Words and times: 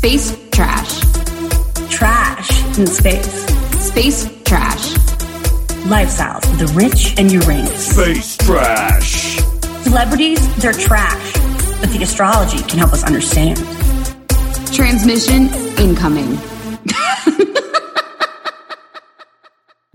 Space 0.00 0.34
trash. 0.50 1.00
Trash 1.90 2.78
in 2.78 2.86
space. 2.86 3.44
Space 3.86 4.24
trash. 4.44 4.94
Lifestyles 5.92 6.50
of 6.50 6.58
the 6.58 6.72
rich 6.74 7.18
and 7.18 7.30
Uranus. 7.30 7.88
Space 7.88 8.38
trash. 8.38 9.36
Celebrities, 9.82 10.56
they're 10.56 10.72
trash, 10.72 11.34
but 11.80 11.90
the 11.90 12.02
astrology 12.02 12.62
can 12.62 12.78
help 12.78 12.94
us 12.94 13.04
understand. 13.04 13.58
Transmission 14.72 15.52
incoming. 15.78 16.38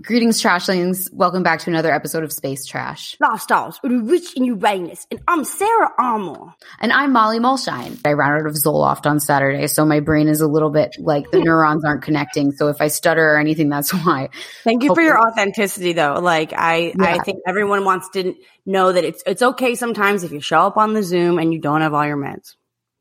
Greetings, 0.06 0.40
Trashlings. 0.40 1.12
Welcome 1.12 1.42
back 1.42 1.58
to 1.60 1.70
another 1.70 1.92
episode 1.92 2.22
of 2.22 2.32
Space 2.32 2.64
Trash. 2.64 3.16
Lifestyles 3.20 3.82
of 3.82 3.90
the 3.90 3.98
rich 4.04 4.36
and 4.36 4.46
Uranus. 4.46 5.04
And 5.10 5.18
I'm 5.26 5.42
Sara 5.42 5.90
Armour. 5.98 6.54
And 6.80 6.92
I'm 6.92 7.12
Molly 7.12 7.40
Mulshine. 7.40 7.98
I 8.04 8.12
ran 8.12 8.34
out 8.40 8.46
of 8.46 8.52
Zoloft 8.52 9.06
on 9.06 9.18
Saturday, 9.18 9.66
so 9.66 9.84
my 9.84 9.98
brain 9.98 10.28
is 10.28 10.40
a 10.40 10.46
little 10.46 10.70
bit 10.70 10.94
like 11.00 11.32
the 11.32 11.40
neurons 11.44 11.84
aren't 11.84 12.02
connecting. 12.02 12.52
So 12.52 12.68
if 12.68 12.80
I 12.80 12.86
stutter 12.86 13.32
or 13.32 13.38
anything, 13.38 13.68
that's 13.68 13.92
why. 14.04 14.28
Thank 14.62 14.84
you 14.84 14.90
Hopefully- 14.90 15.06
for 15.08 15.12
your 15.12 15.28
authenticity 15.28 15.92
though. 15.92 16.20
Like 16.20 16.52
I, 16.52 16.94
I 17.00 17.18
think 17.24 17.40
everyone 17.44 17.84
wants 17.84 18.08
to 18.10 18.32
know 18.64 18.92
that 18.92 19.02
it's, 19.02 19.24
it's 19.26 19.42
okay 19.42 19.74
sometimes 19.74 20.22
if 20.22 20.30
you 20.30 20.40
show 20.40 20.60
up 20.60 20.76
on 20.76 20.92
the 20.94 21.02
Zoom 21.02 21.38
and 21.38 21.52
you 21.52 21.60
don't 21.60 21.80
have 21.80 21.94
all 21.94 22.06
your 22.06 22.16
meds. 22.16 22.54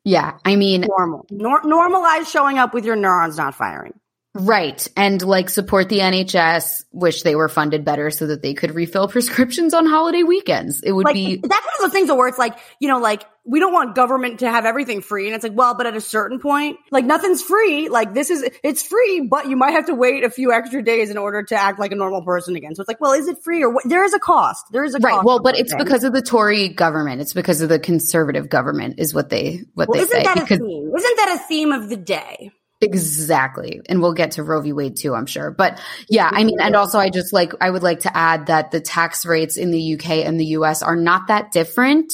Yeah, 0.04 0.38
I 0.44 0.56
mean, 0.56 0.86
Normal. 0.88 1.28
Nor- 1.30 1.62
normalize 1.64 2.28
showing 2.32 2.58
up 2.58 2.74
with 2.74 2.84
your 2.86 2.96
neurons 2.96 3.38
not 3.38 3.54
firing. 3.54 3.94
Right. 4.36 4.88
And 4.96 5.22
like 5.22 5.50
support 5.50 5.90
the 5.90 6.00
NHS, 6.00 6.84
wish 6.92 7.24
they 7.24 7.36
were 7.36 7.50
funded 7.50 7.84
better 7.84 8.12
so 8.12 8.28
that 8.28 8.42
they 8.42 8.54
could 8.54 8.76
refill 8.76 9.08
prescriptions 9.10 9.74
on 9.74 9.86
holiday 9.86 10.24
weekends. 10.24 10.82
It 10.82 10.92
would 10.92 11.06
Like 11.06 11.16
be 11.16 11.38
that's 11.38 11.50
one 11.66 11.74
of 11.76 11.82
those 11.82 11.92
things 11.92 12.12
where 12.12 12.28
it's 12.28 12.38
like, 12.38 12.58
you 12.80 12.88
know, 12.88 13.00
like 13.00 13.24
we 13.48 13.60
don't 13.60 13.74
want 13.74 13.96
government 13.96 14.40
to 14.40 14.50
have 14.50 14.66
everything 14.66 15.02
free. 15.02 15.28
And 15.28 15.36
it's 15.36 15.44
like, 15.44 15.56
well, 15.56 15.76
but 15.76 15.86
at 15.86 15.96
a 15.96 16.02
certain 16.02 16.40
point, 16.40 16.78
like 16.92 17.06
nothing's 17.06 17.42
free. 17.42 17.90
Like 17.90 18.14
this 18.14 18.30
is, 18.30 18.48
it's 18.64 18.82
free, 18.82 19.22
but 19.22 19.48
you 19.48 19.56
might 19.56 19.72
have 19.72 19.86
to 19.86 19.96
wait 19.96 20.24
a 20.24 20.30
few 20.30 20.52
extra 20.52 20.84
days 20.84 21.10
in 21.10 21.18
order 21.18 21.44
to 21.44 21.56
act 21.56 21.80
like 21.80 21.92
a 21.92 21.96
normal 21.96 22.24
person 22.24 22.56
again. 22.56 22.76
So 22.76 22.82
it's 22.82 22.88
like, 22.88 23.00
well, 23.00 23.14
is 23.14 23.28
it 23.28 23.38
free 23.44 23.64
or 23.64 23.74
what? 23.74 23.84
There 23.88 24.04
is 24.04 24.14
a 24.14 24.20
cost. 24.20 24.66
There 24.72 24.84
is 24.84 24.96
a 24.96 25.00
Right. 25.00 25.24
Well, 25.24 25.40
but 25.40 25.58
it's 25.58 25.76
because 25.76 26.04
of 26.04 26.14
the 26.14 26.22
Tory 26.22 26.70
government. 26.70 27.22
It's 27.22 27.34
because 27.34 27.62
of 27.62 27.70
the 27.70 27.80
conservative 27.80 28.50
government 28.50 28.96
is 28.98 29.14
what 29.14 29.30
they 29.30 29.62
what 29.76 29.88
Well, 29.90 30.00
they 30.00 30.04
isn't 30.06 30.18
say. 30.18 30.24
that 30.24 30.38
a 30.40 30.46
theme? 30.48 30.92
Isn't 30.96 31.18
that 31.18 31.40
a 31.40 31.48
theme 31.48 31.72
of 31.72 31.90
the 31.90 31.98
day? 31.98 32.52
Exactly. 32.82 33.82
And 33.88 34.02
we'll 34.02 34.14
get 34.14 34.32
to 34.32 34.44
Roe 34.44 34.62
v. 34.62 34.74
Wade 34.74 34.98
too, 34.98 35.14
I'm 35.14 35.26
sure. 35.26 35.52
But 35.52 35.80
yeah, 36.10 36.30
I 36.32 36.44
mean, 36.44 36.60
and 36.60 36.76
also 36.76 37.00
I 37.00 37.10
just 37.10 37.34
like 37.34 37.54
I 37.62 37.70
would 37.70 37.84
like 37.84 38.02
to 38.02 38.16
add 38.16 38.48
that 38.48 38.72
the 38.72 38.82
tax 38.82 39.26
rates 39.26 39.58
in 39.58 39.72
the 39.72 39.96
UK 39.96 40.26
and 40.26 40.40
the 40.40 40.46
US 40.48 40.84
are 40.84 40.96
not 40.96 41.28
that 41.28 41.52
different. 41.52 42.12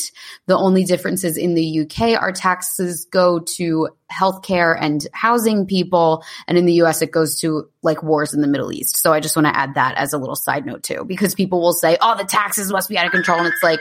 The 0.48 0.58
only 0.58 0.84
difference 0.84 1.24
is 1.24 1.38
in 1.38 1.56
the 1.56 1.82
UK 1.82 2.22
our 2.22 2.32
taxes 2.32 3.08
go 3.12 3.40
to 3.58 3.90
healthcare 4.12 4.78
and 4.80 5.06
housing 5.14 5.66
people 5.66 6.24
and 6.48 6.58
in 6.58 6.66
the 6.66 6.74
US 6.84 7.02
it 7.02 7.12
goes 7.12 7.40
to 7.40 7.70
like 7.82 8.04
wars 8.04 8.34
in 8.34 8.42
the 8.42 8.48
Middle 8.48 8.72
East. 8.72 8.98
So 8.98 9.14
I 9.14 9.20
just 9.20 9.36
want 9.36 9.48
to 9.48 9.58
add 9.58 9.76
that 9.76 9.98
as 9.98 10.14
a 10.14 10.18
little 10.18 10.36
side 10.36 10.66
note 10.66 10.84
too 10.84 11.06
because 11.06 11.34
people 11.34 11.62
will 11.62 11.74
say, 11.74 11.98
"Oh, 12.02 12.16
the 12.16 12.26
taxes 12.26 12.72
must 12.72 12.90
be 12.90 12.98
out 12.98 13.06
of 13.06 13.12
control." 13.12 13.40
And 13.40 13.48
it's 13.48 13.64
like 13.64 13.80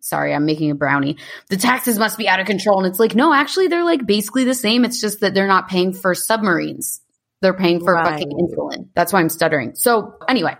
sorry, 0.00 0.34
I'm 0.34 0.46
making 0.46 0.70
a 0.70 0.74
brownie. 0.74 1.16
The 1.48 1.56
taxes 1.56 1.98
must 1.98 2.18
be 2.18 2.28
out 2.28 2.40
of 2.40 2.46
control. 2.46 2.78
And 2.78 2.86
it's 2.86 3.00
like, 3.00 3.14
no, 3.14 3.32
actually, 3.32 3.68
they're 3.68 3.84
like 3.84 4.06
basically 4.06 4.44
the 4.44 4.54
same. 4.54 4.84
It's 4.84 5.00
just 5.00 5.20
that 5.20 5.34
they're 5.34 5.46
not 5.46 5.68
paying 5.68 5.92
for 5.92 6.14
submarines. 6.14 7.00
They're 7.42 7.54
paying 7.54 7.80
for 7.80 7.94
Right. 7.94 8.06
fucking 8.06 8.30
insulin. 8.30 8.88
That's 8.94 9.12
why 9.12 9.20
I'm 9.20 9.28
stuttering. 9.28 9.74
So, 9.74 10.14
anyway, 10.28 10.56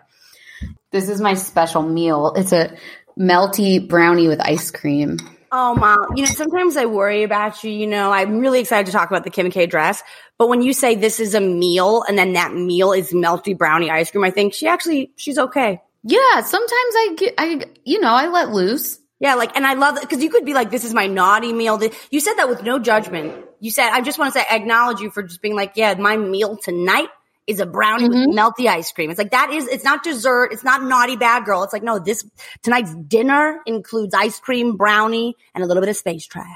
this 0.91 1.08
is 1.08 1.20
my 1.20 1.34
special 1.34 1.82
meal. 1.82 2.34
It's 2.36 2.52
a 2.52 2.76
melty 3.19 3.86
brownie 3.86 4.28
with 4.28 4.41
ice 4.41 4.70
cream. 4.70 5.19
Oh, 5.53 5.74
Mom, 5.74 6.16
you 6.16 6.24
know, 6.24 6.30
sometimes 6.30 6.76
I 6.76 6.86
worry 6.86 7.22
about 7.22 7.64
you. 7.64 7.70
You 7.70 7.86
know, 7.86 8.12
I'm 8.12 8.41
really 8.41 8.60
excited 8.60 8.86
to 8.86 8.92
talk 8.92 9.10
about 9.10 9.24
the 9.24 9.30
Kim 9.30 9.50
K 9.50 9.66
dress. 9.66 10.03
But 10.38 10.48
when 10.48 10.60
you 10.60 10.72
say 10.72 10.97
this 10.97 11.18
is 11.18 11.34
a 11.34 11.41
meal 11.41 12.03
and 12.06 12.18
then 12.18 12.34
that 12.34 12.53
meal 12.53 12.92
is 12.92 13.12
melty 13.12 13.56
brownie 13.56 13.91
ice 13.91 14.10
cream, 14.10 14.24
I 14.24 14.30
think 14.30 14.53
she 14.53 14.66
actually, 14.66 15.12
she's 15.16 15.38
okay. 15.38 15.80
Yeah, 16.03 16.41
sometimes 16.42 16.70
I 16.72 17.14
get, 17.16 17.34
I, 17.38 17.62
you 17.84 18.00
know, 18.00 18.12
I 18.12 18.28
let 18.28 18.50
loose. 18.50 18.98
Yeah, 19.19 19.34
like, 19.34 19.56
and 19.56 19.66
I 19.66 19.75
love 19.75 19.94
that 19.94 20.03
because 20.03 20.22
you 20.22 20.31
could 20.31 20.44
be 20.44 20.53
like, 20.53 20.71
this 20.71 20.84
is 20.84 20.93
my 20.93 21.06
naughty 21.06 21.53
meal. 21.53 21.81
You 22.10 22.21
said 22.21 22.34
that 22.34 22.49
with 22.49 22.62
no 22.62 22.78
judgment. 22.78 23.47
You 23.60 23.71
said, 23.71 23.91
I 23.91 24.03
just 24.03 24.19
want 24.19 24.34
to 24.34 24.38
say, 24.38 24.47
I 24.50 24.56
acknowledge 24.56 25.00
you 25.00 25.10
for 25.10 25.22
just 25.22 25.41
being 25.41 25.56
like, 25.56 25.72
yeah, 25.77 25.94
my 25.94 26.16
meal 26.16 26.56
tonight 26.56 27.09
is 27.47 27.60
a 27.60 27.66
brownie 27.66 28.09
with 28.09 28.28
melty 28.28 28.66
ice 28.66 28.93
cream. 28.93 29.09
It's 29.09 29.19
like, 29.19 29.31
that 29.31 29.50
is, 29.53 29.66
it's 29.69 29.84
not 29.84 30.03
dessert. 30.03 30.53
It's 30.53 30.65
not 30.65 30.82
naughty 30.82 31.16
bad 31.16 31.44
girl. 31.44 31.62
It's 31.62 31.72
like, 31.72 31.82
no, 31.82 31.99
this, 31.99 32.28
tonight's 32.62 32.94
dinner 32.94 33.60
includes 33.66 34.15
ice 34.15 34.38
cream, 34.38 34.77
brownie, 34.77 35.34
and 35.54 35.65
a 35.65 35.66
little 35.66 35.81
bit 35.81 35.88
of 35.88 35.97
space 35.97 36.27
trash. 36.27 36.47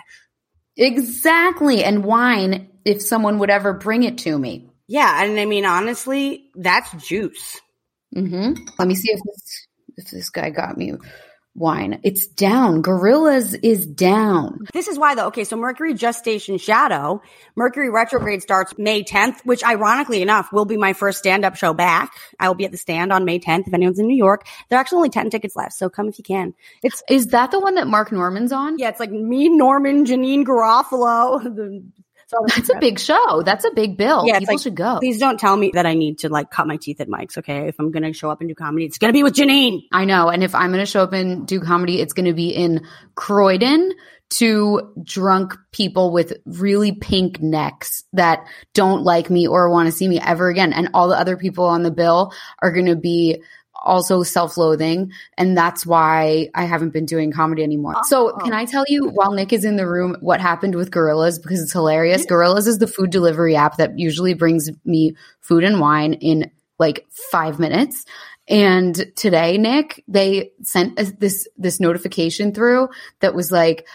Exactly. 0.77 1.82
And 1.84 2.04
wine, 2.04 2.69
if 2.84 3.00
someone 3.00 3.38
would 3.38 3.50
ever 3.50 3.72
bring 3.72 4.03
it 4.03 4.19
to 4.19 4.38
me. 4.38 4.69
Yeah, 4.87 5.22
and 5.22 5.38
I 5.38 5.44
mean, 5.44 5.65
honestly, 5.65 6.50
that's 6.56 6.91
juice. 7.06 7.60
Mm-hmm. 8.15 8.54
Let 8.77 8.88
me 8.88 8.97
see 8.97 9.12
if 9.12 9.21
this 9.25 9.66
if 9.97 10.10
this 10.10 10.31
guy 10.31 10.50
got 10.50 10.77
me 10.77 10.94
wine. 11.55 12.00
It's 12.05 12.27
down. 12.27 12.81
Gorillas 12.81 13.55
is 13.55 13.84
down. 13.87 14.66
This 14.72 14.88
is 14.88 14.99
why 14.99 15.15
though. 15.15 15.27
Okay, 15.27 15.44
so 15.44 15.56
Mercury 15.56 15.94
gestation 15.94 16.59
shadow. 16.59 17.21
Mercury 17.56 17.91
retrograde 17.91 18.41
starts 18.43 18.72
May 18.78 19.03
10th, 19.03 19.41
which 19.44 19.65
ironically 19.65 20.22
enough 20.22 20.53
will 20.53 20.65
be 20.65 20.77
my 20.77 20.93
first 20.93 21.19
stand-up 21.19 21.56
show 21.56 21.75
back. 21.75 22.12
I 22.39 22.49
will 22.49 22.55
be 22.55 22.65
at 22.65 22.71
the 22.72 22.78
stand 22.78 23.12
on 23.12 23.25
May 23.25 23.39
10th. 23.41 23.66
If 23.66 23.75
anyone's 23.75 23.99
in 23.99 24.06
New 24.06 24.16
York, 24.16 24.47
there 24.69 24.78
are 24.78 24.81
actually 24.81 24.97
only 24.99 25.10
10 25.10 25.31
tickets 25.31 25.56
left, 25.56 25.72
so 25.72 25.89
come 25.91 26.09
if 26.09 26.19
you 26.19 26.25
can. 26.25 26.55
It's 26.83 27.03
Is 27.09 27.27
that 27.28 27.50
the 27.50 27.60
one 27.60 27.75
that 27.75 27.87
Mark 27.89 28.12
Normand's 28.12 28.53
on? 28.53 28.78
yeah, 28.78 28.89
it's 28.89 29.00
like 29.00 29.10
me, 29.10 29.49
Normand, 29.49 30.06
Janeane 30.06 30.44
Garofalo. 30.44 31.43
the- 31.56 31.84
so 32.30 32.44
That's 32.46 32.70
a 32.70 32.78
big 32.78 32.98
show. 32.98 33.42
That's 33.42 33.64
a 33.64 33.70
big 33.72 33.96
bill. 33.96 34.24
Yeah, 34.26 34.38
People 34.38 34.54
like, 34.54 34.62
should 34.62 34.76
go. 34.76 34.98
Please 35.00 35.18
don't 35.18 35.38
tell 35.38 35.56
me 35.56 35.72
that 35.74 35.86
I 35.86 35.94
need 35.94 36.20
to 36.20 36.28
like 36.28 36.50
cut 36.50 36.66
my 36.66 36.76
teeth 36.76 37.00
at 37.00 37.08
Mike's. 37.08 37.36
Okay, 37.38 37.68
if 37.68 37.78
I'm 37.78 37.91
gonna 37.91 38.12
show 38.12 38.30
up 38.30 38.41
and 38.41 38.48
do 38.48 38.54
comedy, 38.54 38.86
it's 38.86 38.98
gonna 38.98 39.12
be 39.12 39.22
with 39.22 39.34
Janeane. 39.34 39.82
I 39.92 40.04
know. 40.04 40.28
And 40.28 40.44
if 40.44 40.54
I'm 40.54 40.70
going 40.70 40.80
to 40.80 40.86
show 40.86 41.02
up 41.02 41.12
and 41.12 41.46
do 41.46 41.60
comedy, 41.60 42.00
it's 42.00 42.12
going 42.12 42.26
to 42.26 42.34
be 42.34 42.50
in 42.50 42.86
Croydon 43.14 43.92
to 44.30 44.92
drunk 45.02 45.56
people 45.72 46.12
with 46.12 46.34
really 46.44 46.92
pink 46.92 47.41
necks 47.41 48.04
that 48.12 48.44
don't 48.74 49.02
like 49.02 49.28
me 49.28 49.48
or 49.48 49.68
want 49.70 49.86
to 49.86 49.92
see 49.92 50.06
me 50.06 50.20
ever 50.20 50.48
again. 50.48 50.72
And 50.72 50.91
all 50.94 51.08
the 51.08 51.18
other 51.18 51.36
people 51.36 51.64
on 51.64 51.82
the 51.82 51.91
bill 51.91 52.32
are 52.62 52.72
going 52.72 52.86
to 52.86 52.97
be 52.97 53.42
also 53.82 54.22
self-loathing 54.22 55.10
and 55.36 55.56
that's 55.56 55.86
why 55.86 56.48
I 56.54 56.64
haven't 56.64 56.91
been 56.91 57.06
doing 57.06 57.32
comedy 57.32 57.62
anymore. 57.62 57.94
So, 58.04 58.32
oh. 58.32 58.36
can 58.38 58.52
I 58.52 58.64
tell 58.64 58.84
you 58.88 59.08
while 59.08 59.32
Nick 59.32 59.52
is 59.52 59.64
in 59.64 59.76
the 59.76 59.86
room 59.86 60.16
what 60.20 60.41
happened 60.41 60.74
with 60.74 60.91
Gorillas 60.91 61.38
because 61.38 61.62
it's 61.62 61.72
hilarious. 61.72 62.26
Gorillas 62.26 62.66
is 62.66 62.78
the 62.78 62.86
food 62.86 63.10
delivery 63.10 63.56
app 63.56 63.76
that 63.76 63.98
usually 63.98 64.34
brings 64.34 64.70
me 64.84 65.16
food 65.41 65.64
and 65.64 65.80
wine 65.80 66.14
in 66.14 66.50
like 66.78 67.06
5 67.30 67.58
minutes. 67.58 68.04
And 68.48 69.12
today, 69.14 69.58
Nick, 69.58 70.02
they 70.08 70.50
sent 70.62 70.98
us 70.98 71.12
this 71.18 71.47
this 71.56 71.78
notification 71.78 72.52
through 72.52 72.88
that 73.20 73.32
was 73.32 73.52
like, 73.52 73.86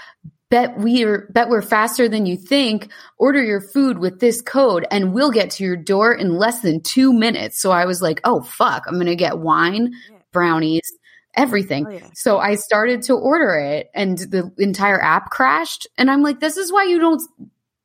"Bet 0.50 0.78
we're 0.78 1.28
bet 1.32 1.50
we're 1.50 1.62
faster 1.62 2.08
than 2.08 2.26
you 2.26 2.38
think. 2.38 2.92
Order 3.18 3.44
your 3.44 3.62
food 3.62 4.00
with 4.00 4.20
this 4.20 4.42
code, 4.42 4.86
and 4.92 5.14
we'll 5.14 5.32
get 5.32 5.52
to 5.52 5.64
your 5.64 5.78
door 5.78 6.14
in 6.14 6.38
less 6.38 6.62
than 6.62 6.82
two 6.82 7.14
minutes." 7.14 7.59
So 7.59 7.72
I 7.72 7.86
was 7.86 8.02
like, 8.02 8.22
"Oh 8.24 8.42
fuck, 8.42 8.84
I'm 8.88 8.97
gonna 8.97 9.16
get 9.16 9.40
wine, 9.40 9.94
brownies." 10.32 10.92
Everything. 11.38 11.86
Oh, 11.86 11.90
yeah. 11.90 12.09
So 12.14 12.38
I 12.38 12.56
started 12.56 13.02
to 13.03 13.14
order 13.14 13.56
it 13.58 13.90
and 13.94 14.18
the 14.18 14.53
entire 14.58 15.02
app 15.02 15.32
crashed. 15.32 15.86
And 15.97 16.09
I'm 16.09 16.22
like, 16.22 16.40
this 16.40 16.56
is 16.56 16.72
why 16.72 16.86
you 16.86 16.98
don't 16.98 17.22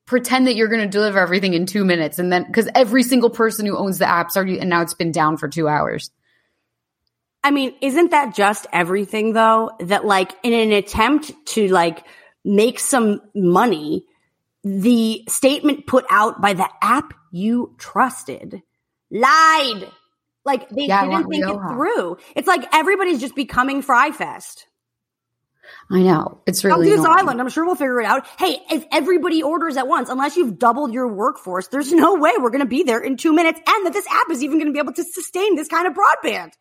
pretend 0.07 0.47
that 0.47 0.55
you're 0.55 0.69
going 0.69 0.83
to 0.83 0.89
deliver 0.89 1.19
everything 1.19 1.55
in 1.55 1.67
two 1.67 1.85
minutes. 1.85 2.21
And 2.21 2.33
then, 2.33 2.45
because 2.45 2.69
every 2.77 3.03
single 3.03 3.31
person 3.31 3.67
who 3.67 3.77
owns 3.77 3.99
the 3.99 4.09
app's 4.09 4.37
already, 4.37 4.61
and 4.61 4.71
now 4.71 4.83
it's 4.83 4.95
been 4.95 5.11
down 5.13 5.37
for 5.37 5.49
two 5.49 5.67
hours. 5.67 6.13
I 7.43 7.51
mean, 7.51 7.75
isn't 7.81 8.11
that 8.11 8.35
just 8.35 8.67
everything 8.73 9.33
though? 9.33 9.71
That 9.81 10.05
like 10.05 10.33
in 10.43 10.53
an 10.53 10.73
attempt 10.73 11.33
to 11.47 11.69
like 11.69 12.05
make 12.45 12.79
some 12.79 13.21
money, 13.35 14.05
the 14.63 15.25
statement 15.29 15.87
put 15.87 16.05
out 16.11 16.41
by 16.41 16.55
the 16.55 16.69
app 16.83 17.15
you 17.33 17.75
trusted 17.79 18.63
lied. 19.11 19.89
Like 20.45 20.69
they 20.71 20.87
Yeah, 20.87 21.05
didn't 21.07 21.31
think 21.31 21.47
it 21.47 21.59
through. 21.71 22.17
It's 22.35 22.49
like 22.49 22.65
everybody's 22.73 23.21
just 23.21 23.35
becoming 23.35 23.83
Fyre 23.83 24.13
Fest. 24.13 24.67
I 25.91 26.03
know. 26.03 26.41
It's 26.47 26.65
really 26.65 26.87
Come 26.87 26.97
to 26.97 26.97
this 26.97 27.07
island. 27.07 27.41
I'm 27.41 27.49
sure 27.49 27.65
we'll 27.65 27.75
figure 27.75 28.01
it 28.01 28.07
out. 28.07 28.27
Hey, 28.39 28.61
if 28.71 28.85
everybody 28.91 29.43
orders 29.43 29.77
at 29.77 29.87
once, 29.87 30.09
unless 30.09 30.37
you've 30.37 30.59
doubled 30.59 30.93
your 30.93 31.09
workforce, 31.09 31.69
there's 31.69 31.93
no 31.93 32.15
way 32.15 32.33
we're 32.39 32.51
going 32.51 32.61
to 32.61 32.67
be 32.67 32.83
there 32.83 33.01
in 33.01 33.17
two 33.17 33.33
minutes 33.33 33.61
and 33.67 33.87
that 33.87 33.93
this 33.93 34.07
app 34.09 34.31
is 34.31 34.43
even 34.43 34.59
going 34.59 34.67
to 34.67 34.73
be 34.73 34.79
able 34.79 34.95
to 34.95 35.05
sustain 35.05 35.57
this 35.57 35.69
kind 35.69 35.87
of 35.87 35.95
broadband. 35.95 36.53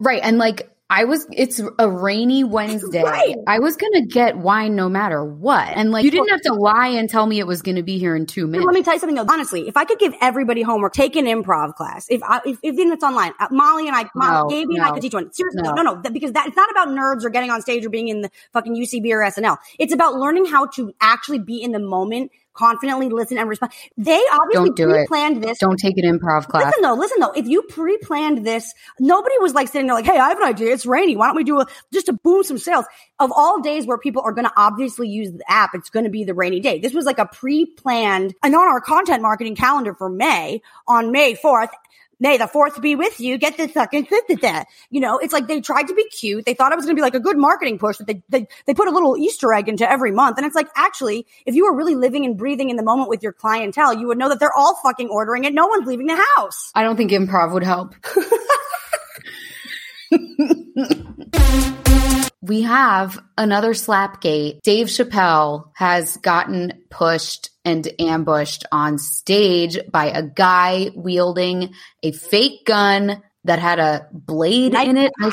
Right. 0.00 0.20
And 0.22 0.38
like 0.38 0.70
I 0.90 1.04
was 1.04 1.26
it's 1.32 1.60
a 1.78 1.90
rainy 1.90 2.44
Wednesday. 2.44 3.02
Right. 3.02 3.36
I 3.46 3.58
was 3.58 3.76
gonna 3.76 4.06
get 4.06 4.38
wine 4.38 4.74
no 4.74 4.88
matter 4.88 5.22
what. 5.22 5.68
And 5.68 5.90
like 5.92 6.04
you 6.04 6.10
didn't 6.10 6.30
have 6.30 6.40
to 6.42 6.54
lie 6.54 6.88
and 6.88 7.10
tell 7.10 7.26
me 7.26 7.38
it 7.38 7.46
was 7.46 7.60
gonna 7.60 7.82
be 7.82 7.98
here 7.98 8.16
in 8.16 8.24
two 8.24 8.46
minutes. 8.46 8.66
Let 8.66 8.74
me 8.74 8.82
tell 8.82 8.94
you 8.94 9.00
something 9.00 9.16
though. 9.16 9.30
Honestly, 9.30 9.68
if 9.68 9.76
I 9.76 9.84
could 9.84 9.98
give 9.98 10.14
everybody 10.20 10.62
homework, 10.62 10.94
take 10.94 11.14
an 11.16 11.26
improv 11.26 11.74
class. 11.74 12.06
If 12.08 12.22
I, 12.22 12.40
if, 12.46 12.58
if 12.62 12.74
even 12.74 12.92
it's 12.92 13.04
online, 13.04 13.32
uh, 13.38 13.48
Molly 13.50 13.86
and 13.86 13.94
I, 13.94 14.06
Molly, 14.14 14.42
No, 14.42 14.48
Gaby 14.48 14.76
and 14.76 14.84
I 14.84 14.90
could 14.92 15.02
teach 15.02 15.12
one. 15.12 15.30
Seriously, 15.32 15.60
no. 15.62 15.74
no, 15.74 15.82
no, 15.82 16.02
that- 16.02 16.12
because 16.14 16.32
that 16.32 16.46
it's 16.46 16.56
not 16.56 16.70
about 16.70 16.88
nerds 16.88 17.22
or 17.22 17.28
getting 17.28 17.50
on 17.50 17.60
stage 17.60 17.84
or 17.84 17.90
being 17.90 18.08
in 18.08 18.22
the 18.22 18.30
fucking 18.54 18.74
UCB 18.74 19.12
or 19.12 19.20
SNL. 19.20 19.58
It's 19.78 19.92
about 19.92 20.14
learning 20.14 20.46
how 20.46 20.66
to 20.68 20.94
actually 21.02 21.40
be 21.40 21.62
in 21.62 21.72
the 21.72 21.78
moment, 21.78 22.32
confidently 22.58 23.08
listen 23.08 23.38
and 23.38 23.48
respond. 23.48 23.72
They 23.96 24.20
obviously 24.32 24.70
Don't 24.70 24.76
do 24.76 24.90
it. 24.90 25.06
pre-planned 25.06 25.42
this. 25.42 25.58
Don't 25.58 25.78
take 25.78 25.96
an 25.96 26.04
improv 26.04 26.48
class. 26.48 26.66
Listen 26.66 26.82
though, 26.82 26.94
listen 26.94 27.20
though. 27.20 27.32
If 27.32 27.46
you 27.46 27.62
pre-planned 27.62 28.44
this, 28.44 28.74
nobody 28.98 29.36
was 29.40 29.54
like 29.54 29.68
sitting 29.68 29.86
there 29.86 29.94
like, 29.94 30.04
"Hey, 30.04 30.18
I 30.18 30.28
have 30.28 30.38
an 30.38 30.46
idea. 30.46 30.72
It's 30.72 30.84
rainy. 30.84 31.16
Why 31.16 31.26
don't 31.28 31.36
we 31.36 31.44
do 31.44 31.60
a 31.60 31.66
just 31.92 32.06
to 32.06 32.12
boom 32.12 32.42
some 32.42 32.58
sales?" 32.58 32.84
Of 33.20 33.32
all 33.34 33.60
days 33.60 33.86
where 33.86 33.98
people 33.98 34.22
are 34.24 34.32
going 34.32 34.46
to 34.46 34.52
obviously 34.56 35.08
use 35.08 35.32
the 35.32 35.50
app, 35.50 35.70
it's 35.74 35.90
going 35.90 36.04
to 36.04 36.10
be 36.10 36.24
the 36.24 36.34
rainy 36.34 36.60
day. 36.60 36.78
This 36.78 36.94
was 36.94 37.04
like 37.04 37.18
a 37.18 37.26
pre-planned, 37.26 38.34
and 38.42 38.54
on 38.54 38.68
our 38.68 38.80
content 38.80 39.22
marketing 39.22 39.54
calendar 39.54 39.94
for 39.94 40.08
May 40.08 40.60
on 40.86 41.12
May 41.12 41.34
fourth. 41.34 41.70
May 42.20 42.36
the 42.36 42.48
fourth 42.48 42.80
be 42.80 42.96
with 42.96 43.20
you. 43.20 43.38
Get 43.38 43.56
this 43.56 43.72
fucking 43.72 44.08
that. 44.42 44.66
You 44.90 45.00
know, 45.00 45.18
it's 45.18 45.32
like 45.32 45.46
they 45.46 45.60
tried 45.60 45.88
to 45.88 45.94
be 45.94 46.04
cute. 46.08 46.44
They 46.44 46.54
thought 46.54 46.72
it 46.72 46.76
was 46.76 46.84
going 46.84 46.96
to 46.96 46.98
be 46.98 47.02
like 47.02 47.14
a 47.14 47.20
good 47.20 47.38
marketing 47.38 47.78
push 47.78 47.98
that 47.98 48.06
they, 48.06 48.22
they, 48.28 48.48
they 48.66 48.74
put 48.74 48.88
a 48.88 48.90
little 48.90 49.16
Easter 49.16 49.52
egg 49.52 49.68
into 49.68 49.88
every 49.88 50.10
month. 50.10 50.36
And 50.36 50.46
it's 50.46 50.56
like, 50.56 50.68
actually, 50.76 51.26
if 51.46 51.54
you 51.54 51.64
were 51.64 51.76
really 51.76 51.94
living 51.94 52.24
and 52.24 52.36
breathing 52.36 52.70
in 52.70 52.76
the 52.76 52.82
moment 52.82 53.08
with 53.08 53.22
your 53.22 53.32
clientele, 53.32 53.94
you 53.94 54.08
would 54.08 54.18
know 54.18 54.28
that 54.28 54.40
they're 54.40 54.56
all 54.56 54.78
fucking 54.82 55.08
ordering 55.08 55.44
it. 55.44 55.54
No 55.54 55.66
one's 55.66 55.86
leaving 55.86 56.06
the 56.06 56.20
house. 56.36 56.72
I 56.74 56.82
don't 56.82 56.96
think 56.96 57.12
improv 57.12 57.52
would 57.52 57.64
help. 57.64 57.94
we 62.40 62.62
have 62.62 63.18
another 63.36 63.70
slapgate. 63.70 64.60
Dave 64.62 64.86
Chappelle 64.86 65.70
has 65.74 66.16
gotten 66.18 66.84
pushed 66.90 67.50
and 67.64 67.88
ambushed 67.98 68.64
on 68.70 68.98
stage 68.98 69.78
by 69.90 70.06
a 70.06 70.22
guy 70.22 70.90
wielding 70.94 71.74
a 72.02 72.12
fake 72.12 72.64
gun 72.64 73.22
that 73.44 73.58
had 73.58 73.78
a 73.78 74.06
blade 74.12 74.74
in 74.74 74.96
it. 74.96 75.12
I 75.20 75.32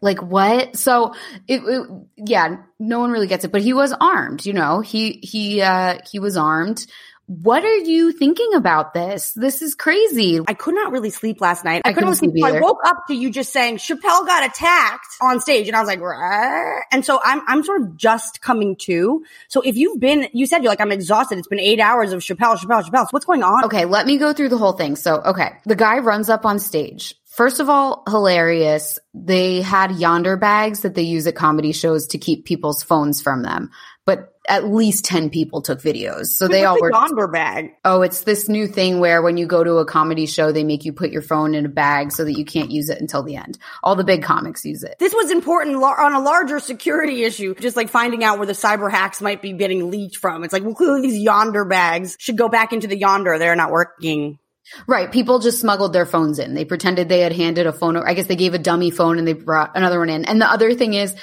like 0.00 0.22
what? 0.22 0.76
So 0.76 1.14
it, 1.48 1.62
it 1.62 1.86
yeah, 2.16 2.56
no 2.78 3.00
one 3.00 3.10
really 3.10 3.26
gets 3.26 3.44
it, 3.44 3.52
but 3.52 3.62
he 3.62 3.72
was 3.72 3.92
armed, 3.92 4.46
you 4.46 4.52
know. 4.52 4.80
He 4.80 5.20
he 5.22 5.60
uh 5.60 5.98
he 6.10 6.18
was 6.18 6.36
armed. 6.36 6.86
What 7.28 7.64
are 7.64 7.76
you 7.76 8.12
thinking 8.12 8.54
about 8.54 8.94
this? 8.94 9.32
This 9.32 9.60
is 9.60 9.74
crazy. 9.74 10.40
I 10.46 10.54
could 10.54 10.76
not 10.76 10.92
really 10.92 11.10
sleep 11.10 11.40
last 11.40 11.64
night. 11.64 11.82
I, 11.84 11.90
I 11.90 11.92
couldn't 11.92 12.14
sleep. 12.14 12.30
sleep 12.32 12.44
I 12.44 12.60
woke 12.60 12.78
up 12.84 13.08
to 13.08 13.14
you 13.14 13.30
just 13.30 13.52
saying 13.52 13.78
Chappelle 13.78 14.24
got 14.26 14.48
attacked 14.48 15.16
on 15.20 15.40
stage, 15.40 15.66
and 15.66 15.76
I 15.76 15.80
was 15.80 15.88
like, 15.88 16.00
"Rah." 16.00 16.82
and 16.92 17.04
so 17.04 17.20
I'm 17.24 17.42
I'm 17.48 17.64
sort 17.64 17.82
of 17.82 17.96
just 17.96 18.42
coming 18.42 18.76
to. 18.82 19.24
So 19.48 19.60
if 19.62 19.76
you've 19.76 19.98
been, 19.98 20.28
you 20.32 20.46
said 20.46 20.62
you're 20.62 20.70
like 20.70 20.80
I'm 20.80 20.92
exhausted. 20.92 21.38
It's 21.38 21.48
been 21.48 21.58
eight 21.58 21.80
hours 21.80 22.12
of 22.12 22.20
Chappelle, 22.20 22.56
Chappelle, 22.56 22.84
Chappelle. 22.84 23.04
So 23.04 23.08
what's 23.10 23.26
going 23.26 23.42
on? 23.42 23.64
Okay, 23.64 23.86
let 23.86 24.06
me 24.06 24.18
go 24.18 24.32
through 24.32 24.50
the 24.50 24.58
whole 24.58 24.74
thing. 24.74 24.94
So, 24.94 25.20
okay, 25.20 25.50
the 25.64 25.76
guy 25.76 25.98
runs 25.98 26.28
up 26.28 26.46
on 26.46 26.60
stage. 26.60 27.14
First 27.36 27.60
of 27.60 27.68
all, 27.68 28.02
hilarious. 28.08 28.98
They 29.12 29.60
had 29.60 29.90
Yondr 29.90 30.40
bags 30.40 30.80
that 30.80 30.94
they 30.94 31.02
use 31.02 31.26
at 31.26 31.34
comedy 31.34 31.72
shows 31.72 32.06
to 32.08 32.18
keep 32.18 32.46
people's 32.46 32.82
phones 32.82 33.20
from 33.20 33.42
them. 33.42 33.72
But 34.06 34.32
at 34.48 34.66
least 34.66 35.04
10 35.04 35.30
people 35.30 35.62
took 35.62 35.80
videos. 35.80 36.26
So 36.26 36.48
they 36.48 36.64
all 36.64 36.80
were, 36.80 36.90
Yondr 36.90 37.30
bag. 37.32 37.72
oh, 37.84 38.02
it's 38.02 38.22
this 38.22 38.48
new 38.48 38.66
thing 38.66 39.00
where 39.00 39.22
when 39.22 39.36
you 39.36 39.46
go 39.46 39.62
to 39.62 39.76
a 39.78 39.84
comedy 39.84 40.26
show, 40.26 40.52
they 40.52 40.64
make 40.64 40.84
you 40.84 40.92
put 40.92 41.10
your 41.10 41.22
phone 41.22 41.54
in 41.54 41.66
a 41.66 41.68
bag 41.68 42.12
so 42.12 42.24
that 42.24 42.38
you 42.38 42.44
can't 42.44 42.70
use 42.70 42.88
it 42.88 43.00
until 43.00 43.22
the 43.22 43.36
end. 43.36 43.58
All 43.82 43.96
the 43.96 44.04
big 44.04 44.22
comics 44.22 44.64
use 44.64 44.82
it. 44.82 44.96
This 44.98 45.14
was 45.14 45.30
important 45.30 45.78
lar- 45.78 46.00
on 46.00 46.14
a 46.14 46.20
larger 46.20 46.60
security 46.60 47.24
issue, 47.24 47.54
just 47.54 47.76
like 47.76 47.88
finding 47.88 48.24
out 48.24 48.38
where 48.38 48.46
the 48.46 48.52
cyber 48.52 48.90
hacks 48.90 49.20
might 49.20 49.42
be 49.42 49.52
getting 49.52 49.90
leaked 49.90 50.16
from. 50.16 50.44
It's 50.44 50.52
like, 50.52 50.64
well, 50.64 50.74
clearly 50.74 51.02
these 51.02 51.26
Yondr 51.26 51.68
bags 51.68 52.16
should 52.18 52.36
go 52.36 52.48
back 52.48 52.72
into 52.72 52.86
the 52.86 52.96
Yonder. 52.96 53.38
They're 53.38 53.56
not 53.56 53.70
working. 53.70 54.38
Right. 54.86 55.10
People 55.12 55.38
just 55.38 55.60
smuggled 55.60 55.92
their 55.92 56.06
phones 56.06 56.38
in. 56.38 56.54
They 56.54 56.64
pretended 56.64 57.08
they 57.08 57.20
had 57.20 57.32
handed 57.32 57.66
a 57.66 57.72
phone. 57.72 57.96
I 57.96 58.14
guess 58.14 58.26
they 58.26 58.36
gave 58.36 58.52
a 58.52 58.58
dummy 58.58 58.90
phone 58.90 59.18
and 59.18 59.26
they 59.26 59.32
brought 59.32 59.76
another 59.76 60.00
one 60.00 60.10
in. 60.10 60.24
And 60.24 60.40
the 60.40 60.50
other 60.50 60.74
thing 60.74 60.94
is 60.94 61.14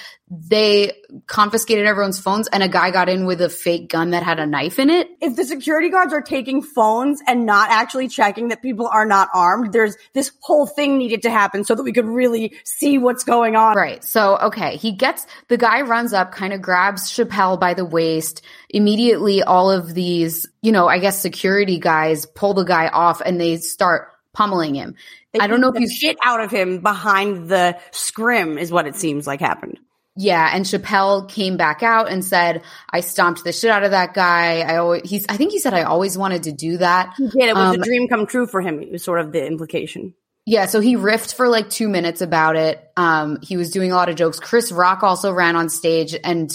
they 0.41 0.94
confiscated 1.27 1.85
everyone's 1.85 2.19
phones 2.19 2.47
and 2.47 2.63
a 2.63 2.68
guy 2.68 2.91
got 2.91 3.09
in 3.09 3.25
with 3.25 3.41
a 3.41 3.50
fake 3.50 3.89
gun 3.89 4.12
that 4.12 4.24
had 4.24 4.39
a 4.39 4.45
knife 4.45 4.80
in 4.80 4.89
it. 4.89 5.09
if 5.21 5.35
the 5.35 5.44
security 5.44 5.89
guards 5.89 6.13
are 6.13 6.21
taking 6.21 6.62
phones 6.62 7.21
and 7.27 7.45
not 7.45 7.69
actually 7.69 8.07
checking 8.07 8.47
that 8.47 8.62
people 8.62 8.88
are 8.88 9.06
not 9.06 9.30
armed, 9.33 9.74
there's 9.74 9.95
this 10.13 10.31
whole 10.39 10.65
thing 10.65 10.97
needed 10.97 11.21
to 11.24 11.30
happen 11.30 11.63
so 11.63 11.75
that 11.75 11.83
we 11.83 11.94
could 11.94 12.06
really 12.06 12.56
see 12.63 12.97
what's 12.97 13.24
going 13.24 13.56
on. 13.56 13.75
Right. 13.75 14.03
So, 14.03 14.38
okay. 14.38 14.77
He 14.77 14.94
gets, 14.94 15.27
the 15.50 15.57
guy 15.57 15.81
runs 15.81 16.13
up, 16.13 16.31
kind 16.31 16.53
of 16.53 16.62
grabs 16.62 17.12
Chappelle 17.12 17.59
by 17.59 17.74
the 17.74 17.85
waist. 17.85 18.41
Immediately, 18.69 19.44
all 19.44 19.69
of 19.69 19.94
these, 19.94 20.47
you 20.62 20.71
know, 20.71 20.88
I 20.88 21.00
guess 21.00 21.21
security 21.21 21.80
guys 21.80 22.25
pull 22.25 22.53
the 22.53 22.63
guy 22.63 22.88
off 22.88 23.21
and 23.21 23.39
they 23.39 23.57
start 23.57 24.09
pummeling 24.33 24.74
him. 24.75 24.95
They 25.31 25.39
I 25.39 25.47
don't 25.47 25.62
know 25.62 25.69
if 25.69 25.80
you 25.80 25.89
shit 25.89 26.18
out 26.24 26.41
of 26.41 26.51
him 26.51 26.80
behind 26.80 27.50
the 27.50 27.77
scrim 27.91 28.57
is 28.57 28.71
what 28.71 28.88
it 28.88 28.95
seems 28.95 29.25
like 29.25 29.39
happened. 29.39 29.80
Yeah, 30.15 30.48
and 30.54 30.63
Chappelle 30.63 31.27
came 31.27 31.57
back 31.57 31.81
out 31.81 32.07
and 32.10 32.24
said, 32.24 32.62
"I 32.92 33.00
stomped 33.01 33.44
the 33.44 33.51
shit 33.51 33.71
out 33.71 33.83
of 33.83 33.92
that 33.92 34.13
guy. 34.13 34.60
I 34.62 34.77
always 34.77 35.10
he's 35.10 35.25
I 35.27 35.38
think 35.38 35.51
he 35.51 35.60
said 35.60 35.74
I 35.74 35.83
always 35.83 36.18
wanted 36.18 36.44
to 36.44 36.51
do 36.51 36.77
that." 36.77 37.13
He 37.18 37.27
did. 37.27 37.50
It 37.50 37.56
was 37.56 37.75
Um, 37.75 37.81
a 37.81 37.83
dream 37.83 38.07
come 38.07 38.27
true 38.27 38.45
for 38.45 38.62
him. 38.62 38.80
It 38.81 38.92
was 38.92 39.04
sort 39.04 39.19
of 39.19 39.31
the 39.31 39.45
implication. 39.45 40.13
Yeah, 40.45 40.65
so 40.68 40.81
he 40.81 40.98
riffed 40.98 41.33
for 41.33 41.48
like 41.48 41.69
2 41.69 41.88
minutes 41.89 42.21
about 42.21 42.56
it. 42.57 42.83
Um 42.95 43.39
he 43.42 43.57
was 43.57 43.71
doing 43.71 43.92
a 43.92 43.95
lot 43.95 44.10
of 44.10 44.15
jokes. 44.15 44.39
Chris 44.39 44.71
Rock 44.71 45.01
also 45.01 45.31
ran 45.31 45.56
on 45.56 45.69
stage 45.69 46.16
and 46.24 46.51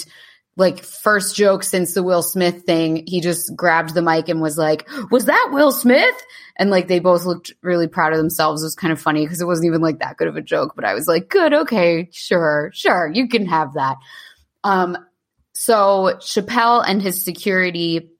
like 0.55 0.83
first 0.83 1.35
joke 1.35 1.63
since 1.63 1.93
the 1.93 2.03
Will 2.03 2.21
Smith 2.21 2.63
thing, 2.65 3.03
he 3.07 3.19
just 3.21 3.55
grabbed 3.55 3.93
the 3.93 4.01
mic 4.01 4.29
and 4.29 4.41
was 4.41 4.57
like, 4.57 4.87
"Was 5.11 5.25
that 5.25 5.49
Will 5.51 5.71
Smith?" 5.71 6.15
And 6.59 6.69
like 6.69 6.87
they 6.87 6.99
both 6.99 7.25
looked 7.25 7.53
really 7.63 7.87
proud 7.87 8.11
of 8.11 8.19
themselves. 8.19 8.61
It 8.61 8.65
was 8.65 8.75
kind 8.75 8.91
of 8.93 9.01
funny 9.01 9.25
because 9.25 9.41
it 9.41 9.45
wasn't 9.45 9.67
even 9.67 9.81
like 9.81 9.99
that 9.99 10.17
good 10.17 10.27
of 10.27 10.35
a 10.35 10.41
joke, 10.41 10.73
but 10.75 10.85
I 10.85 10.93
was 10.93 11.07
like, 11.07 11.29
"Good, 11.29 11.53
okay, 11.53 12.09
sure, 12.11 12.69
sure, 12.73 13.09
you 13.11 13.27
can 13.27 13.47
have 13.47 13.73
that." 13.73 13.97
Um 14.63 14.97
so 15.53 16.17
Chappelle 16.19 16.83
and 16.87 17.01
his 17.01 17.23
security 17.23 18.11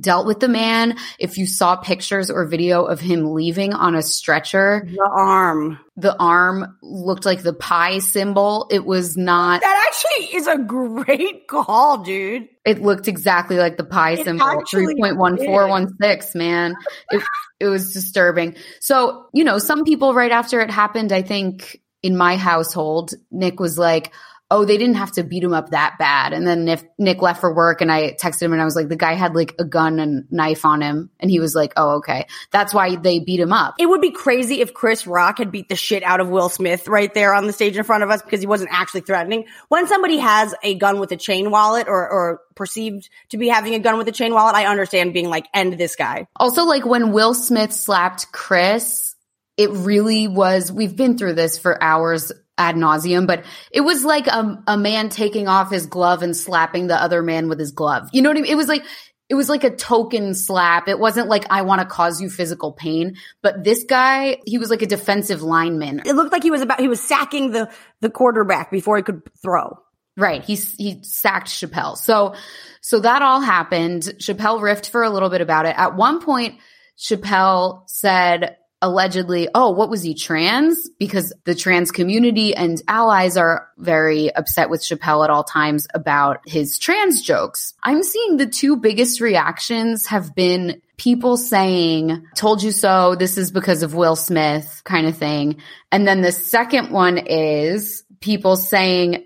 dealt 0.00 0.26
with 0.26 0.40
the 0.40 0.48
man. 0.48 0.96
If 1.18 1.36
you 1.38 1.46
saw 1.46 1.76
pictures 1.76 2.30
or 2.30 2.46
video 2.46 2.84
of 2.84 2.98
him 3.00 3.34
leaving 3.34 3.74
on 3.74 3.94
a 3.94 4.02
stretcher, 4.02 4.86
The 4.90 5.02
arm. 5.10 5.78
the 5.96 6.16
arm 6.18 6.78
looked 6.82 7.24
like 7.26 7.42
the 7.42 7.52
pi 7.52 7.98
symbol. 7.98 8.66
It 8.70 8.84
was 8.86 9.16
not, 9.16 9.60
That 9.60 9.90
actually 9.92 10.36
is 10.36 10.46
a 10.46 10.58
great 10.58 11.46
call, 11.46 12.02
dude. 12.04 12.48
it 12.64 12.80
looked 12.80 13.06
exactly 13.08 13.56
like 13.58 13.76
the 13.76 13.84
pi 13.84 14.12
It 14.12 14.24
symbol. 14.24 14.46
3.1416, 14.46 16.34
man. 16.34 16.74
It, 17.10 17.22
it 17.60 17.66
was 17.68 17.92
disturbing. 17.92 18.56
So, 18.80 19.26
you 19.34 19.44
know, 19.44 19.58
some 19.58 19.84
people 19.84 20.14
right 20.14 20.32
after 20.32 20.60
it 20.60 20.70
happened, 20.70 21.12
I 21.12 21.22
think 21.22 21.80
in 22.02 22.16
my 22.16 22.36
household, 22.36 23.12
Nick 23.30 23.60
was 23.60 23.78
like, 23.78 24.12
Oh, 24.54 24.66
they 24.66 24.76
didn't 24.76 24.96
have 24.96 25.12
to 25.12 25.22
beat 25.22 25.42
him 25.42 25.54
up 25.54 25.70
that 25.70 25.96
bad. 25.98 26.34
And 26.34 26.46
then 26.46 26.68
if 26.68 26.84
Nick 26.98 27.22
left 27.22 27.40
for 27.40 27.54
work 27.54 27.80
and 27.80 27.90
I 27.90 28.12
texted 28.12 28.42
him 28.42 28.52
and 28.52 28.60
I 28.60 28.66
was 28.66 28.76
like, 28.76 28.90
the 28.90 28.96
guy 28.96 29.14
had 29.14 29.34
like 29.34 29.54
a 29.58 29.64
gun 29.64 29.98
and 29.98 30.30
knife 30.30 30.66
on 30.66 30.82
him. 30.82 31.08
And 31.18 31.30
he 31.30 31.40
was 31.40 31.54
like, 31.54 31.72
Oh, 31.74 31.96
okay. 31.96 32.26
That's 32.50 32.74
why 32.74 32.96
they 32.96 33.18
beat 33.18 33.40
him 33.40 33.50
up. 33.50 33.76
It 33.78 33.86
would 33.86 34.02
be 34.02 34.10
crazy 34.10 34.60
if 34.60 34.74
Chris 34.74 35.06
Rock 35.06 35.38
had 35.38 35.52
beat 35.52 35.70
the 35.70 35.74
shit 35.74 36.02
out 36.02 36.20
of 36.20 36.28
Will 36.28 36.50
Smith 36.50 36.86
right 36.86 37.12
there 37.14 37.32
on 37.32 37.46
the 37.46 37.52
stage 37.54 37.78
in 37.78 37.84
front 37.84 38.02
of 38.02 38.10
us 38.10 38.20
because 38.20 38.40
he 38.40 38.46
wasn't 38.46 38.68
actually 38.74 39.00
threatening. 39.00 39.46
When 39.70 39.88
somebody 39.88 40.18
has 40.18 40.54
a 40.62 40.74
gun 40.74 41.00
with 41.00 41.12
a 41.12 41.16
chain 41.16 41.50
wallet 41.50 41.88
or, 41.88 42.10
or 42.10 42.40
perceived 42.54 43.08
to 43.30 43.38
be 43.38 43.48
having 43.48 43.74
a 43.74 43.78
gun 43.78 43.96
with 43.96 44.08
a 44.08 44.12
chain 44.12 44.34
wallet, 44.34 44.54
I 44.54 44.66
understand 44.66 45.14
being 45.14 45.30
like, 45.30 45.46
end 45.54 45.72
this 45.78 45.96
guy. 45.96 46.26
Also, 46.36 46.64
like 46.64 46.84
when 46.84 47.12
Will 47.12 47.32
Smith 47.32 47.72
slapped 47.72 48.30
Chris, 48.32 49.14
it 49.56 49.70
really 49.70 50.28
was, 50.28 50.70
we've 50.70 50.94
been 50.94 51.16
through 51.16 51.34
this 51.34 51.58
for 51.58 51.82
hours 51.82 52.32
ad 52.58 52.76
nauseum, 52.76 53.26
but 53.26 53.44
it 53.70 53.80
was 53.80 54.04
like 54.04 54.26
a, 54.26 54.62
a 54.66 54.76
man 54.76 55.08
taking 55.08 55.48
off 55.48 55.70
his 55.70 55.86
glove 55.86 56.22
and 56.22 56.36
slapping 56.36 56.86
the 56.86 57.00
other 57.00 57.22
man 57.22 57.48
with 57.48 57.58
his 57.58 57.72
glove. 57.72 58.08
You 58.12 58.22
know 58.22 58.30
what 58.30 58.38
I 58.38 58.42
mean? 58.42 58.52
It 58.52 58.56
was 58.56 58.68
like, 58.68 58.84
it 59.28 59.34
was 59.34 59.48
like 59.48 59.64
a 59.64 59.74
token 59.74 60.34
slap. 60.34 60.88
It 60.88 60.98
wasn't 60.98 61.28
like, 61.28 61.44
I 61.48 61.62
want 61.62 61.80
to 61.80 61.86
cause 61.86 62.20
you 62.20 62.28
physical 62.28 62.72
pain. 62.72 63.16
But 63.42 63.64
this 63.64 63.84
guy, 63.84 64.36
he 64.44 64.58
was 64.58 64.68
like 64.68 64.82
a 64.82 64.86
defensive 64.86 65.42
lineman. 65.42 66.02
It 66.04 66.14
looked 66.14 66.32
like 66.32 66.42
he 66.42 66.50
was 66.50 66.60
about, 66.60 66.80
he 66.80 66.88
was 66.88 67.00
sacking 67.00 67.52
the, 67.52 67.70
the 68.00 68.10
quarterback 68.10 68.70
before 68.70 68.98
he 68.98 69.02
could 69.02 69.22
throw. 69.42 69.78
Right. 70.14 70.44
He 70.44 70.56
he 70.56 71.02
sacked 71.02 71.48
Chappelle. 71.48 71.96
So 71.96 72.34
so 72.82 73.00
that 73.00 73.22
all 73.22 73.40
happened. 73.40 74.02
Chappelle 74.18 74.60
riffed 74.60 74.90
for 74.90 75.02
a 75.02 75.08
little 75.08 75.30
bit 75.30 75.40
about 75.40 75.64
it. 75.64 75.74
At 75.78 75.96
one 75.96 76.20
point, 76.20 76.58
Chappelle 76.98 77.88
said, 77.88 78.58
allegedly, 78.82 79.48
oh, 79.54 79.70
what 79.70 79.88
was 79.88 80.02
he 80.02 80.14
trans? 80.14 80.90
Because 80.98 81.32
the 81.44 81.54
trans 81.54 81.90
community 81.90 82.54
and 82.54 82.82
allies 82.88 83.36
are 83.36 83.68
very 83.78 84.34
upset 84.34 84.68
with 84.68 84.82
Chappelle 84.82 85.24
at 85.24 85.30
all 85.30 85.44
times 85.44 85.86
about 85.94 86.40
his 86.46 86.78
trans 86.78 87.22
jokes. 87.22 87.72
I'm 87.82 88.02
seeing 88.02 88.36
the 88.36 88.46
two 88.46 88.76
biggest 88.76 89.20
reactions 89.20 90.06
have 90.06 90.34
been 90.34 90.82
people 90.98 91.36
saying, 91.36 92.26
told 92.34 92.62
you 92.62 92.72
so, 92.72 93.14
this 93.14 93.38
is 93.38 93.50
because 93.50 93.82
of 93.82 93.94
Will 93.94 94.16
Smith 94.16 94.82
kind 94.84 95.06
of 95.06 95.16
thing. 95.16 95.56
And 95.90 96.06
then 96.06 96.20
the 96.20 96.32
second 96.32 96.90
one 96.90 97.18
is 97.18 98.04
people 98.20 98.56
saying, 98.56 99.24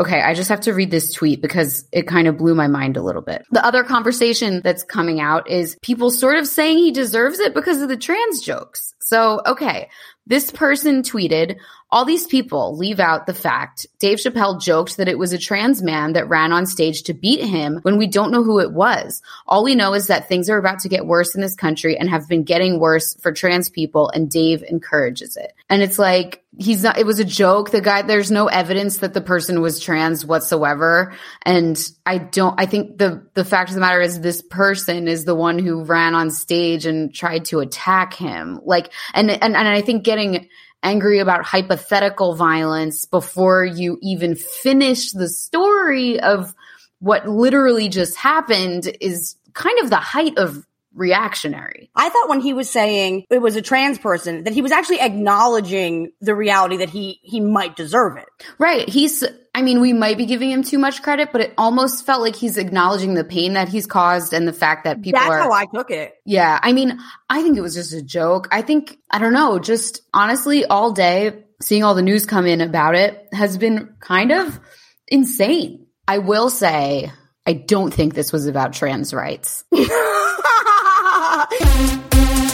Okay, 0.00 0.20
I 0.20 0.34
just 0.34 0.48
have 0.48 0.60
to 0.60 0.72
read 0.72 0.92
this 0.92 1.12
tweet 1.12 1.42
because 1.42 1.84
it 1.90 2.06
kind 2.06 2.28
of 2.28 2.38
blew 2.38 2.54
my 2.54 2.68
mind 2.68 2.96
a 2.96 3.02
little 3.02 3.22
bit. 3.22 3.44
The 3.50 3.64
other 3.64 3.82
conversation 3.82 4.60
that's 4.62 4.84
coming 4.84 5.20
out 5.20 5.50
is 5.50 5.76
people 5.82 6.10
sort 6.10 6.36
of 6.36 6.46
saying 6.46 6.78
he 6.78 6.92
deserves 6.92 7.40
it 7.40 7.52
because 7.52 7.82
of 7.82 7.88
the 7.88 7.96
trans 7.96 8.42
jokes. 8.42 8.94
So, 9.00 9.40
okay, 9.44 9.88
this 10.26 10.52
person 10.52 11.02
tweeted, 11.02 11.56
all 11.90 12.04
these 12.04 12.26
people 12.26 12.76
leave 12.76 13.00
out 13.00 13.26
the 13.26 13.34
fact 13.34 13.86
Dave 13.98 14.18
Chappelle 14.18 14.60
joked 14.60 14.98
that 14.98 15.08
it 15.08 15.18
was 15.18 15.32
a 15.32 15.38
trans 15.38 15.82
man 15.82 16.12
that 16.12 16.28
ran 16.28 16.52
on 16.52 16.66
stage 16.66 17.04
to 17.04 17.14
beat 17.14 17.40
him 17.40 17.78
when 17.82 17.96
we 17.96 18.06
don't 18.06 18.30
know 18.30 18.42
who 18.42 18.60
it 18.60 18.72
was. 18.72 19.22
All 19.46 19.64
we 19.64 19.74
know 19.74 19.94
is 19.94 20.08
that 20.08 20.28
things 20.28 20.50
are 20.50 20.58
about 20.58 20.80
to 20.80 20.88
get 20.88 21.06
worse 21.06 21.34
in 21.34 21.40
this 21.40 21.54
country 21.54 21.96
and 21.96 22.10
have 22.10 22.28
been 22.28 22.44
getting 22.44 22.78
worse 22.78 23.14
for 23.14 23.32
trans 23.32 23.70
people 23.70 24.10
and 24.10 24.30
Dave 24.30 24.62
encourages 24.62 25.36
it. 25.36 25.54
And 25.70 25.82
it's 25.82 25.98
like, 25.98 26.44
he's 26.58 26.82
not, 26.82 26.98
it 26.98 27.06
was 27.06 27.20
a 27.20 27.24
joke. 27.24 27.70
The 27.70 27.80
guy, 27.80 28.02
there's 28.02 28.30
no 28.30 28.48
evidence 28.48 28.98
that 28.98 29.14
the 29.14 29.20
person 29.20 29.62
was 29.62 29.80
trans 29.80 30.26
whatsoever. 30.26 31.14
And 31.42 31.80
I 32.04 32.18
don't, 32.18 32.60
I 32.60 32.66
think 32.66 32.98
the, 32.98 33.26
the 33.34 33.44
fact 33.44 33.70
of 33.70 33.74
the 33.74 33.80
matter 33.80 34.00
is 34.00 34.20
this 34.20 34.42
person 34.42 35.08
is 35.08 35.24
the 35.24 35.34
one 35.34 35.58
who 35.58 35.84
ran 35.84 36.14
on 36.14 36.30
stage 36.30 36.84
and 36.84 37.14
tried 37.14 37.46
to 37.46 37.60
attack 37.60 38.14
him. 38.14 38.60
Like, 38.62 38.92
and, 39.14 39.30
and, 39.30 39.56
and 39.56 39.68
I 39.68 39.80
think 39.80 40.04
getting, 40.04 40.48
angry 40.82 41.18
about 41.18 41.44
hypothetical 41.44 42.34
violence 42.34 43.04
before 43.04 43.64
you 43.64 43.98
even 44.00 44.34
finish 44.34 45.12
the 45.12 45.28
story 45.28 46.20
of 46.20 46.54
what 47.00 47.28
literally 47.28 47.88
just 47.88 48.16
happened 48.16 48.90
is 49.00 49.36
kind 49.54 49.78
of 49.80 49.90
the 49.90 49.96
height 49.96 50.38
of 50.38 50.64
reactionary. 50.94 51.90
I 51.94 52.08
thought 52.08 52.28
when 52.28 52.40
he 52.40 52.52
was 52.52 52.70
saying 52.70 53.24
it 53.30 53.40
was 53.40 53.56
a 53.56 53.62
trans 53.62 53.98
person 53.98 54.44
that 54.44 54.52
he 54.52 54.62
was 54.62 54.72
actually 54.72 55.00
acknowledging 55.00 56.12
the 56.20 56.34
reality 56.34 56.78
that 56.78 56.90
he 56.90 57.20
he 57.22 57.40
might 57.40 57.76
deserve 57.76 58.16
it. 58.16 58.28
Right. 58.58 58.88
He's 58.88 59.24
I 59.54 59.62
mean, 59.62 59.80
we 59.80 59.92
might 59.92 60.16
be 60.16 60.26
giving 60.26 60.50
him 60.50 60.62
too 60.62 60.78
much 60.78 61.02
credit, 61.02 61.30
but 61.32 61.40
it 61.40 61.54
almost 61.58 62.06
felt 62.06 62.22
like 62.22 62.36
he's 62.36 62.58
acknowledging 62.58 63.14
the 63.14 63.24
pain 63.24 63.54
that 63.54 63.68
he's 63.68 63.86
caused 63.86 64.32
and 64.32 64.46
the 64.46 64.52
fact 64.52 64.84
that 64.84 65.02
people 65.02 65.18
That's 65.18 65.30
are 65.30 65.38
how 65.38 65.52
I 65.52 65.66
took 65.66 65.90
it. 65.90 66.14
Yeah. 66.24 66.58
I 66.62 66.72
mean, 66.72 66.98
I 67.28 67.42
think 67.42 67.56
it 67.56 67.62
was 67.62 67.74
just 67.74 67.92
a 67.92 68.02
joke. 68.02 68.48
I 68.50 68.62
think 68.62 68.98
I 69.10 69.18
don't 69.18 69.32
know, 69.32 69.58
just 69.58 70.02
honestly 70.14 70.64
all 70.64 70.92
day 70.92 71.44
seeing 71.60 71.84
all 71.84 71.94
the 71.94 72.02
news 72.02 72.24
come 72.24 72.46
in 72.46 72.60
about 72.60 72.94
it 72.94 73.28
has 73.32 73.58
been 73.58 73.94
kind 74.00 74.32
of 74.32 74.60
insane. 75.08 75.86
I 76.06 76.18
will 76.18 76.50
say 76.50 77.12
I 77.48 77.54
don't 77.54 77.94
think 77.94 78.12
this 78.12 78.30
was 78.30 78.46
about 78.46 78.74
trans 78.74 79.14
rights. 79.14 79.64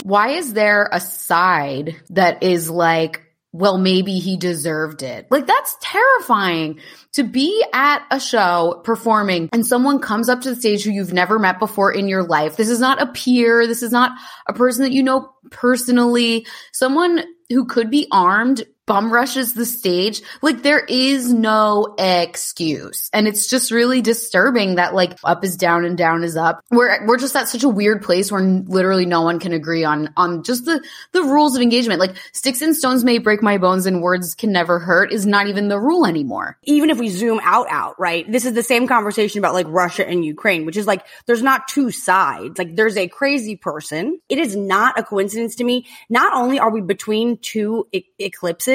Why 0.04 0.28
is 0.28 0.52
there 0.52 0.88
a 0.92 1.00
side 1.00 1.96
that 2.10 2.44
is 2.44 2.70
like, 2.70 3.22
well, 3.50 3.76
maybe 3.76 4.20
he 4.20 4.36
deserved 4.36 5.02
it? 5.02 5.26
Like, 5.32 5.48
that's 5.48 5.76
terrifying 5.80 6.78
to 7.14 7.24
be 7.24 7.64
at 7.72 8.06
a 8.12 8.20
show 8.20 8.82
performing 8.84 9.48
and 9.52 9.66
someone 9.66 9.98
comes 9.98 10.28
up 10.28 10.42
to 10.42 10.50
the 10.50 10.56
stage 10.56 10.84
who 10.84 10.92
you've 10.92 11.12
never 11.12 11.40
met 11.40 11.58
before 11.58 11.90
in 11.90 12.06
your 12.06 12.22
life. 12.22 12.56
This 12.56 12.70
is 12.70 12.78
not 12.78 13.02
a 13.02 13.06
peer. 13.06 13.66
This 13.66 13.82
is 13.82 13.90
not 13.90 14.12
a 14.46 14.52
person 14.52 14.84
that 14.84 14.92
you 14.92 15.02
know 15.02 15.28
personally. 15.50 16.46
Someone 16.72 17.24
who 17.50 17.64
could 17.64 17.90
be 17.90 18.06
armed 18.12 18.62
bum 18.86 19.12
rushes 19.12 19.54
the 19.54 19.64
stage. 19.64 20.22
Like 20.42 20.62
there 20.62 20.84
is 20.84 21.32
no 21.32 21.94
excuse. 21.98 23.08
And 23.12 23.26
it's 23.26 23.48
just 23.48 23.70
really 23.70 24.02
disturbing 24.02 24.74
that 24.74 24.94
like 24.94 25.18
up 25.24 25.44
is 25.44 25.56
down 25.56 25.84
and 25.84 25.96
down 25.96 26.22
is 26.22 26.36
up. 26.36 26.60
We're, 26.70 27.06
we're 27.06 27.18
just 27.18 27.34
at 27.36 27.48
such 27.48 27.64
a 27.64 27.68
weird 27.68 28.02
place 28.02 28.30
where 28.30 28.42
literally 28.42 29.06
no 29.06 29.22
one 29.22 29.38
can 29.38 29.52
agree 29.52 29.84
on, 29.84 30.12
on 30.16 30.42
just 30.42 30.64
the, 30.64 30.82
the 31.12 31.22
rules 31.22 31.56
of 31.56 31.62
engagement. 31.62 32.00
Like 32.00 32.16
sticks 32.32 32.60
and 32.60 32.76
stones 32.76 33.04
may 33.04 33.18
break 33.18 33.42
my 33.42 33.58
bones 33.58 33.86
and 33.86 34.02
words 34.02 34.34
can 34.34 34.52
never 34.52 34.78
hurt 34.78 35.12
is 35.12 35.24
not 35.24 35.46
even 35.46 35.68
the 35.68 35.80
rule 35.80 36.04
anymore. 36.06 36.58
Even 36.64 36.90
if 36.90 36.98
we 36.98 37.08
zoom 37.08 37.40
out, 37.42 37.66
out, 37.70 37.98
right? 37.98 38.30
This 38.30 38.44
is 38.44 38.52
the 38.52 38.62
same 38.62 38.86
conversation 38.86 39.38
about 39.38 39.54
like 39.54 39.66
Russia 39.68 40.06
and 40.06 40.24
Ukraine, 40.24 40.66
which 40.66 40.76
is 40.76 40.86
like, 40.86 41.06
there's 41.26 41.42
not 41.42 41.68
two 41.68 41.90
sides. 41.90 42.58
Like 42.58 42.76
there's 42.76 42.96
a 42.96 43.08
crazy 43.08 43.56
person. 43.56 44.20
It 44.28 44.38
is 44.38 44.54
not 44.54 44.98
a 44.98 45.02
coincidence 45.02 45.56
to 45.56 45.64
me. 45.64 45.86
Not 46.10 46.34
only 46.34 46.58
are 46.58 46.70
we 46.70 46.82
between 46.82 47.38
two 47.38 47.86
e- 47.92 48.04
eclipses 48.18 48.73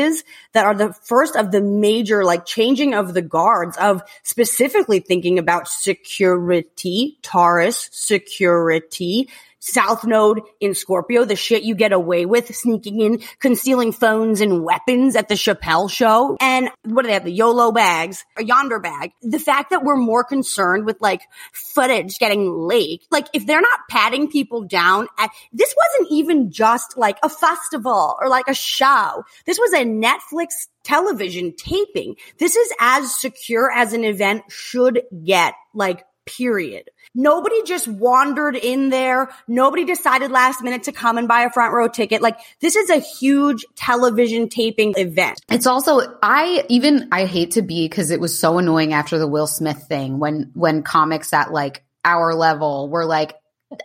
that 0.53 0.65
are 0.65 0.73
the 0.73 0.93
first 0.93 1.35
of 1.35 1.51
the 1.51 1.61
major 1.61 2.23
like 2.23 2.45
changing 2.45 2.93
of 2.93 3.13
the 3.13 3.21
guards 3.21 3.77
of 3.77 4.01
specifically 4.23 4.99
thinking 4.99 5.37
about 5.37 5.67
security, 5.67 7.17
Taurus 7.21 7.89
security, 7.91 9.29
South 9.59 10.05
Node 10.05 10.41
in 10.59 10.73
Scorpio, 10.73 11.25
the 11.25 11.35
shit 11.35 11.63
you 11.63 11.75
get 11.75 11.91
away 11.91 12.25
with 12.25 12.55
sneaking 12.55 13.01
in, 13.01 13.21
concealing 13.39 13.91
phones 13.91 14.41
and 14.41 14.63
weapons 14.63 15.15
at 15.15 15.27
the 15.27 15.35
Chappelle 15.35 15.89
show. 15.89 16.37
And 16.39 16.69
what 16.83 17.03
do 17.03 17.07
they 17.07 17.13
have? 17.13 17.25
The 17.25 17.31
YOLO 17.31 17.71
bags, 17.71 18.25
a 18.37 18.43
Yondr 18.43 18.81
bag. 18.81 19.11
The 19.21 19.39
fact 19.39 19.69
that 19.71 19.83
we're 19.83 19.97
more 19.97 20.23
concerned 20.23 20.85
with 20.85 21.01
like 21.01 21.21
footage 21.51 22.17
getting 22.19 22.67
leaked. 22.67 23.07
Like 23.11 23.27
if 23.33 23.45
they're 23.45 23.61
not 23.61 23.79
patting 23.89 24.29
people 24.29 24.63
down 24.63 25.07
at, 25.17 25.29
this 25.51 25.75
wasn't 25.75 26.11
even 26.11 26.51
just 26.51 26.97
like 26.97 27.17
a 27.23 27.29
festival 27.29 28.17
or 28.19 28.29
like 28.29 28.47
a 28.47 28.53
show. 28.53 29.23
This 29.45 29.59
was 29.59 29.73
a 29.73 29.85
Netflix 29.85 30.67
television 30.83 31.53
taping. 31.55 32.15
This 32.37 32.55
is 32.55 32.71
as 32.79 33.15
secure 33.15 33.71
as 33.71 33.93
an 33.93 34.03
event 34.03 34.43
should 34.49 35.03
get. 35.23 35.53
Like 35.73 36.05
period. 36.37 36.89
Nobody 37.15 37.63
just 37.63 37.87
wandered 37.87 38.55
in 38.55 38.89
there. 38.89 39.29
Nobody 39.47 39.83
decided 39.83 40.31
last 40.31 40.61
minute 40.61 40.83
to 40.83 40.91
come 40.91 41.17
and 41.17 41.27
buy 41.27 41.41
a 41.41 41.49
front 41.51 41.73
row 41.73 41.87
ticket. 41.87 42.21
Like 42.21 42.39
this 42.61 42.75
is 42.75 42.89
a 42.89 42.99
huge 42.99 43.65
television 43.75 44.47
taping 44.47 44.93
event. 44.95 45.41
It's 45.49 45.65
also, 45.65 46.01
I 46.21 46.65
even, 46.69 47.09
I 47.11 47.25
hate 47.25 47.51
to 47.51 47.61
be 47.61 47.87
because 47.87 48.11
it 48.11 48.19
was 48.19 48.37
so 48.39 48.59
annoying 48.59 48.93
after 48.93 49.17
the 49.17 49.27
Will 49.27 49.47
Smith 49.47 49.85
thing 49.87 50.19
when, 50.19 50.51
when 50.53 50.83
comics 50.83 51.33
at 51.33 51.51
like 51.51 51.83
our 52.05 52.35
level 52.35 52.89
were 52.89 53.05
like, 53.05 53.33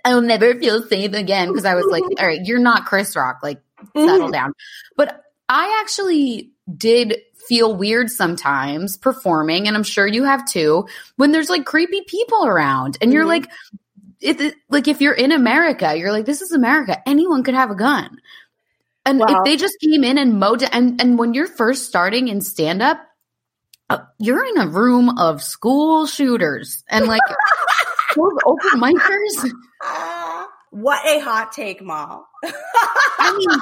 I'll 0.04 0.20
never 0.20 0.54
feel 0.54 0.82
safe 0.82 1.12
again. 1.14 1.52
Cause 1.52 1.64
I 1.64 1.74
was 1.74 1.86
like, 1.90 2.02
all 2.02 2.26
right, 2.26 2.40
you're 2.44 2.58
not 2.58 2.86
Chris 2.86 3.16
Rock. 3.16 3.40
Like 3.42 3.60
settle 3.96 4.28
Mhm. 4.28 4.32
down. 4.32 4.52
But 4.96 5.22
I 5.48 5.80
actually 5.82 6.52
did 6.74 7.18
feel 7.48 7.74
weird 7.76 8.10
sometimes 8.10 8.96
performing, 8.96 9.66
and 9.68 9.76
I'm 9.76 9.82
sure 9.82 10.06
you 10.06 10.24
have 10.24 10.46
too, 10.46 10.86
when 11.16 11.32
there's 11.32 11.50
like 11.50 11.64
creepy 11.64 12.02
people 12.06 12.46
around 12.46 12.98
and 13.00 13.12
you're 13.12 13.24
Mhm. 13.24 13.28
like, 13.28 13.50
it, 14.20 14.40
it- 14.40 14.54
like 14.70 14.88
if 14.88 15.00
you're 15.00 15.14
in 15.14 15.32
America, 15.32 15.96
you're 15.96 16.12
like, 16.12 16.24
this 16.26 16.42
is 16.42 16.52
America. 16.52 16.96
Anyone 17.08 17.42
could 17.42 17.54
have 17.54 17.70
a 17.70 17.74
gun. 17.74 18.18
And 19.06 19.20
if 19.20 19.44
they 19.44 19.56
just 19.56 19.78
came 19.80 20.02
in 20.02 20.16
and 20.16 20.40
mowed, 20.40 20.62
and, 20.72 20.98
and 21.00 21.18
when 21.18 21.34
you're 21.34 21.46
first 21.46 21.84
starting 21.86 22.28
in 22.28 22.40
stand 22.40 22.80
up, 22.80 22.98
uh, 23.90 23.98
you're 24.18 24.46
in 24.46 24.56
a 24.56 24.66
room 24.66 25.18
of 25.18 25.42
school 25.42 26.06
shooters 26.06 26.82
and 26.88 27.06
like 27.06 27.20
open 28.16 28.80
micers. 28.80 29.50
what 30.70 31.04
a 31.06 31.18
hot 31.20 31.52
take, 31.52 31.82
Mom. 31.82 32.24
I 33.18 33.36
mean, 33.36 33.60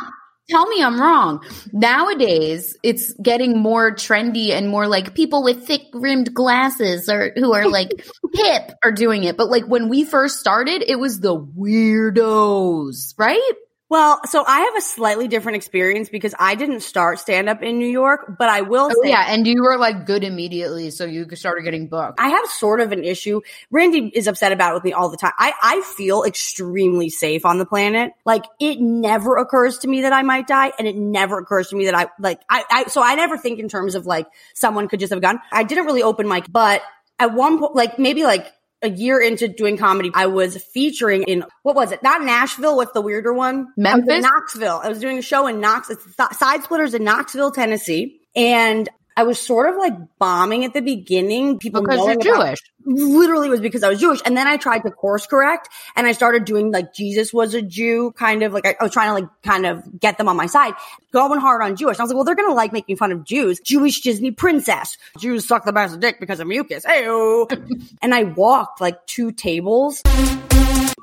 tell 0.53 0.67
me 0.67 0.83
I'm 0.83 1.01
wrong. 1.01 1.43
Nowadays, 1.73 2.77
it's 2.83 3.15
getting 3.15 3.59
more 3.59 3.91
trendy 3.93 4.51
and 4.51 4.69
more 4.69 4.87
like 4.87 5.15
people 5.15 5.43
with 5.43 5.67
thick 5.67 5.83
rimmed 5.95 6.35
glasses 6.35 7.09
or 7.09 7.33
who 7.37 7.55
are 7.55 7.69
like 7.69 8.05
hip 8.35 8.73
are 8.85 8.93
doing 8.93 9.25
it. 9.25 9.37
But 9.39 9.49
like 9.49 9.65
when 9.65 9.89
we 9.89 10.05
first 10.05 10.39
started, 10.39 10.85
it 10.87 10.97
was 10.97 11.21
the 11.21 11.35
weirdos, 11.35 13.15
right? 13.17 13.53
Well, 13.93 14.21
so 14.25 14.43
I 14.43 14.61
have 14.61 14.77
a 14.79 14.81
slightly 14.81 15.29
different 15.29 15.57
experience 15.57 16.09
because 16.09 16.35
I 16.39 16.55
didn't 16.55 16.81
start 16.81 17.19
stand 17.19 17.51
up 17.51 17.63
in 17.63 17.79
New 17.79 17.91
York, 17.91 18.39
but 18.39 18.49
I 18.49 18.63
will 18.63 18.89
Oh 18.91 19.03
say 19.03 19.11
yeah, 19.11 19.27
and 19.29 19.47
you 19.47 19.63
were 19.63 19.77
like 19.77 20.07
good 20.07 20.25
immediately, 20.25 20.89
so 20.89 21.05
you 21.05 21.29
started 21.35 21.65
getting 21.65 21.89
booked. 21.89 22.19
I 22.19 22.31
have 22.31 22.47
sort 22.47 22.81
of 22.81 22.93
an 22.93 23.05
issue. 23.05 23.43
Randy 23.71 24.11
is 24.15 24.29
upset 24.29 24.51
about 24.51 24.71
it 24.71 24.75
with 24.77 24.85
me 24.85 24.95
all 24.95 25.11
the 25.11 25.19
time. 25.19 25.33
I, 25.39 25.53
I 25.63 25.83
feel 25.83 26.25
extremely 26.25 27.11
safe 27.11 27.45
on 27.45 27.59
the 27.59 27.67
planet. 27.67 28.13
Like 28.25 28.47
it 28.59 28.81
never 28.81 29.37
occurs 29.37 29.77
to 29.81 29.89
me 29.89 30.01
that 30.01 30.13
I 30.15 30.23
might 30.23 30.47
die 30.47 30.73
and 30.79 30.89
it 30.89 30.97
never 30.97 31.39
occurs 31.39 31.69
to 31.69 31.77
me 31.77 31.85
that 31.85 31.95
I 31.95 32.07
like, 32.19 32.41
I, 32.49 32.65
I, 32.71 32.85
so 32.85 33.03
I 33.03 33.15
never 33.15 33.37
think 33.37 33.59
in 33.59 33.69
terms 33.69 33.95
of 33.95 34.07
like 34.07 34.27
someone 34.55 34.89
could 34.89 35.01
just 35.01 35.11
have 35.11 35.19
a 35.19 35.21
gun. 35.21 35.39
I 35.53 35.65
didn't 35.65 35.85
really 35.85 36.03
open 36.03 36.27
mic, 36.27 36.51
but 36.51 36.81
at 37.19 37.35
one 37.35 37.59
point, 37.59 37.75
like 37.75 37.99
maybe 37.99 38.25
like 38.25 38.51
a 38.83 38.91
year 38.91 39.21
into 39.21 39.49
doing 39.49 39.77
comedy, 39.77 40.11
I 40.15 40.27
was 40.27 40.57
featuring 40.73 41.23
in, 41.25 41.45
what 41.63 41.77
was 41.77 41.93
it? 41.93 42.03
Not 42.03 42.23
Nashville. 42.23 42.77
What's 42.77 42.93
the 42.93 43.01
weirder 43.01 43.33
one? 43.33 43.69
I 43.69 43.81
Memphis? 43.81 44.23
Knoxville. 44.23 44.81
I 44.83 44.89
was 44.89 44.99
doing 44.99 45.19
a 45.19 45.23
show 45.23 45.47
in 45.47 45.61
Knox, 45.61 45.91
it's 45.91 46.05
Th- 46.17 46.31
Side 46.33 46.65
Splitters 46.65 46.95
in 46.95 47.05
Knoxville, 47.05 47.53
Tennessee. 47.53 48.21
And 48.35 48.89
I 49.17 49.25
was 49.25 49.39
sort 49.39 49.69
of 49.69 49.77
like 49.77 49.93
bombing 50.19 50.65
at 50.65 50.73
the 50.73 50.81
beginning. 50.81 51.59
People 51.59 51.83
Because 51.83 51.99
you're 51.99 52.13
about- 52.13 52.23
Jewish. 52.47 52.59
Literally 52.85 53.49
was 53.49 53.61
because 53.61 53.83
I 53.83 53.89
was 53.89 54.01
Jewish. 54.01 54.21
And 54.25 54.37
then 54.37 54.47
I 54.47 54.57
tried 54.57 54.81
to 54.81 54.91
course 54.91 55.27
correct 55.27 55.69
and 55.97 56.07
I 56.07 56.13
started 56.13 56.45
doing 56.45 56.71
like 56.71 56.95
Jesus 56.95 57.33
was 57.33 57.55
a 57.55 57.63
Jew 57.63 58.13
kind 58.13 58.43
of 58.43 58.53
like 58.53 58.67
I, 58.67 58.77
I 58.81 58.85
was 58.85 58.93
trying 58.93 59.09
to 59.09 59.15
like 59.15 59.43
kind 59.43 59.67
of 59.67 60.01
get 60.01 60.19
them 60.19 60.29
on 60.29 60.37
my 60.37 60.47
side, 60.47 60.75
going 61.13 61.41
hard 61.41 61.63
on 61.63 61.77
Jewish. 61.77 61.97
And 61.97 62.01
I 62.01 62.05
was 62.05 62.11
like, 62.11 62.17
well, 62.17 62.25
they're 62.25 62.35
going 62.35 62.49
to 62.49 62.55
like 62.55 62.73
making 62.73 62.97
fun 62.97 63.13
of 63.13 63.25
Jews. 63.25 63.61
Jewish 63.61 64.01
Disney 64.01 64.31
princess. 64.31 64.97
Jews 65.19 65.47
suck 65.47 65.65
the 65.65 65.73
best 65.73 65.99
dick 66.01 66.21
because 66.21 66.41
of 66.41 66.47
mucus. 66.47 66.85
Ayo. 66.85 67.51
and 68.03 68.15
I 68.15 68.25
walked 68.25 68.81
like 68.81 69.05
two 69.07 69.33
tables. 69.33 70.03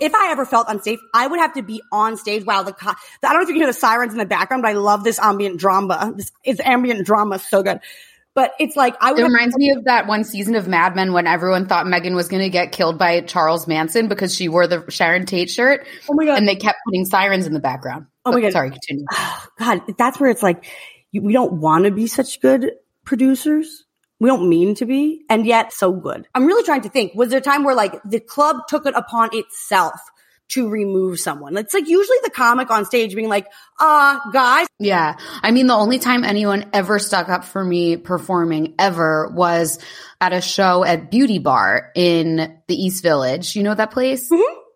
If 0.02 0.16
I 0.16 0.32
ever 0.32 0.46
felt 0.46 0.68
unsafe, 0.70 1.00
I 1.14 1.28
would 1.28 1.40
have 1.40 1.54
to 1.56 1.62
be 1.62 1.82
on 1.92 2.16
stage 2.16 2.46
while 2.46 2.64
the, 2.64 2.74
I 2.82 2.96
don't 3.22 3.34
know 3.34 3.42
if 3.42 3.50
you 3.50 3.56
can 3.56 3.62
hear 3.62 3.68
the 3.68 3.74
sirens 3.74 4.14
in 4.14 4.18
the 4.18 4.26
background, 4.26 4.64
but 4.64 4.70
I 4.70 4.74
love 4.74 5.04
this 5.04 5.20
ambient 5.20 5.60
drama. 5.60 6.14
This, 6.16 6.32
it's 6.44 6.62
ambient 6.62 7.06
drama 7.06 7.40
so 7.40 7.64
good. 7.64 7.82
But 8.36 8.54
it's 8.60 8.76
like, 8.76 8.96
I 9.02 9.12
would 9.12 9.20
It 9.20 9.24
reminds 9.24 9.58
me 9.58 9.72
of 9.72 9.86
that 9.86 10.08
one 10.08 10.24
season 10.24 10.56
of 10.56 10.68
Mad 10.68 10.96
Men 10.96 11.14
when 11.14 11.28
everyone 11.28 11.68
thought 11.68 11.88
Megan 11.88 12.16
was 12.16 12.28
going 12.28 12.44
to 12.44 12.50
get 12.50 12.72
killed 12.72 12.98
by 12.98 13.22
Charles 13.22 13.68
Manson 13.68 14.08
because 14.08 14.36
she 14.36 14.48
wore 14.48 14.68
the 14.68 14.86
Sharon 14.90 15.26
Tate 15.26 15.50
shirt. 15.50 15.88
Oh 16.10 16.14
my 16.14 16.26
God. 16.26 16.38
And 16.38 16.48
they 16.48 16.56
kept 16.56 16.78
putting 16.86 17.06
sirens 17.06 17.48
in 17.48 17.54
the 17.54 17.60
background. 17.60 18.06
Oh 18.26 18.32
my 18.32 18.42
God. 18.42 18.52
Sorry, 18.52 18.70
continue. 18.70 19.06
God, 19.60 19.82
that's 19.98 20.20
where 20.20 20.30
it's 20.30 20.44
like, 20.44 20.66
you, 21.12 21.22
we 21.22 21.34
don't 21.34 21.54
want 21.54 21.86
to 21.86 21.92
be 21.92 22.08
such 22.08 22.40
good 22.40 22.72
producers. 23.04 23.86
We 24.20 24.28
don't 24.28 24.50
mean 24.50 24.76
to 24.76 24.86
be, 24.86 25.24
and 25.30 25.46
yet 25.46 25.72
so 25.72 25.94
good. 25.94 26.28
I'm 26.36 26.46
really 26.46 26.64
trying 26.64 26.82
to 26.82 26.90
think, 26.90 27.16
was 27.16 27.30
there 27.30 27.40
a 27.40 27.42
time 27.42 27.64
where 27.64 27.74
like 27.74 28.02
the 28.04 28.20
club 28.20 28.58
took 28.68 28.86
it 28.86 28.94
upon 28.94 29.30
itself 29.32 29.94
to 30.50 30.70
remove 30.70 31.20
someone? 31.20 31.56
It's 31.58 31.74
like 31.74 31.88
usually 31.88 32.18
the 32.24 32.30
comic 32.30 32.70
on 32.72 32.86
stage 32.86 33.16
being 33.16 33.30
like, 33.30 33.48
uh, 33.80 34.20
guys, 34.32 34.68
Yeah. 34.80 35.18
I 35.42 35.52
mean, 35.52 35.68
the 35.68 35.74
only 35.76 36.00
time 36.00 36.24
anyone 36.24 36.66
ever 36.74 37.00
stuck 37.00 37.30
up 37.30 37.46
for 37.46 37.64
me 37.64 37.98
performing 37.98 38.76
ever 38.80 39.30
was 39.34 39.80
at 40.22 40.34
a 40.34 40.42
show 40.42 40.84
at 40.84 41.10
Beauty 41.12 41.40
Bar 41.40 41.92
in 41.96 42.60
the 42.68 42.76
East 42.76 43.04
Village. 43.04 43.56
You 43.56 43.64
know 43.64 43.76
that 43.76 43.92
place? 43.92 44.30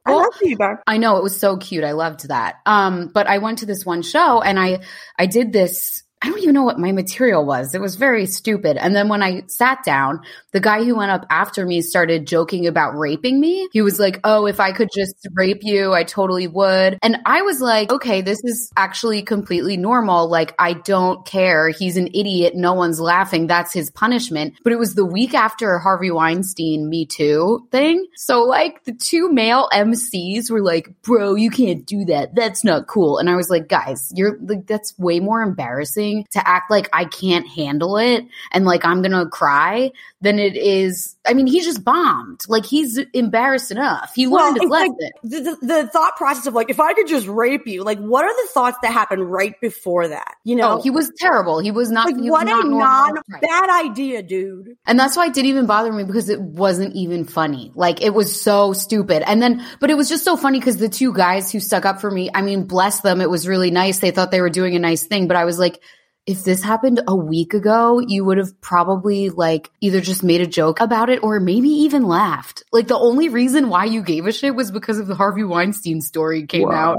I 0.06 0.12
Well, 0.12 0.20
love 0.20 0.34
you 0.42 0.58
back. 0.58 0.84
I 0.86 0.98
know 0.98 1.18
it 1.18 1.24
was 1.24 1.40
so 1.40 1.58
cute. 1.58 1.84
I 1.84 1.94
loved 1.94 2.28
that. 2.28 2.56
Um, 2.66 3.10
but 3.14 3.28
I 3.28 3.38
went 3.38 3.60
to 3.60 3.66
this 3.66 3.86
one 3.86 4.02
show 4.02 4.42
and 4.42 4.60
I, 4.60 4.80
I 5.18 5.26
did 5.28 5.54
this. 5.54 6.03
I 6.24 6.28
don't 6.28 6.40
even 6.40 6.54
know 6.54 6.64
what 6.64 6.80
my 6.80 6.94
material 6.94 7.46
was. 7.46 7.76
It 7.76 7.82
was 7.82 7.98
very 7.98 8.26
stupid. 8.26 8.78
And 8.78 8.96
then 8.96 9.10
when 9.10 9.22
I 9.22 9.44
sat 9.48 9.84
down, 9.84 10.22
the 10.54 10.62
guy 10.62 10.86
who 10.86 10.96
went 10.96 11.12
up 11.12 11.26
after 11.30 11.66
me 11.66 11.82
started 11.82 12.26
joking 12.26 12.66
about 12.66 12.98
raping 12.98 13.42
me. 13.42 13.68
He 13.74 13.82
was 13.82 14.00
like, 14.00 14.22
Oh, 14.24 14.46
if 14.46 14.62
I 14.62 14.72
could 14.72 14.88
just 14.96 15.28
rape 15.34 15.64
you, 15.64 15.92
I 15.92 16.06
totally 16.06 16.48
would. 16.48 16.98
And 17.02 17.18
I 17.26 17.42
was 17.42 17.60
like, 17.60 17.92
okay, 17.92 18.22
this 18.22 18.42
is 18.46 18.72
actually 18.78 19.24
completely 19.24 19.76
normal. 19.76 20.30
Like, 20.30 20.56
I 20.58 20.74
don't 20.74 21.26
care. 21.26 21.68
He's 21.70 21.98
an 21.98 22.08
idiot. 22.14 22.56
No 22.56 22.74
one's 22.74 23.02
laughing. 23.02 23.48
That's 23.48 23.74
his 23.74 23.92
punishment. 23.92 24.54
But 24.64 24.72
it 24.72 24.80
was 24.80 24.96
the 24.96 25.06
week 25.06 25.34
after 25.34 25.78
Harvey 25.78 26.12
Weinstein 26.12 26.90
Me 26.90 27.06
Too 27.06 27.68
thing. 27.70 28.08
So 28.16 28.44
like 28.44 28.86
the 28.86 28.94
two 28.94 29.30
male 29.30 29.68
MCs 29.74 30.50
were 30.50 30.62
like, 30.62 30.90
bro, 31.02 31.36
you 31.36 31.50
can't 31.50 31.86
do 31.86 32.06
that. 32.06 32.34
That's 32.34 32.64
not 32.64 32.88
cool. 32.88 33.18
And 33.18 33.30
I 33.30 33.36
was 33.36 33.50
like, 33.50 33.68
guys, 33.68 34.10
you're 34.16 34.38
like, 34.40 34.68
that's 34.68 34.98
way 34.98 35.20
more 35.20 35.42
embarrassing 35.42 36.13
to 36.32 36.48
act 36.48 36.70
like 36.72 36.88
I 36.94 37.06
can't 37.06 37.48
handle 37.48 37.98
it 37.98 38.26
and 38.52 38.66
like 38.66 38.86
I'm 38.86 39.02
going 39.02 39.12
to 39.12 39.26
cry 39.30 39.92
than 40.22 40.40
it 40.40 40.56
is. 40.56 41.16
I 41.26 41.34
mean, 41.34 41.48
he 41.48 41.62
just 41.62 41.84
bombed. 41.84 42.42
Like 42.48 42.66
he's 42.66 42.98
embarrassed 43.14 43.72
enough. 43.72 44.14
He 44.16 44.28
learned 44.28 44.56
his 44.58 44.64
it's 44.64 44.72
like 44.72 44.92
lesson. 44.92 45.12
the, 45.24 45.40
the, 45.62 45.68
the 45.84 45.88
thought 45.88 46.16
process 46.16 46.48
of 46.48 46.54
like, 46.54 46.70
if 46.70 46.80
I 46.80 46.94
could 46.94 47.08
just 47.08 47.28
rape 47.28 47.68
you, 47.68 47.84
like, 47.84 48.00
what 48.00 48.24
are 48.26 48.34
the 48.34 48.50
thoughts 48.54 48.78
that 48.84 48.92
happen 48.94 49.22
right 49.22 49.60
before 49.60 50.08
that? 50.08 50.36
You 50.44 50.56
know, 50.56 50.78
Oh, 50.78 50.82
he 50.82 50.90
was 50.90 51.12
terrible. 51.18 51.60
He 51.60 51.72
was 51.72 51.92
not. 51.92 52.06
like, 52.06 52.16
he 52.16 52.30
was 52.30 52.32
what 52.32 52.48
a 52.48 52.68
non 52.68 53.16
bad 53.42 53.86
idea, 53.86 54.24
dude. 54.24 54.78
And 54.86 55.00
that's 55.00 55.18
why 55.18 55.26
it 55.28 55.34
didn't 55.34 55.50
even 55.50 55.66
bother 55.66 55.92
me 55.92 56.04
because 56.04 56.30
it 56.30 56.42
wasn't 56.42 56.96
even 56.96 57.26
funny. 57.26 57.72
Like 57.76 58.02
it 58.02 58.14
was 58.14 58.40
so 58.40 58.74
stupid. 58.74 59.24
And 59.28 59.42
then, 59.42 59.66
but 59.80 59.90
it 59.90 59.96
was 59.98 60.10
just 60.10 60.24
so 60.24 60.38
funny 60.38 60.60
because 60.60 60.78
the 60.78 60.90
two 60.90 61.14
guys 61.14 61.52
who 61.52 61.60
stuck 61.60 61.86
up 61.86 62.00
for 62.02 62.10
me, 62.10 62.30
I 62.34 62.42
mean, 62.42 62.66
bless 62.66 63.02
them. 63.02 63.22
It 63.22 63.30
was 63.30 63.48
really 63.48 63.72
nice. 63.72 64.00
They 64.00 64.12
thought 64.12 64.32
they 64.32 64.42
were 64.42 64.50
doing 64.50 64.76
a 64.76 64.80
nice 64.80 65.04
thing, 65.04 65.28
but 65.28 65.38
I 65.38 65.46
was 65.46 65.60
like, 65.60 65.82
if 66.26 66.46
this 66.46 66.64
happened 66.64 67.02
a 67.06 67.14
week 67.16 67.54
ago, 67.54 68.00
you 68.00 68.24
would 68.24 68.38
have 68.38 68.60
probably 68.62 69.30
like 69.30 69.70
either 69.82 70.00
just 70.00 70.24
made 70.24 70.40
a 70.40 70.48
joke 70.48 70.80
about 70.80 71.10
it 71.10 71.22
or 71.22 71.38
maybe 71.42 71.68
even 71.68 72.08
laughed. 72.08 72.64
Like 72.72 72.88
the 72.88 72.98
only 72.98 73.28
reason 73.28 73.68
why 73.68 73.86
you 73.86 74.02
gave 74.02 74.26
a 74.26 74.32
shit 74.32 74.56
was 74.56 74.72
because 74.72 75.00
of 75.00 75.08
the 75.08 75.16
Harvey 75.16 75.44
Weinstein 75.44 76.00
story 76.00 76.46
came 76.48 76.72
out. 76.72 76.98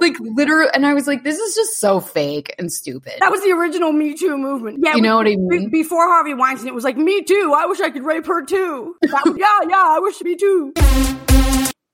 Like 0.00 0.16
literally, 0.18 0.70
and 0.74 0.84
I 0.84 0.92
was 0.94 1.06
like, 1.06 1.22
this 1.22 1.38
is 1.38 1.54
just 1.54 1.78
so 1.78 2.00
fake 2.00 2.52
and 2.58 2.72
stupid. 2.72 3.12
That 3.20 3.30
was 3.30 3.42
the 3.42 3.52
original 3.52 3.92
Me 3.92 4.14
Too 4.14 4.36
movement. 4.36 4.80
Yeah, 4.82 4.96
You 4.96 5.02
know 5.02 5.16
what 5.16 5.26
I 5.28 5.30
be- 5.30 5.36
mean? 5.36 5.70
Before 5.70 6.08
Harvey 6.08 6.34
Weinstein, 6.34 6.66
it 6.68 6.74
was 6.74 6.82
like 6.84 6.96
Me 6.96 7.22
Too. 7.22 7.54
I 7.56 7.66
wish 7.66 7.80
I 7.80 7.90
could 7.90 8.04
rape 8.04 8.26
her 8.26 8.44
too. 8.44 8.96
That 9.02 9.22
was- 9.24 9.36
yeah, 9.38 9.68
yeah, 9.68 9.84
I 9.86 9.98
wish 10.00 10.20
Me 10.20 10.34
Too. 10.34 10.72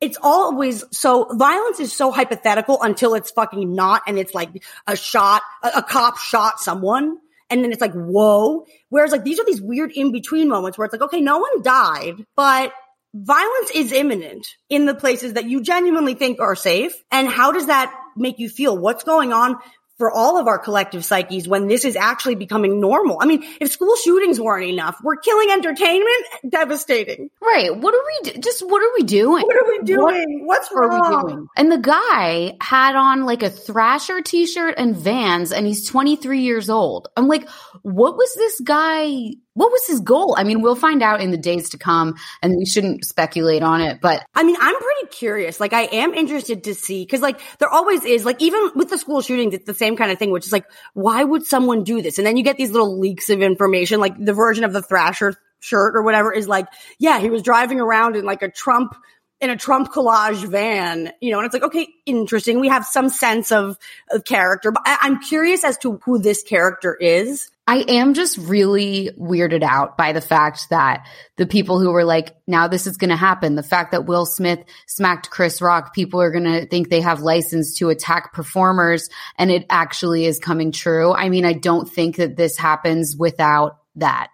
It's 0.01 0.19
always 0.23 0.85
so 0.93 1.29
violence 1.33 1.79
is 1.81 1.95
so 1.95 2.11
hypothetical 2.11 2.83
until 2.83 3.15
it's 3.15 3.31
fucking 3.31 3.75
not, 3.75 4.03
and 4.07 4.19
it's 4.19 4.35
like 4.35 4.51
a 4.87 4.97
shot, 4.97 5.43
a, 5.63 5.69
a 5.77 5.83
cop 5.83 6.19
shot 6.19 6.61
someone, 6.61 7.19
and 7.51 7.63
then 7.63 7.73
it's 7.73 7.81
like 7.81 7.93
whoa. 7.93 8.65
Whereas 8.89 9.13
like 9.13 9.25
these 9.25 9.39
are 9.39 9.45
these 9.45 9.61
weird 9.61 9.93
in 9.93 10.13
between 10.13 10.49
moments 10.49 10.79
where 10.79 10.87
it's 10.87 10.93
like 10.93 11.03
okay, 11.03 11.21
no 11.21 11.39
one 11.39 11.63
died, 11.63 12.25
but 12.35 12.73
violence 13.15 13.71
is 13.75 13.93
imminent 13.93 14.47
in 14.69 14.87
the 14.87 14.95
places 14.95 15.35
that 15.35 15.45
you 15.45 15.63
genuinely 15.63 16.15
think 16.15 16.41
are 16.41 16.55
safe. 16.55 16.95
And 17.11 17.29
how 17.29 17.53
does 17.53 17.67
that 17.67 17.95
make 18.17 18.39
you 18.39 18.49
feel? 18.49 18.77
What's 18.77 19.05
going 19.05 19.33
on 19.33 19.57
for 20.01 20.11
all 20.11 20.39
of 20.39 20.49
our 20.49 20.59
collective 20.59 21.05
psyches 21.05 21.47
when 21.47 21.69
this 21.69 21.85
is 21.85 21.95
actually 21.95 22.35
becoming 22.35 22.81
normal? 22.81 23.19
I 23.21 23.27
mean, 23.27 23.45
if 23.61 23.71
school 23.71 23.95
shootings 23.97 24.41
weren't 24.41 24.67
enough, 24.67 24.97
we're 25.03 25.17
killing 25.17 25.51
entertainment. 25.51 26.25
Devastating. 26.49 27.29
Right. 27.43 27.77
What 27.77 27.95
are 27.95 28.03
we, 28.07 28.31
do- 28.31 28.41
just 28.41 28.63
what 28.67 28.83
are 28.83 28.93
we 28.97 29.05
doing? 29.05 29.45
What 29.45 29.57
are 29.57 29.69
we 29.69 29.81
doing? 29.85 30.47
What's 30.47 30.71
are 30.73 30.89
wrong? 30.89 31.25
we 31.27 31.33
doing? 31.33 31.49
And 31.57 31.71
the 31.71 31.79
guy 31.79 32.57
had 32.63 32.97
on 32.97 33.27
like 33.27 33.43
a 33.43 33.51
Thrasher 33.51 34.23
t-shirt 34.23 34.75
and 34.79 34.97
Vans 34.97 35.53
and 35.53 35.67
he's 35.67 35.87
23 35.87 36.41
years 36.41 36.71
old. 36.71 37.09
I'm 37.15 37.29
like, 37.29 37.47
what 37.83 38.17
was 38.17 38.35
this 38.35 38.59
guy? 38.61 39.35
What 39.61 39.73
was 39.73 39.87
his 39.87 40.01
goal? 40.01 40.37
I 40.39 40.45
mean, 40.45 40.63
we'll 40.63 40.75
find 40.75 41.03
out 41.03 41.21
in 41.21 41.33
the 41.33 41.37
days 41.37 41.69
to 41.71 41.79
come 41.79 42.15
and 42.41 42.57
we 42.57 42.65
shouldn't 42.65 43.05
speculate 43.05 43.63
on 43.63 43.83
it, 43.83 44.01
but 44.01 44.25
I 44.35 44.43
mean, 44.43 44.57
I'm 44.59 44.75
pretty 44.75 45.09
curious. 45.11 45.61
Like, 45.61 45.75
I 45.75 45.83
am 45.83 46.15
interested 46.15 46.65
to 46.65 46.75
see 46.75 47.05
because, 47.05 47.21
like, 47.21 47.39
there 47.59 47.69
always 47.69 48.07
is. 48.07 48.25
Like, 48.25 48.41
even 48.41 48.71
with 48.75 48.89
the 48.89 48.97
school 48.97 49.21
shootings, 49.21 49.53
it's 49.53 49.67
the 49.67 49.75
same 49.75 49.99
kind 49.99 50.11
of 50.11 50.19
thing, 50.19 50.31
which 50.31 50.47
is 50.47 50.53
like, 50.53 50.65
why 50.95 51.23
would 51.23 51.45
someone 51.45 51.85
do 51.85 52.01
this? 52.01 52.17
And 52.17 52.27
then 52.27 52.39
you 52.39 52.43
get 52.43 52.57
these 52.57 52.71
little 52.71 52.99
leaks 52.99 53.29
of 53.29 53.43
information, 53.43 54.01
like 54.01 54.15
the 54.19 54.33
version 54.33 54.65
of 54.65 54.73
the 54.73 54.81
Thrasher 54.81 55.35
shirt 55.59 55.95
or 55.95 56.01
whatever 56.01 56.33
is 56.33 56.49
like, 56.49 56.67
yeah, 56.99 57.19
he 57.19 57.29
was 57.29 57.43
driving 57.43 57.81
around 57.81 58.17
in 58.17 58.25
like 58.25 58.41
a 58.41 58.51
Trump 58.51 58.95
in 59.41 59.49
a 59.49 59.57
Trump 59.57 59.91
collage 59.91 60.47
van, 60.47 61.13
you 61.21 61.33
know, 61.33 61.39
and 61.39 61.47
it's 61.47 61.55
like, 61.55 61.63
okay, 61.63 61.89
interesting. 62.05 62.61
We 62.61 62.69
have 62.69 62.85
some 62.85 63.09
sense 63.09 63.51
of, 63.51 63.79
of 64.11 64.25
character, 64.25 64.71
but 64.71 64.83
I, 64.85 64.99
I'm 65.03 65.21
curious 65.21 65.65
as 65.65 65.79
to 65.79 66.01
who 66.05 66.19
this 66.19 66.43
character 66.43 66.95
is. 66.95 67.51
I 67.67 67.85
am 67.89 68.15
just 68.15 68.37
really 68.37 69.11
weirded 69.19 69.63
out 69.63 69.97
by 69.97 70.13
the 70.13 70.21
fact 70.21 70.67
that 70.71 71.07
the 71.37 71.47
people 71.47 71.79
who 71.79 71.93
were 71.93 72.05
like, 72.05 72.35
now 72.47 72.67
this 72.67 72.87
is 72.87 72.97
going 72.97 73.11
to 73.11 73.17
happen, 73.17 73.55
the 73.55 73.63
fact 73.63 73.93
that 73.93 74.07
Will 74.07 74.27
Smith 74.27 74.59
smacked 74.89 75.31
Chris 75.31 75.63
Rock, 75.63 75.95
people 75.95 76.21
are 76.21 76.33
going 76.33 76.45
to 76.45 76.67
think 76.67 76.89
they 76.89 77.01
have 77.01 77.21
license 77.21 77.79
to 77.79 77.89
attack 77.89 78.33
performers 78.33 79.09
and 79.39 79.51
it 79.51 79.67
actually 79.71 80.27
is 80.27 80.39
coming 80.41 80.73
true. 80.73 81.15
I 81.15 81.29
mean, 81.29 81.45
I 81.45 81.53
don't 81.53 81.89
think 81.89 82.17
that 82.17 82.37
this 82.37 82.59
happens 82.59 83.17
without 83.17 83.79
that. 83.97 84.31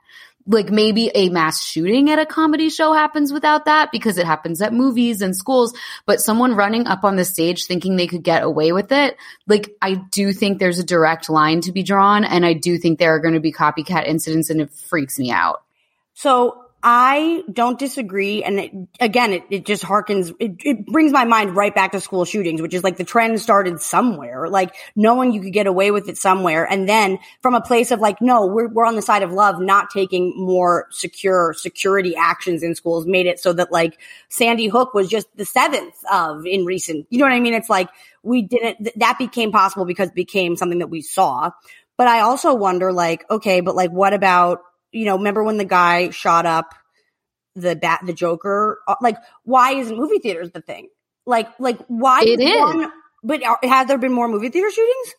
Like 0.46 0.70
maybe 0.70 1.10
a 1.14 1.28
mass 1.28 1.64
shooting 1.64 2.10
at 2.10 2.18
a 2.18 2.26
comedy 2.26 2.70
show 2.70 2.92
happens 2.92 3.32
without 3.32 3.64
that 3.64 3.90
because 3.90 4.18
it 4.18 4.26
happens 4.26 4.62
at 4.62 4.72
movies 4.72 5.20
and 5.22 5.34
schools, 5.34 5.74
but 6.06 6.20
someone 6.20 6.54
running 6.54 6.86
up 6.86 7.04
on 7.04 7.16
the 7.16 7.24
stage 7.24 7.64
thinking 7.64 7.96
they 7.96 8.06
could 8.06 8.22
get 8.22 8.42
away 8.42 8.72
with 8.72 8.92
it. 8.92 9.16
Like 9.46 9.70
I 9.82 9.94
do 9.94 10.32
think 10.32 10.58
there's 10.58 10.78
a 10.78 10.84
direct 10.84 11.28
line 11.28 11.62
to 11.62 11.72
be 11.72 11.82
drawn 11.82 12.24
and 12.24 12.46
I 12.46 12.52
do 12.52 12.78
think 12.78 12.98
there 12.98 13.14
are 13.14 13.20
going 13.20 13.34
to 13.34 13.40
be 13.40 13.52
copycat 13.52 14.06
incidents 14.06 14.50
and 14.50 14.60
it 14.60 14.70
freaks 14.70 15.18
me 15.18 15.30
out. 15.30 15.62
So 16.14 16.65
I 16.82 17.42
don't 17.52 17.78
disagree. 17.78 18.44
And 18.44 18.60
it, 18.60 18.72
again, 19.00 19.32
it, 19.32 19.42
it 19.50 19.66
just 19.66 19.82
harkens, 19.82 20.32
it, 20.38 20.56
it 20.64 20.86
brings 20.86 21.10
my 21.10 21.24
mind 21.24 21.56
right 21.56 21.74
back 21.74 21.92
to 21.92 22.00
school 22.00 22.24
shootings, 22.24 22.62
which 22.62 22.74
is 22.74 22.84
like 22.84 22.96
the 22.96 23.04
trend 23.04 23.40
started 23.40 23.80
somewhere, 23.80 24.48
like 24.48 24.74
knowing 24.94 25.32
you 25.32 25.40
could 25.40 25.52
get 25.52 25.66
away 25.66 25.90
with 25.90 26.08
it 26.08 26.16
somewhere. 26.16 26.64
And 26.64 26.88
then 26.88 27.18
from 27.40 27.54
a 27.54 27.60
place 27.60 27.90
of 27.90 28.00
like, 28.00 28.20
no, 28.20 28.46
we're, 28.46 28.68
we're 28.68 28.86
on 28.86 28.94
the 28.94 29.02
side 29.02 29.22
of 29.22 29.32
love, 29.32 29.60
not 29.60 29.90
taking 29.90 30.34
more 30.36 30.86
secure 30.90 31.54
security 31.54 32.14
actions 32.14 32.62
in 32.62 32.74
schools 32.74 33.06
made 33.06 33.26
it 33.26 33.40
so 33.40 33.52
that 33.54 33.72
like 33.72 33.98
Sandy 34.28 34.68
Hook 34.68 34.94
was 34.94 35.08
just 35.08 35.26
the 35.36 35.44
seventh 35.44 35.94
of 36.12 36.46
in 36.46 36.64
recent, 36.64 37.06
you 37.10 37.18
know 37.18 37.24
what 37.24 37.32
I 37.32 37.40
mean? 37.40 37.54
It's 37.54 37.70
like 37.70 37.88
we 38.22 38.42
didn't, 38.42 38.84
th- 38.84 38.96
that 38.96 39.18
became 39.18 39.50
possible 39.50 39.86
because 39.86 40.10
it 40.10 40.14
became 40.14 40.56
something 40.56 40.78
that 40.78 40.90
we 40.90 41.00
saw. 41.00 41.50
But 41.96 42.08
I 42.08 42.20
also 42.20 42.54
wonder 42.54 42.92
like, 42.92 43.24
okay, 43.30 43.60
but 43.60 43.74
like 43.74 43.90
what 43.90 44.12
about 44.12 44.60
you 44.92 45.04
know, 45.04 45.16
remember 45.18 45.42
when 45.44 45.56
the 45.56 45.64
guy 45.64 46.10
shot 46.10 46.46
up 46.46 46.74
the 47.54 47.76
bat, 47.76 48.00
the 48.04 48.12
Joker? 48.12 48.78
Uh, 48.86 48.94
Like, 49.00 49.16
why 49.44 49.72
isn't 49.72 49.96
movie 49.96 50.18
theaters 50.18 50.50
the 50.52 50.60
thing? 50.60 50.88
Like, 51.26 51.48
like 51.58 51.78
why? 51.88 52.22
It 52.22 52.40
is. 52.40 52.60
One, 52.60 52.90
but 53.24 53.42
have 53.64 53.88
there 53.88 53.98
been 53.98 54.12
more 54.12 54.28
movie 54.28 54.48
theater 54.50 54.70
shootings? 54.70 55.14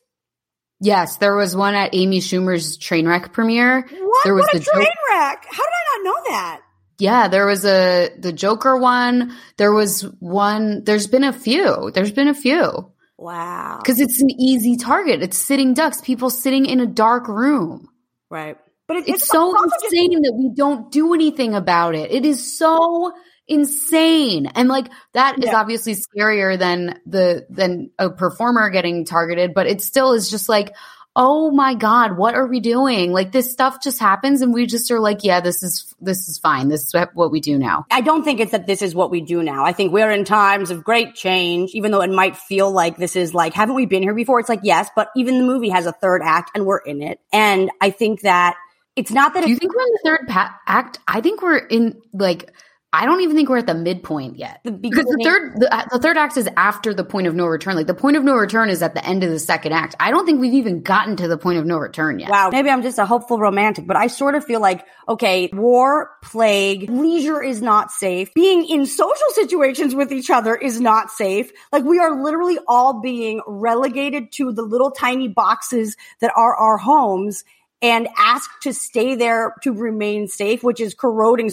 Yes, 0.80 1.18
there 1.18 1.36
was 1.36 1.56
one 1.56 1.74
at 1.74 1.90
Amy 1.94 2.20
Schumer's 2.20 2.78
Trainwreck 2.78 3.34
premiere. 3.34 3.82
What? 3.82 4.24
There 4.24 4.36
was 4.36 4.44
what 4.46 4.56
a 4.56 4.60
the 4.60 4.66
train 4.66 4.86
wreck! 5.10 5.46
How 5.50 5.64
did 5.64 5.72
I 5.74 5.98
not 5.98 6.04
know 6.04 6.32
that? 6.32 6.62
Yeah, 7.00 7.28
there 7.28 7.46
was 7.48 7.66
a 7.66 8.10
the 8.18 8.32
Joker 8.32 8.78
one. 8.78 9.36
There 9.58 9.72
was 9.74 10.02
one. 10.20 10.84
There's 10.84 11.08
been 11.08 11.24
a 11.24 11.34
few. 11.34 11.92
There's 11.94 12.12
been 12.12 12.28
a 12.28 12.34
few 12.34 12.92
Wow. 13.18 13.80
because 13.82 14.00
it's 14.00 14.22
an 14.22 14.30
easy 14.40 14.78
target. 14.78 15.22
It's 15.24 15.38
sitting 15.38 15.74
ducks. 15.74 16.00
People 16.02 16.30
sitting 16.30 16.66
in 16.68 16.80
a 16.80 16.86
dark 16.88 17.28
room. 17.28 17.90
Right. 18.30 18.58
But 18.88 18.98
it, 18.98 19.08
It's, 19.10 19.28
so 19.28 19.42
also 19.56 19.66
just- 19.70 19.94
insane 19.94 20.22
that 20.22 20.34
we 20.34 20.50
don't 20.56 20.92
do 20.92 21.14
anything 21.14 21.54
about 21.56 21.94
it. 21.96 22.12
It 22.12 22.26
is 22.26 22.58
so 22.58 23.12
insane, 23.48 24.46
and 24.56 24.70
like 24.70 24.88
that 25.14 25.38
is 25.40 25.46
Yeah. 25.46 25.60
obviously 25.60 25.96
scarier 25.96 26.58
than 26.58 27.00
the 27.06 27.46
than 27.50 27.90
a 28.00 28.10
performer 28.10 28.70
getting 28.70 29.06
targeted. 29.06 29.54
But 29.54 29.68
it 29.68 29.82
still 29.82 30.14
is 30.14 30.30
just 30.30 30.50
like. 30.50 30.74
Oh 31.20 31.50
my 31.50 31.74
God, 31.74 32.16
what 32.16 32.36
are 32.36 32.46
we 32.46 32.60
doing? 32.60 33.12
Like 33.12 33.32
this 33.32 33.52
stuff 33.52 33.82
just 33.84 34.00
happens 34.00 34.42
and 34.44 34.54
we 34.54 34.68
just 34.68 34.92
are 34.92 35.00
like, 35.00 35.24
yeah, 35.24 35.42
this 35.42 35.64
is, 35.64 35.96
this 36.00 36.28
is 36.28 36.38
fine. 36.38 36.68
This 36.68 36.82
is 36.84 36.94
what 37.16 37.32
we 37.32 37.40
do 37.40 37.58
now. 37.58 37.88
I 37.90 38.02
don't 38.02 38.24
think 38.24 38.40
it's 38.40 38.52
that 38.52 38.68
this 38.68 38.84
is 38.84 38.94
what 38.94 39.10
we 39.10 39.22
do 39.22 39.42
now. 39.42 39.66
I 39.66 39.74
think 39.74 39.92
we're 39.92 40.12
in 40.12 40.26
times 40.26 40.70
of 40.70 40.84
great 40.84 41.16
change, 41.16 41.72
even 41.74 41.90
though 41.90 42.02
it 42.02 42.12
might 42.12 42.38
feel 42.38 42.72
like 42.72 42.98
this 42.98 43.16
is 43.16 43.34
like, 43.34 43.56
haven't 43.56 43.74
we 43.74 43.88
been 43.88 44.04
here 44.04 44.14
before? 44.14 44.40
It's 44.40 44.48
like, 44.48 44.60
yes, 44.62 44.92
but 44.96 45.10
even 45.16 45.40
the 45.40 45.44
movie 45.44 45.70
has 45.70 45.88
a 45.88 45.92
third 45.92 46.22
act 46.24 46.52
and 46.54 46.68
we're 46.68 46.78
in 46.78 47.02
it. 47.02 47.20
And 47.34 47.72
I 47.82 47.90
think 47.90 48.22
that 48.22 48.56
it's 48.98 49.12
not 49.12 49.34
that 49.36 49.44
Do 49.44 49.50
you 49.50 49.56
think 49.56 49.74
we're 49.74 49.84
in 49.84 49.92
the 49.92 50.02
third 50.04 50.28
pa- 50.28 50.60
act? 50.66 51.00
I 51.08 51.22
think 51.22 51.42
we're 51.42 51.58
in 51.58 52.02
like 52.14 52.52
I 52.94 53.06
don't 53.06 53.22
even 53.22 53.36
think 53.36 53.50
we're 53.50 53.58
at 53.58 53.68
the 53.68 53.76
midpoint 53.76 54.38
yet. 54.38 54.62
The 54.64 54.72
because 54.72 55.06
the 55.06 55.20
third 55.22 55.60
the, 55.60 55.74
uh, 55.74 55.86
the 55.92 56.00
third 56.00 56.18
act 56.18 56.38
is 56.38 56.50
after 56.56 56.94
the 56.94 57.04
point 57.04 57.28
of 57.28 57.36
no 57.36 57.46
return. 57.46 57.76
Like 57.76 57.86
the 57.86 57.94
point 57.94 58.16
of 58.16 58.24
no 58.24 58.34
return 58.34 58.70
is 58.70 58.82
at 58.82 58.96
the 58.96 59.06
end 59.06 59.26
of 59.26 59.30
the 59.30 59.40
second 59.40 59.74
act. 59.74 59.96
I 60.00 60.10
don't 60.10 60.26
think 60.26 60.40
we've 60.40 60.54
even 60.54 60.82
gotten 60.82 61.18
to 61.18 61.28
the 61.28 61.38
point 61.38 61.60
of 61.60 61.66
no 61.66 61.78
return 61.78 62.18
yet. 62.18 62.30
Wow, 62.30 62.50
maybe 62.50 62.70
I'm 62.70 62.82
just 62.82 62.98
a 62.98 63.06
hopeful 63.06 63.40
romantic, 63.40 63.86
but 63.86 63.98
I 63.98 64.08
sort 64.08 64.36
of 64.36 64.46
feel 64.46 64.62
like, 64.62 64.86
okay, 65.08 65.50
war, 65.52 66.12
plague, 66.24 66.90
leisure 66.90 67.44
is 67.44 67.62
not 67.62 67.92
safe. 67.92 68.34
Being 68.34 68.66
in 68.66 68.86
social 68.86 69.30
situations 69.34 69.94
with 69.94 70.14
each 70.14 70.30
other 70.30 70.56
is 70.56 70.80
not 70.80 71.12
safe. 71.12 71.52
Like 71.74 71.84
we 71.84 72.00
are 72.00 72.24
literally 72.24 72.58
all 72.68 73.02
being 73.02 73.42
relegated 73.46 74.32
to 74.34 74.54
the 74.54 74.64
little 74.64 74.92
tiny 74.92 75.28
boxes 75.28 75.98
that 76.22 76.32
are 76.36 76.56
our 76.56 76.78
homes 76.78 77.44
and 77.82 78.08
asked 78.18 78.64
to 78.64 78.74
stay 78.74 79.16
there 79.16 79.54
to 79.62 79.72
remain 79.72 80.28
safe, 80.28 80.64
which 80.64 80.80
is 80.80 80.96
corroding 80.96 81.52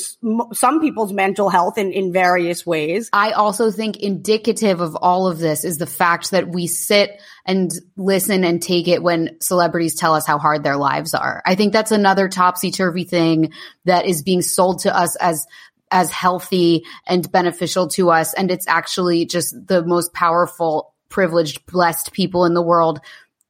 some 0.52 0.80
people's 0.80 1.12
mental 1.12 1.50
health 1.50 1.76
in, 1.76 1.92
in 1.92 2.12
various 2.12 2.64
ways. 2.64 3.10
I 3.12 3.32
also 3.32 3.70
think 3.70 3.98
indicative 3.98 4.80
of 4.80 4.96
all 4.96 5.26
of 5.26 5.38
this 5.38 5.64
is 5.64 5.76
the 5.76 5.86
fact 5.86 6.30
that 6.30 6.48
we 6.48 6.66
sit 6.66 7.20
and 7.44 7.70
listen 7.96 8.42
and 8.42 8.62
take 8.62 8.88
it 8.88 9.02
when 9.02 9.38
celebrities 9.40 9.96
tell 9.96 10.14
us 10.14 10.26
how 10.26 10.38
hard 10.38 10.64
their 10.64 10.78
lives 10.78 11.12
are. 11.12 11.42
I 11.44 11.56
think 11.56 11.74
that's 11.74 11.92
another 11.92 12.28
topsy 12.28 12.70
turvy 12.70 13.04
thing 13.04 13.52
that 13.84 14.06
is 14.06 14.22
being 14.22 14.40
sold 14.42 14.80
to 14.80 14.96
us 14.96 15.16
as 15.16 15.46
as 15.90 16.10
healthy 16.10 16.84
and 17.06 17.30
beneficial 17.30 17.86
to 17.88 18.10
us. 18.10 18.34
And 18.34 18.50
it's 18.50 18.66
actually 18.66 19.26
just 19.26 19.54
the 19.66 19.84
most 19.84 20.12
powerful, 20.12 20.92
privileged, 21.08 21.66
blessed 21.66 22.12
people 22.12 22.46
in 22.46 22.54
the 22.54 22.62
world 22.62 23.00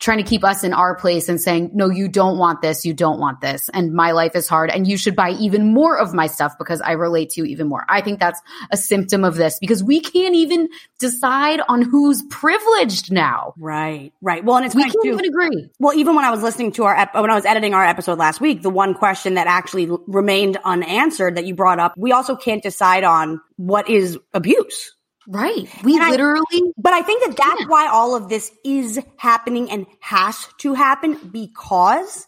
trying 0.01 0.19
to 0.19 0.25
keep 0.25 0.45
us 0.45 0.65
in 0.65 0.73
our 0.73 0.95
place 0.97 1.29
and 1.29 1.41
saying, 1.41 1.71
no, 1.73 1.89
you 1.89 2.09
don't 2.09 2.37
want 2.37 2.61
this. 2.61 2.85
You 2.85 2.93
don't 2.93 3.19
want 3.19 3.41
this. 3.41 3.71
And 3.73 3.93
my 3.93 4.11
life 4.13 4.35
is 4.35 4.49
hard. 4.49 4.71
And 4.71 4.87
you 4.87 4.99
should 4.99 5.17
buy 5.17 5.31
even 5.31 5.73
more 5.73 5.97
of 5.97 6.13
my 6.13 6.27
stuff 6.27 6.59
because 6.59 6.81
I 6.81 6.93
relate 6.93 7.31
to 7.31 7.41
you 7.41 7.47
even 7.47 7.69
more. 7.69 7.85
I 7.89 8.01
think 8.01 8.21
that's 8.21 8.41
a 8.71 8.77
symptom 8.77 9.25
of 9.25 9.37
this 9.37 9.59
because 9.59 9.83
we 9.83 10.01
can't 10.01 10.35
even 10.35 10.69
decide 10.99 11.61
on 11.69 11.81
who's 11.83 12.23
privileged 12.29 13.13
now. 13.13 13.55
Right, 13.57 14.13
right. 14.21 14.45
Well, 14.45 14.57
and 14.57 14.67
it's 14.67 14.75
We 14.75 14.83
can't 14.83 14.95
too. 15.03 15.13
even 15.13 15.25
agree. 15.25 15.71
Well, 15.79 15.95
even 15.95 16.17
when 16.17 16.25
I 16.25 16.31
was 16.31 16.43
listening 16.43 16.73
to 16.73 16.85
our, 16.85 16.97
ep- 16.97 17.15
when 17.15 17.31
I 17.31 17.35
was 17.35 17.47
editing 17.47 17.73
our 17.73 17.85
episode 17.85 18.19
last 18.19 18.41
week, 18.41 18.63
the 18.63 18.71
one 18.71 18.95
question 18.95 19.35
that 19.35 19.47
actually 19.47 19.89
remained 20.07 20.59
unanswered 20.65 21.37
that 21.37 21.47
you 21.47 21.55
brought 21.55 21.79
up, 21.79 21.95
we 21.97 22.13
also 22.13 22.37
can't 22.37 22.63
decide 22.63 23.05
on 23.05 23.41
what 23.57 23.89
is 23.89 24.19
abuse. 24.33 24.95
Right. 25.27 25.69
We 25.83 25.95
And 25.95 26.03
I- 26.03 26.11
literally, 26.11 26.73
But 26.77 26.93
I 26.93 27.03
think 27.03 27.25
that 27.25 27.37
that's 27.37 27.69
why 27.69 27.89
all 27.89 28.15
of 28.15 28.29
this 28.29 28.51
is 28.65 29.01
happening 29.17 29.71
and 29.71 29.87
has 30.01 30.47
to 30.59 30.75
happen 30.75 31.31
because, 31.33 32.27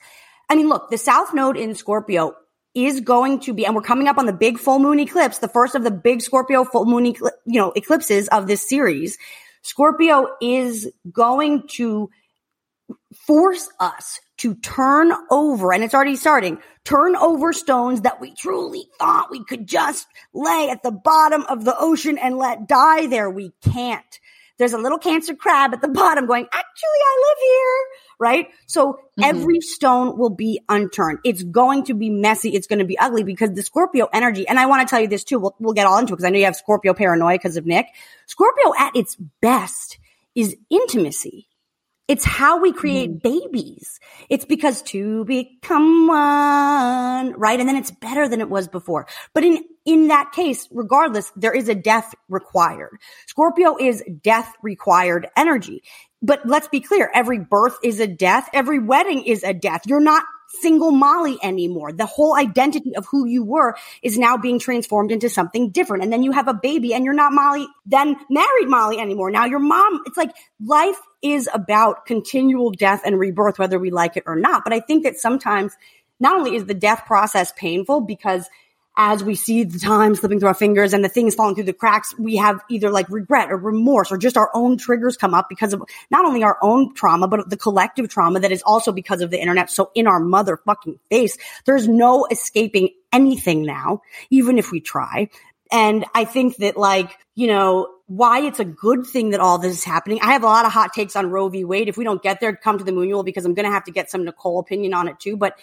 I 0.49 0.55
mean, 0.55 0.69
look, 0.69 0.91
the 0.91 0.99
South 0.99 1.35
Node 1.35 1.57
in 1.57 1.75
Scorpio 1.75 2.35
is 2.75 3.01
going 3.01 3.41
to 3.41 3.53
be, 3.55 3.65
and 3.67 3.75
we're 3.75 3.83
coming 3.83 4.07
up 4.09 4.19
on 4.19 4.27
the 4.27 4.33
big 4.33 4.59
full 4.59 4.79
moon 4.79 5.01
eclipse, 5.01 5.39
the 5.39 5.49
first 5.49 5.75
of 5.75 5.83
the 5.83 5.91
big 5.91 6.21
Scorpio 6.21 6.65
full 6.65 6.85
moon, 6.85 7.05
ecli- 7.05 7.31
you 7.47 7.61
know, 7.61 7.73
eclipses 7.75 8.29
of 8.29 8.47
this 8.47 8.69
series. 8.69 9.17
Scorpio 9.63 10.29
is 10.41 10.91
going 11.11 11.67
to 11.69 12.11
force 13.15 13.69
us 13.81 14.21
to 14.39 14.55
turn 14.55 15.13
over, 15.31 15.73
and 15.73 15.83
it's 15.83 15.95
already 15.95 16.17
starting, 16.17 16.59
turn 16.85 17.17
over 17.17 17.53
stones 17.53 18.03
that 18.03 18.21
we 18.21 18.35
truly 18.35 18.87
thought 18.99 19.31
we 19.31 19.45
could 19.45 19.67
just 19.67 20.07
lay 20.35 20.69
at 20.71 20.83
the 20.83 20.91
bottom 20.91 21.43
of 21.49 21.65
the 21.65 21.75
ocean 21.79 22.19
and 22.19 22.37
let 22.37 22.69
die 22.69 23.07
there. 23.07 23.31
We 23.31 23.53
can't. 23.63 24.21
There's 24.59 24.73
a 24.73 24.79
little 24.79 24.99
cancer 24.99 25.35
crab 25.35 25.75
at 25.75 25.83
the 25.83 25.89
bottom 26.03 26.27
going, 26.27 26.45
actually, 26.45 26.63
I 26.85 27.25
live 27.29 27.39
here, 27.41 27.87
right? 28.19 28.49
So 28.67 28.93
mm-hmm. 28.93 29.25
every 29.25 29.61
stone 29.61 30.19
will 30.19 30.31
be 30.31 30.61
unturned. 30.69 31.19
It's 31.25 31.43
going 31.43 31.85
to 31.85 31.95
be 31.95 32.11
messy. 32.11 32.51
It's 32.51 32.67
going 32.67 32.79
to 32.79 32.85
be 32.85 32.99
ugly 32.99 33.25
because 33.25 33.53
the 33.53 33.63
Scorpio 33.63 34.09
energy, 34.13 34.47
and 34.49 34.59
I 34.59 34.67
want 34.67 34.87
to 34.87 34.91
tell 34.91 35.01
you 35.01 35.09
this 35.09 35.25
too, 35.25 35.39
we'll, 35.39 35.55
we'll 35.59 35.75
get 35.75 35.87
all 35.87 35.99
into 35.99 36.13
it 36.13 36.17
because 36.17 36.25
I 36.25 36.31
know 36.31 36.39
you 36.39 36.47
have 36.47 36.57
Scorpio 36.57 36.95
paranoia 36.95 37.37
because 37.37 37.57
of 37.57 37.67
Nick. 37.67 37.87
Scorpio 38.27 38.73
at 38.79 38.97
its 38.97 39.17
best 39.41 39.99
is 40.35 40.57
intimacy. 40.71 41.49
It's 42.09 42.25
how 42.25 42.61
we 42.61 42.73
create 42.73 43.11
mm-hmm. 43.11 43.47
babies. 43.49 43.99
It's 44.29 44.45
because 44.45 44.83
to 44.83 45.25
become 45.25 46.07
one, 46.07 47.33
right? 47.33 47.59
And 47.59 47.69
then 47.69 47.77
it's 47.77 47.91
better 47.91 48.29
than 48.29 48.41
it 48.41 48.49
was 48.49 48.69
before. 48.69 49.07
But 49.35 49.45
in, 49.45 49.65
in 49.85 50.09
that 50.09 50.33
case, 50.33 50.69
regardless, 50.71 51.33
there 51.35 51.53
is 51.53 51.69
a 51.69 51.75
death 51.75 52.15
required. 52.29 52.99
Scorpio 53.27 53.77
is 53.79 54.05
death 54.23 54.53
required 54.63 55.29
energy. 55.37 55.83
But 56.23 56.47
let's 56.47 56.69
be 56.69 56.81
clear. 56.81 57.11
Every 57.13 57.41
birth 57.41 57.77
is 57.83 58.01
a 58.01 58.07
death. 58.07 58.49
Every 58.53 58.79
wedding 58.79 59.25
is 59.25 59.43
a 59.43 59.53
death. 59.53 59.83
You're 59.87 60.01
not 60.01 60.25
single 60.61 60.93
Molly 60.93 61.39
anymore. 61.43 61.93
The 61.93 62.07
whole 62.07 62.37
identity 62.37 62.97
of 62.97 63.07
who 63.07 63.27
you 63.27 63.45
were 63.45 63.77
is 64.03 64.19
now 64.19 64.37
being 64.37 64.59
transformed 64.59 65.13
into 65.13 65.29
something 65.29 65.71
different. 65.71 66.03
And 66.03 66.13
then 66.13 66.23
you 66.23 66.33
have 66.33 66.49
a 66.49 66.55
baby 66.55 66.95
and 66.95 67.05
you're 67.05 67.15
not 67.15 67.33
Molly, 67.33 67.67
then 67.85 68.17
married 68.31 68.69
Molly 68.69 68.99
anymore. 68.99 69.31
Now 69.31 69.45
your 69.45 69.59
mom, 69.59 70.03
it's 70.07 70.17
like 70.17 70.35
life 70.65 70.99
is 71.23 71.49
about 71.53 72.07
continual 72.07 72.71
death 72.71 73.03
and 73.05 73.19
rebirth, 73.19 73.59
whether 73.59 73.79
we 73.79 73.91
like 73.91 74.17
it 74.17 74.25
or 74.27 74.37
not. 74.37 74.63
But 74.65 74.73
I 74.73 74.81
think 74.81 75.05
that 75.05 75.19
sometimes 75.19 75.73
not 76.21 76.37
only 76.37 76.57
is 76.57 76.67
the 76.67 76.75
death 76.75 77.05
process 77.07 77.53
painful 77.57 78.03
because 78.03 78.49
as 78.97 79.23
we 79.23 79.35
see 79.35 79.65
the 79.65 79.79
time 79.79 80.15
slipping 80.15 80.41
through 80.41 80.49
our 80.49 80.55
fingers 80.55 80.95
and 80.95 81.05
the 81.05 81.09
things 81.09 81.35
falling 81.35 81.55
through 81.55 81.65
the 81.65 81.73
cracks, 81.73 82.15
we 82.19 82.37
have 82.37 82.61
either 82.71 82.91
like 82.91 83.09
regret 83.11 83.51
or 83.51 83.57
remorse 83.57 84.11
or 84.11 84.17
just 84.17 84.37
our 84.37 84.51
own 84.55 84.79
triggers 84.79 85.17
come 85.17 85.35
up 85.35 85.49
because 85.49 85.75
of 85.75 85.83
not 86.11 86.25
only 86.25 86.43
our 86.43 86.57
own 86.63 86.95
trauma, 86.95 87.29
but 87.29 87.51
the 87.51 87.57
collective 87.57 88.09
trauma 88.09 88.41
that 88.41 88.53
is 88.53 88.63
also 88.63 88.93
because 88.93 89.21
of 89.21 89.31
the 89.31 89.39
internet. 89.39 89.71
So 89.71 89.91
in 89.95 90.07
our 90.07 90.21
motherfucking 90.21 90.99
face, 91.11 91.37
there's 91.67 91.87
no 91.87 92.27
escaping 92.31 92.89
anything 93.13 93.63
now, 93.63 94.03
even 94.31 94.59
if 94.59 94.73
we 94.73 94.81
try. 94.81 95.29
And 95.71 96.05
I 96.15 96.25
think 96.25 96.57
that 96.59 96.77
like, 96.77 97.19
you 97.35 97.49
know, 97.49 97.89
why 98.07 98.41
it's 98.41 98.61
a 98.61 98.65
good 98.65 99.05
thing 99.05 99.31
that 99.31 99.41
all 99.41 99.59
this 99.59 99.79
is 99.79 99.85
happening. 99.85 100.21
I 100.23 100.33
have 100.33 100.45
a 100.45 100.47
lot 100.47 100.65
of 100.65 100.73
hot 100.73 100.93
takes 100.93 101.17
on 101.17 101.29
Roe 101.29 101.49
v. 101.49 101.65
Wade. 101.65 101.89
If 101.89 101.97
we 101.97 102.05
don't 102.05 102.23
get 102.23 102.41
there, 102.41 102.55
come 102.55 102.79
to 102.79 102.85
the 102.85 102.93
moon 102.93 103.25
because 103.25 103.45
I'm 103.45 103.55
going 103.55 103.67
to 103.67 103.73
have 103.73 103.85
to 103.85 103.91
get 103.91 104.11
some 104.11 104.25
Nicole 104.25 104.61
opinion 104.61 104.95
on 104.95 105.09
it 105.09 105.19
too. 105.19 105.37
But 105.37 105.59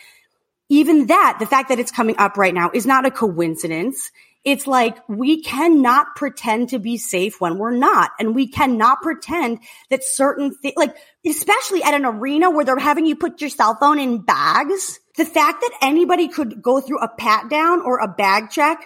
even 0.70 1.08
that, 1.08 1.38
the 1.40 1.46
fact 1.46 1.70
that 1.70 1.80
it's 1.80 1.92
coming 1.92 2.16
up 2.18 2.38
right 2.38 2.54
now 2.54 2.72
is 2.74 2.86
not 2.86 3.06
a 3.06 3.12
coincidence. 3.12 4.12
It's 4.44 4.68
like 4.68 4.98
we 5.08 5.42
cannot 5.42 6.16
pretend 6.16 6.70
to 6.70 6.80
be 6.80 6.98
safe 6.98 7.40
when 7.40 7.58
we're 7.58 7.76
not. 7.76 8.12
And 8.20 8.36
we 8.36 8.48
cannot 8.48 9.02
pretend 9.02 9.60
that 9.90 10.04
certain 10.04 10.54
things, 10.54 10.76
like, 10.76 10.96
especially 11.26 11.82
at 11.84 11.94
an 11.94 12.06
arena 12.06 12.50
where 12.50 12.66
they're 12.66 12.78
having 12.78 13.06
you 13.06 13.16
put 13.16 13.40
your 13.40 13.50
cell 13.50 13.76
phone 13.76 14.00
in 14.00 14.22
bags. 14.22 15.00
The 15.16 15.26
fact 15.26 15.62
that 15.62 15.78
anybody 15.82 16.28
could 16.28 16.62
go 16.62 16.82
through 16.82 17.00
a 17.00 17.08
pat 17.08 17.50
down 17.50 17.82
or 17.82 18.00
a 18.00 18.08
bag 18.08 18.50
check 18.50 18.86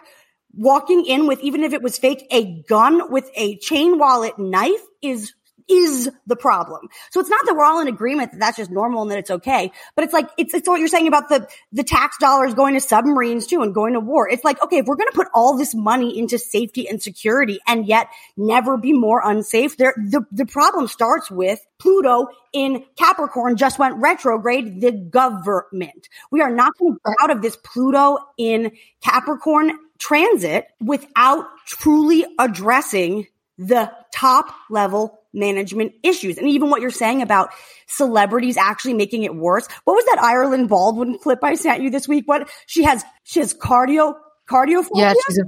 walking 0.54 1.06
in 1.06 1.28
with, 1.28 1.40
even 1.42 1.64
if 1.64 1.74
it 1.74 1.82
was 1.82 1.98
fake, 1.98 2.26
a 2.32 2.62
gun 2.64 3.12
with 3.12 3.30
a 3.36 3.58
chain 3.58 3.98
wallet 3.98 4.38
knife 4.38 4.82
is 5.02 5.34
is 5.70 6.10
the 6.26 6.36
problem. 6.36 6.88
So 7.12 7.20
it's 7.20 7.30
not 7.30 7.46
that 7.46 7.56
we're 7.56 7.66
all 7.66 7.82
in 7.82 7.88
agreement 7.88 8.32
that 8.32 8.40
that's 8.40 8.58
just 8.58 8.72
normal 8.72 9.02
and 9.02 9.12
that 9.12 9.18
it's 9.18 9.32
okay, 9.32 9.72
but 9.96 10.06
it's 10.06 10.14
like, 10.14 10.30
it's, 10.38 10.54
it's 10.54 10.68
what 10.68 10.80
you're 10.80 10.88
saying 10.88 11.08
about 11.08 11.30
the, 11.30 11.48
the 11.72 11.84
tax 11.84 12.18
dollars 12.18 12.54
going 12.54 12.74
to 12.74 12.82
submarines 12.82 13.48
too 13.48 13.62
and 13.62 13.74
going 13.74 13.94
to 13.94 14.00
war. 14.00 14.30
It's 14.30 14.44
like, 14.44 14.62
okay, 14.64 14.78
if 14.78 14.86
we're 14.86 14.96
going 14.96 15.10
to 15.12 15.16
put 15.16 15.28
all 15.34 15.58
this 15.58 15.76
money 15.76 16.18
into 16.18 16.38
safety 16.38 16.88
and 16.88 17.02
security 17.02 17.60
and 17.68 17.86
yet 17.86 18.10
never 18.36 18.78
be 18.78 18.94
more 18.94 19.22
unsafe, 19.24 19.78
there, 19.78 19.94
the, 19.98 20.26
the 20.32 20.46
problem 20.46 20.88
starts 20.88 21.30
with 21.30 21.60
Pluto 21.80 22.28
in 22.54 22.84
Capricorn 22.98 23.58
just 23.58 23.78
went 23.78 23.98
retrograde, 23.98 24.82
the 24.82 24.92
government. 24.92 26.10
We 26.32 26.42
are 26.42 26.50
not 26.50 26.74
going 26.80 26.94
to 26.94 27.00
get 27.06 27.16
out 27.22 27.30
of 27.30 27.42
this 27.42 27.58
Pluto 27.58 28.18
in 28.38 28.72
Capricorn 29.02 29.72
transit 30.00 30.68
without 30.80 31.46
truly 31.66 32.26
addressing 32.40 33.28
the 33.58 33.92
top 34.14 34.54
level 34.70 35.20
management 35.34 35.94
issues. 36.04 36.38
And 36.38 36.48
even 36.48 36.70
what 36.70 36.82
you're 36.82 36.92
saying 36.92 37.22
about 37.22 37.52
celebrities 37.88 38.58
actually 38.58 38.94
making 38.94 39.24
it 39.24 39.36
worse. 39.36 39.68
What 39.84 39.94
was 39.94 40.06
that 40.06 40.20
Ireland 40.22 40.70
Baldwin 40.70 41.18
clip 41.20 41.44
I 41.44 41.56
sent 41.56 41.82
you 41.82 41.90
this 41.90 42.08
week? 42.08 42.28
What 42.28 42.50
she 42.66 42.84
has, 42.84 43.04
she 43.24 43.40
has 43.40 43.54
cardio, 43.54 44.16
cardio. 44.50 44.88
Yeah, 44.94 45.14
she's, 45.28 45.38
a, 45.38 45.44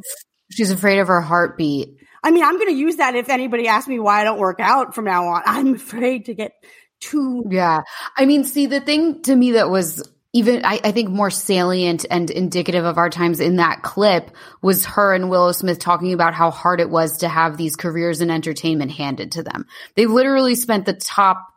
she's 0.52 0.72
afraid 0.72 1.00
of 1.00 1.08
her 1.08 1.22
heartbeat. 1.22 1.98
I 2.24 2.32
mean, 2.32 2.44
I'm 2.44 2.58
going 2.58 2.70
to 2.70 2.76
use 2.76 2.98
that 2.98 3.16
if 3.16 3.30
anybody 3.30 3.68
asks 3.68 3.88
me 3.88 4.00
why 4.00 4.22
I 4.22 4.24
don't 4.24 4.40
work 4.40 4.60
out 4.60 4.94
from 4.94 5.06
now 5.06 5.28
on. 5.28 5.44
I'm 5.46 5.76
afraid 5.76 6.26
to 6.26 6.34
get 6.34 6.54
too. 7.00 7.46
Yeah. 7.50 7.82
I 8.18 8.26
mean, 8.26 8.44
see, 8.44 8.66
the 8.66 8.82
thing 8.82 9.22
to 9.24 9.36
me 9.36 9.54
that 9.54 9.70
was 9.70 10.08
even 10.34 10.64
I, 10.64 10.80
I, 10.84 10.92
think 10.92 11.10
more 11.10 11.32
salient 11.32 12.06
and 12.10 12.30
indicative 12.30 12.86
of 12.86 13.00
our 13.00 13.10
times 13.10 13.40
in 13.40 13.56
that 13.56 13.82
clip 13.82 14.30
was 14.62 14.86
her 14.86 15.14
and 15.14 15.30
Willow 15.30 15.52
Smith 15.52 15.80
talking 15.80 16.14
about 16.14 16.36
how 16.36 16.52
hard 16.52 16.80
it 16.80 16.90
was 16.90 17.18
to 17.20 17.28
have 17.28 17.58
these 17.58 17.76
careers 17.76 18.22
in 18.22 18.30
entertainment 18.30 18.92
handed 18.92 19.32
to 19.34 19.44
them. 19.44 19.66
They 19.96 20.06
literally 20.06 20.54
spent 20.54 20.86
the 20.86 20.94
top 20.94 21.48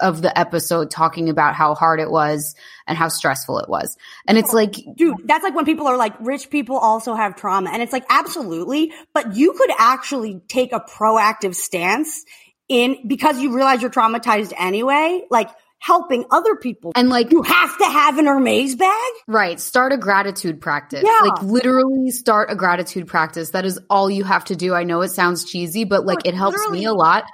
of 0.00 0.22
the 0.22 0.36
episode 0.36 0.90
talking 0.90 1.28
about 1.28 1.54
how 1.54 1.74
hard 1.74 2.00
it 2.00 2.10
was 2.10 2.54
and 2.86 2.96
how 2.96 3.08
stressful 3.08 3.58
it 3.58 3.68
was. 3.68 3.96
And 4.26 4.38
it's 4.38 4.52
like, 4.52 4.74
dude, 4.96 5.16
that's 5.26 5.44
like 5.44 5.54
when 5.54 5.66
people 5.66 5.86
are 5.86 5.96
like, 5.96 6.14
rich 6.20 6.50
people 6.50 6.76
also 6.76 7.14
have 7.14 7.36
trauma. 7.36 7.70
And 7.70 7.82
it's 7.82 7.92
like, 7.92 8.06
absolutely. 8.08 8.92
But 9.12 9.36
you 9.36 9.52
could 9.52 9.70
actually 9.78 10.40
take 10.48 10.72
a 10.72 10.80
proactive 10.80 11.54
stance 11.54 12.24
in 12.68 13.06
because 13.06 13.40
you 13.40 13.54
realize 13.54 13.82
you're 13.82 13.90
traumatized 13.90 14.52
anyway. 14.58 15.26
Like, 15.30 15.50
helping 15.80 16.26
other 16.30 16.56
people. 16.56 16.92
And 16.94 17.08
like 17.08 17.32
you 17.32 17.42
have 17.42 17.78
to 17.78 17.84
have 17.84 18.18
an 18.18 18.26
Hermes 18.26 18.76
bag? 18.76 19.12
Right. 19.26 19.58
Start 19.58 19.92
a 19.92 19.96
gratitude 19.96 20.60
practice. 20.60 21.02
Yeah. 21.04 21.28
Like 21.28 21.42
literally 21.42 22.10
start 22.10 22.50
a 22.50 22.54
gratitude 22.54 23.08
practice. 23.08 23.50
That 23.50 23.64
is 23.64 23.80
all 23.88 24.10
you 24.10 24.22
have 24.24 24.44
to 24.46 24.56
do. 24.56 24.74
I 24.74 24.84
know 24.84 25.00
it 25.00 25.08
sounds 25.08 25.44
cheesy, 25.44 25.84
but 25.84 26.04
like 26.04 26.26
it 26.26 26.34
helps 26.34 26.58
literally. 26.58 26.80
me 26.80 26.84
a 26.84 26.92
lot. 26.92 27.24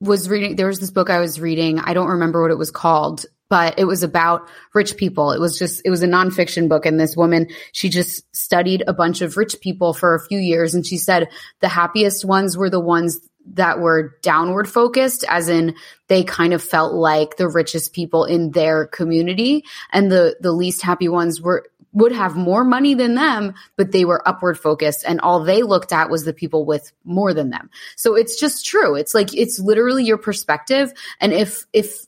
Was 0.00 0.28
reading 0.28 0.56
there 0.56 0.66
was 0.68 0.78
this 0.78 0.90
book 0.90 1.10
I 1.10 1.20
was 1.20 1.40
reading. 1.40 1.80
I 1.80 1.94
don't 1.94 2.08
remember 2.08 2.42
what 2.42 2.50
it 2.50 2.58
was 2.58 2.70
called, 2.70 3.24
but 3.48 3.78
it 3.78 3.84
was 3.86 4.02
about 4.02 4.48
rich 4.74 4.96
people. 4.96 5.32
It 5.32 5.40
was 5.40 5.58
just, 5.58 5.82
it 5.84 5.90
was 5.90 6.02
a 6.02 6.08
nonfiction 6.08 6.68
book. 6.68 6.86
And 6.86 7.00
this 7.00 7.16
woman, 7.16 7.48
she 7.72 7.88
just 7.88 8.24
studied 8.36 8.84
a 8.86 8.92
bunch 8.92 9.20
of 9.20 9.36
rich 9.36 9.56
people 9.60 9.94
for 9.94 10.14
a 10.14 10.24
few 10.26 10.38
years. 10.38 10.74
And 10.74 10.86
she 10.86 10.96
said 10.96 11.28
the 11.60 11.68
happiest 11.68 12.24
ones 12.24 12.56
were 12.56 12.70
the 12.70 12.80
ones 12.80 13.20
that 13.54 13.80
were 13.80 14.16
downward 14.22 14.68
focused, 14.68 15.24
as 15.28 15.48
in 15.48 15.74
they 16.08 16.24
kind 16.24 16.52
of 16.52 16.62
felt 16.62 16.94
like 16.94 17.36
the 17.36 17.48
richest 17.48 17.92
people 17.92 18.24
in 18.24 18.50
their 18.50 18.86
community, 18.86 19.64
and 19.92 20.10
the 20.10 20.36
the 20.40 20.52
least 20.52 20.82
happy 20.82 21.08
ones 21.08 21.40
were 21.40 21.66
would 21.92 22.12
have 22.12 22.36
more 22.36 22.62
money 22.62 22.92
than 22.92 23.14
them, 23.14 23.54
but 23.76 23.90
they 23.90 24.04
were 24.04 24.26
upward 24.28 24.58
focused, 24.58 25.04
and 25.06 25.20
all 25.20 25.42
they 25.42 25.62
looked 25.62 25.92
at 25.92 26.10
was 26.10 26.24
the 26.24 26.34
people 26.34 26.66
with 26.66 26.92
more 27.04 27.32
than 27.32 27.50
them. 27.50 27.70
So 27.96 28.14
it's 28.14 28.38
just 28.38 28.66
true. 28.66 28.96
It's 28.96 29.14
like 29.14 29.34
it's 29.34 29.58
literally 29.58 30.04
your 30.04 30.18
perspective, 30.18 30.92
and 31.20 31.32
if 31.32 31.66
if 31.72 32.06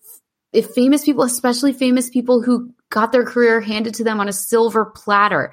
if 0.52 0.70
famous 0.70 1.04
people, 1.04 1.24
especially 1.24 1.72
famous 1.72 2.10
people 2.10 2.42
who 2.42 2.74
got 2.90 3.12
their 3.12 3.24
career 3.24 3.60
handed 3.60 3.94
to 3.94 4.04
them 4.04 4.20
on 4.20 4.28
a 4.28 4.32
silver 4.32 4.86
platter, 4.86 5.52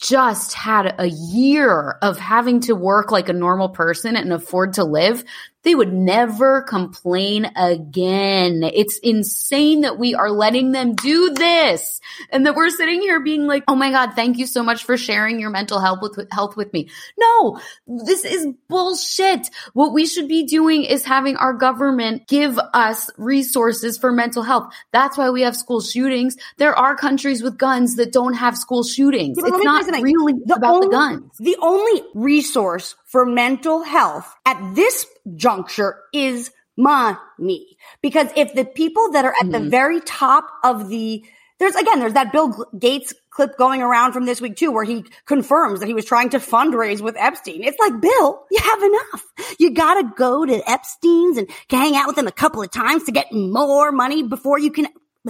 just 0.00 0.52
had 0.52 0.94
a 0.98 1.06
year 1.06 1.98
of 2.02 2.18
having 2.18 2.60
to 2.60 2.74
work 2.74 3.10
like 3.10 3.28
a 3.28 3.32
normal 3.32 3.68
person 3.68 4.16
and 4.16 4.32
afford 4.32 4.74
to 4.74 4.84
live, 4.84 5.24
they 5.64 5.74
would 5.74 5.92
never 5.92 6.62
complain 6.62 7.50
again. 7.56 8.62
It's 8.62 8.98
insane 8.98 9.80
that 9.80 9.98
we 9.98 10.14
are 10.14 10.30
letting 10.30 10.72
them 10.72 10.94
do 10.94 11.32
this 11.34 12.00
and 12.30 12.46
that 12.46 12.54
we're 12.54 12.70
sitting 12.70 13.00
here 13.00 13.20
being 13.20 13.46
like, 13.46 13.64
Oh 13.66 13.74
my 13.74 13.90
God, 13.90 14.12
thank 14.14 14.38
you 14.38 14.46
so 14.46 14.62
much 14.62 14.84
for 14.84 14.96
sharing 14.96 15.40
your 15.40 15.50
mental 15.50 15.80
health 15.80 16.00
with 16.02 16.28
health 16.30 16.56
with 16.56 16.72
me. 16.72 16.90
No, 17.18 17.60
this 17.86 18.24
is 18.24 18.46
bullshit. 18.68 19.50
What 19.72 19.92
we 19.92 20.06
should 20.06 20.28
be 20.28 20.44
doing 20.44 20.84
is 20.84 21.04
having 21.04 21.36
our 21.36 21.54
government 21.54 22.28
give 22.28 22.58
us 22.58 23.10
resources 23.16 23.98
for 23.98 24.12
mental 24.12 24.42
health. 24.42 24.72
That's 24.92 25.16
why 25.16 25.30
we 25.30 25.42
have 25.42 25.56
school 25.56 25.80
shootings. 25.80 26.36
There 26.58 26.76
are 26.76 26.94
countries 26.94 27.42
with 27.42 27.58
guns 27.58 27.96
that 27.96 28.12
don't 28.12 28.34
have 28.34 28.56
school 28.56 28.84
shootings. 28.84 29.38
Yeah, 29.38 29.44
it's 29.46 29.64
not 29.64 30.02
really 30.02 30.34
the 30.44 30.54
about 30.56 30.74
only, 30.74 30.86
the 30.86 30.90
guns. 30.90 31.30
The 31.38 31.56
only 31.60 32.02
resource 32.14 32.96
for 33.14 33.24
mental 33.24 33.84
health 33.84 34.34
at 34.44 34.74
this 34.74 35.06
juncture 35.36 36.00
is 36.12 36.50
money. 36.76 37.76
Because 38.02 38.26
if 38.34 38.54
the 38.54 38.64
people 38.64 39.12
that 39.12 39.24
are 39.24 39.30
at 39.40 39.46
mm-hmm. 39.46 39.52
the 39.52 39.70
very 39.70 40.00
top 40.00 40.48
of 40.64 40.88
the, 40.88 41.24
there's 41.60 41.76
again, 41.76 42.00
there's 42.00 42.14
that 42.14 42.32
Bill 42.32 42.66
Gates 42.76 43.14
clip 43.30 43.56
going 43.56 43.82
around 43.82 44.14
from 44.14 44.24
this 44.24 44.40
week 44.40 44.56
too, 44.56 44.72
where 44.72 44.82
he 44.82 45.04
confirms 45.26 45.78
that 45.78 45.86
he 45.86 45.94
was 45.94 46.04
trying 46.04 46.30
to 46.30 46.40
fundraise 46.40 47.00
with 47.00 47.14
Epstein. 47.16 47.62
It's 47.62 47.78
like, 47.78 48.00
Bill, 48.00 48.46
you 48.50 48.58
have 48.60 48.82
enough. 48.82 49.24
You 49.60 49.72
gotta 49.72 50.10
go 50.16 50.44
to 50.44 50.68
Epstein's 50.68 51.38
and 51.38 51.48
hang 51.70 51.94
out 51.94 52.08
with 52.08 52.18
him 52.18 52.26
a 52.26 52.32
couple 52.32 52.62
of 52.62 52.72
times 52.72 53.04
to 53.04 53.12
get 53.12 53.32
more 53.32 53.92
money 53.92 54.24
before 54.24 54.58
you 54.58 54.72
can 54.72 54.88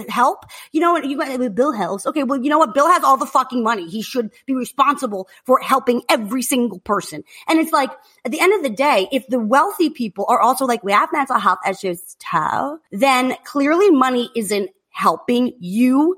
help. 0.09 0.45
You 0.71 0.81
know 0.81 0.93
what? 0.93 1.05
You 1.05 1.17
got 1.17 1.55
Bill 1.55 1.71
helps. 1.71 2.05
Okay. 2.05 2.23
Well, 2.23 2.41
you 2.41 2.49
know 2.49 2.57
what? 2.57 2.73
Bill 2.73 2.87
has 2.87 3.03
all 3.03 3.17
the 3.17 3.25
fucking 3.25 3.63
money. 3.63 3.87
He 3.87 4.01
should 4.01 4.31
be 4.45 4.55
responsible 4.55 5.27
for 5.45 5.59
helping 5.59 6.01
every 6.09 6.41
single 6.41 6.79
person. 6.79 7.23
And 7.47 7.59
it's 7.59 7.71
like, 7.71 7.91
at 8.23 8.31
the 8.31 8.39
end 8.39 8.53
of 8.53 8.63
the 8.63 8.69
day, 8.69 9.07
if 9.11 9.27
the 9.27 9.39
wealthy 9.39 9.89
people 9.89 10.25
are 10.27 10.41
also 10.41 10.65
like, 10.65 10.83
we 10.83 10.91
have 10.91 11.09
mental 11.11 11.39
health 11.39 11.59
issues 11.67 12.15
too, 12.19 12.79
then 12.91 13.35
clearly 13.43 13.91
money 13.91 14.29
isn't 14.35 14.69
helping 14.89 15.53
you 15.59 16.15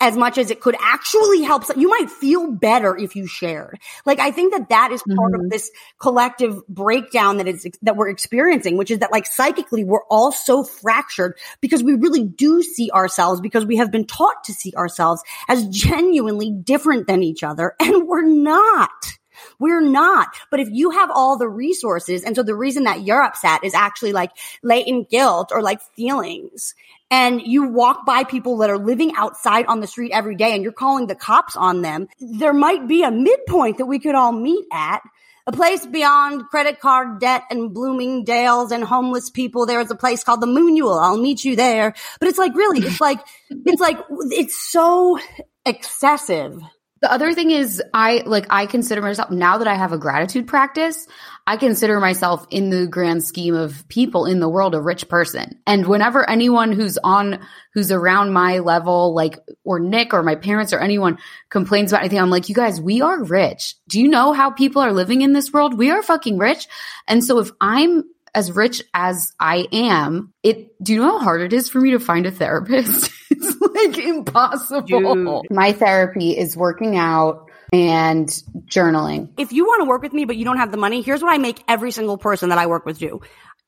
as 0.00 0.16
much 0.16 0.38
as 0.38 0.50
it 0.50 0.60
could 0.60 0.76
actually 0.80 1.42
help. 1.42 1.64
You 1.76 1.88
might 1.88 2.10
feel 2.10 2.50
better 2.50 2.96
if 2.96 3.16
you 3.16 3.26
shared. 3.26 3.78
Like, 4.04 4.18
I 4.18 4.30
think 4.30 4.52
that 4.52 4.68
that 4.68 4.92
is 4.92 5.02
part 5.02 5.32
mm-hmm. 5.32 5.44
of 5.44 5.50
this 5.50 5.70
collective 5.98 6.66
breakdown 6.68 7.38
that 7.38 7.48
is, 7.48 7.66
that 7.82 7.96
we're 7.96 8.08
experiencing, 8.08 8.76
which 8.76 8.90
is 8.90 8.98
that 8.98 9.12
like 9.12 9.26
psychically 9.26 9.84
we're 9.84 10.04
all 10.10 10.32
so 10.32 10.64
fractured 10.64 11.38
because 11.60 11.82
we 11.82 11.94
really 11.94 12.24
do 12.24 12.62
see 12.62 12.90
ourselves 12.90 13.40
because 13.40 13.64
we 13.64 13.76
have 13.76 13.90
been 13.90 14.06
taught 14.06 14.44
to 14.44 14.52
see 14.52 14.72
ourselves 14.76 15.22
as 15.48 15.66
genuinely 15.68 16.50
different 16.50 17.06
than 17.06 17.22
each 17.22 17.42
other 17.42 17.74
and 17.80 18.06
we're 18.06 18.26
not. 18.26 18.90
We're 19.58 19.80
not. 19.80 20.28
But 20.50 20.60
if 20.60 20.68
you 20.70 20.90
have 20.90 21.10
all 21.10 21.38
the 21.38 21.48
resources, 21.48 22.24
and 22.24 22.36
so 22.36 22.42
the 22.42 22.54
reason 22.54 22.84
that 22.84 23.02
you're 23.02 23.22
upset 23.22 23.64
is 23.64 23.74
actually 23.74 24.12
like 24.12 24.30
latent 24.62 25.10
guilt 25.10 25.50
or 25.52 25.62
like 25.62 25.80
feelings, 25.96 26.74
and 27.10 27.40
you 27.40 27.68
walk 27.68 28.04
by 28.06 28.24
people 28.24 28.58
that 28.58 28.70
are 28.70 28.78
living 28.78 29.12
outside 29.16 29.66
on 29.66 29.80
the 29.80 29.86
street 29.86 30.10
every 30.12 30.34
day 30.34 30.54
and 30.54 30.62
you're 30.62 30.72
calling 30.72 31.06
the 31.06 31.14
cops 31.14 31.54
on 31.54 31.82
them, 31.82 32.08
there 32.18 32.52
might 32.52 32.88
be 32.88 33.02
a 33.02 33.10
midpoint 33.10 33.78
that 33.78 33.86
we 33.86 33.98
could 33.98 34.14
all 34.14 34.32
meet 34.32 34.64
at. 34.72 35.00
A 35.46 35.52
place 35.52 35.84
beyond 35.84 36.46
credit 36.46 36.80
card 36.80 37.20
debt 37.20 37.42
and 37.50 37.74
Bloomingdale's 37.74 38.72
and 38.72 38.82
homeless 38.82 39.28
people. 39.28 39.66
There 39.66 39.80
is 39.80 39.90
a 39.90 39.94
place 39.94 40.24
called 40.24 40.40
the 40.40 40.46
Moonual. 40.46 40.98
I'll 40.98 41.18
meet 41.18 41.44
you 41.44 41.54
there. 41.54 41.94
But 42.18 42.30
it's 42.30 42.38
like 42.38 42.54
really, 42.56 42.80
it's 42.80 43.00
like, 43.00 43.20
it's 43.50 43.80
like, 43.80 43.98
it's 44.30 44.56
so 44.56 45.18
excessive 45.66 46.58
the 47.04 47.12
other 47.12 47.34
thing 47.34 47.50
is 47.50 47.82
I 47.92 48.22
like 48.24 48.46
I 48.48 48.64
consider 48.64 49.02
myself 49.02 49.30
now 49.30 49.58
that 49.58 49.68
I 49.68 49.74
have 49.74 49.92
a 49.92 49.98
gratitude 49.98 50.46
practice, 50.46 51.06
I 51.46 51.58
consider 51.58 52.00
myself 52.00 52.46
in 52.48 52.70
the 52.70 52.86
grand 52.86 53.22
scheme 53.22 53.54
of 53.54 53.86
people 53.88 54.24
in 54.24 54.40
the 54.40 54.48
world 54.48 54.74
a 54.74 54.80
rich 54.80 55.06
person. 55.06 55.60
And 55.66 55.86
whenever 55.86 56.26
anyone 56.26 56.72
who's 56.72 56.96
on 56.96 57.40
who's 57.74 57.92
around 57.92 58.32
my 58.32 58.60
level 58.60 59.14
like 59.14 59.38
or 59.64 59.80
Nick 59.80 60.14
or 60.14 60.22
my 60.22 60.34
parents 60.34 60.72
or 60.72 60.78
anyone 60.78 61.18
complains 61.50 61.92
about 61.92 62.00
anything, 62.00 62.20
I'm 62.20 62.30
like, 62.30 62.48
"You 62.48 62.54
guys, 62.54 62.80
we 62.80 63.02
are 63.02 63.22
rich. 63.22 63.74
Do 63.86 64.00
you 64.00 64.08
know 64.08 64.32
how 64.32 64.48
people 64.48 64.80
are 64.80 64.94
living 64.94 65.20
in 65.20 65.34
this 65.34 65.52
world? 65.52 65.76
We 65.76 65.90
are 65.90 66.02
fucking 66.02 66.38
rich." 66.38 66.66
And 67.06 67.22
so 67.22 67.38
if 67.38 67.50
I'm 67.60 68.04
as 68.34 68.52
rich 68.52 68.82
as 68.92 69.32
I 69.38 69.66
am, 69.72 70.32
it 70.42 70.70
do 70.82 70.94
you 70.94 71.00
know 71.00 71.18
how 71.18 71.24
hard 71.24 71.42
it 71.42 71.52
is 71.52 71.68
for 71.68 71.80
me 71.80 71.92
to 71.92 72.00
find 72.00 72.26
a 72.26 72.30
therapist? 72.30 73.10
it's 73.30 73.60
like 73.60 73.98
impossible. 73.98 75.14
Dude. 75.14 75.50
My 75.50 75.72
therapy 75.72 76.36
is 76.36 76.56
working 76.56 76.96
out 76.96 77.50
and 77.72 78.28
journaling. 78.66 79.32
If 79.38 79.52
you 79.52 79.64
want 79.64 79.82
to 79.82 79.88
work 79.88 80.02
with 80.02 80.12
me 80.12 80.24
but 80.24 80.36
you 80.36 80.44
don't 80.44 80.58
have 80.58 80.72
the 80.72 80.76
money, 80.76 81.02
here's 81.02 81.22
what 81.22 81.32
I 81.32 81.38
make 81.38 81.62
every 81.68 81.92
single 81.92 82.18
person 82.18 82.48
that 82.48 82.58
I 82.58 82.66
work 82.66 82.84
with 82.84 82.98
do. 82.98 83.20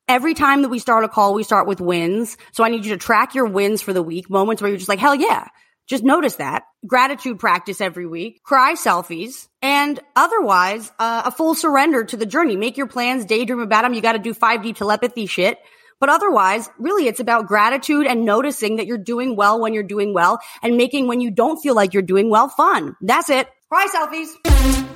Every 0.09 0.33
time 0.33 0.61
that 0.61 0.69
we 0.69 0.79
start 0.79 1.03
a 1.03 1.09
call, 1.09 1.33
we 1.33 1.43
start 1.43 1.67
with 1.67 1.81
wins. 1.81 2.37
So 2.53 2.63
I 2.63 2.69
need 2.69 2.85
you 2.85 2.91
to 2.91 2.97
track 2.97 3.35
your 3.35 3.45
wins 3.45 3.81
for 3.81 3.91
the 3.91 4.03
week, 4.03 4.29
moments 4.29 4.61
where 4.61 4.69
you're 4.69 4.77
just 4.77 4.87
like, 4.87 4.99
hell 4.99 5.15
yeah. 5.15 5.47
Just 5.87 6.03
notice 6.03 6.35
that. 6.35 6.63
Gratitude 6.85 7.39
practice 7.39 7.79
every 7.81 8.05
week, 8.05 8.43
cry 8.43 8.73
selfies, 8.73 9.47
and 9.61 9.99
otherwise, 10.15 10.91
uh, 10.99 11.23
a 11.25 11.31
full 11.31 11.55
surrender 11.55 12.03
to 12.03 12.17
the 12.17 12.25
journey. 12.25 12.55
Make 12.57 12.77
your 12.77 12.87
plans, 12.87 13.25
daydream 13.25 13.61
about 13.61 13.83
them. 13.83 13.93
You 13.93 14.01
got 14.01 14.13
to 14.13 14.19
do 14.19 14.33
5D 14.33 14.75
telepathy 14.75 15.25
shit. 15.25 15.57
But 15.99 16.09
otherwise, 16.09 16.69
really, 16.77 17.07
it's 17.07 17.19
about 17.19 17.47
gratitude 17.47 18.05
and 18.05 18.23
noticing 18.23 18.75
that 18.75 18.85
you're 18.85 18.99
doing 18.99 19.35
well 19.35 19.59
when 19.59 19.73
you're 19.73 19.81
doing 19.81 20.13
well 20.13 20.39
and 20.61 20.77
making 20.77 21.07
when 21.07 21.21
you 21.21 21.31
don't 21.31 21.57
feel 21.57 21.73
like 21.73 21.93
you're 21.93 22.03
doing 22.03 22.29
well 22.29 22.49
fun. 22.49 22.95
That's 23.01 23.29
it. 23.29 23.49
Cry 23.69 23.87
selfies. 23.87 24.86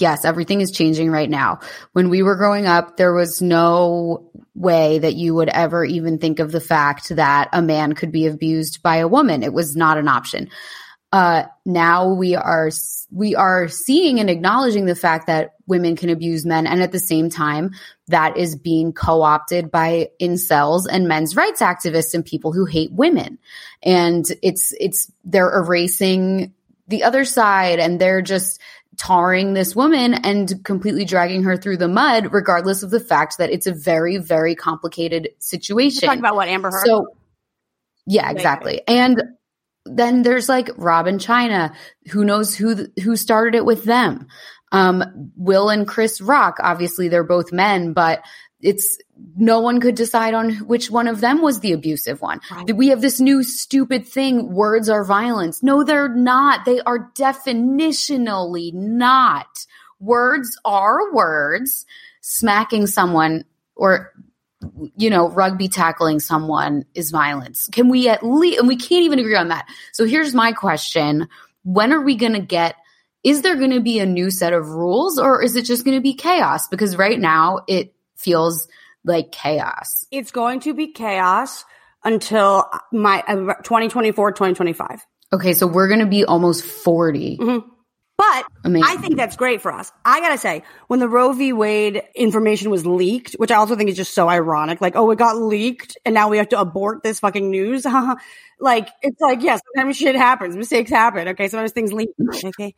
Yes, 0.00 0.24
everything 0.24 0.60
is 0.60 0.70
changing 0.70 1.10
right 1.10 1.30
now. 1.30 1.60
When 1.92 2.08
we 2.10 2.22
were 2.22 2.36
growing 2.36 2.66
up, 2.66 2.96
there 2.96 3.12
was 3.12 3.42
no 3.42 4.30
way 4.54 4.98
that 4.98 5.14
you 5.14 5.34
would 5.34 5.48
ever 5.48 5.84
even 5.84 6.18
think 6.18 6.40
of 6.40 6.50
the 6.50 6.60
fact 6.60 7.10
that 7.10 7.48
a 7.52 7.62
man 7.62 7.92
could 7.92 8.10
be 8.10 8.26
abused 8.26 8.82
by 8.82 8.96
a 8.96 9.08
woman. 9.08 9.42
It 9.42 9.52
was 9.52 9.76
not 9.76 9.98
an 9.98 10.08
option. 10.08 10.50
uh, 11.12 11.44
now 11.64 12.12
we 12.12 12.34
are 12.36 12.70
we 13.10 13.34
are 13.34 13.68
seeing 13.68 14.20
and 14.20 14.28
acknowledging 14.28 14.84
the 14.84 14.94
fact 14.94 15.26
that 15.26 15.54
women 15.66 15.96
can 15.96 16.10
abuse 16.10 16.44
men, 16.44 16.66
and 16.66 16.82
at 16.82 16.92
the 16.92 16.98
same 16.98 17.30
time, 17.30 17.70
that 18.08 18.36
is 18.36 18.56
being 18.56 18.92
co-opted 18.92 19.70
by 19.70 20.08
incels 20.20 20.82
and 20.90 21.08
men's 21.08 21.34
rights 21.34 21.62
activists 21.62 22.12
and 22.12 22.26
people 22.26 22.52
who 22.52 22.66
hate 22.66 22.92
women, 22.92 23.38
and 23.82 24.26
it's 24.42 24.74
it's 24.78 25.10
they're 25.24 25.54
erasing 25.54 26.52
the 26.88 27.04
other 27.04 27.24
side, 27.24 27.78
and 27.78 27.98
they're 27.98 28.22
just 28.22 28.60
tarring 28.98 29.54
this 29.54 29.74
woman 29.74 30.12
and 30.12 30.62
completely 30.64 31.04
dragging 31.06 31.44
her 31.44 31.56
through 31.56 31.78
the 31.78 31.88
mud, 31.88 32.32
regardless 32.32 32.82
of 32.82 32.90
the 32.90 33.00
fact 33.00 33.38
that 33.38 33.50
it's 33.50 33.66
a 33.66 33.72
very 33.72 34.18
very 34.18 34.54
complicated 34.54 35.30
situation. 35.38 36.06
Talking 36.06 36.20
about 36.20 36.36
what 36.36 36.48
Amber 36.48 36.70
Heard. 36.70 36.84
So, 36.84 37.06
yeah, 38.06 38.30
exactly, 38.30 38.82
and 38.86 39.22
then 39.86 40.22
there's 40.22 40.48
like 40.48 40.68
Rob 40.76 40.98
Robin 40.98 41.18
China. 41.18 41.72
Who 42.10 42.24
knows 42.24 42.54
who 42.54 42.86
who 43.02 43.16
started 43.16 43.54
it 43.54 43.64
with 43.64 43.84
them? 43.84 44.26
Um, 44.72 45.32
Will 45.36 45.70
and 45.70 45.88
Chris 45.88 46.20
Rock. 46.20 46.56
Obviously, 46.60 47.08
they're 47.08 47.24
both 47.24 47.52
men, 47.52 47.94
but 47.94 48.22
it's 48.60 48.98
no 49.36 49.60
one 49.60 49.80
could 49.80 49.94
decide 49.94 50.34
on 50.34 50.54
which 50.66 50.90
one 50.90 51.06
of 51.06 51.20
them 51.20 51.42
was 51.42 51.60
the 51.60 51.72
abusive 51.72 52.20
one. 52.20 52.40
Right. 52.50 52.74
We 52.74 52.88
have 52.88 53.00
this 53.00 53.20
new 53.20 53.42
stupid 53.42 54.06
thing. 54.06 54.52
Words 54.52 54.88
are 54.88 55.04
violence. 55.04 55.62
No, 55.62 55.84
they're 55.84 56.08
not. 56.08 56.64
They 56.64 56.80
are 56.80 57.10
definitionally 57.14 58.72
not. 58.72 59.46
Words 60.00 60.58
are 60.64 61.12
words. 61.12 61.86
Smacking 62.20 62.86
someone 62.86 63.44
or 63.76 64.12
you 64.96 65.08
know, 65.08 65.28
rugby 65.28 65.68
tackling 65.68 66.18
someone 66.18 66.84
is 66.94 67.10
violence. 67.10 67.68
Can 67.70 67.88
we 67.88 68.08
at 68.08 68.24
least, 68.24 68.58
and 68.58 68.66
we 68.66 68.76
can't 68.76 69.04
even 69.04 69.20
agree 69.20 69.36
on 69.36 69.48
that. 69.48 69.68
So 69.92 70.04
here's 70.04 70.34
my 70.34 70.52
question. 70.52 71.28
When 71.62 71.92
are 71.92 72.00
we 72.00 72.16
going 72.16 72.32
to 72.32 72.40
get, 72.40 72.74
is 73.22 73.42
there 73.42 73.56
going 73.56 73.70
to 73.70 73.80
be 73.80 74.00
a 74.00 74.06
new 74.06 74.30
set 74.30 74.52
of 74.52 74.68
rules 74.68 75.18
or 75.18 75.42
is 75.42 75.54
it 75.54 75.64
just 75.64 75.84
going 75.84 75.96
to 75.96 76.02
be 76.02 76.14
chaos? 76.14 76.66
Because 76.66 76.96
right 76.96 77.18
now 77.18 77.60
it 77.68 77.94
feels 78.18 78.68
like 79.04 79.32
chaos. 79.32 80.06
It's 80.10 80.30
going 80.30 80.60
to 80.60 80.74
be 80.74 80.92
chaos 80.92 81.64
until 82.04 82.68
my 82.92 83.22
uh, 83.26 83.54
2024, 83.62 84.32
2025. 84.32 85.06
Okay. 85.32 85.54
So 85.54 85.66
we're 85.66 85.88
going 85.88 86.00
to 86.00 86.06
be 86.06 86.24
almost 86.24 86.64
40. 86.64 87.38
Mm-hmm. 87.38 87.68
But 88.18 88.46
Amazing. 88.64 88.84
I 88.84 89.00
think 89.00 89.16
that's 89.16 89.36
great 89.36 89.62
for 89.62 89.72
us. 89.72 89.92
I 90.04 90.18
gotta 90.18 90.38
say, 90.38 90.64
when 90.88 90.98
the 90.98 91.08
Roe 91.08 91.32
v. 91.32 91.52
Wade 91.52 92.02
information 92.16 92.68
was 92.68 92.84
leaked, 92.84 93.34
which 93.34 93.52
I 93.52 93.54
also 93.54 93.76
think 93.76 93.88
is 93.90 93.96
just 93.96 94.12
so 94.12 94.28
ironic, 94.28 94.80
like, 94.80 94.96
oh, 94.96 95.08
it 95.12 95.18
got 95.18 95.36
leaked 95.36 95.96
and 96.04 96.14
now 96.14 96.28
we 96.28 96.38
have 96.38 96.48
to 96.48 96.58
abort 96.58 97.04
this 97.04 97.20
fucking 97.20 97.48
news. 97.48 97.86
like, 98.60 98.88
it's 99.02 99.20
like, 99.20 99.40
yes, 99.40 99.60
yeah, 99.62 99.82
sometimes 99.82 99.96
shit 99.96 100.16
happens. 100.16 100.56
Mistakes 100.56 100.90
happen. 100.90 101.28
Okay. 101.28 101.46
Sometimes 101.46 101.70
things 101.70 101.92
leak. 101.92 102.10
Okay. 102.44 102.74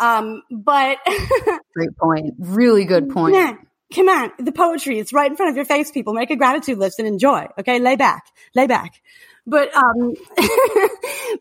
Um, 0.00 0.42
but. 0.50 0.98
great 1.76 1.96
point. 1.96 2.34
Really 2.40 2.84
good 2.84 3.10
point. 3.10 3.36
Yeah. 3.36 3.54
Come 3.94 4.08
on, 4.08 4.32
the 4.38 4.52
poetry, 4.52 4.98
it's 4.98 5.12
right 5.12 5.30
in 5.30 5.36
front 5.36 5.50
of 5.50 5.56
your 5.56 5.64
face, 5.64 5.90
people. 5.90 6.12
Make 6.14 6.30
a 6.30 6.36
gratitude 6.36 6.78
list 6.78 6.98
and 6.98 7.08
enjoy. 7.08 7.48
Okay, 7.58 7.80
lay 7.80 7.96
back, 7.96 8.24
lay 8.54 8.66
back. 8.66 9.00
But 9.46 9.74
um 9.74 10.14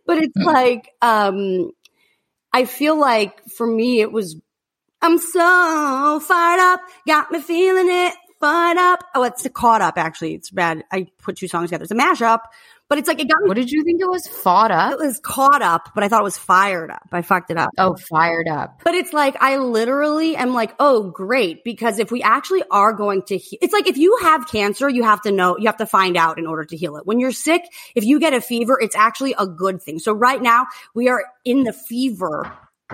but 0.06 0.18
it's 0.18 0.36
like 0.38 0.90
um 1.02 1.72
I 2.52 2.66
feel 2.66 3.00
like 3.00 3.48
for 3.50 3.66
me, 3.66 4.02
it 4.02 4.12
was, 4.12 4.36
I'm 5.02 5.18
so 5.18 6.20
fired 6.20 6.60
up, 6.60 6.82
got 7.08 7.32
me 7.32 7.42
feeling 7.42 7.88
it, 7.90 8.14
fired 8.40 8.78
up. 8.78 9.04
Oh, 9.16 9.24
it's 9.24 9.48
caught 9.54 9.82
up 9.82 9.98
actually. 9.98 10.34
It's 10.34 10.50
bad. 10.50 10.84
I 10.92 11.08
put 11.22 11.38
two 11.38 11.48
songs 11.48 11.70
together. 11.70 11.84
It's 11.84 11.92
a 11.92 11.96
mashup, 11.96 12.40
but 12.90 12.98
it's 12.98 13.08
like 13.08 13.20
it 13.20 13.30
got 13.30 13.42
me. 13.42 13.48
What 13.48 13.56
did 13.56 13.72
you 13.72 13.84
think 13.84 14.02
it 14.02 14.10
was? 14.10 14.28
Fought 14.28 14.72
up? 14.72 14.94
It 14.94 15.00
was 15.00 15.20
caught 15.20 15.62
up, 15.62 15.90
but 15.96 16.04
I 16.04 16.10
thought 16.10 16.22
it 16.22 16.24
was 16.24 16.38
fired 16.38 16.90
up. 16.92 17.08
I 17.12 17.22
fucked 17.22 17.52
it 17.52 17.58
up. 17.58 17.70
Oh, 17.78 17.96
fired 17.96 18.48
up. 18.48 18.82
But 18.84 18.96
it's 18.96 19.14
like 19.14 19.38
I 19.40 19.58
literally 19.58 20.36
am 20.36 20.54
like, 20.54 20.74
oh, 20.80 21.12
great, 21.12 21.64
because 21.64 22.00
if 22.00 22.12
we 22.12 22.22
actually 22.24 22.64
are 22.72 22.92
going 22.94 23.22
to, 23.24 23.38
he- 23.38 23.60
it's 23.62 23.74
like 23.74 23.88
if 23.88 23.98
you 23.98 24.18
have 24.24 24.48
cancer, 24.48 24.90
you 24.90 25.04
have 25.04 25.22
to 25.22 25.32
know, 25.32 25.58
you 25.58 25.68
have 25.68 25.78
to 25.78 25.86
find 25.86 26.18
out 26.18 26.40
in 26.40 26.48
order 26.48 26.66
to 26.66 26.76
heal 26.76 26.98
it. 26.98 27.06
When 27.06 27.20
you're 27.20 27.32
sick, 27.32 27.62
if 27.96 28.04
you 28.04 28.20
get 28.20 28.34
a 28.34 28.42
fever, 28.42 28.80
it's 28.82 28.96
actually 28.96 29.36
a 29.38 29.46
good 29.48 29.82
thing. 29.82 30.00
So 30.00 30.12
right 30.12 30.42
now 30.42 30.66
we 30.96 31.10
are 31.10 31.24
in 31.46 31.64
the 31.64 31.74
fever 31.74 32.52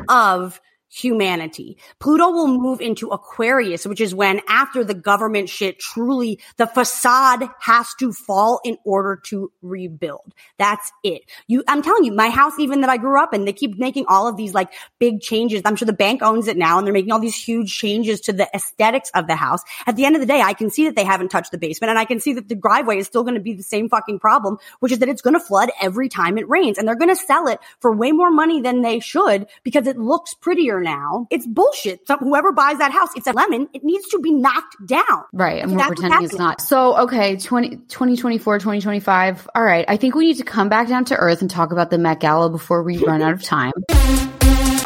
of 0.10 0.60
humanity. 0.90 1.78
Pluto 2.00 2.30
will 2.32 2.48
move 2.48 2.82
into 2.82 3.10
Aquarius, 3.10 3.86
which 3.86 4.02
is 4.02 4.16
when 4.16 4.42
after 4.48 4.84
the 4.84 4.94
government 4.94 5.50
shit 5.50 5.80
truly 5.80 6.40
the 6.58 6.68
facade 6.68 7.50
has 7.60 7.94
to 8.00 8.14
fall 8.14 8.62
in 8.64 8.78
order 8.86 9.16
to 9.26 9.52
rebuild. 9.62 10.34
That's 10.58 10.92
it. 11.04 11.24
You, 11.48 11.64
I'm 11.68 11.82
telling 11.82 12.06
you, 12.06 12.14
my 12.14 12.30
house, 12.30 12.54
even 12.60 12.82
that 12.82 12.90
I 12.90 12.98
grew 12.98 13.22
up 13.22 13.34
in, 13.34 13.46
they 13.46 13.54
keep 13.54 13.78
making 13.78 14.06
all 14.08 14.28
of 14.28 14.38
these 14.38 14.54
like 14.54 14.72
big 15.00 15.22
changes. 15.22 15.62
I'm 15.66 15.76
sure 15.76 15.86
the 15.86 15.94
bank 15.94 16.22
owns 16.22 16.48
it 16.48 16.58
now 16.58 16.78
and 16.78 16.88
they're 16.88 16.94
making 16.94 17.12
all 17.12 17.20
these 17.20 17.36
huge 17.36 17.76
changes 17.76 18.22
to 18.22 18.34
the 18.34 18.50
aesthetics 18.54 19.10
of 19.14 19.28
the 19.28 19.36
house. 19.36 19.62
At 19.86 19.96
the 19.96 20.06
end 20.06 20.16
of 20.16 20.22
the 20.22 20.28
day, 20.28 20.42
I 20.42 20.54
can 20.54 20.70
see 20.70 20.86
that 20.86 20.96
they 20.96 21.04
haven't 21.04 21.30
touched 21.30 21.52
the 21.52 21.58
basement 21.58 21.90
and 21.90 22.00
I 22.00 22.06
can 22.06 22.20
see 22.20 22.34
that 22.34 22.48
the 22.48 22.56
driveway 22.56 22.98
is 22.98 23.08
still 23.08 23.24
going 23.24 23.36
to 23.36 23.42
be 23.42 23.54
the 23.54 23.64
same 23.64 23.90
fucking 23.90 24.20
problem, 24.20 24.58
which 24.80 24.92
is 24.92 25.00
that 25.00 25.10
it's 25.10 25.22
going 25.22 25.34
to 25.34 25.40
flood 25.40 25.72
every 25.82 26.10
time 26.10 26.38
it 26.38 26.48
rains 26.48 26.78
and 26.78 26.88
they're 26.88 26.96
going 26.96 27.10
to 27.10 27.16
sell 27.16 27.48
it 27.48 27.60
for 27.80 27.96
way 27.96 28.12
more 28.12 28.32
money 28.32 28.62
than 28.62 28.82
they 28.82 29.00
should 29.00 29.48
because 29.64 29.88
it 29.88 29.98
looks 29.98 30.34
prettier 30.34 30.75
now. 30.80 31.28
It's 31.32 31.46
bullshit. 31.46 32.08
So 32.08 32.18
whoever 32.18 32.52
buys 32.52 32.78
that 32.80 32.92
house, 32.92 33.10
it's 33.16 33.28
a 33.28 33.32
lemon. 33.32 33.68
It 33.74 33.84
needs 33.84 34.08
to 34.10 34.20
be 34.20 34.32
knocked 34.32 34.76
down. 34.86 35.24
Right. 35.34 35.62
And 35.62 35.76
we're 35.76 35.86
pretending 35.86 36.24
it's 36.24 36.36
not. 36.36 36.62
So, 36.62 36.98
okay, 37.04 37.38
20, 37.38 37.70
2024, 37.88 38.60
2025. 38.60 39.50
All 39.56 39.64
right. 39.64 39.86
I 39.88 39.98
think 39.98 40.16
we 40.16 40.28
need 40.28 40.38
to 40.38 40.44
come 40.44 40.70
back 40.70 40.88
down 40.88 41.06
to 41.06 41.16
earth 41.16 41.42
and 41.42 41.50
talk 41.50 41.72
about 41.72 41.90
the 41.90 41.98
Met 41.98 42.20
Gala 42.20 42.50
before 42.50 42.84
we 42.84 42.98
run 42.98 43.22
out 43.22 43.34
of 43.34 43.44
time. 43.44 43.74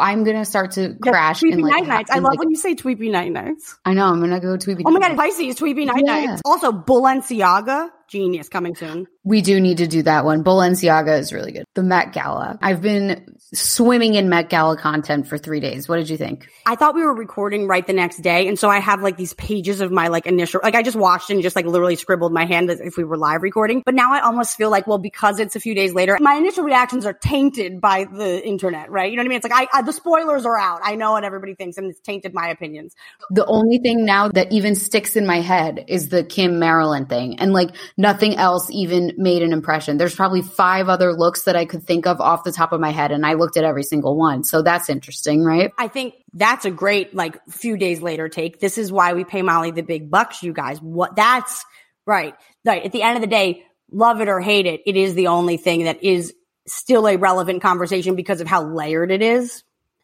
I'm 0.00 0.24
gonna 0.24 0.46
start 0.46 0.72
to 0.72 0.94
crash. 0.94 1.40
Tweepy 1.40 1.62
like, 1.62 1.72
night 1.72 1.86
nights. 1.86 2.10
I 2.10 2.14
love 2.14 2.32
like, 2.32 2.38
when 2.38 2.50
you 2.50 2.56
say 2.56 2.74
tweepy 2.74 3.10
night 3.10 3.32
nights. 3.32 3.78
I 3.84 3.92
know. 3.92 4.06
I'm 4.06 4.20
gonna 4.20 4.40
go 4.40 4.56
tweepy. 4.56 4.82
Oh 4.86 4.90
my 4.90 4.98
god, 4.98 5.14
Pisces 5.16 5.56
tweepy 5.56 5.84
night 5.84 6.02
yeah. 6.06 6.24
nights. 6.24 6.42
Also, 6.44 6.72
Balenciaga 6.72 7.90
genius 8.10 8.48
coming 8.48 8.74
soon. 8.74 9.06
We 9.22 9.42
do 9.42 9.60
need 9.60 9.78
to 9.78 9.86
do 9.86 10.02
that 10.02 10.24
one. 10.24 10.42
Balenciaga 10.42 11.18
is 11.18 11.32
really 11.32 11.52
good. 11.52 11.64
The 11.74 11.82
Met 11.82 12.12
Gala. 12.12 12.58
I've 12.60 12.82
been 12.82 13.36
swimming 13.52 14.14
in 14.14 14.28
Met 14.28 14.48
Gala 14.48 14.76
content 14.76 15.28
for 15.28 15.38
three 15.38 15.60
days. 15.60 15.88
What 15.88 15.96
did 15.96 16.08
you 16.08 16.16
think? 16.16 16.48
I 16.66 16.74
thought 16.74 16.94
we 16.94 17.02
were 17.02 17.14
recording 17.14 17.66
right 17.68 17.86
the 17.86 17.92
next 17.92 18.22
day. 18.22 18.48
And 18.48 18.58
so 18.58 18.68
I 18.68 18.78
have 18.78 19.02
like 19.02 19.16
these 19.16 19.34
pages 19.34 19.80
of 19.80 19.92
my 19.92 20.08
like 20.08 20.26
initial, 20.26 20.60
like 20.62 20.74
I 20.74 20.82
just 20.82 20.96
watched 20.96 21.30
and 21.30 21.42
just 21.42 21.54
like 21.54 21.66
literally 21.66 21.96
scribbled 21.96 22.32
my 22.32 22.46
hand 22.46 22.70
as 22.70 22.80
if 22.80 22.96
we 22.96 23.04
were 23.04 23.16
live 23.16 23.42
recording. 23.42 23.82
But 23.84 23.94
now 23.94 24.12
I 24.12 24.20
almost 24.20 24.56
feel 24.56 24.70
like, 24.70 24.86
well, 24.86 24.98
because 24.98 25.38
it's 25.38 25.54
a 25.54 25.60
few 25.60 25.74
days 25.74 25.92
later, 25.92 26.16
my 26.20 26.34
initial 26.34 26.64
reactions 26.64 27.06
are 27.06 27.12
tainted 27.12 27.80
by 27.80 28.04
the 28.04 28.46
internet, 28.46 28.90
right? 28.90 29.10
You 29.10 29.16
know 29.16 29.20
what 29.20 29.26
I 29.26 29.28
mean? 29.28 29.36
It's 29.36 29.48
like 29.48 29.68
I, 29.72 29.78
I 29.78 29.82
the 29.82 29.92
spoilers 29.92 30.46
are 30.46 30.58
out. 30.58 30.80
I 30.82 30.96
know 30.96 31.12
what 31.12 31.24
everybody 31.24 31.54
thinks 31.54 31.76
and 31.76 31.90
it's 31.90 32.00
tainted 32.00 32.34
my 32.34 32.48
opinions. 32.48 32.94
The 33.30 33.46
only 33.46 33.78
thing 33.78 34.04
now 34.04 34.28
that 34.28 34.50
even 34.50 34.74
sticks 34.74 35.14
in 35.14 35.26
my 35.26 35.40
head 35.40 35.84
is 35.88 36.08
the 36.08 36.24
Kim 36.24 36.58
Marilyn 36.58 37.06
thing. 37.06 37.38
And 37.38 37.52
like 37.52 37.70
nothing 38.00 38.36
else 38.36 38.70
even 38.70 39.12
made 39.18 39.42
an 39.42 39.52
impression. 39.52 39.98
There's 39.98 40.14
probably 40.14 40.40
five 40.40 40.88
other 40.88 41.12
looks 41.12 41.42
that 41.42 41.54
I 41.54 41.66
could 41.66 41.84
think 41.84 42.06
of 42.06 42.20
off 42.20 42.44
the 42.44 42.52
top 42.52 42.72
of 42.72 42.80
my 42.80 42.90
head, 42.90 43.12
and 43.12 43.26
I 43.26 43.34
looked 43.34 43.58
at 43.58 43.64
every 43.64 43.82
single 43.82 44.16
one. 44.16 44.42
So 44.42 44.62
that's 44.62 44.88
interesting, 44.88 45.44
right? 45.44 45.70
I 45.78 45.88
think 45.88 46.14
that's 46.32 46.64
a 46.64 46.70
great, 46.70 47.14
like, 47.14 47.38
few 47.48 47.76
days 47.76 48.00
later 48.00 48.28
take. 48.28 48.58
This 48.58 48.78
is 48.78 48.90
why 48.90 49.12
we 49.12 49.24
pay 49.24 49.42
Molly 49.42 49.70
the 49.70 49.82
big 49.82 50.10
bucks, 50.10 50.42
you 50.42 50.54
guys. 50.54 50.80
What 50.80 51.14
that's 51.14 51.64
right. 52.06 52.34
Right. 52.64 52.84
At 52.84 52.92
the 52.92 53.02
end 53.02 53.16
of 53.16 53.20
the 53.20 53.28
day, 53.28 53.64
love 53.92 54.20
it 54.20 54.28
or 54.28 54.40
hate 54.40 54.66
it, 54.66 54.80
it 54.86 54.96
is 54.96 55.14
the 55.14 55.26
only 55.26 55.58
thing 55.58 55.84
that 55.84 56.02
is 56.02 56.32
still 56.66 57.06
a 57.06 57.16
relevant 57.16 57.62
conversation 57.62 58.16
because 58.16 58.40
of 58.40 58.46
how 58.46 58.64
layered 58.64 59.10
it 59.10 59.22
is. 59.22 59.62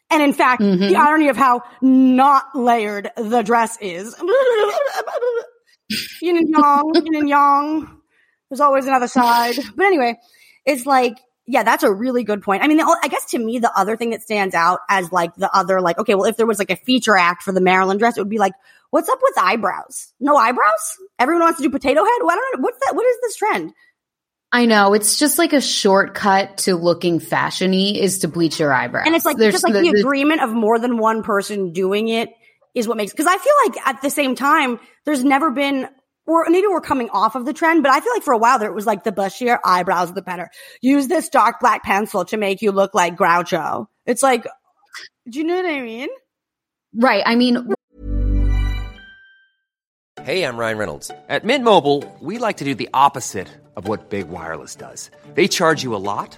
And 0.09 0.21
in 0.21 0.33
fact, 0.33 0.61
mm-hmm. 0.61 0.87
the 0.87 0.95
irony 0.95 1.29
of 1.29 1.37
how 1.37 1.63
not 1.81 2.55
layered 2.55 3.09
the 3.17 3.41
dress 3.41 3.77
is. 3.81 4.15
yin 6.21 6.37
and 6.37 6.49
yang, 6.49 6.91
yin 6.95 7.15
and 7.15 7.29
yang. 7.29 8.01
There's 8.49 8.61
always 8.61 8.85
another 8.87 9.07
side. 9.07 9.55
But 9.75 9.85
anyway, 9.85 10.17
it's 10.65 10.85
like, 10.85 11.17
yeah, 11.45 11.63
that's 11.63 11.83
a 11.83 11.91
really 11.91 12.23
good 12.23 12.41
point. 12.43 12.63
I 12.63 12.67
mean, 12.67 12.79
I 12.81 13.07
guess 13.09 13.25
to 13.31 13.39
me, 13.39 13.59
the 13.59 13.71
other 13.75 13.95
thing 13.95 14.09
that 14.09 14.21
stands 14.21 14.53
out 14.53 14.79
as 14.89 15.11
like 15.11 15.35
the 15.35 15.49
other, 15.55 15.79
like, 15.81 15.97
okay, 15.97 16.15
well, 16.15 16.25
if 16.25 16.37
there 16.37 16.45
was 16.45 16.59
like 16.59 16.71
a 16.71 16.75
feature 16.75 17.15
act 17.15 17.43
for 17.43 17.53
the 17.53 17.61
Marilyn 17.61 17.97
dress, 17.97 18.17
it 18.17 18.21
would 18.21 18.29
be 18.29 18.37
like, 18.37 18.53
what's 18.89 19.09
up 19.09 19.19
with 19.21 19.37
eyebrows? 19.37 20.13
No 20.19 20.35
eyebrows? 20.35 20.97
Everyone 21.19 21.43
wants 21.43 21.57
to 21.57 21.63
do 21.63 21.69
potato 21.69 22.03
head? 22.03 22.19
Well, 22.21 22.31
I 22.31 22.35
don't 22.35 22.59
know. 22.59 22.63
What's 22.63 22.79
that? 22.85 22.95
What 22.95 23.05
is 23.05 23.17
this 23.21 23.35
trend? 23.37 23.73
I 24.51 24.65
know 24.65 24.93
it's 24.93 25.19
just 25.19 25.37
like 25.37 25.53
a 25.53 25.61
shortcut 25.61 26.59
to 26.59 26.75
looking 26.75 27.19
fashiony 27.19 27.97
is 27.97 28.19
to 28.19 28.29
bleach 28.29 28.59
your 28.59 28.73
eyebrows. 28.73 29.03
And 29.05 29.15
it's 29.15 29.25
like 29.25 29.37
There's 29.37 29.53
just 29.53 29.63
like 29.65 29.73
the, 29.73 29.81
the 29.81 29.99
agreement 29.99 30.41
of 30.41 30.51
more 30.51 30.79
than 30.79 30.97
one 30.97 31.23
person 31.23 31.73
doing 31.73 32.07
it 32.07 32.29
is 32.77 32.87
what 32.87 32.97
makes 32.97 33.11
because 33.11 33.27
I 33.27 33.37
feel 33.37 33.53
like 33.65 33.87
at 33.87 34.01
the 34.01 34.09
same 34.09 34.35
time 34.35 34.79
there's 35.05 35.23
never 35.23 35.51
been 35.51 35.87
or 36.25 36.45
maybe 36.49 36.67
we're 36.67 36.81
coming 36.81 37.09
off 37.09 37.35
of 37.35 37.45
the 37.45 37.53
trend, 37.53 37.83
but 37.83 37.91
I 37.91 38.01
feel 38.01 38.11
like 38.13 38.23
for 38.23 38.33
a 38.33 38.37
while 38.37 38.59
there 38.59 38.69
it 38.69 38.75
was 38.75 38.85
like 38.85 39.03
the 39.03 39.11
bushier 39.11 39.57
eyebrows, 39.63 40.13
the 40.13 40.21
better. 40.21 40.49
Use 40.81 41.07
this 41.07 41.29
dark 41.29 41.59
black 41.59 41.83
pencil 41.83 42.25
to 42.25 42.37
make 42.37 42.61
you 42.61 42.71
look 42.71 42.93
like 42.93 43.15
Groucho. 43.15 43.87
It's 44.05 44.21
like, 44.21 44.45
do 45.29 45.39
you 45.39 45.45
know 45.45 45.55
what 45.55 45.65
I 45.65 45.81
mean? 45.81 46.09
Right. 46.93 47.23
I 47.25 47.35
mean, 47.35 47.73
hey, 50.23 50.43
I'm 50.43 50.57
Ryan 50.57 50.77
Reynolds. 50.77 51.11
At 51.29 51.45
Mint 51.45 51.63
Mobile, 51.63 52.03
we 52.19 52.37
like 52.37 52.57
to 52.57 52.65
do 52.65 52.75
the 52.75 52.89
opposite 52.93 53.47
of 53.75 53.87
what 53.87 54.09
Big 54.09 54.29
Wireless 54.29 54.75
does. 54.75 55.09
They 55.33 55.47
charge 55.47 55.83
you 55.83 55.95
a 55.95 55.97
lot 55.97 56.37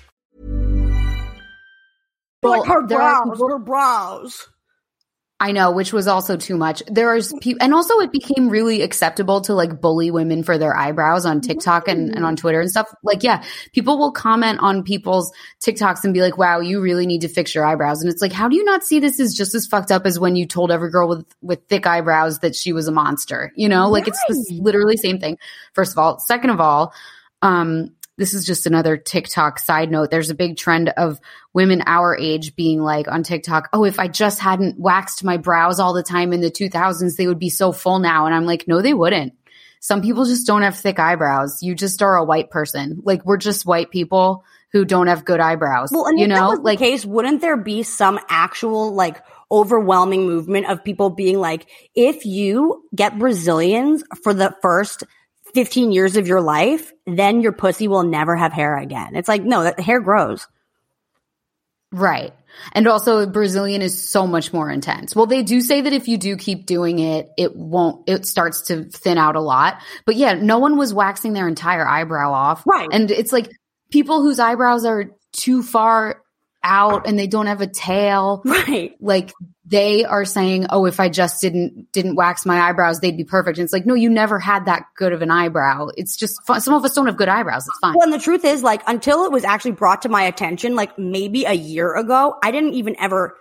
Like 2.49 2.67
her 2.67 2.85
brows, 2.87 3.31
people- 3.31 3.49
her 3.49 3.59
brows. 3.59 4.47
I 5.43 5.53
know, 5.53 5.71
which 5.71 5.91
was 5.91 6.07
also 6.07 6.37
too 6.37 6.55
much. 6.55 6.83
There 6.85 7.15
is 7.15 7.33
people, 7.41 7.63
and 7.63 7.73
also 7.73 7.97
it 7.97 8.11
became 8.11 8.47
really 8.47 8.83
acceptable 8.83 9.41
to 9.41 9.55
like 9.55 9.81
bully 9.81 10.11
women 10.11 10.43
for 10.43 10.59
their 10.59 10.77
eyebrows 10.77 11.25
on 11.25 11.41
TikTok 11.41 11.87
and, 11.87 12.15
and 12.15 12.23
on 12.23 12.35
Twitter 12.35 12.61
and 12.61 12.69
stuff. 12.69 12.93
Like, 13.01 13.23
yeah, 13.23 13.43
people 13.73 13.97
will 13.97 14.11
comment 14.11 14.59
on 14.61 14.83
people's 14.83 15.33
TikToks 15.65 16.03
and 16.03 16.13
be 16.13 16.21
like, 16.21 16.37
wow, 16.37 16.59
you 16.59 16.79
really 16.79 17.07
need 17.07 17.21
to 17.21 17.27
fix 17.27 17.55
your 17.55 17.65
eyebrows. 17.65 18.03
And 18.03 18.11
it's 18.11 18.21
like, 18.21 18.31
how 18.31 18.49
do 18.49 18.55
you 18.55 18.63
not 18.63 18.83
see 18.83 18.99
this 18.99 19.19
is 19.19 19.33
just 19.33 19.55
as 19.55 19.65
fucked 19.65 19.91
up 19.91 20.05
as 20.05 20.19
when 20.19 20.35
you 20.35 20.45
told 20.45 20.71
every 20.71 20.91
girl 20.91 21.09
with, 21.09 21.25
with 21.41 21.65
thick 21.67 21.87
eyebrows 21.87 22.37
that 22.41 22.55
she 22.55 22.71
was 22.71 22.87
a 22.87 22.91
monster? 22.91 23.51
You 23.55 23.67
know, 23.67 23.89
like 23.89 24.07
it's 24.07 24.23
the 24.27 24.59
literally 24.61 24.95
same 24.95 25.17
thing. 25.17 25.39
First 25.73 25.93
of 25.93 25.97
all. 25.97 26.19
Second 26.19 26.51
of 26.51 26.59
all, 26.61 26.93
um, 27.41 27.95
this 28.21 28.35
is 28.35 28.45
just 28.45 28.67
another 28.67 28.97
TikTok 28.97 29.57
side 29.57 29.89
note. 29.89 30.11
There's 30.11 30.29
a 30.29 30.35
big 30.35 30.55
trend 30.55 30.89
of 30.89 31.19
women 31.53 31.81
our 31.87 32.15
age 32.15 32.55
being 32.55 32.79
like 32.79 33.07
on 33.07 33.23
TikTok, 33.23 33.69
oh, 33.73 33.83
if 33.83 33.99
I 33.99 34.07
just 34.07 34.39
hadn't 34.39 34.79
waxed 34.79 35.23
my 35.23 35.37
brows 35.37 35.79
all 35.79 35.93
the 35.93 36.03
time 36.03 36.31
in 36.31 36.39
the 36.39 36.51
2000s, 36.51 37.15
they 37.15 37.25
would 37.25 37.39
be 37.39 37.49
so 37.49 37.71
full 37.71 37.97
now. 37.97 38.27
And 38.27 38.35
I'm 38.35 38.45
like, 38.45 38.67
no, 38.67 38.81
they 38.83 38.93
wouldn't. 38.93 39.33
Some 39.79 40.03
people 40.03 40.25
just 40.25 40.45
don't 40.45 40.61
have 40.61 40.77
thick 40.77 40.99
eyebrows. 40.99 41.63
You 41.63 41.73
just 41.73 42.03
are 42.03 42.15
a 42.15 42.23
white 42.23 42.51
person. 42.51 43.01
Like 43.03 43.25
we're 43.25 43.37
just 43.37 43.65
white 43.65 43.89
people 43.89 44.45
who 44.71 44.85
don't 44.85 45.07
have 45.07 45.25
good 45.25 45.39
eyebrows. 45.39 45.89
Well, 45.91 46.05
and 46.05 46.19
you 46.19 46.27
know, 46.27 46.49
like 46.49 46.77
the 46.77 46.85
case, 46.85 47.03
wouldn't 47.03 47.41
there 47.41 47.57
be 47.57 47.81
some 47.81 48.19
actual 48.29 48.93
like 48.93 49.23
overwhelming 49.51 50.27
movement 50.27 50.67
of 50.67 50.83
people 50.83 51.09
being 51.09 51.39
like, 51.39 51.67
if 51.95 52.25
you 52.25 52.85
get 52.95 53.17
Brazilians 53.17 54.03
for 54.23 54.35
the 54.35 54.55
first 54.61 55.03
15 55.53 55.91
years 55.91 56.17
of 56.17 56.27
your 56.27 56.41
life, 56.41 56.91
then 57.05 57.41
your 57.41 57.51
pussy 57.51 57.87
will 57.87 58.03
never 58.03 58.35
have 58.35 58.53
hair 58.53 58.77
again. 58.77 59.15
It's 59.15 59.27
like, 59.27 59.43
no, 59.43 59.63
that 59.63 59.79
hair 59.79 59.99
grows. 59.99 60.47
Right. 61.91 62.33
And 62.73 62.87
also 62.87 63.25
Brazilian 63.25 63.81
is 63.81 64.09
so 64.09 64.25
much 64.25 64.53
more 64.53 64.69
intense. 64.69 65.15
Well, 65.15 65.25
they 65.25 65.43
do 65.43 65.61
say 65.61 65.81
that 65.81 65.93
if 65.93 66.07
you 66.07 66.17
do 66.17 66.37
keep 66.37 66.65
doing 66.65 66.99
it, 66.99 67.29
it 67.37 67.55
won't, 67.55 68.07
it 68.07 68.25
starts 68.25 68.67
to 68.67 68.85
thin 68.85 69.17
out 69.17 69.35
a 69.35 69.41
lot. 69.41 69.81
But 70.05 70.15
yeah, 70.15 70.33
no 70.33 70.59
one 70.59 70.77
was 70.77 70.93
waxing 70.93 71.33
their 71.33 71.47
entire 71.47 71.87
eyebrow 71.87 72.31
off. 72.31 72.63
Right. 72.65 72.87
And 72.91 73.11
it's 73.11 73.33
like 73.33 73.51
people 73.91 74.21
whose 74.21 74.39
eyebrows 74.39 74.85
are 74.85 75.11
too 75.33 75.63
far 75.63 76.21
out 76.63 77.07
and 77.07 77.17
they 77.17 77.27
don't 77.27 77.47
have 77.47 77.61
a 77.61 77.67
tail. 77.67 78.41
Right. 78.45 78.95
Like 78.99 79.33
they 79.65 80.05
are 80.05 80.25
saying, 80.25 80.67
"Oh, 80.69 80.85
if 80.85 80.99
I 80.99 81.09
just 81.09 81.41
didn't 81.41 81.91
didn't 81.91 82.15
wax 82.15 82.45
my 82.45 82.59
eyebrows, 82.59 82.99
they'd 82.99 83.17
be 83.17 83.23
perfect." 83.23 83.57
And 83.57 83.63
it's 83.63 83.73
like, 83.73 83.85
no, 83.85 83.93
you 83.93 84.09
never 84.09 84.37
had 84.39 84.65
that 84.65 84.85
good 84.97 85.13
of 85.13 85.21
an 85.21 85.31
eyebrow. 85.31 85.87
It's 85.95 86.15
just 86.17 86.43
fun. 86.45 86.61
some 86.61 86.73
of 86.73 86.83
us 86.83 86.93
don't 86.93 87.07
have 87.07 87.17
good 87.17 87.29
eyebrows. 87.29 87.67
It's 87.67 87.79
fine. 87.79 87.93
Well, 87.93 88.03
and 88.03 88.13
the 88.13 88.19
truth 88.19 88.43
is, 88.45 88.63
like, 88.63 88.81
until 88.87 89.25
it 89.25 89.31
was 89.31 89.43
actually 89.43 89.71
brought 89.71 90.01
to 90.03 90.09
my 90.09 90.23
attention, 90.23 90.75
like 90.75 90.97
maybe 90.99 91.45
a 91.45 91.53
year 91.53 91.95
ago, 91.95 92.35
I 92.43 92.51
didn't 92.51 92.73
even 92.73 92.95
ever. 92.99 93.37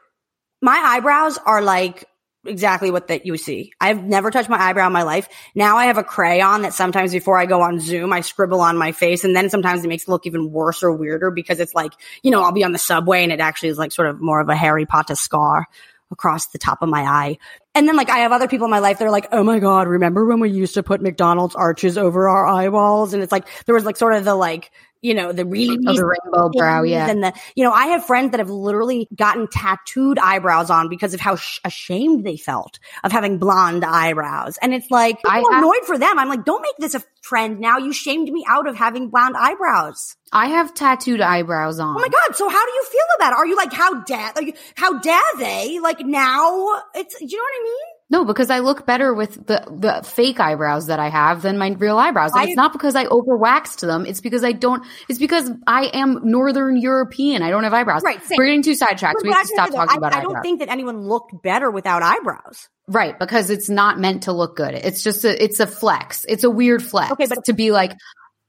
My 0.62 0.76
eyebrows 0.76 1.38
are 1.38 1.62
like 1.62 2.06
exactly 2.46 2.90
what 2.90 3.08
that 3.08 3.26
you 3.26 3.36
see. 3.36 3.72
I've 3.80 4.02
never 4.02 4.30
touched 4.30 4.48
my 4.48 4.60
eyebrow 4.60 4.86
in 4.86 4.92
my 4.92 5.02
life. 5.02 5.28
Now 5.54 5.76
I 5.76 5.86
have 5.86 5.98
a 5.98 6.04
crayon 6.04 6.62
that 6.62 6.74
sometimes 6.74 7.12
before 7.12 7.38
I 7.38 7.46
go 7.46 7.60
on 7.60 7.80
Zoom, 7.80 8.12
I 8.12 8.22
scribble 8.22 8.60
on 8.60 8.76
my 8.76 8.92
face, 8.92 9.24
and 9.24 9.36
then 9.36 9.50
sometimes 9.50 9.84
it 9.84 9.88
makes 9.88 10.04
it 10.04 10.08
look 10.08 10.26
even 10.26 10.50
worse 10.50 10.82
or 10.82 10.92
weirder 10.92 11.30
because 11.30 11.60
it's 11.60 11.74
like, 11.74 11.92
you 12.22 12.30
know, 12.30 12.42
I'll 12.42 12.52
be 12.52 12.64
on 12.64 12.72
the 12.72 12.78
subway 12.78 13.22
and 13.22 13.32
it 13.32 13.40
actually 13.40 13.70
is 13.70 13.78
like 13.78 13.92
sort 13.92 14.08
of 14.08 14.20
more 14.20 14.40
of 14.40 14.48
a 14.48 14.56
Harry 14.56 14.86
Potter 14.86 15.14
scar 15.14 15.66
across 16.10 16.46
the 16.46 16.58
top 16.58 16.82
of 16.82 16.88
my 16.88 17.02
eye. 17.02 17.38
And 17.74 17.86
then 17.86 17.96
like 17.96 18.10
I 18.10 18.18
have 18.18 18.32
other 18.32 18.48
people 18.48 18.64
in 18.64 18.70
my 18.70 18.80
life 18.80 18.98
that 18.98 19.04
are 19.04 19.12
like, 19.12 19.28
oh 19.30 19.44
my 19.44 19.60
God, 19.60 19.86
remember 19.86 20.26
when 20.26 20.40
we 20.40 20.50
used 20.50 20.74
to 20.74 20.82
put 20.82 21.00
McDonald's 21.00 21.54
arches 21.54 21.96
over 21.96 22.28
our 22.28 22.46
eyeballs? 22.46 23.14
And 23.14 23.22
it's 23.22 23.30
like, 23.30 23.46
there 23.66 23.74
was 23.74 23.84
like 23.84 23.96
sort 23.96 24.14
of 24.14 24.24
the 24.24 24.34
like, 24.34 24.72
you 25.02 25.14
know, 25.14 25.32
the 25.32 25.44
really 25.44 25.78
Oh, 25.86 25.94
the 25.94 26.04
rainbow 26.04 26.50
brow, 26.50 26.82
yeah. 26.82 27.08
And 27.08 27.22
the, 27.22 27.32
you 27.54 27.64
know, 27.64 27.72
I 27.72 27.86
have 27.88 28.04
friends 28.04 28.32
that 28.32 28.40
have 28.40 28.50
literally 28.50 29.08
gotten 29.14 29.48
tattooed 29.48 30.18
eyebrows 30.18 30.70
on 30.70 30.88
because 30.88 31.14
of 31.14 31.20
how 31.20 31.36
sh- 31.36 31.60
ashamed 31.64 32.24
they 32.24 32.36
felt 32.36 32.78
of 33.02 33.12
having 33.12 33.38
blonde 33.38 33.84
eyebrows. 33.84 34.58
And 34.60 34.74
it's 34.74 34.90
like, 34.90 35.18
I'm 35.24 35.42
have- 35.44 35.62
annoyed 35.62 35.84
for 35.86 35.98
them. 35.98 36.18
I'm 36.18 36.28
like, 36.28 36.44
don't 36.44 36.62
make 36.62 36.76
this 36.78 36.94
a 36.94 37.02
trend 37.22 37.60
now. 37.60 37.78
You 37.78 37.92
shamed 37.92 38.30
me 38.30 38.44
out 38.48 38.68
of 38.68 38.76
having 38.76 39.08
blonde 39.08 39.36
eyebrows. 39.38 40.16
I 40.32 40.48
have 40.48 40.74
tattooed 40.74 41.20
eyebrows 41.20 41.80
oh 41.80 41.84
on. 41.84 41.96
Oh 41.96 42.00
my 42.00 42.08
God. 42.08 42.36
So 42.36 42.48
how 42.48 42.66
do 42.66 42.72
you 42.72 42.84
feel 42.84 43.00
about 43.16 43.32
it? 43.32 43.36
Are 43.36 43.46
you 43.46 43.56
like, 43.56 43.72
how 43.72 44.02
dare, 44.02 44.32
like, 44.36 44.58
how 44.76 44.98
dare 44.98 45.20
they? 45.38 45.80
Like 45.80 46.00
now 46.00 46.82
it's, 46.94 47.20
you 47.20 47.36
know 47.36 47.42
what 47.42 47.60
I 47.60 47.64
mean? 47.64 47.89
No, 48.10 48.24
because 48.24 48.50
I 48.50 48.58
look 48.58 48.86
better 48.86 49.14
with 49.14 49.46
the, 49.46 49.64
the 49.70 50.02
fake 50.04 50.40
eyebrows 50.40 50.88
that 50.88 50.98
I 50.98 51.08
have 51.08 51.42
than 51.42 51.58
my 51.58 51.68
real 51.68 51.96
eyebrows. 51.96 52.32
And 52.32 52.40
I- 52.40 52.44
it's 52.46 52.56
not 52.56 52.72
because 52.72 52.96
I 52.96 53.06
overwaxed 53.06 53.80
them. 53.80 54.04
It's 54.04 54.20
because 54.20 54.42
I 54.42 54.50
don't, 54.50 54.84
it's 55.08 55.20
because 55.20 55.48
I 55.66 55.90
am 55.94 56.20
Northern 56.24 56.76
European. 56.76 57.42
I 57.42 57.50
don't 57.50 57.62
have 57.62 57.72
eyebrows. 57.72 58.02
Right, 58.02 58.20
same. 58.24 58.36
We're 58.36 58.46
getting 58.46 58.62
too 58.62 58.74
sidetracked. 58.74 59.20
We 59.22 59.30
have 59.30 59.42
to 59.42 59.46
stop 59.46 59.70
talking 59.70 59.90
I, 59.90 59.94
about 59.94 60.12
I 60.12 60.18
eyebrows. 60.18 60.30
I 60.30 60.34
don't 60.34 60.42
think 60.42 60.58
that 60.58 60.68
anyone 60.68 61.06
looked 61.06 61.40
better 61.42 61.70
without 61.70 62.02
eyebrows. 62.02 62.68
right. 62.88 63.16
Because 63.16 63.48
it's 63.48 63.68
not 63.68 64.00
meant 64.00 64.24
to 64.24 64.32
look 64.32 64.56
good. 64.56 64.74
It's 64.74 65.04
just 65.04 65.24
a, 65.24 65.42
it's 65.42 65.60
a 65.60 65.66
flex. 65.68 66.26
It's 66.28 66.42
a 66.42 66.50
weird 66.50 66.82
flex. 66.82 67.12
Okay, 67.12 67.26
but- 67.28 67.44
to 67.44 67.52
be 67.52 67.70
like, 67.70 67.92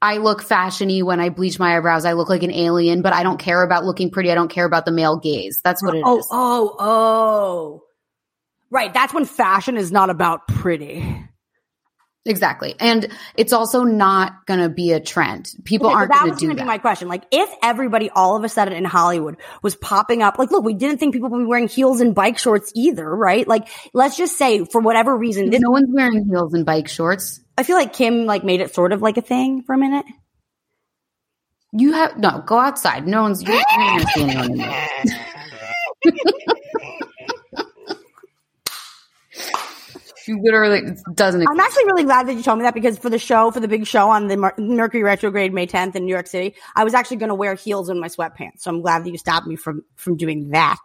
I 0.02 0.18
look 0.18 0.42
fashiony 0.44 1.04
when 1.04 1.20
I 1.20 1.30
bleach 1.30 1.60
my 1.60 1.78
eyebrows. 1.78 2.06
I 2.06 2.14
look 2.14 2.28
like 2.30 2.42
an 2.42 2.52
alien, 2.52 3.04
but 3.04 3.14
I 3.14 3.22
don't 3.22 3.38
care 3.38 3.62
about 3.62 3.86
looking 3.86 4.10
pretty. 4.10 4.32
I 4.32 4.36
don't 4.36 4.50
care 4.50 4.66
about 4.66 4.86
the 4.86 4.92
male 4.92 5.20
gaze. 5.20 5.62
That's 5.64 5.84
what 5.84 5.96
it 5.96 6.02
oh, 6.04 6.18
is. 6.18 6.28
Oh, 6.32 6.76
oh, 6.80 7.82
oh. 7.84 7.84
Right. 8.72 8.94
That's 8.94 9.14
when 9.14 9.26
fashion 9.26 9.78
is 9.78 9.92
not 9.92 10.10
about 10.10 10.48
pretty. 10.48 11.28
Exactly. 12.24 12.76
And 12.80 13.08
it's 13.36 13.52
also 13.52 13.84
not 13.84 14.46
going 14.46 14.60
to 14.60 14.70
be 14.70 14.92
a 14.92 15.00
trend. 15.00 15.52
People 15.66 15.88
Okay, 15.88 15.96
aren't 15.96 16.12
that 16.12 16.20
going 16.22 16.34
to 16.34 16.40
do 16.40 16.46
going 16.46 16.56
to 16.58 16.60
that. 16.60 16.66
be 16.66 16.68
my 16.68 16.78
question. 16.78 17.08
Like, 17.08 17.24
if 17.32 17.50
everybody 17.64 18.12
all 18.12 18.38
of 18.38 18.44
a 18.44 18.50
sudden 18.50 18.76
in 18.76 18.86
Hollywood 18.86 19.38
was 19.64 19.76
popping 19.76 20.22
up, 20.22 20.38
like, 20.38 20.52
look, 20.52 20.64
we 20.64 20.76
didn't 20.76 21.00
think 21.00 21.14
people 21.16 21.30
would 21.32 21.40
be 21.40 21.46
wearing 21.46 21.68
heels 21.68 22.00
and 22.00 22.14
bike 22.14 22.38
shorts 22.38 22.72
either, 22.76 23.10
right? 23.10 23.48
Like, 23.48 23.68
let's 23.94 24.18
just 24.18 24.38
say 24.38 24.64
for 24.66 24.82
whatever 24.82 25.18
reason, 25.18 25.50
this, 25.50 25.62
no 25.62 25.72
one's 25.72 25.90
wearing 25.90 26.24
heels 26.30 26.54
and 26.54 26.64
bike 26.64 26.88
shorts. 26.88 27.42
I 27.58 27.64
feel 27.64 27.76
like 27.76 27.94
Kim 27.94 28.28
like 28.28 28.44
made 28.44 28.62
it 28.62 28.74
sort 28.76 28.94
of 28.94 29.02
like 29.02 29.18
a 29.18 29.22
thing 29.24 29.64
for 29.64 29.74
a 29.74 29.78
minute. 29.80 30.06
You 31.74 31.94
have 31.94 32.18
no 32.20 32.44
go 32.46 32.60
outside. 32.60 33.08
No 33.08 33.24
one's 33.24 33.42
you're, 33.42 33.56
you're 33.72 33.80
not 33.80 33.98
gonna 33.98 34.12
see 34.14 34.22
anyone 34.24 34.52
in 34.52 34.58
there. 34.60 34.88
She 40.24 40.34
literally 40.34 40.82
doesn't. 41.14 41.46
I'm 41.48 41.60
actually 41.60 41.86
really 41.86 42.04
glad 42.04 42.28
that 42.28 42.34
you 42.34 42.44
told 42.44 42.60
me 42.60 42.64
that 42.64 42.74
because 42.74 42.98
for 42.98 43.10
the 43.10 43.20
show, 43.20 43.52
for 43.52 43.60
the 43.60 43.68
big 43.68 43.86
show 43.86 44.10
on 44.10 44.28
the 44.28 44.38
Mer- 44.38 44.56
Mercury 44.58 45.04
retrograde 45.04 45.54
May 45.54 45.68
10th 45.68 45.96
in 45.96 46.06
New 46.06 46.14
York 46.14 46.28
City, 46.28 46.56
I 46.76 46.84
was 46.84 46.94
actually 46.94 47.18
going 47.18 47.30
to 47.30 47.36
wear 47.36 47.56
heels 47.56 47.90
in 47.90 48.00
my 48.00 48.08
sweatpants. 48.08 48.60
So 48.60 48.72
I'm 48.72 48.82
glad 48.82 49.04
that 49.04 49.12
you 49.12 49.18
stopped 49.18 49.48
me 49.48 49.56
from 49.56 49.84
from 49.96 50.18
doing 50.18 50.50
that. 50.50 50.78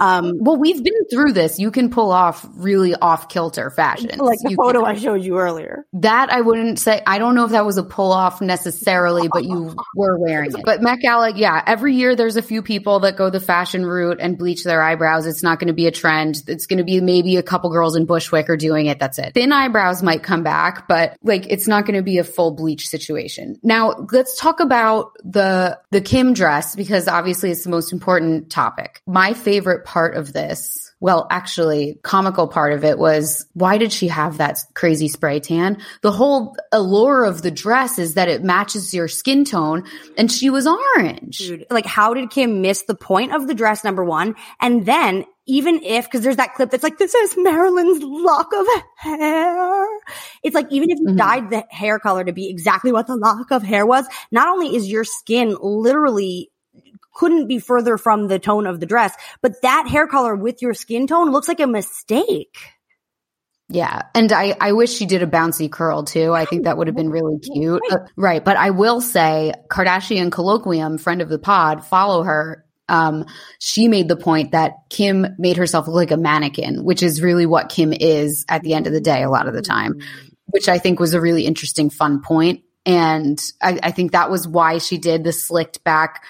Um, 0.00 0.32
well, 0.40 0.56
we've 0.56 0.82
been 0.82 1.06
through 1.10 1.32
this. 1.32 1.58
You 1.58 1.70
can 1.70 1.90
pull 1.90 2.10
off 2.12 2.46
really 2.54 2.94
off 2.94 3.28
kilter 3.28 3.70
fashion. 3.70 4.18
like 4.18 4.38
the 4.42 4.50
You 4.50 4.56
photo 4.56 4.80
can. 4.80 4.90
I 4.90 4.98
showed 4.98 5.22
you 5.22 5.38
earlier. 5.38 5.86
That 5.94 6.32
I 6.32 6.40
wouldn't 6.40 6.78
say. 6.78 7.02
I 7.06 7.18
don't 7.18 7.34
know 7.34 7.44
if 7.44 7.52
that 7.52 7.64
was 7.64 7.78
a 7.78 7.82
pull 7.84 8.12
off 8.12 8.40
necessarily, 8.40 9.28
but 9.28 9.44
you 9.44 9.74
were 9.96 10.18
wearing 10.18 10.50
it. 10.50 10.64
But 10.64 10.82
Met 10.82 11.00
Gala, 11.00 11.32
yeah, 11.34 11.62
every 11.66 11.94
year 11.94 12.16
there's 12.16 12.36
a 12.36 12.42
few 12.42 12.62
people 12.62 13.00
that 13.00 13.16
go 13.16 13.30
the 13.30 13.40
fashion 13.40 13.86
route 13.86 14.18
and 14.20 14.36
bleach 14.38 14.64
their 14.64 14.82
eyebrows. 14.82 15.26
It's 15.26 15.42
not 15.42 15.58
going 15.58 15.68
to 15.68 15.74
be 15.74 15.86
a 15.86 15.90
trend. 15.90 16.42
It's 16.46 16.66
going 16.66 16.78
to 16.78 16.84
be 16.84 17.00
maybe 17.00 17.36
a 17.36 17.42
couple 17.42 17.70
girls 17.70 17.96
in 17.96 18.06
Bushwick 18.06 18.48
are 18.48 18.56
doing 18.64 18.86
it. 18.86 18.98
That's 18.98 19.18
it. 19.18 19.34
Thin 19.34 19.52
eyebrows 19.52 20.02
might 20.02 20.22
come 20.22 20.42
back, 20.42 20.88
but 20.88 21.16
like 21.22 21.46
it's 21.50 21.68
not 21.68 21.84
going 21.84 21.96
to 21.96 22.02
be 22.02 22.18
a 22.18 22.24
full 22.24 22.52
bleach 22.52 22.88
situation. 22.88 23.56
Now 23.62 24.06
let's 24.10 24.38
talk 24.40 24.60
about 24.60 25.12
the, 25.22 25.78
the 25.90 26.00
Kim 26.00 26.32
dress 26.32 26.74
because 26.74 27.08
obviously 27.08 27.50
it's 27.50 27.64
the 27.64 27.70
most 27.70 27.92
important 27.92 28.50
topic. 28.50 29.02
My 29.06 29.34
favorite 29.34 29.84
part 29.84 30.16
of 30.16 30.32
this 30.32 30.84
well, 31.04 31.26
actually, 31.30 31.98
comical 32.02 32.48
part 32.48 32.72
of 32.72 32.82
it 32.82 32.98
was 32.98 33.44
why 33.52 33.76
did 33.76 33.92
she 33.92 34.08
have 34.08 34.38
that 34.38 34.58
crazy 34.72 35.08
spray 35.08 35.38
tan? 35.38 35.76
The 36.00 36.10
whole 36.10 36.56
allure 36.72 37.24
of 37.24 37.42
the 37.42 37.50
dress 37.50 37.98
is 37.98 38.14
that 38.14 38.28
it 38.28 38.42
matches 38.42 38.94
your 38.94 39.06
skin 39.06 39.44
tone, 39.44 39.84
and 40.16 40.32
she 40.32 40.48
was 40.48 40.66
orange. 40.66 41.36
Dude, 41.36 41.66
like, 41.68 41.84
how 41.84 42.14
did 42.14 42.30
Kim 42.30 42.62
miss 42.62 42.84
the 42.84 42.94
point 42.94 43.34
of 43.34 43.46
the 43.46 43.52
dress, 43.52 43.84
number 43.84 44.02
one? 44.02 44.34
And 44.62 44.86
then 44.86 45.26
even 45.46 45.82
if, 45.82 46.10
cause 46.10 46.22
there's 46.22 46.36
that 46.36 46.54
clip 46.54 46.70
that's 46.70 46.82
like, 46.82 46.98
this 46.98 47.14
is 47.14 47.34
Marilyn's 47.36 48.02
lock 48.02 48.52
of 48.54 48.66
hair. 48.96 49.86
It's 50.42 50.54
like, 50.54 50.70
even 50.70 50.90
if 50.90 50.98
you 50.98 51.08
mm-hmm. 51.08 51.16
dyed 51.16 51.50
the 51.50 51.64
hair 51.70 51.98
color 51.98 52.24
to 52.24 52.32
be 52.32 52.48
exactly 52.48 52.92
what 52.92 53.06
the 53.06 53.16
lock 53.16 53.50
of 53.50 53.62
hair 53.62 53.84
was, 53.84 54.06
not 54.30 54.48
only 54.48 54.74
is 54.74 54.90
your 54.90 55.04
skin 55.04 55.56
literally 55.60 56.50
couldn't 57.14 57.46
be 57.46 57.58
further 57.58 57.96
from 57.96 58.28
the 58.28 58.38
tone 58.38 58.66
of 58.66 58.80
the 58.80 58.86
dress, 58.86 59.14
but 59.40 59.60
that 59.62 59.86
hair 59.88 60.06
color 60.06 60.34
with 60.34 60.62
your 60.62 60.74
skin 60.74 61.06
tone 61.06 61.30
looks 61.30 61.48
like 61.48 61.60
a 61.60 61.66
mistake. 61.66 62.56
Yeah. 63.68 64.02
And 64.14 64.30
I, 64.32 64.54
I 64.60 64.72
wish 64.72 64.92
she 64.92 65.06
did 65.06 65.22
a 65.22 65.26
bouncy 65.26 65.70
curl 65.70 66.04
too. 66.04 66.32
I 66.32 66.44
think 66.44 66.64
that 66.64 66.76
would 66.76 66.86
have 66.86 66.96
been 66.96 67.10
really 67.10 67.38
cute. 67.54 67.82
Uh, 67.90 67.98
right. 68.16 68.44
But 68.44 68.56
I 68.56 68.70
will 68.70 69.00
say 69.00 69.54
Kardashian 69.70 70.30
Colloquium, 70.30 71.00
friend 71.00 71.22
of 71.22 71.28
the 71.28 71.38
pod, 71.38 71.84
follow 71.84 72.22
her. 72.22 72.63
Um, 72.88 73.26
she 73.58 73.88
made 73.88 74.08
the 74.08 74.16
point 74.16 74.52
that 74.52 74.72
Kim 74.90 75.26
made 75.38 75.56
herself 75.56 75.86
look 75.86 75.96
like 75.96 76.10
a 76.10 76.16
mannequin, 76.16 76.84
which 76.84 77.02
is 77.02 77.22
really 77.22 77.46
what 77.46 77.68
Kim 77.68 77.92
is 77.92 78.44
at 78.48 78.62
the 78.62 78.74
end 78.74 78.86
of 78.86 78.92
the 78.92 79.00
day, 79.00 79.22
a 79.22 79.30
lot 79.30 79.48
of 79.48 79.54
the 79.54 79.62
time, 79.62 80.00
which 80.46 80.68
I 80.68 80.78
think 80.78 81.00
was 81.00 81.14
a 81.14 81.20
really 81.20 81.46
interesting, 81.46 81.90
fun 81.90 82.20
point. 82.20 82.62
And 82.86 83.42
I, 83.62 83.78
I 83.82 83.90
think 83.90 84.12
that 84.12 84.30
was 84.30 84.46
why 84.46 84.78
she 84.78 84.98
did 84.98 85.24
the 85.24 85.32
slicked 85.32 85.82
back 85.84 86.22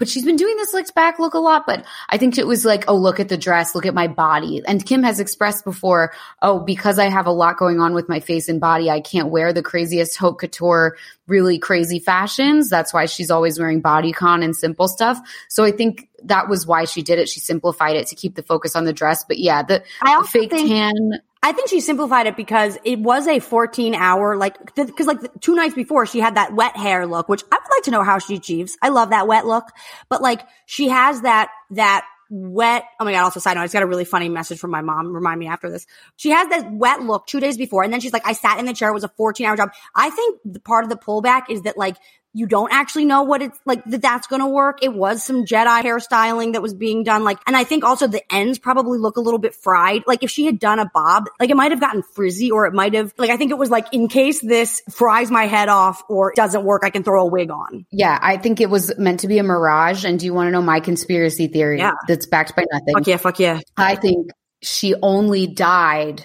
but 0.00 0.08
she's 0.08 0.24
been 0.24 0.36
doing 0.36 0.56
this 0.56 0.70
slicked 0.70 0.94
back 0.94 1.18
look 1.18 1.34
a 1.34 1.38
lot. 1.38 1.66
But 1.66 1.84
I 2.08 2.16
think 2.16 2.38
it 2.38 2.46
was 2.46 2.64
like, 2.64 2.86
oh, 2.88 2.96
look 2.96 3.20
at 3.20 3.28
the 3.28 3.36
dress, 3.36 3.74
look 3.74 3.84
at 3.84 3.94
my 3.94 4.08
body. 4.08 4.62
And 4.66 4.84
Kim 4.84 5.02
has 5.02 5.20
expressed 5.20 5.62
before, 5.62 6.12
oh, 6.40 6.58
because 6.58 6.98
I 6.98 7.10
have 7.10 7.26
a 7.26 7.32
lot 7.32 7.58
going 7.58 7.80
on 7.80 7.92
with 7.92 8.08
my 8.08 8.18
face 8.18 8.48
and 8.48 8.60
body, 8.60 8.90
I 8.90 9.00
can't 9.00 9.28
wear 9.28 9.52
the 9.52 9.62
craziest 9.62 10.16
haute 10.16 10.38
couture, 10.38 10.96
really 11.26 11.58
crazy 11.58 11.98
fashions. 11.98 12.70
That's 12.70 12.94
why 12.94 13.04
she's 13.04 13.30
always 13.30 13.58
wearing 13.58 13.82
bodycon 13.82 14.42
and 14.42 14.56
simple 14.56 14.88
stuff. 14.88 15.20
So 15.48 15.64
I 15.64 15.70
think 15.70 16.08
that 16.24 16.48
was 16.48 16.66
why 16.66 16.86
she 16.86 17.02
did 17.02 17.18
it. 17.18 17.28
She 17.28 17.40
simplified 17.40 17.96
it 17.96 18.06
to 18.06 18.16
keep 18.16 18.34
the 18.34 18.42
focus 18.42 18.74
on 18.74 18.86
the 18.86 18.94
dress. 18.94 19.24
But 19.24 19.38
yeah, 19.38 19.62
the, 19.62 19.84
the 20.02 20.28
fake 20.28 20.50
think- 20.50 20.70
tan 20.70 21.20
I 21.42 21.52
think 21.52 21.70
she 21.70 21.80
simplified 21.80 22.26
it 22.26 22.36
because 22.36 22.76
it 22.84 22.98
was 22.98 23.26
a 23.26 23.38
14 23.38 23.94
hour, 23.94 24.36
like, 24.36 24.74
cause 24.74 25.06
like 25.06 25.18
two 25.40 25.54
nights 25.54 25.74
before 25.74 26.04
she 26.04 26.20
had 26.20 26.34
that 26.34 26.54
wet 26.54 26.76
hair 26.76 27.06
look, 27.06 27.30
which 27.30 27.42
I 27.50 27.56
would 27.56 27.76
like 27.76 27.84
to 27.84 27.90
know 27.90 28.02
how 28.02 28.18
she 28.18 28.36
achieves. 28.36 28.76
I 28.82 28.90
love 28.90 29.10
that 29.10 29.26
wet 29.26 29.46
look, 29.46 29.64
but 30.10 30.20
like 30.20 30.42
she 30.66 30.88
has 30.88 31.22
that, 31.22 31.48
that 31.70 32.04
wet. 32.30 32.84
Oh 32.98 33.04
my 33.04 33.12
God. 33.12 33.24
Also 33.24 33.40
side 33.40 33.54
note, 33.54 33.62
I 33.62 33.64
just 33.64 33.72
got 33.72 33.82
a 33.82 33.86
really 33.86 34.04
funny 34.04 34.28
message 34.28 34.58
from 34.58 34.70
my 34.70 34.82
mom. 34.82 35.12
Remind 35.12 35.40
me 35.40 35.48
after 35.48 35.68
this. 35.68 35.86
She 36.16 36.30
has 36.30 36.48
that 36.48 36.70
wet 36.72 37.02
look 37.02 37.26
two 37.26 37.40
days 37.40 37.58
before. 37.58 37.82
And 37.82 37.92
then 37.92 38.00
she's 38.00 38.12
like, 38.12 38.26
I 38.26 38.32
sat 38.34 38.58
in 38.58 38.66
the 38.66 38.72
chair. 38.72 38.90
It 38.90 38.94
was 38.94 39.04
a 39.04 39.08
14 39.08 39.46
hour 39.46 39.56
job. 39.56 39.72
I 39.94 40.10
think 40.10 40.40
the 40.44 40.60
part 40.60 40.84
of 40.84 40.90
the 40.90 40.96
pullback 40.96 41.50
is 41.50 41.62
that 41.62 41.76
like 41.76 41.96
you 42.32 42.46
don't 42.46 42.72
actually 42.72 43.04
know 43.04 43.22
what 43.22 43.42
it's 43.42 43.58
like 43.66 43.84
that 43.86 44.02
that's 44.02 44.28
going 44.28 44.40
to 44.40 44.46
work. 44.46 44.82
It 44.82 44.94
was 44.94 45.24
some 45.24 45.44
Jedi 45.44 45.82
hairstyling 45.82 46.52
that 46.52 46.62
was 46.62 46.74
being 46.74 47.02
done. 47.02 47.24
Like, 47.24 47.38
and 47.46 47.56
I 47.56 47.64
think 47.64 47.82
also 47.82 48.06
the 48.06 48.22
ends 48.32 48.58
probably 48.58 48.98
look 48.98 49.16
a 49.16 49.20
little 49.20 49.40
bit 49.40 49.54
fried. 49.54 50.04
Like 50.06 50.22
if 50.22 50.30
she 50.30 50.46
had 50.46 50.60
done 50.60 50.78
a 50.78 50.88
bob, 50.94 51.28
like 51.40 51.50
it 51.50 51.56
might 51.56 51.72
have 51.72 51.80
gotten 51.80 52.02
frizzy 52.02 52.52
or 52.52 52.66
it 52.66 52.72
might 52.72 52.94
have, 52.94 53.12
like, 53.18 53.30
I 53.30 53.36
think 53.36 53.50
it 53.50 53.58
was 53.58 53.70
like, 53.70 53.92
in 53.92 54.06
case 54.06 54.40
this 54.40 54.80
fries 54.90 55.30
my 55.30 55.46
head 55.46 55.68
off 55.68 56.02
or 56.08 56.32
doesn't 56.36 56.64
work, 56.64 56.82
I 56.84 56.90
can 56.90 57.02
throw 57.02 57.22
a 57.22 57.26
wig 57.26 57.50
on. 57.50 57.84
Yeah. 57.90 58.16
I 58.20 58.36
think 58.36 58.60
it 58.60 58.70
was 58.70 58.96
meant 58.96 59.20
to 59.20 59.28
be 59.28 59.38
a 59.38 59.42
mirage. 59.42 60.04
And 60.04 60.18
do 60.18 60.26
you 60.26 60.32
want 60.32 60.46
to 60.46 60.52
know 60.52 60.62
my 60.62 60.78
conspiracy 60.78 61.48
theory 61.48 61.78
yeah. 61.78 61.92
that's 62.06 62.26
backed 62.26 62.54
by 62.54 62.64
nothing? 62.70 62.94
Fuck 62.94 63.06
yeah. 63.08 63.16
Fuck 63.16 63.40
yeah. 63.40 63.60
I 63.76 63.96
think 63.96 64.30
she 64.62 64.94
only 65.02 65.48
dyed 65.48 66.24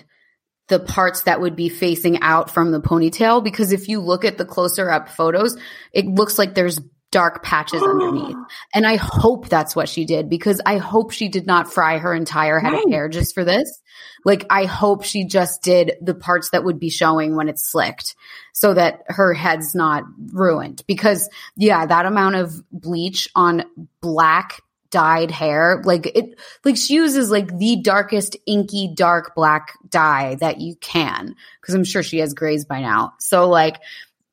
the 0.68 0.80
parts 0.80 1.24
that 1.24 1.42
would 1.42 1.56
be 1.56 1.70
facing 1.70 2.22
out 2.22 2.50
from 2.50 2.72
the 2.72 2.82
ponytail 2.82 3.44
because 3.44 3.72
if 3.72 3.88
you 3.88 4.00
look 4.00 4.26
at 4.26 4.38
the 4.38 4.46
closer 4.46 4.90
up 4.90 5.10
photos, 5.10 5.58
it 5.94 6.06
looks 6.06 6.40
like 6.40 6.56
there's 6.56 6.80
dark 7.12 7.44
patches 7.44 7.82
underneath. 7.84 8.36
And 8.74 8.86
I 8.86 8.98
hope 8.98 9.48
that's 9.48 9.76
what 9.76 9.90
she 9.90 10.06
did 10.06 10.30
because 10.30 10.62
I 10.66 10.78
hope 10.78 11.12
she 11.12 11.30
did 11.30 11.46
not 11.46 11.72
fry 11.72 11.98
her 11.98 12.14
entire 12.14 12.60
head 12.60 12.74
right. 12.74 12.84
of 12.86 12.92
hair 12.92 13.10
just 13.10 13.34
for 13.34 13.44
this. 13.44 13.82
Like 14.26 14.46
I 14.50 14.66
hope 14.66 15.04
she 15.04 15.26
just 15.26 15.62
did 15.62 15.94
the 16.02 16.16
parts 16.16 16.50
that 16.50 16.64
would 16.64 16.80
be 16.80 16.90
showing 16.90 17.36
when 17.36 17.48
it's 17.48 17.72
slicked 17.72 18.16
so 18.54 18.74
that 18.74 19.04
her 19.08 19.34
head's 19.34 19.76
not 19.76 20.04
ruined 20.34 20.84
because 20.88 21.30
yeah, 21.56 21.86
that 21.86 22.06
amount 22.06 22.36
of 22.36 22.62
bleach 22.72 23.30
on 23.36 23.64
black 24.02 24.62
dyed 24.96 25.30
hair. 25.30 25.82
Like 25.84 26.06
it, 26.06 26.40
like 26.64 26.78
she 26.78 26.94
uses 26.94 27.30
like 27.30 27.50
the 27.58 27.82
darkest 27.82 28.38
inky 28.48 28.94
dark 28.96 29.36
black 29.36 29.74
dye 29.90 30.38
that 30.40 30.62
you 30.62 30.78
can. 30.78 31.36
Cause 31.60 31.76
I'm 31.76 31.84
sure 31.84 32.02
she 32.02 32.20
has 32.20 32.34
grays 32.34 32.64
by 32.64 32.80
now. 32.80 33.12
So 33.20 33.50
like 33.50 33.82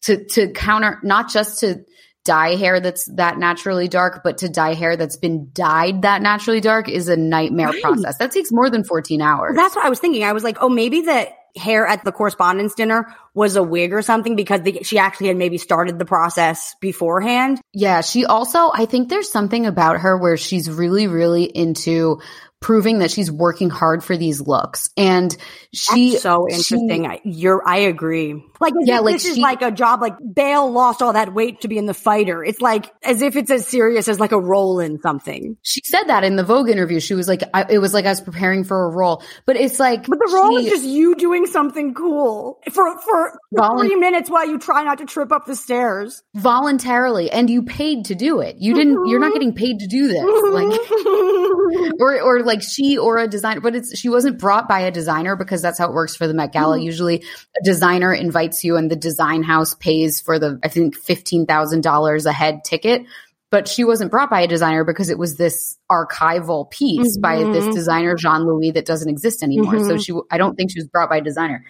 to, 0.02 0.24
to 0.24 0.52
counter, 0.52 1.00
not 1.02 1.30
just 1.30 1.58
to 1.60 1.84
dye 2.24 2.54
hair 2.54 2.78
that's 2.78 3.10
that 3.16 3.38
naturally 3.38 3.88
dark, 3.88 4.22
but 4.22 4.38
to 4.38 4.48
dye 4.48 4.74
hair 4.74 4.96
that's 4.96 5.16
been 5.16 5.50
dyed 5.52 6.02
that 6.02 6.22
naturally 6.22 6.60
dark 6.60 6.88
is 6.88 7.08
a 7.08 7.16
nightmare 7.16 7.70
right. 7.70 7.82
process. 7.82 8.18
That 8.18 8.30
takes 8.30 8.52
more 8.52 8.70
than 8.70 8.84
14 8.84 9.20
hours. 9.20 9.56
That's 9.56 9.74
what 9.74 9.84
I 9.84 9.88
was 9.88 9.98
thinking. 9.98 10.22
I 10.22 10.32
was 10.32 10.44
like, 10.44 10.58
oh, 10.60 10.68
maybe 10.68 11.00
that 11.02 11.30
hair 11.56 11.86
at 11.86 12.04
the 12.04 12.12
correspondence 12.12 12.74
dinner 12.74 13.14
was 13.34 13.56
a 13.56 13.62
wig 13.62 13.92
or 13.92 14.02
something 14.02 14.36
because 14.36 14.62
the, 14.62 14.82
she 14.82 14.98
actually 14.98 15.28
had 15.28 15.36
maybe 15.36 15.58
started 15.58 15.98
the 15.98 16.04
process 16.04 16.74
beforehand. 16.80 17.60
Yeah. 17.72 18.00
She 18.00 18.24
also, 18.24 18.70
I 18.72 18.86
think 18.86 19.08
there's 19.08 19.30
something 19.30 19.66
about 19.66 20.00
her 20.00 20.16
where 20.16 20.36
she's 20.36 20.70
really, 20.70 21.06
really 21.06 21.44
into 21.44 22.20
proving 22.60 23.00
that 23.00 23.10
she's 23.10 23.30
working 23.30 23.68
hard 23.68 24.02
for 24.02 24.16
these 24.16 24.40
looks. 24.40 24.88
And 24.96 25.36
she 25.74 26.12
That's 26.12 26.22
so 26.22 26.48
interesting. 26.48 27.04
She, 27.04 27.08
I, 27.08 27.20
you're 27.24 27.62
I 27.66 27.78
agree. 27.78 28.44
Like 28.62 28.74
yeah, 28.80 29.00
like 29.00 29.14
this 29.16 29.24
she, 29.24 29.28
is 29.30 29.38
like 29.38 29.62
a 29.62 29.70
job 29.70 30.00
like 30.00 30.14
Bale 30.34 30.70
lost 30.70 31.02
all 31.02 31.12
that 31.12 31.34
weight 31.34 31.62
to 31.62 31.68
be 31.68 31.78
in 31.78 31.86
the 31.86 31.94
fighter. 31.94 32.44
It's 32.44 32.60
like 32.60 32.92
as 33.02 33.22
if 33.22 33.36
it's 33.36 33.50
as 33.50 33.66
serious 33.66 34.08
as 34.08 34.20
like 34.20 34.32
a 34.32 34.40
role 34.40 34.80
in 34.80 35.00
something. 35.00 35.56
She 35.62 35.82
said 35.84 36.04
that 36.04 36.24
in 36.24 36.36
the 36.36 36.44
Vogue 36.44 36.68
interview. 36.68 37.00
She 37.00 37.14
was 37.14 37.28
like 37.28 37.42
I, 37.52 37.66
it 37.68 37.78
was 37.78 37.92
like 37.92 38.06
I 38.06 38.10
was 38.10 38.20
preparing 38.20 38.64
for 38.64 38.86
a 38.86 38.90
role. 38.90 39.22
But 39.44 39.56
it's 39.56 39.78
like 39.78 40.06
But 40.06 40.18
the 40.18 40.32
role 40.32 40.58
she, 40.58 40.66
is 40.66 40.70
just 40.70 40.84
you 40.84 41.14
doing 41.16 41.46
something 41.46 41.94
cool 41.94 42.60
for 42.72 42.98
for, 43.00 43.38
3 43.54 43.96
minutes 43.96 44.30
while 44.30 44.46
you 44.46 44.58
try 44.58 44.84
not 44.84 44.98
to 44.98 45.04
trip 45.04 45.32
up 45.32 45.46
the 45.46 45.56
stairs. 45.56 46.22
Voluntarily 46.34 47.30
and 47.30 47.50
you 47.50 47.62
paid 47.62 48.06
to 48.06 48.14
do 48.14 48.40
it. 48.40 48.56
You 48.58 48.74
didn't 48.74 49.06
you're 49.06 49.20
not 49.20 49.32
getting 49.32 49.54
paid 49.54 49.80
to 49.80 49.86
do 49.86 50.08
this. 50.08 50.22
Like 50.22 50.72
or 52.00 52.20
or 52.20 52.42
like 52.42 52.62
she 52.62 52.98
or 52.98 53.18
a 53.18 53.28
designer, 53.28 53.60
but 53.60 53.74
it's 53.74 53.98
she 53.98 54.08
wasn't 54.08 54.38
brought 54.38 54.68
by 54.68 54.80
a 54.80 54.90
designer 54.90 55.36
because 55.36 55.62
that's 55.62 55.78
how 55.78 55.88
it 55.88 55.94
works 55.94 56.16
for 56.16 56.26
the 56.26 56.34
Met 56.34 56.52
Gala. 56.52 56.78
Mm. 56.78 56.84
Usually, 56.84 57.16
a 57.16 57.64
designer 57.64 58.12
invites 58.12 58.51
you, 58.62 58.76
and 58.76 58.90
the 58.90 58.96
design 58.96 59.42
house 59.42 59.74
pays 59.74 60.20
for 60.20 60.38
the 60.38 60.58
I 60.62 60.68
think 60.68 60.96
fifteen 60.96 61.46
thousand 61.46 61.82
dollars 61.82 62.26
a 62.26 62.32
head 62.32 62.64
ticket. 62.64 63.04
But 63.50 63.68
she 63.68 63.84
wasn't 63.84 64.10
brought 64.10 64.30
by 64.30 64.40
a 64.40 64.46
designer 64.46 64.82
because 64.82 65.10
it 65.10 65.18
was 65.18 65.36
this 65.36 65.76
archival 65.90 66.70
piece 66.70 67.18
mm-hmm. 67.18 67.20
by 67.20 67.36
this 67.52 67.64
mm-hmm. 67.64 67.74
designer 67.74 68.14
Jean 68.16 68.46
Louis 68.46 68.70
that 68.70 68.86
doesn't 68.86 69.10
exist 69.10 69.42
anymore. 69.42 69.74
Mm-hmm. 69.74 69.88
So 69.88 69.98
she, 69.98 70.14
I 70.30 70.38
don't 70.38 70.54
think 70.54 70.70
she 70.70 70.78
was 70.78 70.86
brought 70.86 71.10
by 71.10 71.18
a 71.18 71.20
designer. 71.20 71.62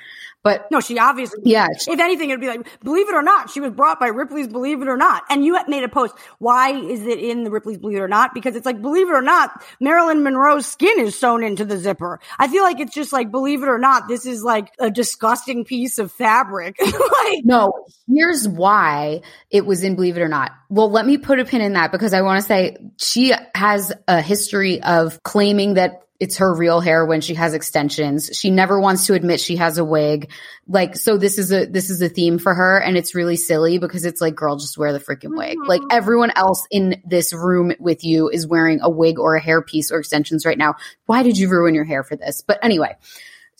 But 0.42 0.70
no, 0.72 0.80
she 0.80 0.98
obviously, 0.98 1.40
yeah. 1.44 1.68
If 1.70 2.00
anything, 2.00 2.30
it'd 2.30 2.40
be 2.40 2.48
like, 2.48 2.66
believe 2.82 3.08
it 3.08 3.14
or 3.14 3.22
not, 3.22 3.50
she 3.50 3.60
was 3.60 3.70
brought 3.70 4.00
by 4.00 4.08
Ripley's 4.08 4.48
Believe 4.48 4.82
It 4.82 4.88
or 4.88 4.96
Not. 4.96 5.22
And 5.30 5.44
you 5.44 5.56
made 5.68 5.84
a 5.84 5.88
post. 5.88 6.14
Why 6.38 6.72
is 6.72 7.06
it 7.06 7.20
in 7.20 7.44
the 7.44 7.50
Ripley's 7.50 7.78
Believe 7.78 7.98
It 7.98 8.02
or 8.02 8.08
Not? 8.08 8.34
Because 8.34 8.56
it's 8.56 8.66
like, 8.66 8.82
believe 8.82 9.08
it 9.08 9.12
or 9.12 9.22
not, 9.22 9.62
Marilyn 9.80 10.24
Monroe's 10.24 10.66
skin 10.66 10.98
is 10.98 11.18
sewn 11.18 11.44
into 11.44 11.64
the 11.64 11.78
zipper. 11.78 12.18
I 12.38 12.48
feel 12.48 12.64
like 12.64 12.80
it's 12.80 12.94
just 12.94 13.12
like, 13.12 13.30
believe 13.30 13.62
it 13.62 13.68
or 13.68 13.78
not, 13.78 14.08
this 14.08 14.26
is 14.26 14.42
like 14.42 14.72
a 14.80 14.90
disgusting 14.90 15.64
piece 15.64 15.98
of 15.98 16.10
fabric. 16.10 16.76
like, 16.82 17.44
no, 17.44 17.86
here's 18.08 18.48
why 18.48 19.22
it 19.50 19.64
was 19.64 19.84
in 19.84 19.94
Believe 19.94 20.16
It 20.16 20.22
or 20.22 20.28
Not. 20.28 20.50
Well, 20.68 20.90
let 20.90 21.06
me 21.06 21.18
put 21.18 21.38
a 21.38 21.44
pin 21.44 21.60
in 21.60 21.74
that 21.74 21.92
because 21.92 22.14
I 22.14 22.22
want 22.22 22.42
to 22.42 22.46
say 22.46 22.76
she 22.96 23.32
has 23.54 23.92
a 24.08 24.20
history 24.20 24.82
of 24.82 25.22
claiming 25.22 25.74
that 25.74 26.02
it's 26.22 26.36
her 26.36 26.54
real 26.54 26.80
hair 26.80 27.04
when 27.04 27.20
she 27.20 27.34
has 27.34 27.52
extensions. 27.52 28.30
She 28.32 28.48
never 28.48 28.78
wants 28.78 29.08
to 29.08 29.14
admit 29.14 29.40
she 29.40 29.56
has 29.56 29.76
a 29.76 29.84
wig. 29.84 30.30
Like, 30.68 30.94
so 30.94 31.16
this 31.16 31.36
is 31.36 31.50
a, 31.50 31.66
this 31.66 31.90
is 31.90 32.00
a 32.00 32.08
theme 32.08 32.38
for 32.38 32.54
her. 32.54 32.78
And 32.80 32.96
it's 32.96 33.16
really 33.16 33.34
silly 33.34 33.78
because 33.78 34.04
it's 34.04 34.20
like, 34.20 34.36
girl, 34.36 34.54
just 34.54 34.78
wear 34.78 34.92
the 34.92 35.00
freaking 35.00 35.36
wig. 35.36 35.58
Mm-hmm. 35.58 35.68
Like 35.68 35.82
everyone 35.90 36.30
else 36.36 36.64
in 36.70 37.02
this 37.04 37.32
room 37.32 37.72
with 37.80 38.04
you 38.04 38.28
is 38.28 38.46
wearing 38.46 38.78
a 38.82 38.88
wig 38.88 39.18
or 39.18 39.34
a 39.34 39.42
hairpiece 39.42 39.90
or 39.90 39.98
extensions 39.98 40.46
right 40.46 40.56
now. 40.56 40.76
Why 41.06 41.24
did 41.24 41.38
you 41.38 41.48
ruin 41.48 41.74
your 41.74 41.82
hair 41.82 42.04
for 42.04 42.14
this? 42.14 42.40
But 42.40 42.60
anyway, 42.62 42.94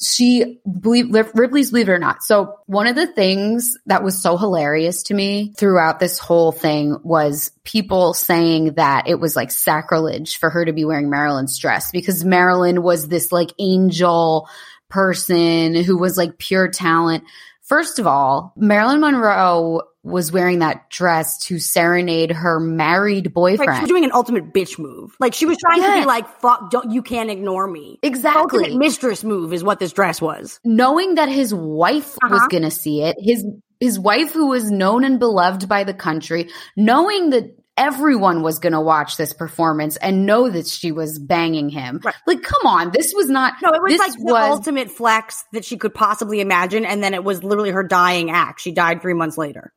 she 0.02 0.60
believe 0.80 1.14
Ripley's 1.34 1.70
believe 1.70 1.88
it 1.88 1.92
or 1.92 1.98
not. 1.98 2.22
So 2.22 2.56
one 2.66 2.86
of 2.86 2.96
the 2.96 3.06
things 3.06 3.76
that 3.86 4.02
was 4.02 4.20
so 4.20 4.36
hilarious 4.36 5.04
to 5.04 5.14
me 5.14 5.54
throughout 5.56 6.00
this 6.00 6.18
whole 6.18 6.52
thing 6.52 6.98
was 7.02 7.50
people 7.64 8.14
saying 8.14 8.74
that 8.74 9.08
it 9.08 9.20
was 9.20 9.36
like 9.36 9.50
sacrilege 9.50 10.38
for 10.38 10.50
her 10.50 10.64
to 10.64 10.72
be 10.72 10.84
wearing 10.84 11.10
Marilyn's 11.10 11.58
dress 11.58 11.90
because 11.92 12.24
Marilyn 12.24 12.82
was 12.82 13.08
this 13.08 13.30
like 13.32 13.52
angel 13.58 14.48
person 14.88 15.74
who 15.74 15.96
was 15.96 16.18
like 16.18 16.38
pure 16.38 16.68
talent. 16.68 17.24
First 17.72 17.98
of 17.98 18.06
all, 18.06 18.52
Marilyn 18.54 19.00
Monroe 19.00 19.80
was 20.02 20.30
wearing 20.30 20.58
that 20.58 20.90
dress 20.90 21.38
to 21.46 21.58
serenade 21.58 22.30
her 22.30 22.60
married 22.60 23.32
boyfriend. 23.32 23.66
Right, 23.68 23.76
she 23.76 23.82
was 23.84 23.88
doing 23.88 24.04
an 24.04 24.12
ultimate 24.12 24.52
bitch 24.52 24.78
move. 24.78 25.16
Like 25.18 25.32
she 25.32 25.46
was 25.46 25.56
trying 25.56 25.80
to 25.80 26.00
be 26.00 26.04
like, 26.04 26.28
"Fuck, 26.40 26.70
don't 26.70 26.90
you 26.90 27.00
can't 27.00 27.30
ignore 27.30 27.66
me." 27.66 27.98
Exactly. 28.02 28.40
Ultimate 28.64 28.78
mistress 28.78 29.24
move 29.24 29.54
is 29.54 29.64
what 29.64 29.78
this 29.78 29.92
dress 29.94 30.20
was. 30.20 30.60
knowing 30.64 31.14
that 31.14 31.30
his 31.30 31.54
wife 31.54 32.18
was 32.22 32.32
Uh-huh. 32.40 32.48
going 32.48 32.64
to 32.64 32.70
see 32.70 33.02
it, 33.04 33.16
his 33.18 33.42
his 33.80 33.98
wife 33.98 34.32
who 34.32 34.48
was 34.48 34.70
known 34.70 35.02
and 35.02 35.18
beloved 35.18 35.66
by 35.66 35.82
the 35.84 35.94
country, 35.94 36.50
knowing 36.76 37.30
that 37.30 37.56
everyone 37.76 38.42
was 38.42 38.58
going 38.58 38.72
to 38.72 38.80
watch 38.80 39.16
this 39.16 39.32
performance 39.32 39.96
and 39.96 40.26
know 40.26 40.48
that 40.48 40.66
she 40.66 40.92
was 40.92 41.18
banging 41.18 41.68
him. 41.68 42.00
Right. 42.04 42.14
Like 42.26 42.42
come 42.42 42.66
on, 42.66 42.90
this 42.92 43.12
was 43.14 43.28
not 43.28 43.54
No, 43.62 43.70
it 43.70 43.82
was 43.82 43.98
like 43.98 44.12
the 44.12 44.24
was 44.32 44.50
ultimate 44.50 44.90
flex 44.90 45.44
that 45.52 45.64
she 45.64 45.76
could 45.76 45.94
possibly 45.94 46.40
imagine, 46.40 46.84
and 46.84 47.02
then 47.02 47.14
it 47.14 47.24
was 47.24 47.42
literally 47.42 47.70
her 47.70 47.82
dying 47.82 48.30
act. 48.30 48.60
She 48.60 48.72
died 48.72 49.00
three 49.02 49.14
months 49.14 49.38
later. 49.38 49.72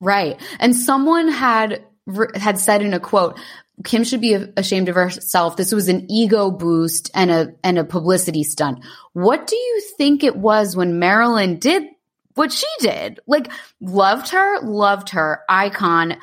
Right. 0.00 0.40
And 0.58 0.74
someone 0.74 1.28
had 1.28 1.84
had 2.34 2.58
said 2.58 2.82
in 2.82 2.94
a 2.94 3.00
quote, 3.00 3.38
Kim 3.84 4.04
should 4.04 4.20
be 4.20 4.34
ashamed 4.56 4.88
of 4.88 4.94
herself. 4.94 5.56
This 5.56 5.72
was 5.72 5.88
an 5.88 6.10
ego 6.10 6.50
boost 6.50 7.10
and 7.14 7.30
a 7.30 7.54
and 7.62 7.78
a 7.78 7.84
publicity 7.84 8.44
stunt. 8.44 8.84
What 9.12 9.46
do 9.46 9.56
you 9.56 9.82
think 9.96 10.22
it 10.22 10.36
was 10.36 10.76
when 10.76 10.98
Marilyn 10.98 11.58
did 11.58 11.84
what 12.34 12.52
she 12.52 12.66
did? 12.80 13.20
Like 13.26 13.50
loved 13.80 14.30
her, 14.30 14.60
loved 14.62 15.10
her, 15.10 15.42
icon, 15.48 16.16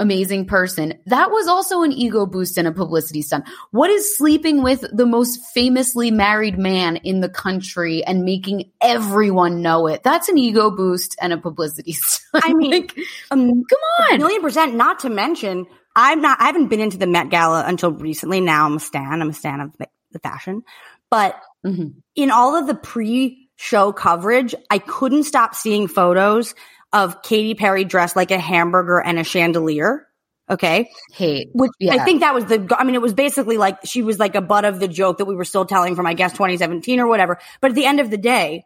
amazing 0.00 0.46
person. 0.46 0.94
That 1.06 1.30
was 1.30 1.46
also 1.46 1.82
an 1.82 1.92
ego 1.92 2.26
boost 2.26 2.58
and 2.58 2.66
a 2.66 2.72
publicity 2.72 3.22
stunt. 3.22 3.44
What 3.70 3.90
is 3.90 4.16
sleeping 4.16 4.62
with 4.62 4.84
the 4.92 5.06
most 5.06 5.38
famously 5.54 6.10
married 6.10 6.58
man 6.58 6.96
in 6.96 7.20
the 7.20 7.28
country 7.28 8.02
and 8.04 8.24
making 8.24 8.70
everyone 8.80 9.62
know 9.62 9.86
it? 9.86 10.02
That's 10.02 10.28
an 10.28 10.38
ego 10.38 10.70
boost 10.70 11.16
and 11.20 11.32
a 11.32 11.38
publicity 11.38 11.92
stunt. 11.94 12.44
I 12.44 12.52
mean, 12.54 12.70
Like, 12.72 12.96
um, 13.30 13.46
Come 13.64 13.78
a 14.08 14.12
on. 14.14 14.18
million 14.18 14.40
percent. 14.42 14.74
Not 14.74 15.00
to 15.00 15.10
mention, 15.10 15.66
I'm 15.94 16.20
not. 16.20 16.40
I 16.40 16.46
haven't 16.46 16.68
been 16.68 16.80
into 16.80 16.98
the 16.98 17.06
Met 17.06 17.28
Gala 17.30 17.64
until 17.66 17.92
recently. 17.92 18.40
Now 18.40 18.66
I'm 18.66 18.76
a 18.76 18.80
stan. 18.80 19.20
I'm 19.22 19.30
a 19.30 19.32
stan 19.34 19.60
of 19.60 19.76
the- 19.78 19.88
the 20.12 20.18
fashion, 20.18 20.62
but 21.10 21.36
Mhm. 21.64 21.94
in 22.16 22.30
all 22.32 22.56
of 22.56 22.66
the 22.66 22.74
pre-show 22.74 23.92
coverage, 23.92 24.54
I 24.70 24.78
couldn't 24.78 25.24
stop 25.24 25.54
seeing 25.54 25.86
photos 25.88 26.54
of 26.92 27.22
Katy 27.22 27.54
Perry 27.54 27.84
dressed 27.84 28.16
like 28.16 28.30
a 28.30 28.38
hamburger 28.38 29.00
and 29.00 29.18
a 29.18 29.24
chandelier. 29.24 30.06
Okay. 30.48 30.90
Hate. 31.12 31.48
Which 31.52 31.70
Yeah. 31.78 31.94
I 31.94 32.04
think 32.04 32.20
that 32.20 32.34
was 32.34 32.46
the, 32.46 32.76
I 32.76 32.82
mean, 32.82 32.96
it 32.96 33.02
was 33.02 33.14
basically 33.14 33.56
like 33.56 33.78
she 33.84 34.02
was 34.02 34.18
like 34.18 34.34
a 34.34 34.40
butt 34.40 34.64
of 34.64 34.80
the 34.80 34.88
joke 34.88 35.18
that 35.18 35.26
we 35.26 35.36
were 35.36 35.44
still 35.44 35.64
telling 35.64 35.94
from, 35.94 36.06
I 36.06 36.14
guess, 36.14 36.32
2017 36.32 36.98
or 36.98 37.06
whatever. 37.06 37.38
But 37.60 37.70
at 37.70 37.74
the 37.76 37.86
end 37.86 38.00
of 38.00 38.10
the 38.10 38.16
day, 38.16 38.64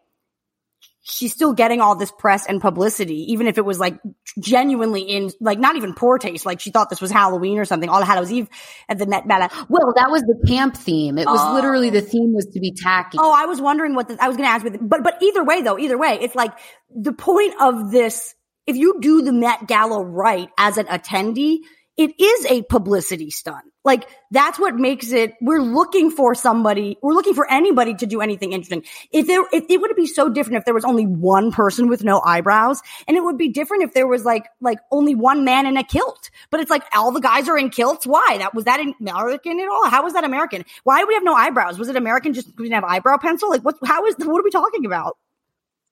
she's 1.03 1.33
still 1.33 1.53
getting 1.53 1.83
all 1.83 1.95
this 1.95 2.11
press 2.11 2.47
and 2.47 2.61
publicity, 2.61 3.33
even 3.33 3.47
if 3.47 3.59
it 3.59 3.65
was 3.65 3.79
like 3.79 3.99
genuinely 4.41 5.03
in, 5.03 5.31
like 5.41 5.59
not 5.59 5.77
even 5.77 5.95
poor 5.95 6.19
taste. 6.19 6.45
Like 6.47 6.61
she 6.61 6.71
thought 6.71 6.91
this 6.91 7.01
was 7.01 7.11
Halloween 7.11 7.59
or 7.59 7.65
something. 7.65 7.89
All 7.89 8.03
Hallows 8.03 8.33
Eve 8.33 8.49
at 8.89 8.99
the 8.99 9.07
Met 9.07 9.27
Gala. 9.29 9.51
Well, 9.69 9.93
that 9.97 10.11
was 10.11 10.23
the 10.23 10.45
camp 10.47 10.77
theme. 10.77 11.19
It 11.19 11.27
was 11.27 11.41
Oh. 11.41 11.55
literally 11.55 11.91
the 11.91 12.01
theme 12.01 12.33
was 12.35 12.47
to 12.47 12.61
be 12.61 12.73
tacky. 12.73 13.19
Oh, 13.21 13.33
I 13.33 13.47
was 13.47 13.61
wondering 13.61 13.95
what 13.95 14.09
the, 14.09 14.17
I 14.23 14.29
was 14.29 14.37
going 14.37 14.49
to 14.49 14.53
ask 14.53 14.65
but, 14.81 15.03
but 15.03 15.23
either 15.23 15.45
way 15.45 15.63
though, 15.63 15.79
either 15.79 15.99
way, 15.99 16.19
it's 16.21 16.35
like 16.35 16.53
the 16.95 17.13
point 17.13 17.55
of 17.61 17.91
this, 17.91 18.35
if 18.67 18.77
you 18.77 18.99
do 19.01 19.23
the 19.23 19.33
Met 19.33 19.67
Gala 19.67 20.03
right 20.05 20.49
as 20.59 20.79
an 20.79 20.87
attendee, 20.87 21.59
it 21.97 22.21
is 22.21 22.47
a 22.47 22.63
publicity 22.63 23.31
stunt. 23.31 23.65
Like 23.85 24.09
that's 24.31 24.59
what 24.59 24.75
makes 24.75 25.13
it, 25.13 25.35
we're 25.41 25.61
looking 25.61 26.11
for 26.11 26.35
somebody, 26.35 26.97
we're 27.03 27.13
looking 27.13 27.35
for 27.35 27.49
anybody 27.49 27.95
to 27.95 28.07
do 28.07 28.21
anything 28.21 28.53
interesting. 28.53 28.85
If 29.13 29.27
there, 29.27 29.45
if, 29.53 29.65
it 29.69 29.81
would 29.81 29.95
be 29.95 30.07
so 30.07 30.29
different 30.29 30.59
if 30.59 30.65
there 30.65 30.75
was 30.75 30.85
only 30.85 31.05
one 31.05 31.53
person 31.53 31.89
with 31.89 32.03
no 32.03 32.21
eyebrows 32.21 32.81
and 33.07 33.17
it 33.17 33.23
would 33.23 33.39
be 33.39 33.51
different 33.51 33.85
if 33.85 33.95
there 33.95 34.07
was 34.07 34.25
like, 34.25 34.47
like 34.61 34.79
only 34.91 35.15
one 35.15 35.45
man 35.45 35.67
in 35.67 35.77
a 35.77 35.85
kilt, 35.85 36.31
but 36.51 36.61
it's 36.61 36.71
like 36.71 36.83
all 36.95 37.13
the 37.13 37.21
guys 37.21 37.49
are 37.49 37.59
in 37.59 37.71
kilts. 37.71 38.07
Why? 38.07 38.39
That 38.39 38.55
was 38.55 38.65
that 38.65 38.81
American 38.81 39.61
at 39.61 39.69
all? 39.69 39.89
How 39.89 40.03
was 40.03 40.15
that 40.15 40.25
American? 40.25 40.65
Why 40.83 41.01
do 41.01 41.07
we 41.07 41.15
have 41.15 41.25
no 41.25 41.35
eyebrows? 41.35 41.79
Was 41.79 41.89
it 41.89 41.97
American 41.97 42.33
just 42.33 42.49
we 42.59 42.65
didn't 42.65 42.75
have 42.75 42.85
eyebrow 42.85 43.19
pencil? 43.19 43.51
Like 43.51 43.63
what, 43.63 43.77
how 43.85 44.07
is, 44.07 44.17
what 44.19 44.41
are 44.41 44.45
we 44.45 44.51
talking 44.51 44.87
about? 44.87 45.17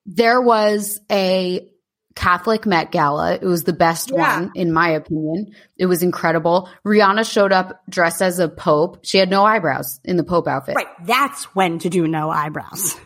there 0.06 0.40
was 0.40 1.00
a 1.10 1.68
Catholic 2.14 2.66
Met 2.66 2.92
Gala. 2.92 3.34
It 3.34 3.44
was 3.44 3.64
the 3.64 3.72
best 3.72 4.10
Yeah. 4.10 4.40
one, 4.40 4.52
in 4.54 4.72
my 4.72 4.90
opinion. 4.90 5.52
It 5.76 5.86
was 5.86 6.02
incredible. 6.02 6.68
Rihanna 6.84 7.30
showed 7.30 7.52
up 7.52 7.82
dressed 7.88 8.22
as 8.22 8.38
a 8.38 8.48
pope. 8.48 8.98
She 9.02 9.18
had 9.18 9.30
no 9.30 9.44
eyebrows 9.44 10.00
in 10.04 10.16
the 10.16 10.24
pope 10.24 10.46
outfit. 10.48 10.76
Right. 10.76 10.86
That's 11.04 11.44
when 11.54 11.78
to 11.80 11.88
do 11.88 12.06
no 12.06 12.30
eyebrows. 12.30 12.96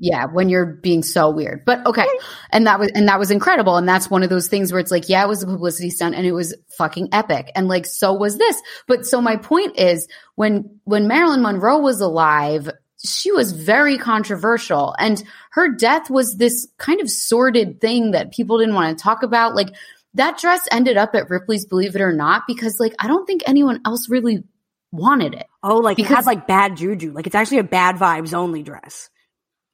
Yeah, 0.00 0.26
when 0.26 0.48
you're 0.48 0.66
being 0.66 1.02
so 1.02 1.30
weird. 1.30 1.64
But 1.64 1.84
okay. 1.86 2.06
And 2.50 2.66
that 2.66 2.78
was 2.78 2.90
and 2.94 3.08
that 3.08 3.18
was 3.18 3.30
incredible. 3.30 3.76
And 3.76 3.88
that's 3.88 4.10
one 4.10 4.22
of 4.22 4.28
those 4.28 4.46
things 4.46 4.70
where 4.70 4.80
it's 4.80 4.90
like, 4.90 5.08
yeah, 5.08 5.24
it 5.24 5.28
was 5.28 5.42
a 5.42 5.46
publicity 5.46 5.90
stunt 5.90 6.14
and 6.14 6.26
it 6.26 6.32
was 6.32 6.54
fucking 6.76 7.08
epic. 7.12 7.50
And 7.56 7.68
like 7.68 7.86
so 7.86 8.12
was 8.12 8.36
this. 8.36 8.60
But 8.86 9.06
so 9.06 9.20
my 9.20 9.36
point 9.36 9.78
is 9.78 10.06
when 10.34 10.78
when 10.84 11.08
Marilyn 11.08 11.42
Monroe 11.42 11.78
was 11.78 12.00
alive, 12.00 12.70
she 13.04 13.30
was 13.30 13.52
very 13.52 13.96
controversial 13.96 14.94
and 14.98 15.22
her 15.52 15.68
death 15.68 16.10
was 16.10 16.36
this 16.36 16.66
kind 16.78 17.00
of 17.00 17.10
sordid 17.10 17.80
thing 17.80 18.10
that 18.12 18.32
people 18.32 18.58
didn't 18.58 18.74
want 18.74 18.96
to 18.96 19.02
talk 19.02 19.22
about. 19.22 19.54
Like 19.54 19.68
that 20.14 20.38
dress 20.38 20.66
ended 20.70 20.96
up 20.96 21.14
at 21.14 21.30
Ripley's 21.30 21.64
Believe 21.64 21.94
It 21.94 22.00
or 22.00 22.12
Not 22.12 22.44
because 22.46 22.80
like 22.80 22.94
I 22.98 23.06
don't 23.06 23.26
think 23.26 23.42
anyone 23.46 23.80
else 23.84 24.08
really 24.08 24.42
wanted 24.90 25.34
it. 25.34 25.46
Oh, 25.62 25.78
like 25.78 25.98
it 25.98 26.06
has 26.06 26.26
like 26.26 26.46
bad 26.46 26.76
juju. 26.76 27.12
Like 27.12 27.26
it's 27.26 27.36
actually 27.36 27.58
a 27.58 27.64
bad 27.64 27.96
vibes 27.96 28.34
only 28.34 28.62
dress. 28.62 29.10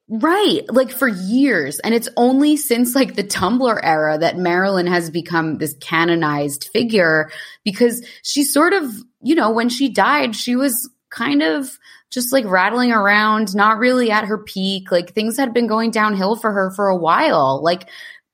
Right. 0.07 0.61
Like 0.69 0.91
for 0.91 1.09
years. 1.09 1.79
And 1.81 1.95
it's 1.95 2.11
only 2.17 2.59
since 2.59 2.95
like 2.95 3.15
the 3.15 3.25
Tumblr 3.25 3.81
era 3.83 4.19
that 4.19 4.37
Marilyn 4.37 4.87
has 4.87 5.09
become 5.09 5.57
this 5.57 5.75
canonized 5.81 6.69
figure 6.73 7.31
because 7.65 8.07
she 8.23 8.45
sort 8.45 8.75
of, 8.75 8.93
you 9.23 9.35
know, 9.35 9.51
when 9.51 9.71
she 9.71 9.89
died, 9.89 10.37
she 10.37 10.57
was 10.57 10.91
kind 11.09 11.43
of 11.43 11.79
just 12.15 12.33
like 12.33 12.45
rattling 12.45 12.93
around, 12.93 13.55
not 13.57 13.79
really 13.79 14.13
at 14.13 14.25
her 14.25 14.39
peak. 14.39 14.93
Like 14.93 15.13
things 15.13 15.37
had 15.37 15.53
been 15.53 15.67
going 15.67 15.91
downhill 15.91 16.37
for 16.37 16.53
her 16.53 16.71
for 16.71 16.89
a 16.89 16.97
while. 16.97 17.61
Like, 17.63 17.89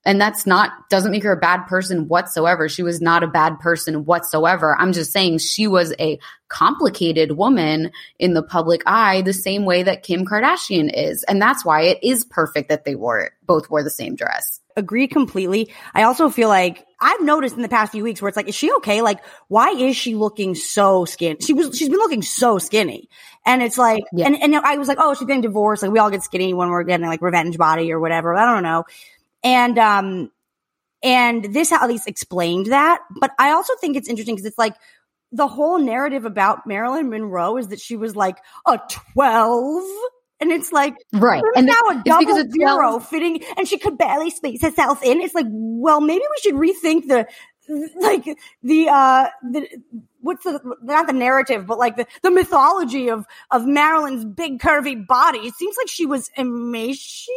and 0.04 0.20
that's 0.20 0.46
not, 0.46 0.70
doesn't 0.90 1.10
make 1.10 1.22
her 1.24 1.32
a 1.32 1.40
bad 1.40 1.66
person 1.66 2.08
whatsoever. 2.08 2.68
She 2.68 2.82
was 2.82 3.00
not 3.00 3.22
a 3.22 3.26
bad 3.26 3.58
person 3.58 4.04
whatsoever. 4.04 4.76
I'm 4.78 4.92
just 4.92 5.12
saying 5.12 5.38
she 5.38 5.66
was 5.66 5.94
a 5.98 6.18
complicated 6.48 7.32
woman 7.32 7.90
in 8.18 8.34
the 8.34 8.42
public 8.42 8.82
eye, 8.86 9.22
the 9.22 9.32
same 9.32 9.64
way 9.64 9.82
that 9.82 10.02
Kim 10.02 10.26
Kardashian 10.26 10.90
is. 10.92 11.22
And 11.24 11.40
that's 11.40 11.64
why 11.64 11.82
it 11.82 11.98
is 12.02 12.24
perfect 12.24 12.68
that 12.68 12.84
they 12.84 12.94
wore 12.94 13.20
it, 13.20 13.32
both 13.46 13.70
wore 13.70 13.82
the 13.82 13.90
same 13.90 14.14
dress. 14.14 14.60
Agree 14.80 15.06
completely. 15.08 15.70
I 15.94 16.04
also 16.04 16.30
feel 16.30 16.48
like 16.48 16.86
I've 16.98 17.20
noticed 17.20 17.54
in 17.54 17.62
the 17.62 17.68
past 17.68 17.92
few 17.92 18.02
weeks 18.02 18.20
where 18.22 18.28
it's 18.30 18.36
like, 18.36 18.48
is 18.48 18.54
she 18.54 18.72
okay? 18.76 19.02
Like, 19.02 19.20
why 19.48 19.70
is 19.70 19.94
she 19.94 20.14
looking 20.14 20.54
so 20.54 21.04
skinny? 21.04 21.36
She 21.40 21.52
was, 21.52 21.76
she's 21.76 21.90
been 21.90 21.98
looking 21.98 22.22
so 22.22 22.58
skinny. 22.58 23.08
And 23.44 23.62
it's 23.62 23.76
like, 23.76 24.02
Yeah. 24.12 24.26
and, 24.26 24.42
and 24.42 24.56
I 24.56 24.78
was 24.78 24.88
like, 24.88 24.96
oh, 25.00 25.12
she's 25.14 25.26
getting 25.26 25.42
divorced. 25.42 25.82
Like 25.82 25.92
we 25.92 25.98
all 25.98 26.10
get 26.10 26.22
skinny 26.22 26.54
when 26.54 26.70
we're 26.70 26.84
getting 26.84 27.06
like 27.06 27.20
revenge 27.20 27.58
body 27.58 27.92
or 27.92 28.00
whatever. 28.00 28.34
I 28.34 28.52
don't 28.54 28.62
know. 28.62 28.84
And, 29.44 29.78
um, 29.78 30.30
and 31.02 31.44
this 31.44 31.72
at 31.72 31.86
least 31.86 32.08
explained 32.08 32.66
that. 32.66 33.00
But 33.20 33.32
I 33.38 33.50
also 33.52 33.74
think 33.80 33.96
it's 33.96 34.08
interesting 34.08 34.34
because 34.34 34.46
it's 34.46 34.58
like 34.58 34.74
the 35.32 35.46
whole 35.46 35.78
narrative 35.78 36.24
about 36.24 36.66
Marilyn 36.66 37.10
Monroe 37.10 37.56
is 37.58 37.68
that 37.68 37.80
she 37.80 37.96
was 37.96 38.16
like 38.16 38.38
a 38.66 38.80
12. 39.14 39.84
And 40.40 40.50
it's 40.50 40.72
like, 40.72 40.94
Right. 41.12 41.42
And 41.54 41.66
now 41.66 41.80
a 41.90 42.02
double 42.04 42.36
it's 42.36 42.54
zero 42.54 42.76
12 42.76 43.08
fitting, 43.08 43.42
and 43.56 43.68
she 43.68 43.78
could 43.78 43.98
barely 43.98 44.30
space 44.30 44.62
herself 44.62 45.02
in. 45.02 45.20
It's 45.20 45.34
like, 45.34 45.46
well, 45.48 46.00
maybe 46.00 46.22
we 46.22 46.40
should 46.42 46.54
rethink 46.54 47.08
the, 47.08 47.26
like 48.00 48.24
the, 48.62 48.88
uh, 48.88 49.26
the, 49.42 49.68
what's 50.20 50.44
the, 50.44 50.60
not 50.82 51.06
the 51.06 51.12
narrative, 51.12 51.66
but 51.66 51.78
like 51.78 51.96
the, 51.96 52.06
the 52.22 52.30
mythology 52.30 53.08
of, 53.08 53.26
of 53.50 53.66
Marilyn's 53.66 54.24
big 54.24 54.60
curvy 54.60 55.06
body. 55.06 55.40
It 55.40 55.54
seems 55.54 55.76
like 55.76 55.88
she 55.88 56.06
was 56.06 56.30
emaciated. 56.36 57.34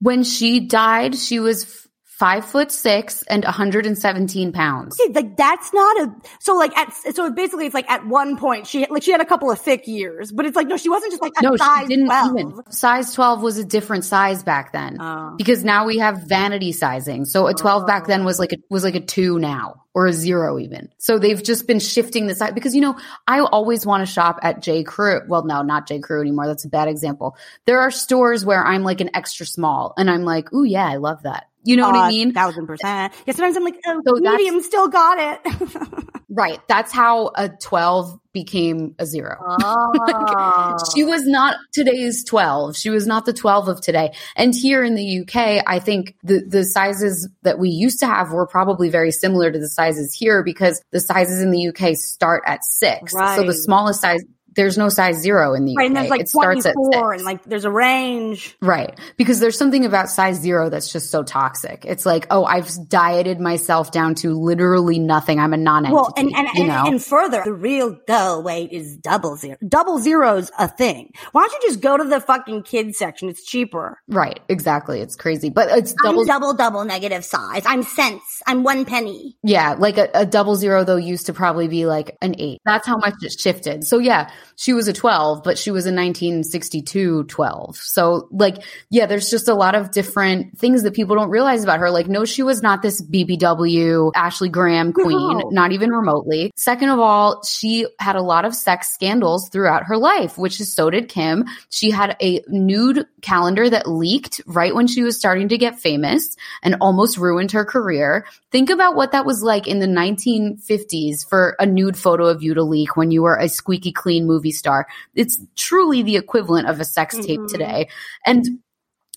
When 0.00 0.22
she 0.22 0.60
died, 0.60 1.16
she 1.16 1.40
was 1.40 1.87
five 2.18 2.44
foot 2.44 2.72
six 2.72 3.22
and 3.24 3.44
117 3.44 4.52
pounds. 4.52 4.98
Okay, 5.00 5.12
Like 5.12 5.36
that's 5.36 5.72
not 5.72 6.00
a, 6.02 6.14
so 6.40 6.56
like 6.56 6.76
at, 6.76 6.92
so 7.14 7.30
basically 7.30 7.66
it's 7.66 7.74
like 7.74 7.88
at 7.88 8.06
one 8.06 8.36
point 8.36 8.66
she, 8.66 8.86
like 8.90 9.04
she 9.04 9.12
had 9.12 9.20
a 9.20 9.24
couple 9.24 9.50
of 9.50 9.60
thick 9.60 9.86
years, 9.86 10.32
but 10.32 10.44
it's 10.44 10.56
like, 10.56 10.66
no, 10.66 10.76
she 10.76 10.88
wasn't 10.88 11.12
just 11.12 11.22
like 11.22 11.32
a 11.38 11.42
No, 11.42 11.52
she 11.52 11.58
size 11.58 11.88
didn't 11.88 12.06
12. 12.06 12.38
even. 12.38 12.72
Size 12.72 13.14
12 13.14 13.42
was 13.42 13.58
a 13.58 13.64
different 13.64 14.04
size 14.04 14.42
back 14.42 14.72
then. 14.72 14.96
Oh. 15.00 15.34
Because 15.38 15.62
now 15.62 15.86
we 15.86 15.98
have 15.98 16.22
vanity 16.22 16.72
sizing. 16.72 17.24
So 17.24 17.46
a 17.46 17.54
12 17.54 17.86
back 17.86 18.06
then 18.08 18.24
was 18.24 18.40
like 18.40 18.52
a, 18.52 18.56
was 18.68 18.82
like 18.82 18.96
a 18.96 19.00
2 19.00 19.38
now 19.38 19.84
or 19.94 20.08
a 20.08 20.12
0 20.12 20.58
even. 20.58 20.88
So 20.98 21.18
they've 21.18 21.42
just 21.42 21.68
been 21.68 21.78
shifting 21.78 22.26
the 22.26 22.34
size 22.34 22.52
because 22.52 22.74
you 22.74 22.80
know, 22.80 22.98
I 23.28 23.40
always 23.40 23.86
want 23.86 24.06
to 24.06 24.12
shop 24.12 24.40
at 24.42 24.60
J 24.60 24.82
Crew. 24.82 25.20
Well, 25.28 25.44
no, 25.44 25.62
not 25.62 25.86
J 25.86 26.00
Crew 26.00 26.20
anymore. 26.20 26.48
That's 26.48 26.64
a 26.64 26.68
bad 26.68 26.88
example. 26.88 27.36
There 27.64 27.80
are 27.80 27.90
stores 27.92 28.44
where 28.44 28.64
I'm 28.64 28.82
like 28.82 29.00
an 29.00 29.10
extra 29.14 29.46
small 29.46 29.94
and 29.96 30.10
I'm 30.10 30.24
like, 30.24 30.52
"Ooh, 30.52 30.64
yeah, 30.64 30.86
I 30.86 30.96
love 30.96 31.22
that." 31.22 31.46
You 31.68 31.76
know 31.76 31.86
what 31.86 31.96
I 31.96 32.06
Uh, 32.06 32.08
mean? 32.08 32.32
Thousand 32.32 32.66
percent. 32.66 33.12
Yeah, 33.26 33.34
sometimes 33.34 33.56
I'm 33.56 33.64
like, 33.64 33.76
oh, 33.86 34.00
So 34.06 34.14
medium 34.14 34.62
still 34.62 34.88
got 34.88 35.18
it. 35.18 36.04
Right. 36.30 36.60
That's 36.68 36.92
how 36.92 37.30
a 37.34 37.48
12 37.48 38.20
became 38.34 38.94
a 38.98 39.06
zero. 39.06 39.38
Oh. 39.64 40.76
she 40.94 41.02
was 41.02 41.26
not 41.26 41.56
today's 41.72 42.22
12. 42.24 42.76
She 42.76 42.90
was 42.90 43.06
not 43.06 43.24
the 43.24 43.32
12 43.32 43.68
of 43.68 43.80
today. 43.80 44.12
And 44.36 44.54
here 44.54 44.84
in 44.84 44.94
the 44.94 45.20
UK, 45.20 45.64
I 45.66 45.78
think 45.78 46.16
the, 46.22 46.40
the 46.46 46.64
sizes 46.64 47.28
that 47.42 47.58
we 47.58 47.70
used 47.70 48.00
to 48.00 48.06
have 48.06 48.30
were 48.30 48.46
probably 48.46 48.90
very 48.90 49.10
similar 49.10 49.50
to 49.50 49.58
the 49.58 49.68
sizes 49.70 50.14
here 50.14 50.42
because 50.44 50.82
the 50.92 51.00
sizes 51.00 51.40
in 51.40 51.50
the 51.50 51.68
UK 51.68 51.96
start 51.96 52.42
at 52.46 52.62
six. 52.62 53.12
So 53.12 53.42
the 53.44 53.54
smallest 53.54 54.02
size, 54.02 54.22
there's 54.58 54.76
no 54.76 54.88
size 54.88 55.20
zero 55.20 55.54
in 55.54 55.64
the 55.64 55.76
right, 55.76 55.84
UK. 55.84 55.86
and 55.86 55.96
there's 55.96 56.10
like 56.10 56.20
it 56.22 56.28
starts 56.28 56.66
at 56.66 56.74
24 56.74 57.12
six. 57.14 57.20
and 57.20 57.24
like 57.24 57.44
there's 57.44 57.64
a 57.64 57.70
range. 57.70 58.56
Right. 58.60 58.98
Because 59.16 59.38
there's 59.38 59.56
something 59.56 59.84
about 59.84 60.08
size 60.10 60.40
zero 60.40 60.68
that's 60.68 60.92
just 60.92 61.12
so 61.12 61.22
toxic. 61.22 61.84
It's 61.86 62.04
like, 62.04 62.26
oh, 62.30 62.44
I've 62.44 62.68
dieted 62.88 63.38
myself 63.38 63.92
down 63.92 64.16
to 64.16 64.34
literally 64.34 64.98
nothing. 64.98 65.38
I'm 65.38 65.52
a 65.52 65.56
non-entity. 65.56 65.94
Well, 65.94 66.12
and 66.16 66.32
and, 66.34 66.48
you 66.54 66.64
and, 66.64 66.68
know? 66.68 66.84
and 66.86 67.02
further, 67.02 67.40
the 67.44 67.52
real 67.52 67.96
go 68.08 68.40
weight 68.40 68.72
is 68.72 68.96
double 68.96 69.36
zero. 69.36 69.56
Double 69.66 70.00
zero's 70.00 70.50
a 70.58 70.66
thing. 70.66 71.12
Why 71.30 71.42
don't 71.42 71.62
you 71.62 71.68
just 71.68 71.80
go 71.80 71.96
to 71.96 72.02
the 72.04 72.20
fucking 72.20 72.64
kids 72.64 72.98
section? 72.98 73.28
It's 73.28 73.44
cheaper. 73.44 74.00
right. 74.08 74.40
Exactly. 74.48 75.00
It's 75.00 75.14
crazy, 75.14 75.50
but 75.50 75.68
it's 75.70 75.94
double. 76.02 76.22
I'm 76.22 76.26
double 76.26 76.54
double 76.54 76.84
negative 76.84 77.24
size. 77.24 77.62
I'm 77.64 77.84
cents. 77.84 78.42
I'm 78.44 78.64
one 78.64 78.84
penny. 78.84 79.36
yeah. 79.44 79.76
Like 79.78 79.98
a, 79.98 80.08
a 80.14 80.26
double 80.26 80.56
zero 80.56 80.82
though 80.82 80.96
used 80.96 81.26
to 81.26 81.32
probably 81.32 81.68
be 81.68 81.86
like 81.86 82.16
an 82.20 82.34
eight. 82.38 82.60
That's 82.64 82.88
how 82.88 82.96
much 82.96 83.14
it 83.22 83.38
shifted. 83.38 83.84
So 83.84 83.98
yeah, 83.98 84.30
she 84.56 84.72
was 84.72 84.88
a 84.88 84.92
12, 84.92 85.42
but 85.42 85.58
she 85.58 85.70
was 85.70 85.84
a 85.86 85.92
1962 85.92 87.24
12. 87.24 87.76
So 87.76 88.28
like, 88.30 88.62
yeah, 88.90 89.06
there's 89.06 89.30
just 89.30 89.48
a 89.48 89.54
lot 89.54 89.74
of 89.74 89.90
different 89.90 90.58
things 90.58 90.82
that 90.82 90.94
people 90.94 91.16
don't 91.16 91.30
realize 91.30 91.62
about 91.64 91.80
her. 91.80 91.90
Like, 91.90 92.08
no, 92.08 92.24
she 92.24 92.42
was 92.42 92.62
not 92.62 92.82
this 92.82 93.02
BBW 93.02 94.12
Ashley 94.14 94.48
Graham 94.48 94.92
queen, 94.92 95.38
No. 95.38 95.48
not 95.50 95.72
even 95.72 95.90
remotely. 95.90 96.50
Second 96.56 96.90
of 96.90 96.98
all, 96.98 97.42
she 97.44 97.86
had 97.98 98.16
a 98.16 98.22
lot 98.22 98.44
of 98.44 98.54
sex 98.54 98.92
scandals 98.92 99.48
throughout 99.48 99.84
her 99.84 99.96
life, 99.96 100.38
which 100.38 100.60
is 100.60 100.72
so 100.72 100.90
did 100.90 101.08
Kim. 101.08 101.44
She 101.70 101.90
had 101.90 102.16
a 102.22 102.42
nude 102.48 103.06
calendar 103.22 103.68
that 103.68 103.88
leaked 103.88 104.40
right 104.46 104.74
when 104.74 104.86
she 104.86 105.02
was 105.02 105.18
starting 105.18 105.48
to 105.48 105.58
get 105.58 105.78
famous 105.80 106.36
and 106.62 106.76
almost 106.80 107.18
ruined 107.18 107.52
her 107.52 107.64
career. 107.64 108.24
Think 108.50 108.70
about 108.70 108.96
what 108.96 109.12
that 109.12 109.26
was 109.26 109.42
like 109.42 109.66
in 109.66 109.78
the 109.78 109.86
1950s 109.86 111.28
for 111.28 111.56
a 111.58 111.66
nude 111.66 111.96
photo 111.96 112.26
of 112.26 112.42
you 112.42 112.54
to 112.54 112.62
leak 112.62 112.96
when 112.96 113.10
you 113.10 113.22
were 113.22 113.36
a 113.36 113.48
squeaky 113.48 113.92
clean 113.92 114.26
movie 114.26 114.37
star. 114.52 114.86
It's 115.14 115.38
truly 115.56 116.02
the 116.02 116.16
equivalent 116.16 116.68
of 116.68 116.80
a 116.80 116.84
sex 116.84 117.16
tape 117.16 117.40
Mhm. 117.40 117.48
today. 117.48 117.88
And 118.24 118.46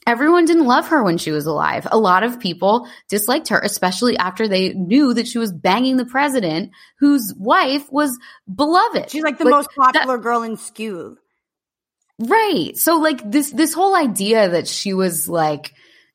Everyone 0.08 0.46
didn't 0.46 0.66
love 0.66 0.88
her 0.88 1.04
when 1.04 1.20
she 1.20 1.30
was 1.30 1.46
alive. 1.46 1.86
A 1.92 1.98
lot 1.98 2.24
of 2.24 2.40
people 2.40 2.88
disliked 3.08 3.50
her, 3.50 3.60
especially 3.60 4.18
after 4.18 4.48
they 4.48 4.70
knew 4.74 5.14
that 5.14 5.28
she 5.28 5.38
was 5.38 5.52
banging 5.54 5.98
the 5.98 6.06
president, 6.06 6.72
whose 6.98 7.32
wife 7.38 7.86
was 7.92 8.18
beloved. 8.52 9.12
She's 9.12 9.22
like 9.22 9.38
the 9.38 9.46
most 9.46 9.70
that- 9.78 9.94
popular 9.94 10.18
girl 10.18 10.42
in 10.42 10.58
school. 10.58 11.18
Right. 12.18 12.76
So 12.78 12.98
like 12.98 13.30
this 13.30 13.52
this 13.52 13.74
whole 13.74 13.96
idea 13.96 14.50
that 14.50 14.68
she 14.68 14.94
was 14.94 15.30
like, 15.30 15.72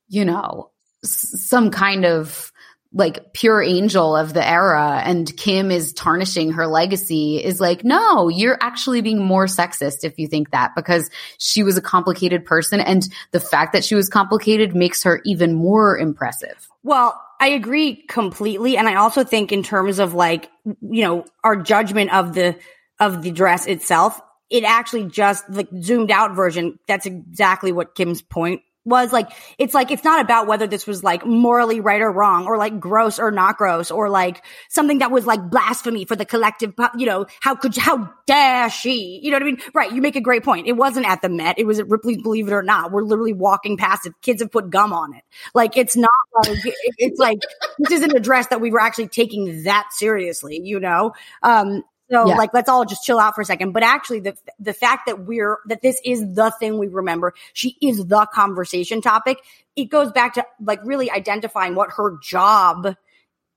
you 0.09 0.25
know, 0.25 0.71
s- 1.03 1.41
some 1.45 1.71
kind 1.71 2.05
of 2.05 2.51
like 2.97 3.31
pure 3.33 3.61
angel 3.61 4.15
of 4.15 4.33
the 4.33 4.45
era 4.45 5.01
and 5.05 5.35
Kim 5.37 5.69
is 5.69 5.93
tarnishing 5.93 6.51
her 6.51 6.65
legacy 6.65 7.37
is 7.37 7.61
like, 7.61 7.83
no, 7.83 8.27
you're 8.27 8.57
actually 8.59 9.01
being 9.01 9.23
more 9.23 9.45
sexist 9.45 10.03
if 10.03 10.17
you 10.17 10.27
think 10.27 10.49
that 10.49 10.73
because 10.75 11.09
she 11.37 11.61
was 11.61 11.77
a 11.77 11.81
complicated 11.81 12.43
person 12.43 12.79
and 12.79 13.07
the 13.31 13.39
fact 13.39 13.73
that 13.73 13.85
she 13.85 13.93
was 13.93 14.09
complicated 14.09 14.75
makes 14.75 15.03
her 15.03 15.21
even 15.25 15.53
more 15.53 15.97
impressive. 15.97 16.67
Well, 16.81 17.21
I 17.39 17.49
agree 17.49 18.03
completely. 18.07 18.77
And 18.77 18.89
I 18.89 18.95
also 18.95 19.23
think 19.23 19.51
in 19.51 19.61
terms 19.61 19.99
of 19.99 20.15
like, 20.15 20.49
you 20.65 21.03
know, 21.03 21.25
our 21.43 21.55
judgment 21.55 22.11
of 22.11 22.33
the, 22.33 22.57
of 22.99 23.21
the 23.21 23.29
dress 23.29 23.67
itself, 23.67 24.19
it 24.49 24.63
actually 24.63 25.05
just 25.05 25.47
like 25.49 25.67
zoomed 25.81 26.09
out 26.09 26.35
version. 26.35 26.79
That's 26.87 27.05
exactly 27.05 27.71
what 27.71 27.93
Kim's 27.93 28.23
point 28.23 28.61
was. 28.87 29.13
Like, 29.13 29.29
it's 29.57 29.73
like, 29.73 29.91
it's 29.91 30.03
not 30.03 30.21
about 30.21 30.47
whether 30.47 30.65
this 30.65 30.87
was 30.87 31.03
like 31.03 31.25
morally 31.25 31.79
right 31.79 32.01
or 32.01 32.11
wrong 32.11 32.47
or 32.47 32.57
like 32.57 32.79
gross 32.79 33.19
or 33.19 33.29
not 33.29 33.57
gross 33.57 33.91
or 33.91 34.09
like 34.09 34.43
something 34.69 34.99
that 34.99 35.11
was 35.11 35.25
like 35.25 35.49
blasphemy 35.49 36.05
for 36.05 36.15
the 36.15 36.25
collective, 36.25 36.73
you 36.97 37.05
know, 37.05 37.25
how 37.41 37.55
could, 37.55 37.75
how 37.77 38.11
dare 38.25 38.69
she? 38.69 39.19
You 39.21 39.31
know 39.31 39.35
what 39.35 39.43
I 39.43 39.45
mean? 39.45 39.61
Right. 39.73 39.91
You 39.91 40.01
make 40.01 40.15
a 40.15 40.21
great 40.21 40.43
point. 40.43 40.67
It 40.67 40.73
wasn't 40.73 41.05
at 41.05 41.21
the 41.21 41.29
Met. 41.29 41.59
It 41.59 41.67
was 41.67 41.79
at 41.79 41.87
Ripley's 41.89 42.21
Believe 42.21 42.47
It 42.47 42.53
or 42.53 42.63
Not. 42.63 42.91
We're 42.91 43.03
literally 43.03 43.33
walking 43.33 43.77
past 43.77 44.05
it. 44.05 44.13
Kids 44.21 44.41
have 44.41 44.51
put 44.51 44.69
gum 44.69 44.93
on 44.93 45.13
it. 45.13 45.23
Like, 45.53 45.77
it's 45.77 45.95
not 45.95 46.09
like, 46.45 46.57
it's 46.97 47.19
like, 47.19 47.39
this 47.79 47.91
isn't 47.91 48.15
a 48.15 48.19
dress 48.19 48.47
that 48.47 48.61
we 48.61 48.71
were 48.71 48.79
actually 48.79 49.09
taking 49.09 49.63
that 49.63 49.89
seriously, 49.91 50.59
you 50.63 50.79
know? 50.79 51.13
Um, 51.43 51.83
so 52.09 52.27
Yeah. 52.27 52.35
like, 52.35 52.53
let's 52.53 52.69
all 52.69 52.85
just 52.85 53.03
chill 53.03 53.19
out 53.19 53.35
for 53.35 53.41
a 53.41 53.45
second. 53.45 53.73
But 53.73 53.83
actually 53.83 54.21
the, 54.21 54.37
the 54.59 54.73
fact 54.73 55.07
that 55.07 55.25
we're, 55.25 55.57
that 55.67 55.81
this 55.81 55.99
is 56.05 56.21
the 56.33 56.51
thing 56.59 56.77
we 56.77 56.87
remember, 56.87 57.33
she 57.53 57.77
is 57.81 58.05
the 58.05 58.25
conversation 58.33 59.01
topic. 59.01 59.39
It 59.75 59.85
goes 59.85 60.11
back 60.11 60.35
to 60.35 60.45
like 60.61 60.79
really 60.83 61.11
identifying 61.11 61.75
what 61.75 61.91
her 61.97 62.17
job, 62.23 62.95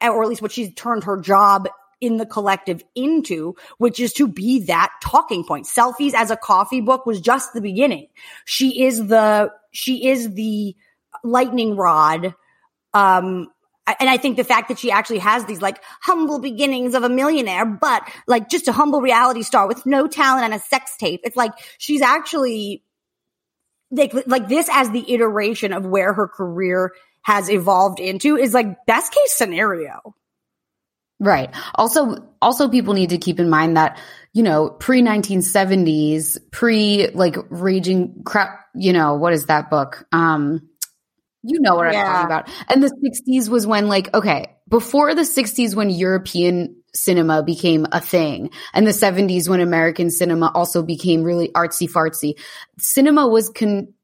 or 0.02 0.22
at 0.22 0.28
least 0.28 0.42
what 0.42 0.52
she's 0.52 0.74
turned 0.74 1.04
her 1.04 1.20
job 1.20 1.68
in 2.00 2.16
the 2.16 2.26
collective 2.26 2.82
into, 2.94 3.54
which 3.78 4.00
is 4.00 4.14
to 4.14 4.26
be 4.26 4.64
that 4.64 4.90
talking 5.02 5.44
point. 5.44 5.66
Selfish 5.66 6.14
as 6.14 6.30
a 6.30 6.36
coffee 6.36 6.80
book 6.80 7.04
was 7.04 7.20
just 7.20 7.52
the 7.52 7.60
beginning. 7.60 8.08
She 8.46 8.84
is 8.84 9.06
the, 9.06 9.52
she 9.70 10.08
is 10.08 10.32
the 10.32 10.74
lightning 11.22 11.76
rod, 11.76 12.34
um, 12.94 13.48
and 13.86 14.08
I 14.08 14.16
think 14.16 14.36
the 14.36 14.44
fact 14.44 14.68
that 14.68 14.78
she 14.78 14.90
actually 14.90 15.18
has 15.18 15.44
these 15.46 15.62
like 15.62 15.82
humble 16.00 16.38
beginnings 16.38 16.94
of 16.94 17.02
a 17.02 17.08
millionaire, 17.08 17.64
but 17.64 18.08
like 18.26 18.48
just 18.48 18.68
a 18.68 18.72
humble 18.72 19.00
reality 19.00 19.42
star 19.42 19.66
with 19.66 19.86
no 19.86 20.06
talent 20.06 20.44
and 20.44 20.54
a 20.54 20.58
sex 20.58 20.96
tape. 20.98 21.20
It's 21.24 21.36
like 21.36 21.52
she's 21.78 22.02
actually 22.02 22.84
like, 23.90 24.14
like 24.26 24.48
this 24.48 24.68
as 24.70 24.90
the 24.90 25.12
iteration 25.12 25.72
of 25.72 25.84
where 25.86 26.12
her 26.12 26.28
career 26.28 26.92
has 27.22 27.50
evolved 27.50 28.00
into 28.00 28.36
is 28.36 28.54
like 28.54 28.86
best 28.86 29.12
case 29.12 29.32
scenario. 29.32 30.14
Right. 31.18 31.50
Also, 31.74 32.28
also 32.40 32.70
people 32.70 32.94
need 32.94 33.10
to 33.10 33.18
keep 33.18 33.40
in 33.40 33.50
mind 33.50 33.76
that, 33.76 33.98
you 34.32 34.42
know, 34.42 34.70
pre 34.70 35.02
1970s, 35.02 36.38
pre 36.50 37.08
like 37.12 37.36
raging 37.50 38.22
crap, 38.24 38.66
you 38.74 38.94
know, 38.94 39.16
what 39.16 39.34
is 39.34 39.46
that 39.46 39.68
book? 39.68 40.06
Um, 40.12 40.69
you 41.42 41.60
know 41.60 41.76
what 41.76 41.92
Yeah. 41.92 42.00
I'm 42.00 42.06
talking 42.06 42.26
about. 42.26 42.48
And 42.68 42.82
the 42.82 42.88
60s 42.88 43.48
was 43.48 43.66
when 43.66 43.88
like, 43.88 44.12
okay, 44.14 44.56
before 44.68 45.14
the 45.14 45.22
60s 45.22 45.74
when 45.74 45.90
European 45.90 46.76
cinema 46.94 47.42
became 47.42 47.86
a 47.92 48.00
thing 48.00 48.50
and 48.74 48.86
the 48.86 48.90
70s 48.90 49.48
when 49.48 49.60
American 49.60 50.10
cinema 50.10 50.50
also 50.54 50.82
became 50.82 51.22
really 51.22 51.48
artsy 51.48 51.88
fartsy, 51.90 52.38
cinema 52.78 53.26
was 53.28 53.48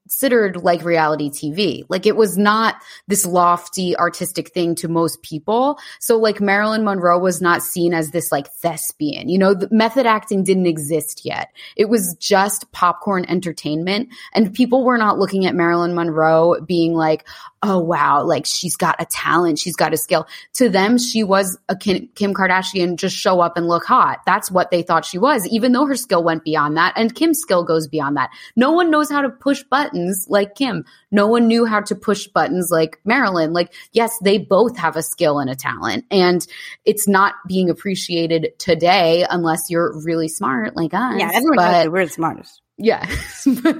considered 0.06 0.62
like 0.62 0.84
reality 0.84 1.28
TV. 1.28 1.84
Like 1.88 2.06
it 2.06 2.14
was 2.14 2.38
not 2.38 2.76
this 3.08 3.26
lofty 3.26 3.96
artistic 3.96 4.52
thing 4.52 4.76
to 4.76 4.86
most 4.86 5.20
people. 5.22 5.80
So 5.98 6.16
like 6.16 6.40
Marilyn 6.40 6.84
Monroe 6.84 7.18
was 7.18 7.42
not 7.42 7.60
seen 7.60 7.92
as 7.92 8.12
this 8.12 8.30
like 8.30 8.46
thespian. 8.52 9.28
You 9.28 9.36
know, 9.36 9.52
the 9.52 9.68
method 9.72 10.06
acting 10.06 10.44
didn't 10.44 10.66
exist 10.66 11.22
yet. 11.24 11.50
It 11.74 11.88
was 11.88 12.14
just 12.20 12.70
popcorn 12.70 13.24
entertainment 13.28 14.10
and 14.32 14.54
people 14.54 14.84
were 14.84 14.96
not 14.96 15.18
looking 15.18 15.44
at 15.44 15.56
Marilyn 15.56 15.96
Monroe 15.96 16.60
being 16.60 16.94
like, 16.94 17.26
oh 17.62 17.78
wow, 17.80 18.22
like 18.22 18.46
she's 18.46 18.76
got 18.76 18.96
a 19.00 19.04
talent, 19.06 19.58
she's 19.58 19.76
got 19.76 19.92
a 19.92 19.96
skill. 19.96 20.26
To 20.54 20.68
them, 20.68 20.98
she 20.98 21.24
was 21.24 21.58
a 21.68 21.76
Kim, 21.76 22.08
Kim 22.14 22.34
Kardashian, 22.34 22.96
just 22.96 23.16
show 23.16 23.40
up 23.40 23.56
and 23.56 23.66
look 23.66 23.84
hot. 23.84 24.20
That's 24.26 24.50
what 24.50 24.70
they 24.70 24.82
thought 24.82 25.04
she 25.04 25.18
was, 25.18 25.46
even 25.48 25.72
though 25.72 25.86
her 25.86 25.96
skill 25.96 26.22
went 26.22 26.44
beyond 26.44 26.76
that. 26.76 26.92
And 26.96 27.14
Kim's 27.14 27.40
skill 27.40 27.64
goes 27.64 27.88
beyond 27.88 28.16
that. 28.16 28.30
No 28.54 28.72
one 28.72 28.90
knows 28.90 29.10
how 29.10 29.22
to 29.22 29.30
push 29.30 29.62
buttons 29.62 30.26
like 30.28 30.54
Kim. 30.54 30.84
No 31.10 31.26
one 31.26 31.48
knew 31.48 31.64
how 31.64 31.80
to 31.80 31.94
push 31.94 32.26
buttons 32.26 32.68
like 32.70 33.00
Marilyn. 33.04 33.52
Like, 33.52 33.72
yes, 33.92 34.16
they 34.22 34.38
both 34.38 34.76
have 34.76 34.96
a 34.96 35.02
skill 35.02 35.38
and 35.38 35.50
a 35.50 35.54
talent, 35.56 36.04
and 36.10 36.46
it's 36.84 37.08
not 37.08 37.34
being 37.48 37.70
appreciated 37.70 38.58
today 38.58 39.24
unless 39.28 39.70
you're 39.70 39.98
really 40.04 40.28
smart 40.28 40.76
like 40.76 40.94
us. 40.94 41.14
Yeah, 41.18 41.30
everyone 41.32 41.56
But- 41.56 41.84
knows 41.84 41.88
we're 41.92 42.04
the 42.06 42.12
smartest. 42.12 42.60
Yeah. 42.78 43.06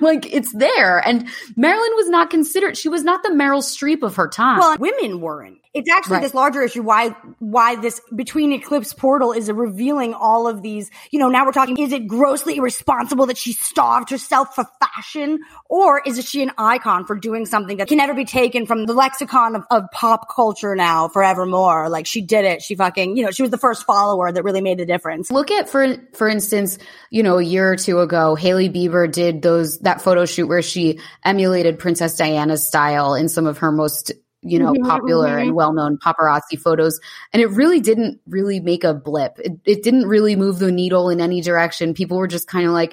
Like 0.00 0.32
it's 0.32 0.52
there. 0.52 0.98
And 1.06 1.26
Marilyn 1.56 1.90
was 1.96 2.08
not 2.08 2.30
considered, 2.30 2.76
she 2.76 2.88
was 2.88 3.02
not 3.02 3.24
the 3.24 3.30
Meryl 3.30 3.62
Streep 3.62 4.02
of 4.02 4.14
her 4.16 4.28
time. 4.28 4.60
Well, 4.60 4.76
women 4.78 5.20
weren't. 5.20 5.58
It's 5.76 5.90
actually 5.90 6.14
Right. 6.14 6.22
this 6.22 6.32
larger 6.34 6.62
issue 6.62 6.82
why 6.82 7.10
why 7.38 7.76
this 7.76 8.00
between 8.14 8.52
eclipse 8.52 8.94
portal 8.94 9.32
is 9.32 9.50
revealing 9.52 10.14
all 10.14 10.48
of 10.48 10.62
these. 10.62 10.90
You 11.10 11.18
know, 11.18 11.28
now 11.28 11.44
we're 11.44 11.52
talking: 11.52 11.76
is 11.78 11.92
it 11.92 12.06
grossly 12.06 12.56
irresponsible 12.56 13.26
that 13.26 13.36
she 13.36 13.52
starved 13.52 14.08
herself 14.08 14.54
for 14.54 14.64
fashion, 14.80 15.40
or 15.68 16.00
is 16.06 16.24
she 16.26 16.42
an 16.42 16.52
icon 16.56 17.04
for 17.04 17.14
doing 17.14 17.44
something 17.44 17.76
that 17.76 17.88
can 17.88 17.98
never 17.98 18.14
be 18.14 18.24
taken 18.24 18.64
from 18.64 18.86
the 18.86 18.94
lexicon 18.94 19.54
of, 19.54 19.64
of 19.70 19.84
pop 19.92 20.34
culture 20.34 20.74
now 20.74 21.08
forevermore? 21.08 21.90
Like 21.90 22.06
she 22.06 22.22
did 22.22 22.46
it. 22.46 22.62
She 22.62 22.74
fucking, 22.74 23.16
you 23.18 23.24
know, 23.24 23.30
she 23.30 23.42
was 23.42 23.50
the 23.50 23.58
first 23.58 23.84
follower 23.84 24.32
that 24.32 24.42
really 24.42 24.62
made 24.62 24.78
the 24.78 24.86
difference. 24.86 25.30
Look 25.30 25.50
at 25.50 25.68
for 25.68 25.96
for 26.14 26.26
instance, 26.26 26.78
you 27.10 27.22
know, 27.22 27.36
a 27.36 27.42
year 27.42 27.70
or 27.70 27.76
two 27.76 27.98
ago, 28.00 28.34
Hailey 28.34 28.70
Bieber 28.70 29.12
did 29.12 29.42
those 29.42 29.78
that 29.80 30.00
photo 30.00 30.24
shoot 30.24 30.46
where 30.46 30.62
she 30.62 31.00
emulated 31.22 31.78
Princess 31.78 32.16
Diana's 32.16 32.66
style 32.66 33.14
in 33.14 33.28
some 33.28 33.46
of 33.46 33.58
her 33.58 33.70
most 33.70 34.12
you 34.46 34.58
know, 34.58 34.72
Mhm, 34.72 34.86
popular 34.86 35.28
mhm. 35.28 35.42
and 35.42 35.54
well 35.54 35.72
known 35.72 35.98
paparazzi 35.98 36.58
photos. 36.58 36.98
And 37.32 37.42
it 37.42 37.50
really 37.50 37.80
didn't 37.80 38.20
really 38.26 38.60
make 38.60 38.84
a 38.84 38.94
blip. 38.94 39.38
It, 39.38 39.52
it 39.64 39.82
didn't 39.82 40.06
really 40.06 40.36
move 40.36 40.58
the 40.58 40.72
needle 40.72 41.10
in 41.10 41.20
any 41.20 41.40
direction. 41.40 41.94
People 41.94 42.16
were 42.18 42.28
just 42.28 42.48
kind 42.48 42.66
of 42.66 42.72
like, 42.72 42.92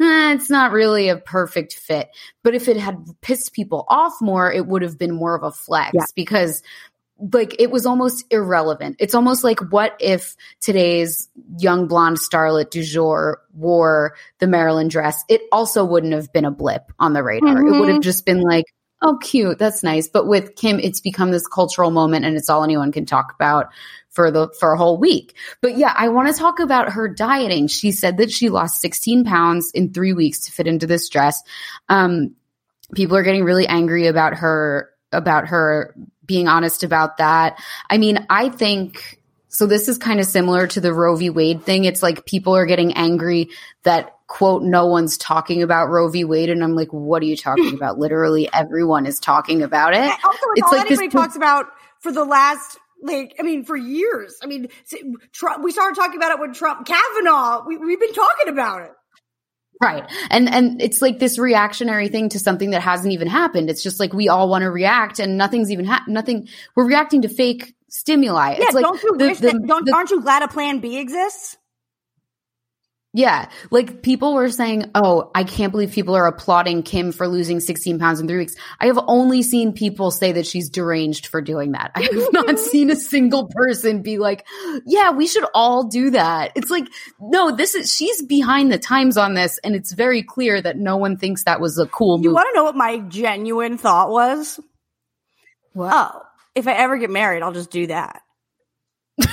eh, 0.00 0.32
it's 0.34 0.50
not 0.50 0.72
really 0.72 1.08
a 1.08 1.16
perfect 1.16 1.74
fit. 1.74 2.08
But 2.42 2.54
if 2.54 2.68
it 2.68 2.76
had 2.76 2.98
pissed 3.22 3.52
people 3.52 3.84
off 3.88 4.14
more, 4.20 4.52
it 4.52 4.66
would 4.66 4.82
have 4.82 4.98
been 4.98 5.12
more 5.14 5.34
of 5.34 5.42
a 5.42 5.52
flex 5.52 5.92
Yeah. 5.94 6.04
because 6.14 6.62
like 7.32 7.56
it 7.58 7.70
was 7.70 7.86
almost 7.86 8.26
irrelevant. 8.30 8.96
It's 8.98 9.14
almost 9.14 9.42
like 9.42 9.60
what 9.72 9.96
if 10.00 10.36
today's 10.60 11.30
young 11.58 11.86
blonde 11.88 12.18
starlet 12.18 12.68
du 12.68 12.82
jour 12.82 13.40
wore 13.54 14.14
the 14.38 14.46
Marilyn 14.46 14.88
dress? 14.88 15.24
It 15.30 15.40
also 15.50 15.82
wouldn't 15.82 16.12
have 16.12 16.30
been 16.34 16.44
a 16.44 16.50
blip 16.50 16.92
on 16.98 17.14
the 17.14 17.22
radar. 17.22 17.66
It 17.66 17.80
would 17.80 17.88
have 17.88 18.02
just 18.02 18.26
been 18.26 18.42
like, 18.42 18.66
oh, 19.02 19.18
cute, 19.18 19.58
that's 19.58 19.82
nice. 19.82 20.08
But 20.08 20.26
with 20.26 20.56
Kim, 20.56 20.78
it's 20.78 21.00
become 21.00 21.30
this 21.30 21.46
cultural 21.46 21.90
moment, 21.90 22.24
and 22.24 22.36
it's 22.36 22.48
all 22.48 22.64
anyone 22.64 22.92
can 22.92 23.06
talk 23.06 23.32
about 23.34 23.68
for 24.10 24.30
the 24.30 24.48
for 24.58 24.72
a 24.72 24.78
whole 24.78 24.98
week. 24.98 25.36
But 25.60 25.76
yeah, 25.76 25.94
I 25.96 26.08
want 26.08 26.28
to 26.28 26.34
talk 26.34 26.58
about 26.58 26.92
her 26.92 27.08
dieting. 27.08 27.68
She 27.68 27.92
said 27.92 28.16
that 28.16 28.32
she 28.32 28.48
lost 28.48 28.80
16 28.80 29.24
pounds 29.24 29.70
in 29.74 29.92
three 29.92 30.14
weeks 30.14 30.40
to 30.46 30.52
fit 30.52 30.66
into 30.66 30.86
this 30.86 31.08
dress. 31.08 31.42
Um, 31.88 32.34
people 32.94 33.16
are 33.16 33.22
getting 33.22 33.44
really 33.44 33.68
angry 33.68 34.06
about 34.06 34.34
her 34.34 34.90
about 35.12 35.48
her 35.48 35.94
being 36.24 36.48
honest 36.48 36.82
about 36.82 37.18
that. 37.18 37.60
I 37.88 37.98
mean, 37.98 38.26
I 38.28 38.48
think 38.48 39.20
so. 39.48 39.66
This 39.66 39.88
is 39.88 39.98
kind 39.98 40.18
of 40.18 40.26
similar 40.26 40.66
to 40.68 40.80
the 40.80 40.92
Roe 40.92 41.16
v. 41.16 41.30
Wade 41.30 41.62
thing. 41.62 41.84
It's 41.84 42.02
like 42.02 42.26
people 42.26 42.56
are 42.56 42.66
getting 42.66 42.94
angry 42.94 43.50
that 43.84 44.15
quote 44.28 44.62
no 44.62 44.86
one's 44.86 45.16
talking 45.18 45.62
about 45.62 45.86
Roe 45.88 46.08
v. 46.08 46.24
Wade, 46.24 46.50
and 46.50 46.62
I'm 46.64 46.74
like, 46.74 46.88
what 46.92 47.22
are 47.22 47.26
you 47.26 47.36
talking 47.36 47.74
about? 47.76 47.98
Literally, 47.98 48.48
everyone 48.52 49.06
is 49.06 49.18
talking 49.20 49.62
about 49.62 49.94
it. 49.94 50.10
Also, 50.24 50.28
it's, 50.28 50.42
It's 50.56 50.62
all 50.72 50.78
like 50.78 50.88
this- 50.88 50.98
anybody 50.98 51.08
talks 51.22 51.36
about 51.36 51.66
for 52.00 52.12
the 52.12 52.24
last, 52.24 52.78
like, 53.02 53.34
I 53.38 53.42
mean, 53.42 53.64
for 53.64 53.76
years. 53.76 54.34
I 54.42 54.46
mean, 54.46 54.68
Trump, 55.32 55.62
we 55.64 55.70
started 55.72 55.94
talking 55.96 56.16
about 56.16 56.32
it 56.32 56.40
when 56.40 56.52
Trump, 56.54 56.86
Kavanaugh, 56.86 57.64
we, 57.66 57.76
we've 57.76 58.00
been 58.00 58.12
talking 58.14 58.48
about 58.48 58.82
it. 58.82 58.90
Right. 59.80 60.10
And 60.30 60.48
and 60.48 60.80
it's 60.80 61.02
like 61.02 61.18
this 61.18 61.38
reactionary 61.38 62.08
thing 62.08 62.30
to 62.30 62.38
something 62.38 62.70
that 62.70 62.80
hasn't 62.80 63.12
even 63.12 63.28
happened. 63.28 63.68
It's 63.68 63.82
just 63.82 64.00
like 64.00 64.14
we 64.14 64.30
all 64.30 64.48
want 64.48 64.62
to 64.62 64.70
react 64.70 65.18
and 65.18 65.36
nothing's 65.36 65.70
even 65.70 65.84
ha- 65.84 66.02
nothing 66.08 66.48
we're 66.74 66.86
reacting 66.86 67.20
to 67.22 67.28
fake 67.28 67.74
stimuli. 67.90 68.52
Yeah, 68.52 68.56
it's 68.64 68.74
like 68.74 68.84
don't 68.84 69.02
you 69.02 69.16
the- 69.18 69.26
wish 69.26 69.38
the- 69.38 69.48
that, 69.52 69.66
don't, 69.66 69.84
the- 69.84 69.92
aren't 69.92 70.10
you 70.10 70.22
glad 70.22 70.42
a 70.42 70.48
plan 70.48 70.78
B 70.78 70.96
exists? 70.98 71.58
Yeah. 73.16 73.48
Like 73.70 74.02
people 74.02 74.34
were 74.34 74.50
saying, 74.50 74.90
Oh, 74.94 75.30
I 75.34 75.44
can't 75.44 75.72
believe 75.72 75.90
people 75.90 76.14
are 76.14 76.26
applauding 76.26 76.82
Kim 76.82 77.12
for 77.12 77.26
losing 77.26 77.60
16 77.60 77.98
pounds 77.98 78.20
in 78.20 78.28
three 78.28 78.36
weeks. 78.36 78.54
I 78.78 78.88
have 78.88 78.98
only 79.06 79.42
seen 79.42 79.72
people 79.72 80.10
say 80.10 80.32
that 80.32 80.46
she's 80.46 80.68
deranged 80.68 81.26
for 81.28 81.40
doing 81.40 81.72
that. 81.72 81.92
I 81.94 82.02
have 82.02 82.28
not 82.32 82.58
seen 82.70 82.90
a 82.90 82.96
single 82.96 83.48
person 83.48 84.02
be 84.02 84.18
like, 84.18 84.46
yeah, 84.84 85.12
we 85.12 85.26
should 85.26 85.46
all 85.54 85.84
do 85.84 86.10
that. 86.10 86.52
It's 86.56 86.68
like, 86.70 86.88
no, 87.18 87.56
this 87.56 87.74
is, 87.74 87.90
she's 87.90 88.20
behind 88.20 88.70
the 88.70 88.78
times 88.78 89.16
on 89.16 89.32
this. 89.32 89.58
And 89.64 89.74
it's 89.74 89.92
very 89.92 90.22
clear 90.22 90.60
that 90.60 90.76
no 90.76 90.98
one 90.98 91.16
thinks 91.16 91.44
that 91.44 91.58
was 91.58 91.78
a 91.78 91.86
cool 91.86 92.20
You 92.20 92.34
want 92.34 92.50
to 92.50 92.54
know 92.54 92.64
what 92.64 92.76
my 92.76 92.98
genuine 92.98 93.78
thought 93.78 94.10
was? 94.10 94.60
What? 95.72 95.90
Oh, 95.90 96.20
if 96.54 96.68
I 96.68 96.72
ever 96.74 96.98
get 96.98 97.08
married, 97.08 97.42
I'll 97.42 97.52
just 97.52 97.70
do 97.70 97.86
that. 97.86 98.20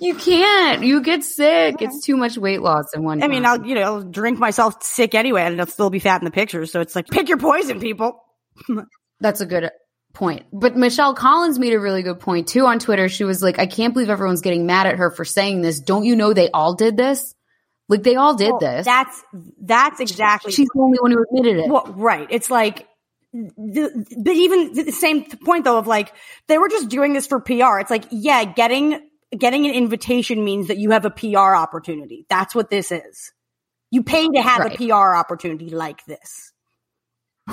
You 0.00 0.14
can't. 0.14 0.82
You 0.82 1.02
get 1.02 1.24
sick. 1.24 1.76
It's 1.80 2.04
too 2.04 2.16
much 2.16 2.36
weight 2.38 2.62
loss 2.62 2.94
in 2.94 3.02
one. 3.02 3.22
I 3.22 3.28
mean, 3.28 3.42
time. 3.42 3.60
I'll, 3.60 3.66
you 3.66 3.74
know, 3.74 3.82
I'll 3.82 4.02
drink 4.02 4.38
myself 4.38 4.82
sick 4.82 5.14
anyway 5.14 5.42
and 5.42 5.60
I'll 5.60 5.66
still 5.66 5.90
be 5.90 5.98
fat 5.98 6.20
in 6.20 6.24
the 6.24 6.30
pictures. 6.30 6.72
So 6.72 6.80
it's 6.80 6.94
like, 6.94 7.08
pick 7.08 7.28
your 7.28 7.38
poison, 7.38 7.80
people. 7.80 8.22
That's 9.20 9.40
a 9.40 9.46
good 9.46 9.70
point. 10.14 10.46
But 10.52 10.76
Michelle 10.76 11.14
Collins 11.14 11.58
made 11.58 11.72
a 11.72 11.80
really 11.80 12.02
good 12.02 12.20
point 12.20 12.48
too 12.48 12.66
on 12.66 12.78
Twitter. 12.78 13.08
She 13.08 13.24
was 13.24 13.42
like, 13.42 13.58
I 13.58 13.66
can't 13.66 13.94
believe 13.94 14.10
everyone's 14.10 14.40
getting 14.40 14.66
mad 14.66 14.86
at 14.86 14.96
her 14.96 15.10
for 15.10 15.24
saying 15.24 15.62
this. 15.62 15.80
Don't 15.80 16.04
you 16.04 16.16
know 16.16 16.32
they 16.32 16.50
all 16.50 16.74
did 16.74 16.96
this? 16.96 17.34
Like 17.88 18.02
they 18.02 18.16
all 18.16 18.34
did 18.34 18.50
Well, 18.50 18.60
this. 18.60 18.84
That's, 18.84 19.22
that's 19.60 20.00
exactly. 20.00 20.52
She's 20.52 20.68
the 20.74 20.80
only 20.80 20.98
one 21.00 21.10
who 21.10 21.22
admitted 21.22 21.58
it. 21.58 21.68
Well, 21.68 21.92
right. 21.96 22.26
It's 22.30 22.50
like, 22.50 22.86
the, 23.32 24.06
but 24.16 24.34
even 24.34 24.72
the 24.72 24.92
same 24.92 25.24
point 25.24 25.64
though 25.64 25.78
of 25.78 25.86
like, 25.86 26.12
they 26.48 26.58
were 26.58 26.68
just 26.68 26.88
doing 26.88 27.12
this 27.12 27.26
for 27.26 27.40
PR. 27.40 27.78
It's 27.78 27.90
like, 27.90 28.04
yeah, 28.10 28.44
getting, 28.44 29.07
getting 29.36 29.66
an 29.66 29.72
invitation 29.72 30.44
means 30.44 30.68
that 30.68 30.78
you 30.78 30.90
have 30.90 31.04
a 31.04 31.10
PR 31.10 31.54
opportunity. 31.54 32.26
That's 32.28 32.54
what 32.54 32.70
this 32.70 32.92
is. 32.92 33.32
You 33.90 34.02
pay 34.02 34.28
to 34.28 34.42
have 34.42 34.60
Right. 34.60 34.74
a 34.80 34.86
PR 34.88 35.14
opportunity 35.14 35.70
like 35.70 36.04
this. 36.06 36.52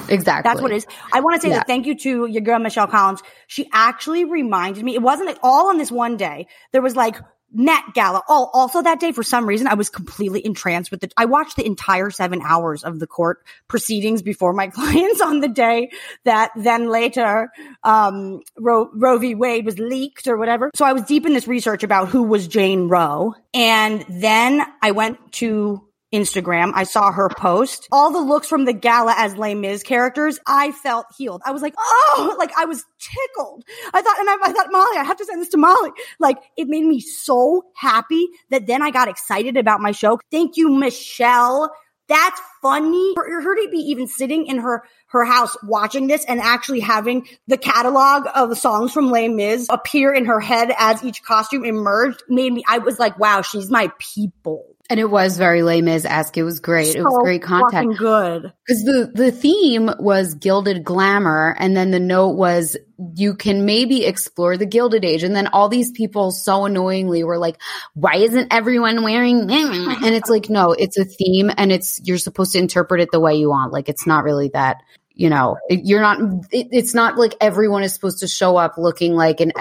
exactly. 0.10 0.50
That's 0.50 0.62
what 0.62 0.72
it 0.72 0.76
is. 0.76 0.88
I 1.14 1.22
want 1.22 1.36
to 1.36 1.42
say 1.42 1.50
Yeah. 1.50 1.60
that 1.60 1.68
thank 1.68 1.86
you 1.86 1.96
to 2.00 2.26
your 2.26 2.42
girl 2.42 2.60
Michelle 2.60 2.88
Collins. 2.88 3.24
She 3.48 3.70
actually 3.72 4.26
reminded 4.26 4.84
me. 4.84 4.94
It 4.94 5.02
wasn't 5.02 5.28
like 5.28 5.40
all 5.42 5.70
on 5.70 5.78
this 5.78 5.90
one 5.92 6.18
day. 6.18 6.48
There 6.74 6.82
was 6.82 6.96
like 6.98 7.16
Met 7.54 7.94
Gala. 7.94 8.22
Oh, 8.28 8.50
also 8.54 8.82
that 8.82 9.00
day 9.00 9.12
for 9.12 9.24
some 9.24 9.46
reason 9.46 9.68
I 9.68 9.76
was 9.76 9.90
completely 9.90 10.46
entranced 10.46 10.92
with 10.92 11.04
it. 11.04 11.14
I 11.16 11.26
watched 11.26 11.56
the 11.56 11.66
entire 11.66 12.10
seven 12.10 12.42
hours 12.42 12.84
of 12.84 13.00
the 13.00 13.08
court 13.08 13.46
proceedings 13.68 14.22
before 14.22 14.52
my 14.52 14.68
clients 14.74 15.22
on 15.22 15.40
the 15.40 15.48
day 15.48 15.92
that 16.26 16.52
then 16.56 16.90
later 16.90 17.50
um, 17.84 18.42
Roe, 18.58 18.90
Roe 18.94 19.18
v. 19.18 19.36
Wade 19.36 19.66
was 19.66 19.80
leaked 19.80 20.28
or 20.28 20.38
whatever. 20.38 20.72
So 20.76 20.86
I 20.86 20.94
was 20.94 21.04
deep 21.04 21.26
in 21.26 21.34
this 21.34 21.48
research 21.48 21.84
about 21.84 22.10
who 22.10 22.24
was 22.24 22.48
Jane 22.48 22.90
Roe, 22.90 23.36
and 23.54 24.04
then 24.10 24.66
I 24.82 24.92
went 24.92 25.32
to 25.34 25.85
Instagram. 26.16 26.72
I 26.74 26.84
saw 26.84 27.12
her 27.12 27.30
post. 27.30 27.88
All 27.92 28.12
the 28.12 28.20
looks 28.20 28.48
from 28.48 28.66
the 28.66 28.74
gala 28.74 29.14
as 29.18 29.38
Les 29.38 29.54
Mis 29.54 29.84
characters, 29.84 30.40
I 30.48 30.72
felt 30.72 31.06
healed. 31.18 31.42
I 31.46 31.52
was 31.52 31.62
like, 31.62 31.76
oh, 31.78 32.36
like 32.40 32.52
I 32.58 32.66
was 32.66 32.84
tickled. 33.00 33.64
I 33.94 34.02
thought, 34.02 34.20
and 34.20 34.30
I, 34.30 34.38
I 34.44 34.54
thought, 34.54 34.72
Molly, 34.72 34.98
I 34.98 35.04
have 35.04 35.18
to 35.18 35.26
send 35.26 35.42
this 35.42 35.50
to 35.50 35.58
Molly. 35.58 35.92
Like 36.20 36.38
it 36.58 36.68
made 36.68 36.86
me 36.86 37.00
so 37.00 37.64
happy 37.76 38.28
that 38.50 38.68
then 38.68 38.82
I 38.82 38.92
got 38.92 39.08
excited 39.08 39.58
about 39.58 39.82
my 39.82 39.92
show. 39.92 40.20
Thank 40.32 40.58
you, 40.58 40.70
Michelle. 40.70 41.72
That's 42.08 42.40
funny. 42.62 43.14
For 43.16 43.24
her 43.24 43.56
to 43.56 43.70
be 43.72 43.78
even 43.78 44.08
sitting 44.08 44.46
in 44.46 44.60
her 44.60 44.84
her 45.08 45.26
house 45.26 45.56
watching 45.64 46.08
this 46.08 46.26
and 46.26 46.40
actually 46.40 46.82
having 46.82 47.28
the 47.48 47.58
catalog 47.58 48.28
of 48.36 48.50
the 48.50 48.56
songs 48.56 48.92
from 48.92 49.10
Les 49.10 49.28
Mis 49.28 49.68
appear 49.70 50.14
in 50.14 50.26
her 50.26 50.40
head 50.40 50.74
as 50.78 51.04
each 51.04 51.24
costume 51.24 51.66
emerged 51.66 52.22
made 52.30 52.54
me. 52.54 52.64
I 52.68 52.80
was 52.80 53.00
like, 53.00 53.18
wow, 53.18 53.42
she's 53.42 53.70
my 53.70 53.92
people. 53.98 54.75
And 54.88 55.00
it 55.00 55.10
was 55.10 55.38
very 55.38 55.64
lame 55.64 55.88
as 55.88 56.06
ask. 56.06 56.38
It 56.38 56.44
was 56.44 56.60
great. 56.60 56.96
it 56.96 57.02
was 57.02 57.18
great 57.24 57.42
content. 57.42 57.98
good. 57.98 58.54
Because 58.68 58.84
the, 58.84 59.12
the 59.16 59.32
theme 59.32 59.90
was 59.98 60.36
gilded 60.36 60.84
glamour, 60.84 61.56
and 61.58 61.76
then 61.76 61.90
the 61.90 62.00
note 62.00 62.36
was 62.36 62.78
you 63.16 63.36
can 63.36 63.66
maybe 63.66 64.06
explore 64.06 64.58
the 64.58 64.66
gilded 64.68 65.04
age. 65.04 65.24
And 65.24 65.36
then 65.36 65.48
all 65.48 65.70
these 65.70 65.92
people 65.92 66.32
so 66.32 66.66
annoyingly 66.66 67.24
were 67.24 67.40
like, 67.40 67.60
why 67.94 68.18
isn't 68.18 68.54
everyone 68.54 69.04
wearing? 69.04 69.50
And 70.06 70.14
it's 70.14 70.30
like, 70.30 70.50
no, 70.50 70.72
it's 70.72 70.98
a 70.98 71.06
theme, 71.06 71.50
and 71.58 71.72
it's 71.72 72.00
you're 72.04 72.18
supposed 72.18 72.52
to 72.52 72.60
interpret 72.60 73.02
it 73.02 73.10
the 73.12 73.20
way 73.20 73.36
you 73.36 73.50
want. 73.50 73.74
Like 73.74 73.90
it's 73.90 74.06
not 74.06 74.24
really 74.24 74.50
that. 74.50 74.78
You 75.18 75.30
know, 75.30 75.58
you're 75.70 76.02
not. 76.02 76.20
It, 76.52 76.68
it's 76.72 76.94
not 76.94 77.18
like 77.18 77.36
everyone 77.40 77.84
is 77.84 77.94
supposed 77.94 78.20
to 78.20 78.28
show 78.28 78.58
up 78.58 78.74
looking 78.78 79.16
like 79.16 79.40
an 79.40 79.54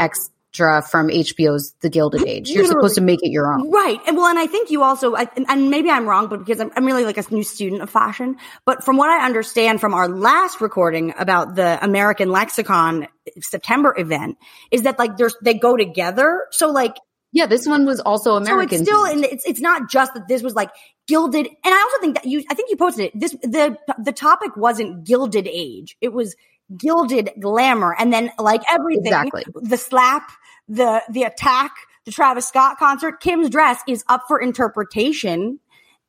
extra 0.54 0.82
from 0.88 1.08
HBO's 1.08 1.74
The 1.80 1.90
Gilded 1.90 2.26
Age. 2.26 2.48
You're 2.48 2.64
supposed 2.66 2.94
to 2.94 3.00
make 3.00 3.20
it 3.22 3.30
your 3.32 3.52
own. 3.52 3.70
Right. 3.70 3.98
And 4.06 4.16
well, 4.16 4.26
and 4.26 4.38
I 4.38 4.46
think 4.46 4.70
you 4.70 4.82
also, 4.84 5.14
I, 5.16 5.28
and- 5.36 5.46
and 5.48 5.70
maybe 5.70 5.90
I'm 5.90 6.06
wrong, 6.06 6.28
but 6.28 6.38
because 6.38 6.60
I'm, 6.60 6.70
I'm 6.76 6.84
really 6.86 7.04
like 7.04 7.18
a 7.18 7.24
new 7.34 7.42
student 7.42 7.82
of 7.82 7.90
fashion, 7.90 8.36
but 8.64 8.84
from 8.84 8.96
what 8.96 9.10
I 9.10 9.24
understand 9.26 9.80
from 9.80 9.94
our 9.94 10.08
last 10.08 10.60
recording 10.60 11.12
about 11.18 11.56
the 11.56 11.82
American 11.84 12.28
Lexicon 12.30 13.08
September 13.40 13.94
event 13.98 14.38
is 14.70 14.82
that 14.82 14.98
like 14.98 15.16
there's, 15.16 15.34
they 15.42 15.54
go 15.54 15.76
together. 15.76 16.46
So 16.52 16.70
like, 16.70 16.94
Yeah, 17.32 17.46
this 17.46 17.66
one 17.66 17.84
was 17.84 17.98
also 18.00 18.36
American. 18.36 18.78
so 18.78 18.82
it's 18.82 18.88
still, 18.90 19.04
and 19.06 19.24
it's, 19.24 19.44
it's 19.44 19.60
not 19.60 19.90
just 19.90 20.14
that 20.14 20.28
this 20.28 20.42
was 20.42 20.54
like 20.54 20.70
gilded. 21.08 21.46
And 21.46 21.74
I 21.74 21.80
also 21.80 22.00
think 22.00 22.14
that 22.14 22.26
you, 22.26 22.44
I 22.48 22.54
think 22.54 22.70
you 22.70 22.76
posted 22.76 23.06
it. 23.06 23.18
This, 23.18 23.32
the, 23.42 23.76
the 24.02 24.12
topic 24.12 24.56
wasn't 24.56 25.04
gilded 25.04 25.48
age. 25.48 25.96
It 26.00 26.12
was 26.12 26.36
gilded 26.78 27.30
glamour. 27.40 27.94
And 27.98 28.12
then 28.12 28.30
like 28.38 28.62
everything, 28.70 29.06
Exactly. 29.06 29.44
the 29.54 29.76
slap, 29.76 30.30
the, 30.68 31.02
the 31.10 31.22
attack, 31.24 31.72
the 32.04 32.12
Travis 32.12 32.46
Scott 32.46 32.78
concert, 32.78 33.20
Kim's 33.20 33.50
dress 33.50 33.80
is 33.88 34.04
up 34.08 34.24
for 34.28 34.40
interpretation. 34.40 35.60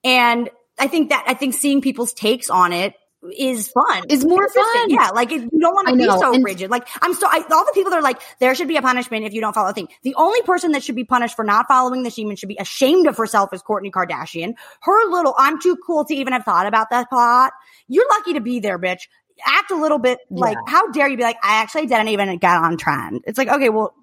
And 0.03 0.49
I 0.77 0.87
think 0.87 1.09
that, 1.09 1.23
I 1.27 1.33
think 1.33 1.53
seeing 1.53 1.81
people's 1.81 2.13
takes 2.13 2.49
on 2.49 2.73
it 2.73 2.93
is 3.35 3.69
fun. 3.69 4.03
Is 4.09 4.23
more 4.23 4.43
Consistent. 4.43 4.73
fun. 4.73 4.89
Yeah. 4.91 5.09
Like 5.09 5.31
it, 5.31 5.41
you 5.41 5.59
don't 5.59 5.73
want 5.73 5.87
to 5.87 5.95
be 5.95 6.03
so 6.05 6.33
and- 6.33 6.43
rigid. 6.43 6.69
Like 6.69 6.87
I'm 7.01 7.13
so, 7.15 7.25
I, 7.27 7.43
all 7.51 7.65
the 7.65 7.71
people 7.73 7.89
that 7.89 7.97
are 7.97 8.03
like, 8.03 8.21
there 8.39 8.53
should 8.53 8.67
be 8.67 8.77
a 8.77 8.83
punishment 8.83 9.25
if 9.25 9.33
you 9.33 9.41
don't 9.41 9.53
follow 9.53 9.69
the 9.69 9.73
thing. 9.73 9.87
The 10.03 10.13
only 10.15 10.41
person 10.43 10.73
that 10.73 10.83
should 10.83 10.95
be 10.95 11.05
punished 11.05 11.35
for 11.35 11.43
not 11.43 11.65
following 11.67 12.03
the 12.03 12.09
Sheeman 12.09 12.37
should 12.37 12.49
be 12.49 12.57
ashamed 12.59 13.07
of 13.07 13.17
herself 13.17 13.51
is 13.51 13.63
Kourtney 13.63 13.89
Kardashian. 13.89 14.53
Her 14.81 15.09
little, 15.09 15.33
I'm 15.39 15.59
too 15.59 15.75
cool 15.77 16.05
to 16.05 16.13
even 16.13 16.33
have 16.33 16.43
thought 16.43 16.67
about 16.67 16.91
that 16.91 17.09
plot. 17.09 17.53
You're 17.87 18.07
lucky 18.09 18.33
to 18.33 18.41
be 18.41 18.59
there, 18.59 18.77
bitch. 18.77 19.07
Act 19.43 19.71
a 19.71 19.75
little 19.75 19.99
bit 19.99 20.19
like, 20.29 20.57
how 20.67 20.91
dare 20.91 21.07
you 21.07 21.17
be 21.17 21.23
like, 21.23 21.37
I 21.43 21.61
actually 21.61 21.87
didn't 21.87 22.09
even 22.09 22.37
get 22.37 22.55
on 22.57 22.77
trend. 22.77 23.23
It's 23.25 23.37
like, 23.39 23.47
okay, 23.47 23.69
well, 23.69 23.95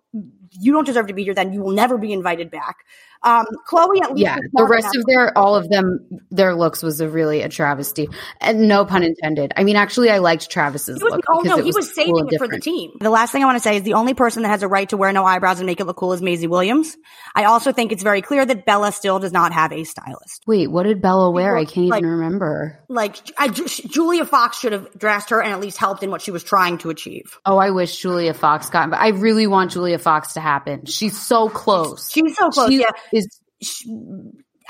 you 0.61 0.73
don't 0.73 0.87
deserve 0.87 1.07
to 1.09 1.15
be 1.15 1.25
here. 1.25 1.35
Then 1.35 1.53
you 1.53 1.63
will 1.63 1.73
never 1.73 1.99
be 1.99 2.13
invited 2.13 2.51
back. 2.51 2.85
Um, 3.25 3.47
Khloé, 3.69 4.03
at 4.03 4.11
least 4.11 4.23
Yeah, 4.23 4.37
the 4.53 4.67
rest 4.67 4.97
of 4.97 5.05
their 5.07 5.37
all 5.37 5.55
of 5.55 5.69
them 5.69 6.01
their 6.31 6.55
looks 6.55 6.83
was 6.83 7.01
a 7.01 7.09
really 7.09 7.43
a 7.43 7.49
travesty, 7.49 8.09
and 8.41 8.67
no 8.69 8.85
pun 8.85 9.03
intended. 9.03 9.53
I 9.57 9.65
mean, 9.65 9.77
actually, 9.77 10.11
I 10.11 10.19
liked 10.19 10.51
Travis's 10.51 11.03
was, 11.03 11.13
look. 11.13 11.25
oh 11.29 11.41
no, 11.41 11.59
it 11.59 11.65
he 11.65 11.67
was 11.67 11.87
cool 11.87 11.95
saving 11.95 12.19
and 12.19 12.33
it 12.33 12.39
for 12.39 12.49
the 12.49 12.59
team. 12.59 12.93
The 13.01 13.11
last 13.11 13.31
thing 13.31 13.43
I 13.43 13.47
want 13.47 13.57
to 13.57 13.63
say 13.63 13.77
is 13.77 13.83
the 13.85 13.95
only 13.95 14.15
person 14.15 14.43
that 14.43 14.49
has 14.49 14.63
a 14.63 14.69
right 14.69 14.89
to 14.89 14.97
wear 14.97 15.13
no 15.13 15.25
eyebrows 15.25 15.61
and 15.61 15.67
make 15.67 15.81
it 15.81 15.85
look 15.85 15.97
cool 15.97 16.13
is 16.13 16.23
Maisie 16.23 16.47
Williams. 16.49 16.97
I 17.35 17.45
also 17.45 17.73
think 17.73 17.93
it's 17.93 18.03
very 18.03 18.23
clear 18.23 18.45
that 18.45 18.67
Bella 18.67 18.93
still 18.93 19.19
does 19.19 19.33
not 19.33 19.53
have 19.53 19.73
a 19.73 19.85
stylist. 19.85 20.43
Wait, 20.47 20.71
what 20.71 20.83
did 20.85 21.01
Bella 21.01 21.31
wear? 21.31 21.57
I 21.57 21.65
can't 21.65 21.89
like- 21.89 22.01
even 22.01 22.11
remember. 22.11 22.81
Like 22.89 23.17
I, 23.39 23.49
Julia 23.49 24.25
Fox 24.27 24.59
should 24.59 24.73
have 24.73 24.93
dressed 24.99 25.31
her 25.31 25.41
and 25.41 25.53
at 25.53 25.61
least 25.61 25.79
helped 25.79 26.03
in 26.03 26.11
what 26.11 26.21
she 26.23 26.31
was 26.31 26.43
trying 26.43 26.79
to 26.79 26.91
achieve. 26.91 27.39
Oh, 27.47 27.57
I 27.57 27.71
wish 27.71 27.97
Julia 27.97 28.35
Fox 28.35 28.69
got, 28.69 28.91
but 28.91 29.01
I 29.01 29.09
really 29.09 29.47
want 29.47 29.71
Julia 29.71 29.99
Fox 29.99 30.35
to 30.35 30.41
happen. 30.41 30.87
She's 30.87 31.19
so 31.19 31.49
close. 31.49 32.11
She's 32.11 32.37
so 32.37 32.51
close. 32.51 32.69
She 32.69 32.81
yeah. 32.81 32.91
Is 33.13 33.41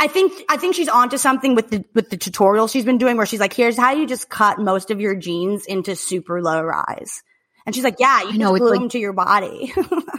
I 0.00 0.06
think 0.08 0.32
I 0.48 0.56
think 0.56 0.74
she's 0.74 0.88
onto 0.88 1.16
something 1.16 1.54
with 1.54 1.70
the 1.70 1.84
with 1.94 2.10
the 2.10 2.16
tutorial 2.16 2.66
she's 2.68 2.84
been 2.84 2.98
doing 2.98 3.16
where 3.16 3.26
she's 3.26 3.40
like, 3.40 3.52
here's 3.52 3.76
how 3.76 3.92
you 3.92 4.06
just 4.06 4.28
cut 4.28 4.58
most 4.58 4.90
of 4.90 5.00
your 5.00 5.14
jeans 5.14 5.66
into 5.66 5.94
super 5.96 6.42
low 6.42 6.62
rise. 6.62 7.22
And 7.66 7.74
she's 7.74 7.84
like, 7.84 7.96
yeah, 8.00 8.22
you 8.24 8.38
know, 8.38 8.56
glue 8.56 8.70
like- 8.70 8.80
them 8.80 8.88
to 8.90 8.98
your 8.98 9.12
body. 9.12 9.72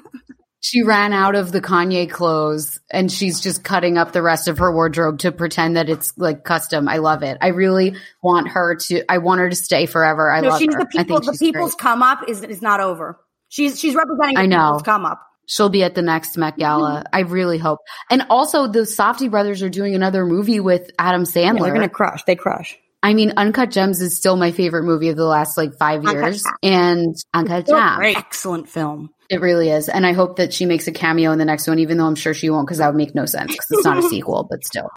she 0.62 0.82
ran 0.84 1.12
out 1.12 1.36
of 1.36 1.52
the 1.52 1.60
Kanye 1.60 2.10
clothes 2.10 2.80
and 2.90 3.12
she's 3.12 3.42
just 3.42 3.66
cutting 3.66 3.98
up 3.98 4.14
the 4.14 4.22
rest 4.22 4.48
of 4.48 4.60
her 4.60 4.72
wardrobe 4.74 5.20
to 5.20 5.32
pretend 5.34 5.76
that 5.76 5.90
it's 5.90 6.18
like 6.18 6.46
custom. 6.46 6.88
I 6.88 6.98
love 6.98 7.22
it. 7.22 7.38
I 7.42 7.48
really 7.50 7.96
want 8.22 8.48
her 8.50 8.76
to. 8.88 9.04
I 9.12 9.18
want 9.18 9.40
her 9.42 9.50
to 9.50 9.56
stay 9.56 9.86
forever. 9.86 10.32
I 10.32 10.40
no, 10.40 10.50
love 10.50 10.60
she's 10.60 10.74
her. 10.74 10.80
the 10.80 10.88
I 10.98 11.04
people. 11.04 11.20
think 11.20 11.38
The 11.38 11.46
people's 11.46 11.76
great. 11.76 11.82
come 11.82 12.02
up 12.04 12.30
is 12.30 12.42
is 12.44 12.62
not 12.62 12.80
over. 12.80 13.20
She's 13.50 13.78
she's 13.80 13.94
representing. 13.96 14.38
I 14.38 14.46
know. 14.46 14.68
people's 14.70 14.84
come 14.84 15.06
up. 15.06 15.22
She'll 15.46 15.70
be 15.70 15.84
at 15.84 15.94
the 15.96 16.02
next 16.02 16.38
Met 16.38 16.58
Gala. 16.58 17.04
I 17.12 17.22
really 17.22 17.58
hope. 17.58 17.80
And 18.10 18.26
also, 18.30 18.68
the 18.68 18.82
Safdie 18.82 19.30
brothers 19.30 19.62
are 19.62 19.70
doing 19.70 19.94
another 19.96 20.26
movie 20.26 20.60
with 20.60 20.90
Adam 20.98 21.24
Sandler. 21.24 21.64
They're 21.64 21.74
gonna 21.74 21.90
crush. 21.90 22.24
They 22.24 22.36
crush. 22.36 22.78
I 23.02 23.14
mean, 23.14 23.34
Uncut 23.36 23.70
Gems 23.70 24.00
is 24.00 24.16
still 24.16 24.38
my 24.38 24.52
favorite 24.52 24.84
movie 24.84 25.10
of 25.10 25.18
the 25.18 25.26
last 25.26 25.58
like 25.58 25.78
five 25.78 26.04
years, 26.06 26.42
Gems. 26.44 26.46
and 26.64 27.16
Uncut 27.34 27.68
Gems. 27.68 28.16
Excellent 28.16 28.70
film. 28.70 29.10
It 29.30 29.42
really 29.42 29.70
is. 29.70 29.90
And 29.90 30.06
I 30.06 30.14
hope 30.14 30.38
that 30.38 30.54
she 30.54 30.66
makes 30.66 30.88
a 30.88 30.92
cameo 30.94 31.32
in 31.34 31.40
the 31.40 31.46
next 31.46 31.68
one, 31.68 31.80
even 31.80 31.98
though 31.98 32.06
I'm 32.06 32.16
sure 32.16 32.34
she 32.34 32.50
won't 32.50 32.66
because 32.66 32.78
that 32.78 32.88
would 32.88 32.96
make 32.96 33.14
no 33.14 33.26
sense 33.26 33.52
because 33.52 33.68
it's 33.72 33.84
not 33.84 33.98
a 33.98 34.04
sequel, 34.10 34.48
but 34.50 34.64
still. 34.64 34.90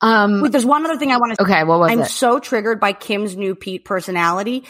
Um, 0.00 0.42
Wait, 0.42 0.52
there's 0.52 0.66
one 0.66 0.84
other 0.84 0.98
thing 0.98 1.12
I 1.12 1.16
want 1.16 1.36
to. 1.36 1.42
okay, 1.42 1.62
what 1.64 1.78
was 1.78 1.90
I'm 1.92 2.00
it? 2.00 2.06
so 2.06 2.40
triggered 2.40 2.80
by 2.80 2.92
Kim's 2.92 3.36
new 3.36 3.54
Pete 3.54 3.84
personality. 3.84 4.64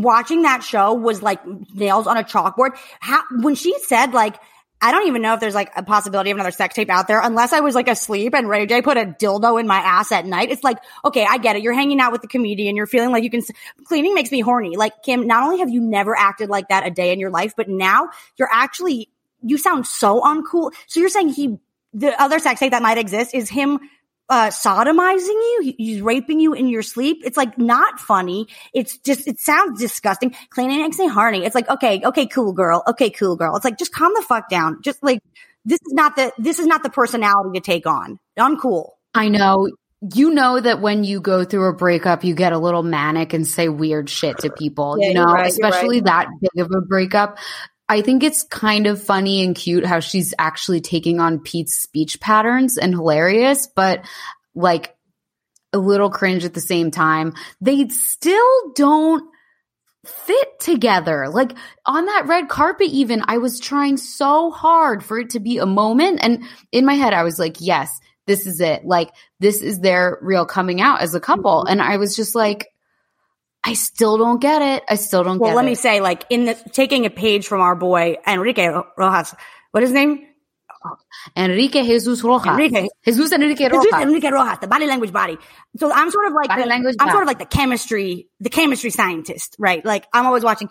Watching 0.00 0.42
that 0.42 0.62
show 0.62 0.94
was 0.94 1.22
like 1.22 1.40
nails 1.74 2.06
on 2.06 2.16
a 2.16 2.24
chalkboard. 2.24 2.70
How 3.00 3.22
when 3.40 3.54
she 3.54 3.78
said 3.80 4.12
like. 4.12 4.36
I 4.80 4.92
don't 4.92 5.08
even 5.08 5.22
know 5.22 5.34
if 5.34 5.40
there's 5.40 5.56
like 5.56 5.72
a 5.74 5.82
possibility 5.82 6.30
of 6.30 6.36
another 6.36 6.52
sex 6.52 6.76
tape 6.76 6.88
out 6.88 7.08
there 7.08 7.20
unless 7.20 7.52
I 7.52 7.58
was 7.58 7.74
like 7.74 7.88
asleep 7.88 8.32
and 8.32 8.48
Ray 8.48 8.64
J 8.64 8.80
put 8.80 8.96
a 8.96 9.06
dildo 9.06 9.58
in 9.58 9.66
my 9.66 9.78
ass 9.78 10.12
at 10.12 10.24
night. 10.24 10.52
It's 10.52 10.62
like, 10.62 10.78
okay, 11.04 11.26
I 11.28 11.38
get 11.38 11.56
it. 11.56 11.64
You're 11.64 11.72
hanging 11.72 11.98
out 11.98 12.12
with 12.12 12.22
the 12.22 12.28
comedian. 12.28 12.76
You're 12.76 12.86
feeling 12.86 13.10
like 13.10 13.24
you 13.24 13.30
can, 13.30 13.42
cleaning 13.86 14.14
makes 14.14 14.30
me 14.30 14.38
horny. 14.38 14.76
Like 14.76 15.02
Kim, 15.02 15.26
not 15.26 15.42
only 15.42 15.58
have 15.58 15.68
you 15.68 15.80
never 15.80 16.16
acted 16.16 16.48
like 16.48 16.68
that 16.68 16.86
a 16.86 16.90
day 16.92 17.12
in 17.12 17.18
your 17.18 17.30
life, 17.30 17.54
but 17.56 17.68
now 17.68 18.10
you're 18.36 18.50
actually, 18.52 19.08
you 19.42 19.58
sound 19.58 19.84
so 19.84 20.20
uncool. 20.20 20.70
So 20.86 21.00
you're 21.00 21.08
saying 21.08 21.30
he, 21.30 21.58
the 21.92 22.14
other 22.22 22.38
sex 22.38 22.60
tape 22.60 22.70
that 22.70 22.80
might 22.80 22.98
exist 22.98 23.34
is 23.34 23.50
him 23.50 23.80
uh, 24.28 24.48
sodomizing 24.48 25.28
you. 25.28 25.74
He's 25.78 26.00
raping 26.00 26.40
you 26.40 26.52
in 26.52 26.68
your 26.68 26.82
sleep. 26.82 27.22
It's 27.24 27.36
like 27.36 27.58
not 27.58 27.98
funny. 27.98 28.46
It's 28.74 28.98
just, 28.98 29.26
it 29.26 29.40
sounds 29.40 29.80
disgusting. 29.80 30.34
Cleaning 30.50 30.82
makes 30.82 30.98
me 30.98 31.08
horny. 31.08 31.44
It's 31.44 31.54
like, 31.54 31.68
okay, 31.68 32.02
okay, 32.04 32.26
cool 32.26 32.52
girl. 32.52 32.82
Okay, 32.86 33.10
cool 33.10 33.36
girl. 33.36 33.56
It's 33.56 33.64
like, 33.64 33.78
just 33.78 33.92
calm 33.92 34.12
the 34.14 34.22
fuck 34.22 34.48
down. 34.48 34.82
Just 34.82 35.02
like, 35.02 35.20
this 35.64 35.80
is 35.86 35.92
not 35.92 36.16
the, 36.16 36.32
this 36.38 36.58
is 36.58 36.66
not 36.66 36.82
the 36.82 36.90
personality 36.90 37.58
to 37.58 37.64
take 37.64 37.86
on. 37.86 38.18
Uncool. 38.38 38.90
I 39.14 39.28
know. 39.28 39.68
You 40.14 40.30
know 40.30 40.60
that 40.60 40.80
when 40.80 41.02
you 41.02 41.20
go 41.20 41.44
through 41.44 41.68
a 41.68 41.72
breakup, 41.72 42.22
you 42.22 42.34
get 42.34 42.52
a 42.52 42.58
little 42.58 42.84
manic 42.84 43.32
and 43.32 43.44
say 43.44 43.68
weird 43.68 44.08
shit 44.08 44.38
to 44.38 44.50
people, 44.50 44.96
Yeah, 45.00 45.08
you 45.08 45.14
know, 45.14 45.24
right, 45.24 45.50
especially 45.50 45.96
right. 45.96 46.04
that 46.04 46.28
big 46.40 46.64
of 46.64 46.70
a 46.70 46.80
breakup. 46.82 47.38
I 47.88 48.02
think 48.02 48.22
it's 48.22 48.42
kind 48.42 48.86
of 48.86 49.02
funny 49.02 49.42
and 49.42 49.54
cute 49.54 49.86
how 49.86 50.00
she's 50.00 50.34
actually 50.38 50.80
taking 50.80 51.20
on 51.20 51.40
Pete's 51.40 51.74
speech 51.74 52.20
patterns 52.20 52.76
and 52.76 52.92
hilarious, 52.92 53.66
but 53.66 54.04
like 54.54 54.94
a 55.72 55.78
little 55.78 56.10
cringe 56.10 56.44
at 56.44 56.54
the 56.54 56.60
same 56.60 56.90
time. 56.90 57.34
They 57.60 57.88
still 57.88 58.72
don't 58.74 59.24
fit 60.04 60.60
together. 60.60 61.28
Like 61.28 61.52
on 61.86 62.06
that 62.06 62.26
red 62.26 62.48
carpet, 62.48 62.88
even 62.88 63.22
I 63.26 63.38
was 63.38 63.60
trying 63.60 63.96
so 63.96 64.50
hard 64.50 65.02
for 65.04 65.18
it 65.18 65.30
to 65.30 65.40
be 65.40 65.58
a 65.58 65.66
moment. 65.66 66.20
And 66.22 66.44
in 66.72 66.84
my 66.84 66.94
head, 66.94 67.12
I 67.12 67.22
was 67.22 67.38
like, 67.38 67.56
yes, 67.60 67.98
this 68.26 68.46
is 68.46 68.60
it. 68.60 68.84
Like 68.84 69.10
this 69.40 69.62
is 69.62 69.80
their 69.80 70.18
real 70.20 70.46
coming 70.46 70.80
out 70.80 71.00
as 71.00 71.14
a 71.14 71.20
couple. 71.20 71.64
Mm-hmm. 71.64 71.72
And 71.72 71.82
I 71.82 71.96
was 71.96 72.14
just 72.14 72.34
like, 72.34 72.68
I 73.64 73.74
still 73.74 74.16
don't 74.16 74.40
get 74.40 74.62
it. 74.62 74.84
I 74.88 74.94
still 74.94 75.24
don't 75.24 75.38
get 75.38 75.44
it. 75.44 75.48
Well, 75.48 75.56
let 75.56 75.64
it. 75.64 75.68
me 75.68 75.74
say, 75.74 76.00
like, 76.00 76.24
in 76.30 76.46
the, 76.46 76.54
taking 76.72 77.06
a 77.06 77.10
page 77.10 77.46
from 77.46 77.60
our 77.60 77.74
boy, 77.74 78.16
Enrique 78.26 78.68
Rojas. 78.96 79.34
What 79.72 79.82
is 79.82 79.90
his 79.90 79.94
name? 79.94 80.24
Enrique 81.36 81.82
Jesus 81.82 82.22
Rojas. 82.22 82.46
Enrique. 82.46 82.88
Jesus 83.04 83.32
Enrique 83.32 83.68
Jesus 83.68 83.92
Rojas. 83.92 84.02
Enrique 84.02 84.30
Rojas, 84.30 84.58
the 84.60 84.68
body 84.68 84.86
language 84.86 85.12
body. 85.12 85.36
So 85.76 85.92
I'm 85.92 86.10
sort 86.10 86.26
of 86.26 86.32
like 86.32 86.48
Body 86.48 86.62
the, 86.62 86.68
language 86.68 86.96
I'm 87.00 87.06
body. 87.06 87.14
sort 87.14 87.22
of 87.24 87.26
like 87.26 87.38
the 87.38 87.46
chemistry, 87.46 88.28
the 88.40 88.48
chemistry 88.50 88.90
scientist, 88.90 89.56
right? 89.58 89.84
Like 89.84 90.06
I'm 90.12 90.26
always 90.26 90.44
watching 90.44 90.70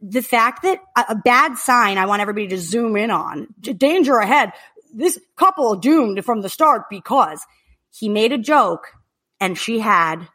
the 0.00 0.22
fact 0.22 0.62
that 0.62 0.80
a, 0.96 1.04
a 1.10 1.14
bad 1.16 1.58
sign 1.58 1.98
I 1.98 2.06
want 2.06 2.22
everybody 2.22 2.48
to 2.48 2.58
zoom 2.58 2.96
in 2.96 3.10
on. 3.10 3.48
Danger 3.60 4.16
ahead. 4.18 4.52
This 4.94 5.18
couple 5.36 5.74
doomed 5.76 6.24
from 6.24 6.42
the 6.42 6.48
start 6.48 6.84
because 6.90 7.44
he 7.90 8.08
made 8.08 8.32
a 8.32 8.38
joke 8.38 8.92
and 9.40 9.56
she 9.58 9.78
had 9.80 10.28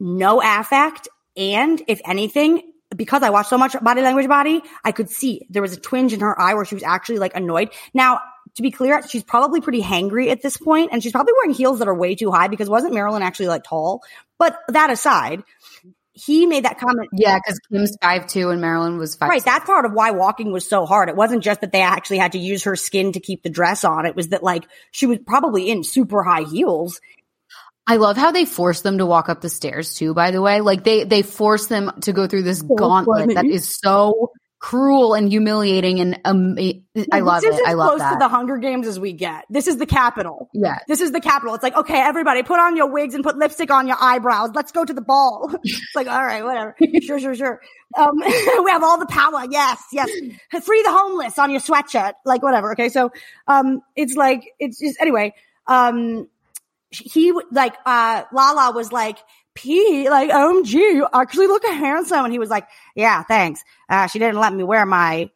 no 0.00 0.42
affect. 0.42 1.08
And 1.36 1.80
if 1.86 2.00
anything, 2.04 2.72
because 2.94 3.22
I 3.22 3.30
watched 3.30 3.50
so 3.50 3.58
much 3.58 3.76
body 3.80 4.02
language 4.02 4.28
body, 4.28 4.62
I 4.84 4.92
could 4.92 5.10
see 5.10 5.46
there 5.50 5.62
was 5.62 5.72
a 5.72 5.80
twinge 5.80 6.12
in 6.12 6.20
her 6.20 6.38
eye 6.40 6.54
where 6.54 6.64
she 6.64 6.74
was 6.74 6.82
actually 6.82 7.18
like 7.18 7.36
annoyed. 7.36 7.70
Now, 7.94 8.20
to 8.56 8.62
be 8.62 8.70
clear, 8.70 9.06
she's 9.06 9.22
probably 9.22 9.60
pretty 9.60 9.80
hangry 9.80 10.30
at 10.30 10.42
this 10.42 10.56
point, 10.56 10.90
and 10.92 11.02
she's 11.02 11.12
probably 11.12 11.34
wearing 11.38 11.54
heels 11.54 11.78
that 11.78 11.88
are 11.88 11.94
way 11.94 12.16
too 12.16 12.32
high 12.32 12.48
because 12.48 12.68
wasn't 12.68 12.94
Marilyn 12.94 13.22
actually 13.22 13.46
like 13.46 13.62
tall? 13.62 14.02
But 14.38 14.58
that 14.68 14.90
aside, 14.90 15.44
he 16.12 16.46
made 16.46 16.64
that 16.64 16.78
comment. 16.78 17.08
Yeah, 17.12 17.38
because 17.38 17.60
Kim's 17.70 17.96
five 18.02 18.26
two 18.26 18.50
and 18.50 18.60
Marilyn 18.60 18.98
was 18.98 19.14
five. 19.14 19.28
Right, 19.28 19.44
that's 19.44 19.64
part 19.64 19.84
of 19.84 19.92
why 19.92 20.10
walking 20.10 20.52
was 20.52 20.68
so 20.68 20.84
hard. 20.84 21.08
It 21.08 21.16
wasn't 21.16 21.44
just 21.44 21.60
that 21.60 21.72
they 21.72 21.82
actually 21.82 22.18
had 22.18 22.32
to 22.32 22.38
use 22.38 22.64
her 22.64 22.74
skin 22.76 23.12
to 23.12 23.20
keep 23.20 23.42
the 23.42 23.50
dress 23.50 23.84
on. 23.84 24.06
It 24.06 24.16
was 24.16 24.28
that 24.28 24.42
like 24.42 24.64
she 24.90 25.06
was 25.06 25.18
probably 25.24 25.70
in 25.70 25.84
super 25.84 26.22
high 26.22 26.42
heels. 26.42 27.00
I 27.90 27.96
love 27.96 28.16
how 28.16 28.30
they 28.30 28.44
force 28.44 28.82
them 28.82 28.98
to 28.98 29.06
walk 29.06 29.28
up 29.28 29.40
the 29.40 29.48
stairs 29.48 29.94
too, 29.94 30.14
by 30.14 30.30
the 30.30 30.40
way. 30.40 30.60
Like 30.60 30.84
they 30.84 31.02
they 31.02 31.22
force 31.22 31.66
them 31.66 31.90
to 32.02 32.12
go 32.12 32.28
through 32.28 32.44
this 32.44 32.62
gauntlet 32.62 33.22
funny. 33.22 33.34
that 33.34 33.44
is 33.46 33.76
so 33.76 34.30
cruel 34.60 35.14
and 35.14 35.28
humiliating 35.28 35.98
and 35.98 36.20
um, 36.24 36.56
I 37.10 37.18
love 37.20 37.42
it. 37.42 37.46
this 37.50 37.56
it. 37.56 37.62
is 37.62 37.66
I 37.66 37.70
as 37.70 37.76
love 37.76 37.88
close 37.88 37.98
that. 37.98 38.12
to 38.12 38.18
the 38.20 38.28
Hunger 38.28 38.58
Games 38.58 38.86
as 38.86 39.00
we 39.00 39.12
get. 39.12 39.44
This 39.50 39.66
is 39.66 39.78
the 39.78 39.86
capital. 39.86 40.48
yeah. 40.54 40.78
This 40.86 41.00
is 41.00 41.10
the 41.10 41.20
capital. 41.20 41.52
It's 41.54 41.64
like, 41.64 41.74
okay, 41.74 41.98
everybody 41.98 42.44
put 42.44 42.60
on 42.60 42.76
your 42.76 42.86
wigs 42.92 43.14
and 43.14 43.24
put 43.24 43.36
lipstick 43.36 43.72
on 43.72 43.88
your 43.88 43.96
eyebrows. 44.00 44.50
Let's 44.54 44.70
go 44.70 44.84
to 44.84 44.92
the 44.92 45.00
ball. 45.00 45.50
it's 45.64 45.96
like, 45.96 46.06
all 46.06 46.24
right, 46.24 46.44
whatever. 46.44 46.76
sure, 47.02 47.18
sure, 47.18 47.34
sure. 47.34 47.60
Um, 47.98 48.12
we 48.18 48.70
have 48.70 48.84
all 48.84 49.00
the 49.00 49.06
power. 49.06 49.46
Yes, 49.50 49.82
yes. 49.92 50.08
Free 50.62 50.82
the 50.84 50.92
homeless 50.92 51.40
on 51.40 51.50
your 51.50 51.60
sweatshirt. 51.60 52.12
Like, 52.24 52.44
whatever. 52.44 52.70
Okay. 52.72 52.88
So, 52.88 53.10
um, 53.48 53.80
it's 53.96 54.14
like, 54.14 54.44
it's 54.60 54.78
just, 54.78 55.00
anyway, 55.00 55.34
um, 55.66 56.28
he 56.90 57.32
like, 57.50 57.74
uh, 57.86 58.24
Lala 58.32 58.72
was 58.74 58.92
like, 58.92 59.18
P, 59.54 60.08
like, 60.08 60.30
OMG, 60.30 60.72
you 60.72 61.08
actually 61.12 61.46
look 61.46 61.64
handsome. 61.64 62.24
And 62.24 62.32
he 62.32 62.38
was 62.38 62.50
like, 62.50 62.66
yeah, 62.94 63.22
thanks. 63.22 63.62
Uh, 63.88 64.06
she 64.06 64.18
didn't 64.18 64.40
let 64.40 64.52
me 64.52 64.62
wear 64.64 64.86
my, 64.86 65.30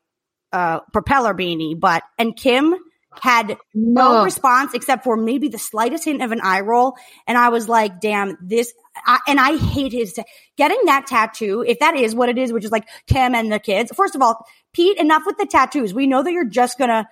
uh, 0.53 0.81
propeller 0.93 1.35
beanie, 1.35 1.79
but, 1.79 2.03
and 2.19 2.37
Kim 2.37 2.75
had 3.21 3.57
no 3.75 4.25
response 4.25 4.75
except 4.75 5.05
for 5.05 5.17
maybe 5.17 5.49
the 5.49 5.59
slightest 5.59 6.05
hint 6.05 6.23
of 6.23 6.33
an 6.33 6.41
eye 6.43 6.61
roll. 6.61 6.97
And 7.27 7.39
I 7.39 7.49
was 7.49 7.69
like, 7.69 8.01
damn, 8.01 8.37
this, 8.41 8.73
I, 9.07 9.21
and 9.29 9.39
I 9.39 9.57
hate 9.57 9.93
his, 9.93 10.19
getting 10.57 10.81
that 10.87 11.07
tattoo, 11.07 11.65
if 11.67 11.79
that 11.79 11.97
is 11.97 12.15
what 12.15 12.29
it 12.29 12.39
is, 12.39 12.53
which 12.53 12.65
is 12.65 12.73
like 12.73 12.89
Kim 13.07 13.35
and 13.35 13.53
the 13.53 13.59
kids. 13.59 13.93
First 13.95 14.15
of 14.15 14.23
all, 14.23 14.45
Pete, 14.73 14.99
enough 14.99 15.23
with 15.27 15.39
the 15.39 15.47
tattoos. 15.47 15.95
We 15.95 16.07
know 16.07 16.23
that 16.23 16.33
you're 16.33 16.45
just 16.45 16.79
gonna 16.79 17.09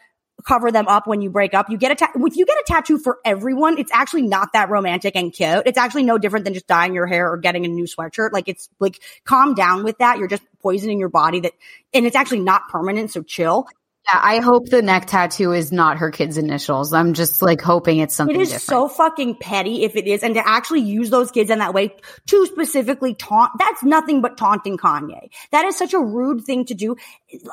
cover 0.47 0.71
them 0.71 0.89
up 0.89 1.07
when 1.07 1.23
you 1.23 1.31
break 1.31 1.55
up. 1.55 1.71
You 1.71 1.77
get 1.77 1.93
a 1.93 1.95
ta- 1.95 2.13
if 2.15 2.37
you 2.37 2.47
get 2.47 2.57
a 2.57 2.65
tattoo 2.67 2.99
for 2.99 3.19
everyone, 3.25 3.79
it's 3.79 3.93
actually 3.93 4.23
not 4.23 4.53
that 4.53 4.71
romantic 4.71 5.17
and 5.17 5.33
cute. 5.33 5.63
It's 5.67 5.79
actually 5.79 6.05
no 6.05 6.19
different 6.19 6.45
than 6.45 6.55
just 6.55 6.67
dyeing 6.67 6.95
your 6.95 7.07
hair 7.07 7.31
or 7.31 7.37
getting 7.37 7.65
a 7.65 7.69
new 7.69 7.85
sweatshirt. 7.85 8.33
Like 8.33 8.49
it's 8.49 8.69
like 8.79 9.01
calm 9.25 9.55
down 9.55 9.85
with 9.85 9.99
that. 9.99 10.19
You're 10.19 10.29
just 10.29 10.43
poisoning 10.61 10.99
your 10.99 11.09
body 11.09 11.41
that, 11.41 11.53
and 11.93 12.07
it's 12.07 12.17
actually 12.17 12.41
not 12.41 12.69
permanent. 12.69 13.11
So 13.11 13.23
chill. 13.23 13.67
Yeah, 14.05 14.19
I 14.21 14.41
hope 14.41 14.69
the 14.69 14.83
neck 14.83 15.07
tattoo 15.07 15.53
is 15.53 15.71
not 15.71 15.99
her 15.99 16.11
kid's 16.11 16.37
initials. 16.37 16.93
I'm 16.93 17.15
just 17.15 17.41
like 17.41 17.61
hoping 17.61 18.01
it's 18.01 18.17
something 18.17 18.35
It 18.35 18.43
is 18.43 18.49
different. 18.49 18.63
so 18.63 18.89
fucking 18.89 19.37
petty 19.37 19.85
if 19.85 19.95
it 19.95 20.09
is, 20.09 20.25
and 20.25 20.35
to 20.35 20.47
actually 20.47 20.81
use 20.81 21.09
those 21.11 21.31
kids 21.31 21.51
in 21.51 21.61
that 21.61 21.73
way 21.73 21.95
to 22.27 22.47
specifically 22.47 23.15
taunt, 23.15 23.53
that's 23.61 23.85
nothing 23.85 24.21
but 24.21 24.37
taunting 24.37 24.77
Kanye. 24.77 25.29
That 25.53 25.67
is 25.67 25.77
such 25.79 25.95
a 25.95 26.01
rude 26.01 26.45
thing 26.45 26.65
to 26.65 26.75
do. 26.75 26.97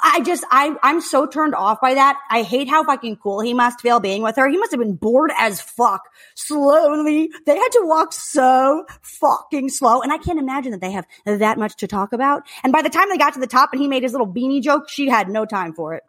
I 0.03 0.21
just, 0.21 0.43
I, 0.49 0.75
I'm 0.81 1.01
so 1.01 1.27
turned 1.27 1.53
off 1.53 1.81
by 1.81 1.93
that. 1.93 2.17
I 2.31 2.41
hate 2.41 2.67
how 2.67 2.83
fucking 2.83 3.17
cool 3.17 3.41
he 3.41 3.53
must 3.53 3.81
feel 3.81 3.99
being 3.99 4.23
with 4.23 4.35
her. 4.37 4.49
He 4.49 4.57
must 4.57 4.71
have 4.71 4.79
been 4.79 4.95
bored 4.95 5.31
as 5.37 5.61
fuck. 5.61 6.01
Slowly, 6.33 7.31
they 7.45 7.55
had 7.57 7.69
to 7.73 7.81
walk 7.83 8.11
so 8.11 8.85
fucking 9.03 9.69
slow, 9.69 10.01
and 10.01 10.11
I 10.11 10.17
can't 10.17 10.39
imagine 10.39 10.71
that 10.71 10.81
they 10.81 10.91
have 10.93 11.05
that 11.25 11.59
much 11.59 11.75
to 11.77 11.87
talk 11.87 12.11
about. 12.11 12.41
And 12.63 12.73
by 12.73 12.81
the 12.81 12.89
time 12.89 13.07
they 13.09 13.17
got 13.17 13.35
to 13.35 13.39
the 13.39 13.45
top 13.45 13.69
and 13.71 13.79
he 13.79 13.87
made 13.87 14.01
his 14.01 14.13
little 14.13 14.27
beanie 14.27 14.63
joke, 14.63 14.89
she 14.89 15.09
had 15.09 15.29
no 15.29 15.45
time 15.45 15.73
for 15.73 15.93
it. 15.93 16.01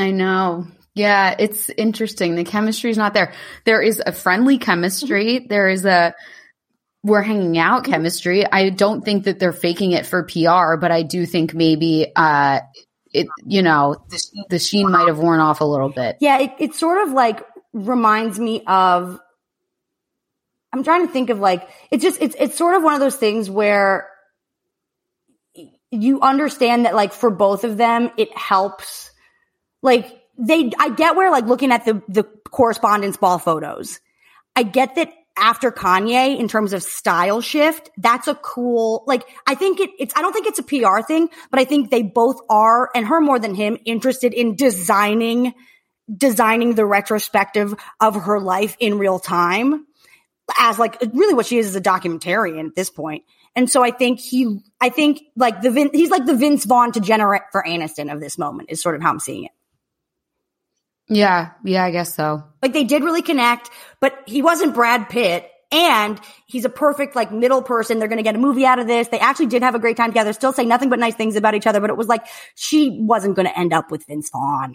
I 0.00 0.12
know. 0.12 0.66
Yeah, 0.94 1.36
it's 1.38 1.68
interesting. 1.68 2.34
The 2.34 2.44
chemistry 2.44 2.90
is 2.90 2.96
not 2.96 3.12
there. 3.12 3.34
There 3.66 3.82
is 3.82 4.02
a 4.04 4.12
friendly 4.12 4.56
chemistry. 4.56 5.46
There 5.46 5.68
is 5.68 5.84
a 5.84 6.14
we're 7.02 7.20
hanging 7.20 7.58
out 7.58 7.84
chemistry. 7.84 8.50
I 8.50 8.70
don't 8.70 9.04
think 9.04 9.24
that 9.24 9.38
they're 9.38 9.52
faking 9.52 9.92
it 9.92 10.06
for 10.06 10.22
PR, 10.24 10.76
but 10.76 10.90
I 10.90 11.02
do 11.02 11.26
think 11.26 11.52
maybe 11.52 12.10
uh 12.16 12.60
it 13.12 13.26
you 13.44 13.62
know, 13.62 14.02
the, 14.08 14.46
the 14.48 14.58
sheen 14.58 14.90
might 14.90 15.06
have 15.06 15.18
worn 15.18 15.40
off 15.40 15.60
a 15.60 15.64
little 15.64 15.90
bit. 15.90 16.16
Yeah, 16.20 16.38
it, 16.40 16.54
it 16.58 16.74
sort 16.74 17.06
of 17.06 17.12
like 17.12 17.44
reminds 17.74 18.38
me 18.38 18.62
of. 18.66 19.20
I'm 20.72 20.82
trying 20.82 21.06
to 21.06 21.12
think 21.12 21.28
of 21.28 21.40
like 21.40 21.68
it's 21.90 22.02
just 22.02 22.22
it's 22.22 22.36
it's 22.38 22.56
sort 22.56 22.74
of 22.74 22.82
one 22.82 22.94
of 22.94 23.00
those 23.00 23.16
things 23.16 23.50
where 23.50 24.08
you 25.90 26.20
understand 26.22 26.86
that 26.86 26.94
like 26.94 27.12
for 27.12 27.28
both 27.28 27.64
of 27.64 27.76
them 27.76 28.10
it 28.16 28.34
helps. 28.34 29.09
Like 29.82 30.20
they, 30.38 30.70
I 30.78 30.90
get 30.90 31.16
where 31.16 31.30
like 31.30 31.46
looking 31.46 31.72
at 31.72 31.84
the 31.84 32.02
the 32.08 32.24
correspondence 32.24 33.16
ball 33.16 33.38
photos, 33.38 34.00
I 34.56 34.62
get 34.62 34.96
that 34.96 35.12
after 35.40 35.72
Kanye 35.72 36.38
in 36.38 36.48
terms 36.48 36.72
of 36.72 36.82
style 36.82 37.40
shift, 37.40 37.90
that's 37.96 38.28
a 38.28 38.34
cool, 38.34 39.04
like, 39.06 39.26
I 39.46 39.54
think 39.54 39.80
it, 39.80 39.90
it's, 39.98 40.14
I 40.16 40.20
don't 40.20 40.32
think 40.32 40.46
it's 40.46 40.58
a 40.58 40.62
PR 40.62 41.00
thing, 41.00 41.30
but 41.50 41.58
I 41.58 41.64
think 41.64 41.90
they 41.90 42.02
both 42.02 42.40
are, 42.50 42.90
and 42.94 43.06
her 43.06 43.20
more 43.20 43.38
than 43.38 43.54
him, 43.54 43.78
interested 43.86 44.34
in 44.34 44.54
designing, 44.54 45.54
designing 46.14 46.74
the 46.74 46.84
retrospective 46.84 47.74
of 48.00 48.14
her 48.16 48.38
life 48.38 48.76
in 48.80 48.98
real 48.98 49.18
time 49.18 49.86
as 50.58 50.78
like 50.78 51.00
really 51.00 51.34
what 51.34 51.46
she 51.46 51.58
is 51.58 51.66
as 51.66 51.76
a 51.76 51.80
documentarian 51.80 52.66
at 52.66 52.74
this 52.74 52.90
point. 52.90 53.24
And 53.56 53.70
so 53.70 53.82
I 53.82 53.92
think 53.92 54.20
he, 54.20 54.58
I 54.80 54.90
think 54.90 55.22
like 55.36 55.62
the 55.62 55.70
Vin, 55.70 55.90
he's 55.92 56.10
like 56.10 56.26
the 56.26 56.36
Vince 56.36 56.64
Vaughn 56.64 56.92
to 56.92 57.00
Jennifer 57.00 57.64
Aniston 57.66 58.12
of 58.12 58.20
this 58.20 58.36
moment 58.36 58.70
is 58.70 58.82
sort 58.82 58.94
of 58.94 59.02
how 59.02 59.10
I'm 59.10 59.20
seeing 59.20 59.44
it. 59.44 59.52
Yeah, 61.12 61.50
yeah, 61.64 61.84
I 61.84 61.90
guess 61.90 62.14
so. 62.14 62.44
Like 62.62 62.72
they 62.72 62.84
did 62.84 63.02
really 63.02 63.20
connect, 63.22 63.68
but 64.00 64.14
he 64.26 64.42
wasn't 64.42 64.74
Brad 64.74 65.08
Pitt. 65.10 65.46
And 65.72 66.20
he's 66.46 66.64
a 66.64 66.68
perfect 66.68 67.14
like 67.14 67.30
middle 67.30 67.62
person. 67.62 68.00
They're 68.00 68.08
going 68.08 68.16
to 68.18 68.24
get 68.24 68.34
a 68.34 68.38
movie 68.38 68.66
out 68.66 68.80
of 68.80 68.88
this. 68.88 69.06
They 69.06 69.20
actually 69.20 69.46
did 69.46 69.62
have 69.62 69.76
a 69.76 69.78
great 69.78 69.96
time 69.96 70.10
together. 70.10 70.32
Still 70.32 70.52
say 70.52 70.64
nothing 70.64 70.88
but 70.88 70.98
nice 70.98 71.14
things 71.14 71.36
about 71.36 71.54
each 71.54 71.66
other. 71.66 71.80
But 71.80 71.90
it 71.90 71.96
was 71.96 72.08
like 72.08 72.26
she 72.56 72.98
wasn't 73.02 73.36
going 73.36 73.46
to 73.46 73.56
end 73.56 73.72
up 73.72 73.88
with 73.90 74.04
Vince 74.06 74.30
Vaughn. 74.32 74.74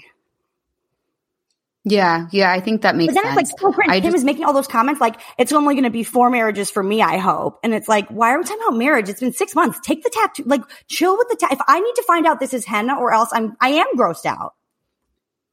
Yeah, 1.87 2.27
yeah, 2.31 2.51
I 2.51 2.61
think 2.61 2.81
that 2.81 2.95
makes 2.95 3.13
But 3.13 3.21
then 3.23 3.35
sense. 3.35 3.51
it's 3.51 3.61
like 3.61 3.75
so. 3.75 3.81
I 3.89 3.99
Kim 3.99 4.05
just- 4.11 4.15
is 4.15 4.23
making 4.23 4.45
all 4.45 4.53
those 4.53 4.67
comments 4.67 4.99
like 4.99 5.19
it's 5.37 5.51
only 5.51 5.75
going 5.75 5.83
to 5.83 5.91
be 5.91 6.03
four 6.03 6.29
marriages 6.29 6.71
for 6.71 6.81
me. 6.81 7.01
I 7.01 7.17
hope. 7.17 7.59
And 7.63 7.73
it's 7.73 7.87
like, 7.89 8.07
why 8.07 8.31
are 8.33 8.37
we 8.39 8.43
talking 8.45 8.63
about 8.65 8.77
marriage? 8.77 9.07
It's 9.09 9.19
been 9.19 9.33
six 9.33 9.53
months. 9.53 9.79
Take 9.83 10.01
the 10.01 10.09
tattoo. 10.09 10.43
Like 10.47 10.61
chill 10.87 11.15
with 11.17 11.27
the 11.29 11.35
tattoo. 11.35 11.55
If 11.55 11.61
I 11.67 11.79
need 11.79 11.93
to 11.95 12.03
find 12.07 12.25
out 12.25 12.39
this 12.39 12.53
is 12.53 12.65
henna 12.65 12.95
or 12.97 13.13
else 13.13 13.29
I'm 13.33 13.55
I 13.61 13.69
am 13.69 13.87
grossed 13.97 14.25
out. 14.25 14.53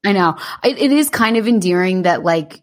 I 0.04 0.12
know. 0.12 0.36
It, 0.64 0.78
it 0.78 0.92
is 0.92 1.08
kind 1.10 1.36
of 1.36 1.46
endearing 1.46 2.02
that 2.02 2.22
like 2.24 2.62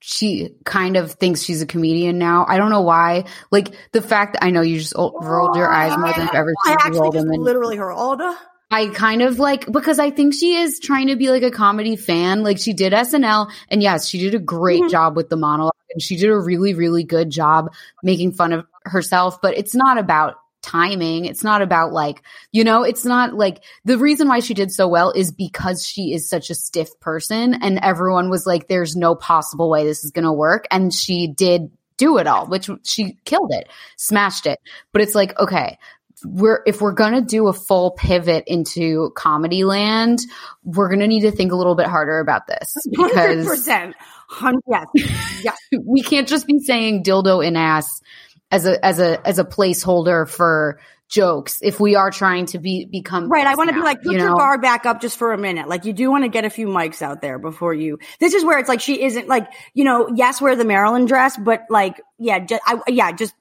she 0.00 0.50
kind 0.64 0.96
of 0.96 1.12
thinks 1.12 1.42
she's 1.42 1.62
a 1.62 1.66
comedian 1.66 2.18
now. 2.18 2.44
I 2.48 2.56
don't 2.56 2.70
know 2.70 2.80
why. 2.82 3.24
Like 3.50 3.74
the 3.92 4.02
fact 4.02 4.32
that 4.34 4.44
I 4.44 4.50
know 4.50 4.60
you 4.62 4.78
just 4.78 4.94
o- 4.96 5.18
rolled 5.20 5.56
your 5.56 5.70
eyes 5.70 5.96
more 5.96 6.12
than 6.12 6.28
I've 6.28 6.34
ever 6.34 6.52
I 6.64 6.68
seen 6.70 6.76
actually 6.80 7.00
roll 7.00 7.12
just 7.12 7.24
them. 7.26 7.34
and 7.34 7.42
literally 7.42 7.78
rolled. 7.78 8.20
I 8.70 8.86
kind 8.88 9.20
of 9.22 9.38
like 9.38 9.70
because 9.70 9.98
I 9.98 10.10
think 10.10 10.32
she 10.34 10.56
is 10.56 10.80
trying 10.80 11.08
to 11.08 11.16
be 11.16 11.30
like 11.30 11.42
a 11.42 11.50
comedy 11.50 11.94
fan. 11.94 12.42
Like 12.42 12.58
she 12.58 12.72
did 12.72 12.92
SNL, 12.94 13.50
and 13.68 13.82
yes, 13.82 14.08
she 14.08 14.18
did 14.18 14.34
a 14.34 14.38
great 14.38 14.80
Mm-hmm. 14.80 14.88
job 14.90 15.14
with 15.14 15.28
the 15.28 15.36
monologue, 15.36 15.74
and 15.92 16.00
she 16.02 16.16
did 16.16 16.30
a 16.30 16.38
really, 16.38 16.72
really 16.74 17.04
good 17.04 17.28
job 17.30 17.72
making 18.02 18.32
fun 18.32 18.52
of 18.54 18.66
herself. 18.84 19.42
But 19.42 19.58
it's 19.58 19.74
not 19.74 19.98
about 19.98 20.36
timing. 20.62 21.24
It's 21.24 21.44
not 21.44 21.60
about 21.60 21.92
like, 21.92 22.22
you 22.52 22.64
know, 22.64 22.82
it's 22.84 23.04
not 23.04 23.34
like 23.34 23.62
the 23.84 23.98
reason 23.98 24.28
why 24.28 24.40
she 24.40 24.54
did 24.54 24.70
so 24.70 24.88
well 24.88 25.10
is 25.10 25.32
because 25.32 25.84
she 25.84 26.14
is 26.14 26.28
such 26.28 26.50
a 26.50 26.54
stiff 26.54 26.98
person 27.00 27.54
and 27.54 27.78
everyone 27.82 28.30
was 28.30 28.46
like, 28.46 28.68
there's 28.68 28.96
no 28.96 29.14
possible 29.14 29.68
way 29.68 29.84
this 29.84 30.04
is 30.04 30.12
going 30.12 30.24
to 30.24 30.32
work. 30.32 30.66
And 30.70 30.92
she 30.94 31.26
did 31.26 31.70
do 31.96 32.18
it 32.18 32.26
all, 32.26 32.46
which 32.46 32.70
she 32.84 33.18
killed 33.24 33.50
it, 33.52 33.68
smashed 33.96 34.46
it. 34.46 34.58
But 34.92 35.02
it's 35.02 35.14
like, 35.14 35.38
okay, 35.38 35.78
we're, 36.24 36.62
if 36.66 36.80
we're 36.80 36.92
going 36.92 37.14
to 37.14 37.20
do 37.20 37.48
a 37.48 37.52
full 37.52 37.90
pivot 37.90 38.44
into 38.46 39.10
comedy 39.16 39.64
land, 39.64 40.20
we're 40.64 40.88
going 40.88 41.00
to 41.00 41.08
need 41.08 41.22
to 41.22 41.32
think 41.32 41.52
a 41.52 41.56
little 41.56 41.74
bit 41.74 41.86
harder 41.86 42.20
about 42.20 42.46
this 42.46 42.74
because 42.90 43.44
percent. 43.44 43.94
Yes. 44.66 44.86
Yes. 45.42 45.58
we 45.84 46.02
can't 46.02 46.28
just 46.28 46.46
be 46.46 46.58
saying 46.60 47.04
dildo 47.04 47.44
in 47.44 47.56
ass 47.56 48.00
as 48.52 48.66
a 48.66 48.84
as 48.84 49.00
a 49.00 49.26
as 49.26 49.40
a 49.40 49.44
placeholder 49.44 50.28
for 50.28 50.78
jokes 51.08 51.58
if 51.62 51.78
we 51.78 51.94
are 51.94 52.10
trying 52.10 52.46
to 52.46 52.58
be 52.58 52.86
become 52.86 53.28
Right. 53.28 53.46
I 53.46 53.54
want 53.54 53.68
to 53.68 53.74
be 53.74 53.82
like, 53.82 54.02
put 54.02 54.12
you 54.12 54.18
your 54.18 54.30
know 54.30 54.36
guard 54.36 54.62
back 54.62 54.86
up 54.86 55.00
just 55.00 55.18
for 55.18 55.32
a 55.32 55.38
minute. 55.38 55.68
Like 55.68 55.84
you 55.84 55.92
do 55.92 56.10
want 56.10 56.24
to 56.24 56.28
get 56.28 56.46
a 56.46 56.50
few 56.50 56.68
mics 56.68 57.02
out 57.02 57.20
there 57.20 57.38
before 57.38 57.74
you, 57.74 57.98
this 58.18 58.32
is 58.32 58.44
where 58.44 58.58
it's 58.58 58.68
like, 58.68 58.80
she 58.80 59.02
isn't 59.02 59.28
like, 59.28 59.46
you 59.74 59.84
know, 59.84 60.08
yes, 60.14 60.40
wear 60.40 60.56
the 60.56 60.64
Marilyn 60.64 61.04
dress, 61.04 61.36
but 61.36 61.64
like, 61.68 62.00
yeah, 62.18 62.38
just, 62.38 62.62
I, 62.66 62.80
yeah, 62.88 63.12
just 63.12 63.34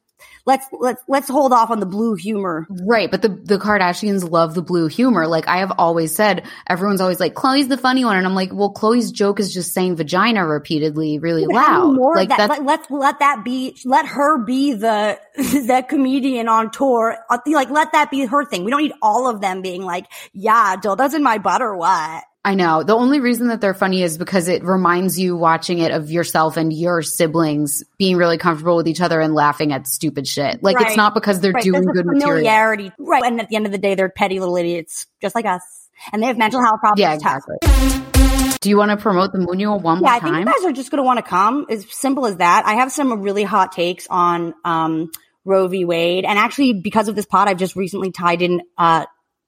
let's, 0.45 0.65
let's, 0.71 1.01
let's 1.07 1.27
hold 1.29 1.53
off 1.53 1.69
on 1.69 1.79
the 1.79 1.85
blue 1.85 2.15
humor. 2.15 2.67
right 2.69 3.09
but 3.09 3.21
the 3.21 3.29
the 3.29 3.57
kardashians 3.57 4.29
love 4.29 4.55
the 4.55 4.61
blue 4.61 4.87
humor 4.87 5.27
like 5.27 5.47
i 5.47 5.57
have 5.57 5.71
always 5.77 6.13
said 6.13 6.45
everyone's 6.67 7.01
always 7.01 7.19
like 7.19 7.33
Khloé's 7.33 7.67
the 7.67 7.77
funny 7.77 8.05
one 8.05 8.17
and 8.17 8.25
i'm 8.25 8.35
like 8.35 8.53
well 8.53 8.73
Khloé's 8.73 9.11
joke 9.11 9.39
is 9.39 9.53
just 9.53 9.73
saying 9.73 9.95
vagina 9.95 10.45
repeatedly 10.45 11.19
really 11.19 11.45
loud 11.45 11.95
more 12.01 12.15
like 12.15 12.29
that. 12.29 12.49
Let, 12.49 12.65
let's 12.65 12.91
let 12.91 13.19
that 13.19 13.43
be, 13.43 13.77
let 13.85 14.05
her 14.05 14.43
be 14.43 14.73
the, 14.73 15.19
the 15.37 15.85
comedian 15.87 16.47
on 16.47 16.71
tour. 16.71 17.17
Uh, 17.29 17.37
Like, 17.45 17.69
let 17.69 17.91
that 17.93 18.11
be 18.11 18.25
her 18.25 18.45
thing. 18.45 18.63
We 18.63 18.71
don't 18.71 18.81
need 18.81 18.93
all 19.01 19.27
of 19.27 19.41
them 19.41 19.61
being 19.61 19.83
like, 19.83 20.05
yeah, 20.33 20.75
dildos 20.75 21.13
in 21.13 21.23
my 21.23 21.37
butt 21.37 21.61
or 21.61 21.75
what? 21.75 22.23
I 22.43 22.55
know. 22.55 22.81
The 22.81 22.95
only 22.95 23.19
reason 23.19 23.49
that 23.49 23.61
they're 23.61 23.75
funny 23.75 24.01
is 24.01 24.17
because 24.17 24.47
it 24.47 24.63
reminds 24.63 25.19
you 25.19 25.37
watching 25.37 25.77
it 25.77 25.91
of 25.91 26.09
yourself 26.09 26.57
and 26.57 26.73
your 26.73 27.03
siblings 27.03 27.83
being 27.99 28.17
really 28.17 28.39
comfortable 28.39 28.75
with 28.77 28.87
each 28.87 28.99
other 28.99 29.21
and 29.21 29.35
laughing 29.35 29.71
at 29.71 29.85
stupid 29.87 30.27
shit. 30.27 30.63
Like 30.63 30.77
Right. 30.77 30.87
it's 30.87 30.97
not 30.97 31.13
because 31.13 31.39
they're 31.39 31.51
Right, 31.51 31.63
doing 31.63 31.83
there's 31.83 31.97
good 31.97 32.05
material. 32.07 32.37
familiarity. 32.39 32.91
Right. 32.97 33.23
And 33.23 33.39
at 33.39 33.49
the 33.49 33.57
end 33.57 33.67
of 33.67 33.71
the 33.71 33.77
day, 33.77 33.93
they're 33.93 34.09
petty 34.09 34.39
little 34.39 34.57
idiots, 34.57 35.05
just 35.21 35.35
like 35.35 35.45
us. 35.45 35.61
And 36.11 36.23
they 36.23 36.27
have 36.27 36.37
mental 36.37 36.63
health 36.63 36.79
problems. 36.79 36.99
Yeah, 36.99 37.13
exactly. 37.13 37.57
Do 38.59 38.69
you 38.69 38.77
want 38.77 38.89
to 38.89 38.97
promote 38.97 39.33
the 39.33 39.37
Moonual 39.39 39.79
one 39.79 39.97
Yeah, 39.97 40.01
more 40.01 40.09
I 40.09 40.19
think 40.19 40.35
you 40.37 40.45
guys 40.45 40.65
are 40.65 40.71
just 40.71 40.89
going 40.89 40.97
to 40.97 41.03
want 41.03 41.17
to 41.17 41.23
come. 41.23 41.67
As 41.69 41.85
simple 41.91 42.25
as 42.25 42.37
that. 42.37 42.63
I 42.65 42.73
have 42.75 42.91
some 42.91 43.21
really 43.21 43.43
hot 43.43 43.71
takes 43.71 44.07
on 44.09 44.55
um, 44.65 45.11
Roe 45.45 45.67
v. 45.67 45.85
Wade, 45.85 46.25
and 46.25 46.39
actually, 46.39 46.73
because 46.73 47.07
of 47.07 47.15
this 47.15 47.25
pod, 47.27 47.47
I've 47.47 47.57
just 47.57 47.75
recently 47.75 48.11
tied 48.11 48.41
in 48.43 48.61
uh, 48.77 49.05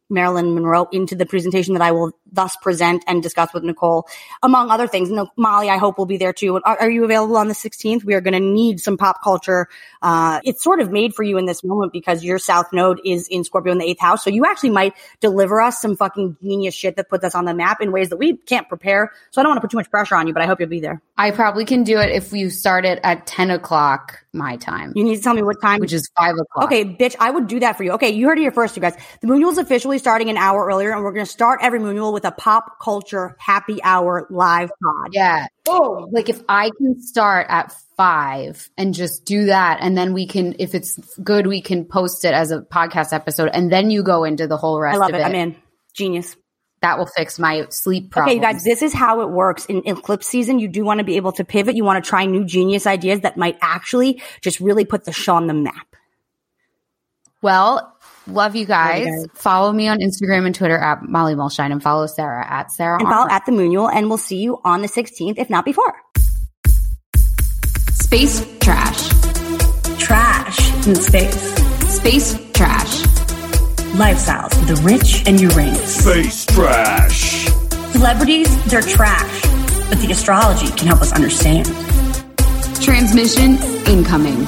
Marilyn 0.10 0.54
Monroe 0.56 0.88
into 0.92 1.16
the 1.16 1.26
presentation 1.28 1.74
that 1.74 1.82
I 1.84 1.92
will 1.92 2.12
thus 2.34 2.56
present 2.58 3.04
and 3.08 3.24
discuss 3.24 3.54
with 3.54 3.64
Nicole, 3.64 4.08
among 4.42 4.72
other 4.72 4.88
things. 4.88 5.10
No, 5.10 5.28
Molly, 5.38 5.70
I 5.70 5.78
hope 5.78 5.98
will 5.98 6.06
be 6.06 6.18
there 6.18 6.34
too. 6.34 6.58
Are, 6.64 6.82
are 6.82 6.90
you 6.90 7.04
available 7.06 7.38
on 7.38 7.48
the 7.48 7.54
16th? 7.54 8.04
We 8.04 8.14
are 8.16 8.22
going 8.22 8.34
to 8.34 8.40
need 8.40 8.80
some 8.80 8.98
pop 8.98 9.24
culture. 9.24 9.68
Uh, 10.02 10.42
it's 10.44 10.64
sort 10.64 10.80
of 10.80 10.92
made 10.92 11.14
for 11.16 11.24
you 11.24 11.38
in 11.38 11.46
this 11.46 11.64
moment 11.64 11.94
because 11.94 12.24
your 12.24 12.40
South 12.40 12.74
Node 12.74 13.00
is 13.06 13.28
in 13.30 13.44
Scorpio 13.44 13.72
in 13.72 13.78
the 13.78 13.86
eighth 13.86 14.02
house. 14.02 14.24
So 14.24 14.30
you 14.30 14.46
actually 14.46 14.72
might 14.72 14.94
deliver 15.20 15.62
us 15.62 15.80
some 15.82 15.96
fucking 15.96 16.38
genius 16.42 16.76
shit 16.76 16.98
that 16.98 17.10
puts 17.10 17.24
us 17.24 17.36
on 17.36 17.46
the 17.46 17.54
map 17.54 17.82
in 17.82 17.92
ways 17.92 18.10
that 18.10 18.18
we 18.18 18.38
can't 18.38 18.68
prepare. 18.68 19.12
So 19.32 19.40
I 19.40 19.44
don't 19.44 19.52
want 19.52 19.58
to 19.58 19.62
put 19.62 19.72
too 19.72 19.78
much 19.78 19.90
pressure 19.90 20.16
on 20.16 20.28
you, 20.28 20.34
but 20.34 20.42
I 20.42 20.46
hope 20.46 20.60
you'll 20.60 20.70
be 20.70 20.80
there. 20.82 21.02
I 21.18 21.32
probably 21.32 21.66
can 21.66 21.84
do 21.84 22.00
it 22.00 22.12
if 22.12 22.34
you 22.34 22.50
start 22.50 22.86
it 22.86 23.00
at 23.04 23.28
10 23.28 23.52
o'clock 23.52 24.24
my 24.34 24.58
time, 24.58 24.94
You 24.96 25.04
need 25.04 25.18
to 25.18 25.22
tell 25.22 25.36
me 25.36 25.44
what 25.44 25.62
time. 25.62 25.80
which 25.80 25.94
is 25.94 26.10
5 26.18 26.34
o'clock. 26.34 26.66
Okay, 26.66 26.84
bitch, 26.84 27.16
I 27.20 27.30
would 27.30 27.48
do 27.48 27.60
that 27.60 27.78
for 27.78 27.84
you. 27.84 27.92
Okay, 27.94 28.10
you 28.10 28.28
heard 28.28 28.40
it 28.40 28.42
here 28.42 28.52
first, 28.52 28.76
you 28.76 28.82
guys. 28.82 28.96
The 29.22 29.28
Moonual 29.28 29.52
is 29.52 29.60
officially 29.60 30.00
starting 30.00 30.30
an 30.30 30.38
hour 30.38 30.66
earlier, 30.66 30.92
and 30.92 31.04
we're 31.04 31.12
going 31.12 31.26
to 31.26 31.32
start 31.32 31.60
every 31.62 31.80
Moonual 31.80 32.14
with 32.14 32.23
a 32.24 32.32
pop 32.32 32.80
culture 32.82 33.36
happy 33.40 33.82
hour 33.84 34.28
live 34.30 34.70
pod. 34.70 35.10
Yeah. 35.12 35.48
Oh, 35.68 36.08
like 36.12 36.30
if 36.30 36.42
I 36.50 36.72
can 36.78 37.02
start 37.02 37.48
at 37.50 37.74
five 37.98 38.70
and 38.78 38.94
just 38.94 39.26
do 39.26 39.46
that, 39.46 39.80
and 39.82 39.98
then 39.98 40.14
we 40.14 40.28
can, 40.28 40.56
if 40.60 40.76
it's 40.76 40.98
good, 41.20 41.48
we 41.48 41.62
can 41.62 41.86
post 41.86 42.26
it 42.26 42.34
as 42.34 42.52
a 42.52 42.62
podcast 42.62 43.14
episode, 43.14 43.50
and 43.54 43.72
then 43.72 43.92
you 43.92 44.04
go 44.04 44.24
into 44.24 44.48
the 44.48 44.58
whole 44.58 44.80
rest 44.80 44.96
I 44.96 45.00
love 45.00 45.10
of 45.10 45.16
it. 45.16 45.20
it. 45.20 45.26
I'm 45.26 45.36
in. 45.36 45.56
Genius. 45.94 46.36
That 46.82 46.98
will 46.98 47.06
fix 47.06 47.40
my 47.40 47.68
sleep 47.70 48.12
problem. 48.12 48.38
Okay, 48.38 48.42
guys, 48.42 48.64
this 48.66 48.82
is 48.82 48.94
how 48.94 49.22
it 49.22 49.30
works 49.30 49.66
in 49.68 49.84
eclipse 49.86 50.28
season. 50.28 50.60
You 50.60 50.68
do 50.68 50.84
want 50.84 50.98
to 50.98 51.06
be 51.06 51.16
able 51.16 51.32
to 51.34 51.46
pivot. 51.46 51.78
You 51.78 51.86
want 51.86 52.04
to 52.04 52.10
try 52.10 52.26
new 52.26 52.44
genius 52.44 52.86
ideas 52.86 53.22
that 53.22 53.38
might 53.38 53.58
actually 53.62 54.22
just 54.42 54.60
really 54.60 54.84
put 54.84 55.06
the 55.06 55.14
show 55.14 55.36
on 55.36 55.48
the 55.48 55.54
map. 55.54 55.96
Well, 57.42 57.93
Love 58.28 58.56
you 58.56 58.66
guys. 58.66 59.06
Love 59.06 59.14
you 59.14 59.28
guys. 59.28 59.42
Follow 59.42 59.72
me 59.74 59.88
on 59.88 60.00
Instagram 60.00 60.46
and 60.46 60.56
Twitter 60.56 60.78
at 60.78 61.04
Molly 61.04 61.36
Mulshine 61.36 61.72
and 61.72 61.84
follow 61.84 62.08
Sara 62.08 62.46
at 62.50 62.72
Sara. 62.72 63.00
And 63.00 63.08
follow 63.08 63.24
Armour. 63.24 63.34
at 63.34 63.46
the 63.46 63.52
Moonual, 63.52 63.90
and 63.94 64.08
we'll 64.08 64.18
see 64.18 64.38
you 64.38 64.60
on 64.64 64.82
the 64.82 64.88
16th, 64.88 65.36
if 65.38 65.50
not 65.50 65.66
before. 65.66 65.94
Space 67.92 68.46
trash. 68.60 69.10
Trash 70.00 70.88
in 70.88 70.96
space. 70.96 71.56
Space 71.94 72.52
trash. 72.54 73.02
Lifestyles 73.94 74.54
for 74.56 74.74
the 74.74 74.82
rich 74.84 75.24
and 75.28 75.40
Uranus. 75.40 76.04
Space 76.04 76.46
trash. 76.46 77.46
Celebrities, 77.92 78.64
they're 78.66 78.82
trash. 78.82 79.42
But 79.90 80.00
the 80.00 80.10
astrology 80.12 80.68
can 80.76 80.88
help 80.88 81.02
us 81.02 81.12
understand. 81.14 81.66
Transmission 82.82 83.58
incoming. 83.88 84.48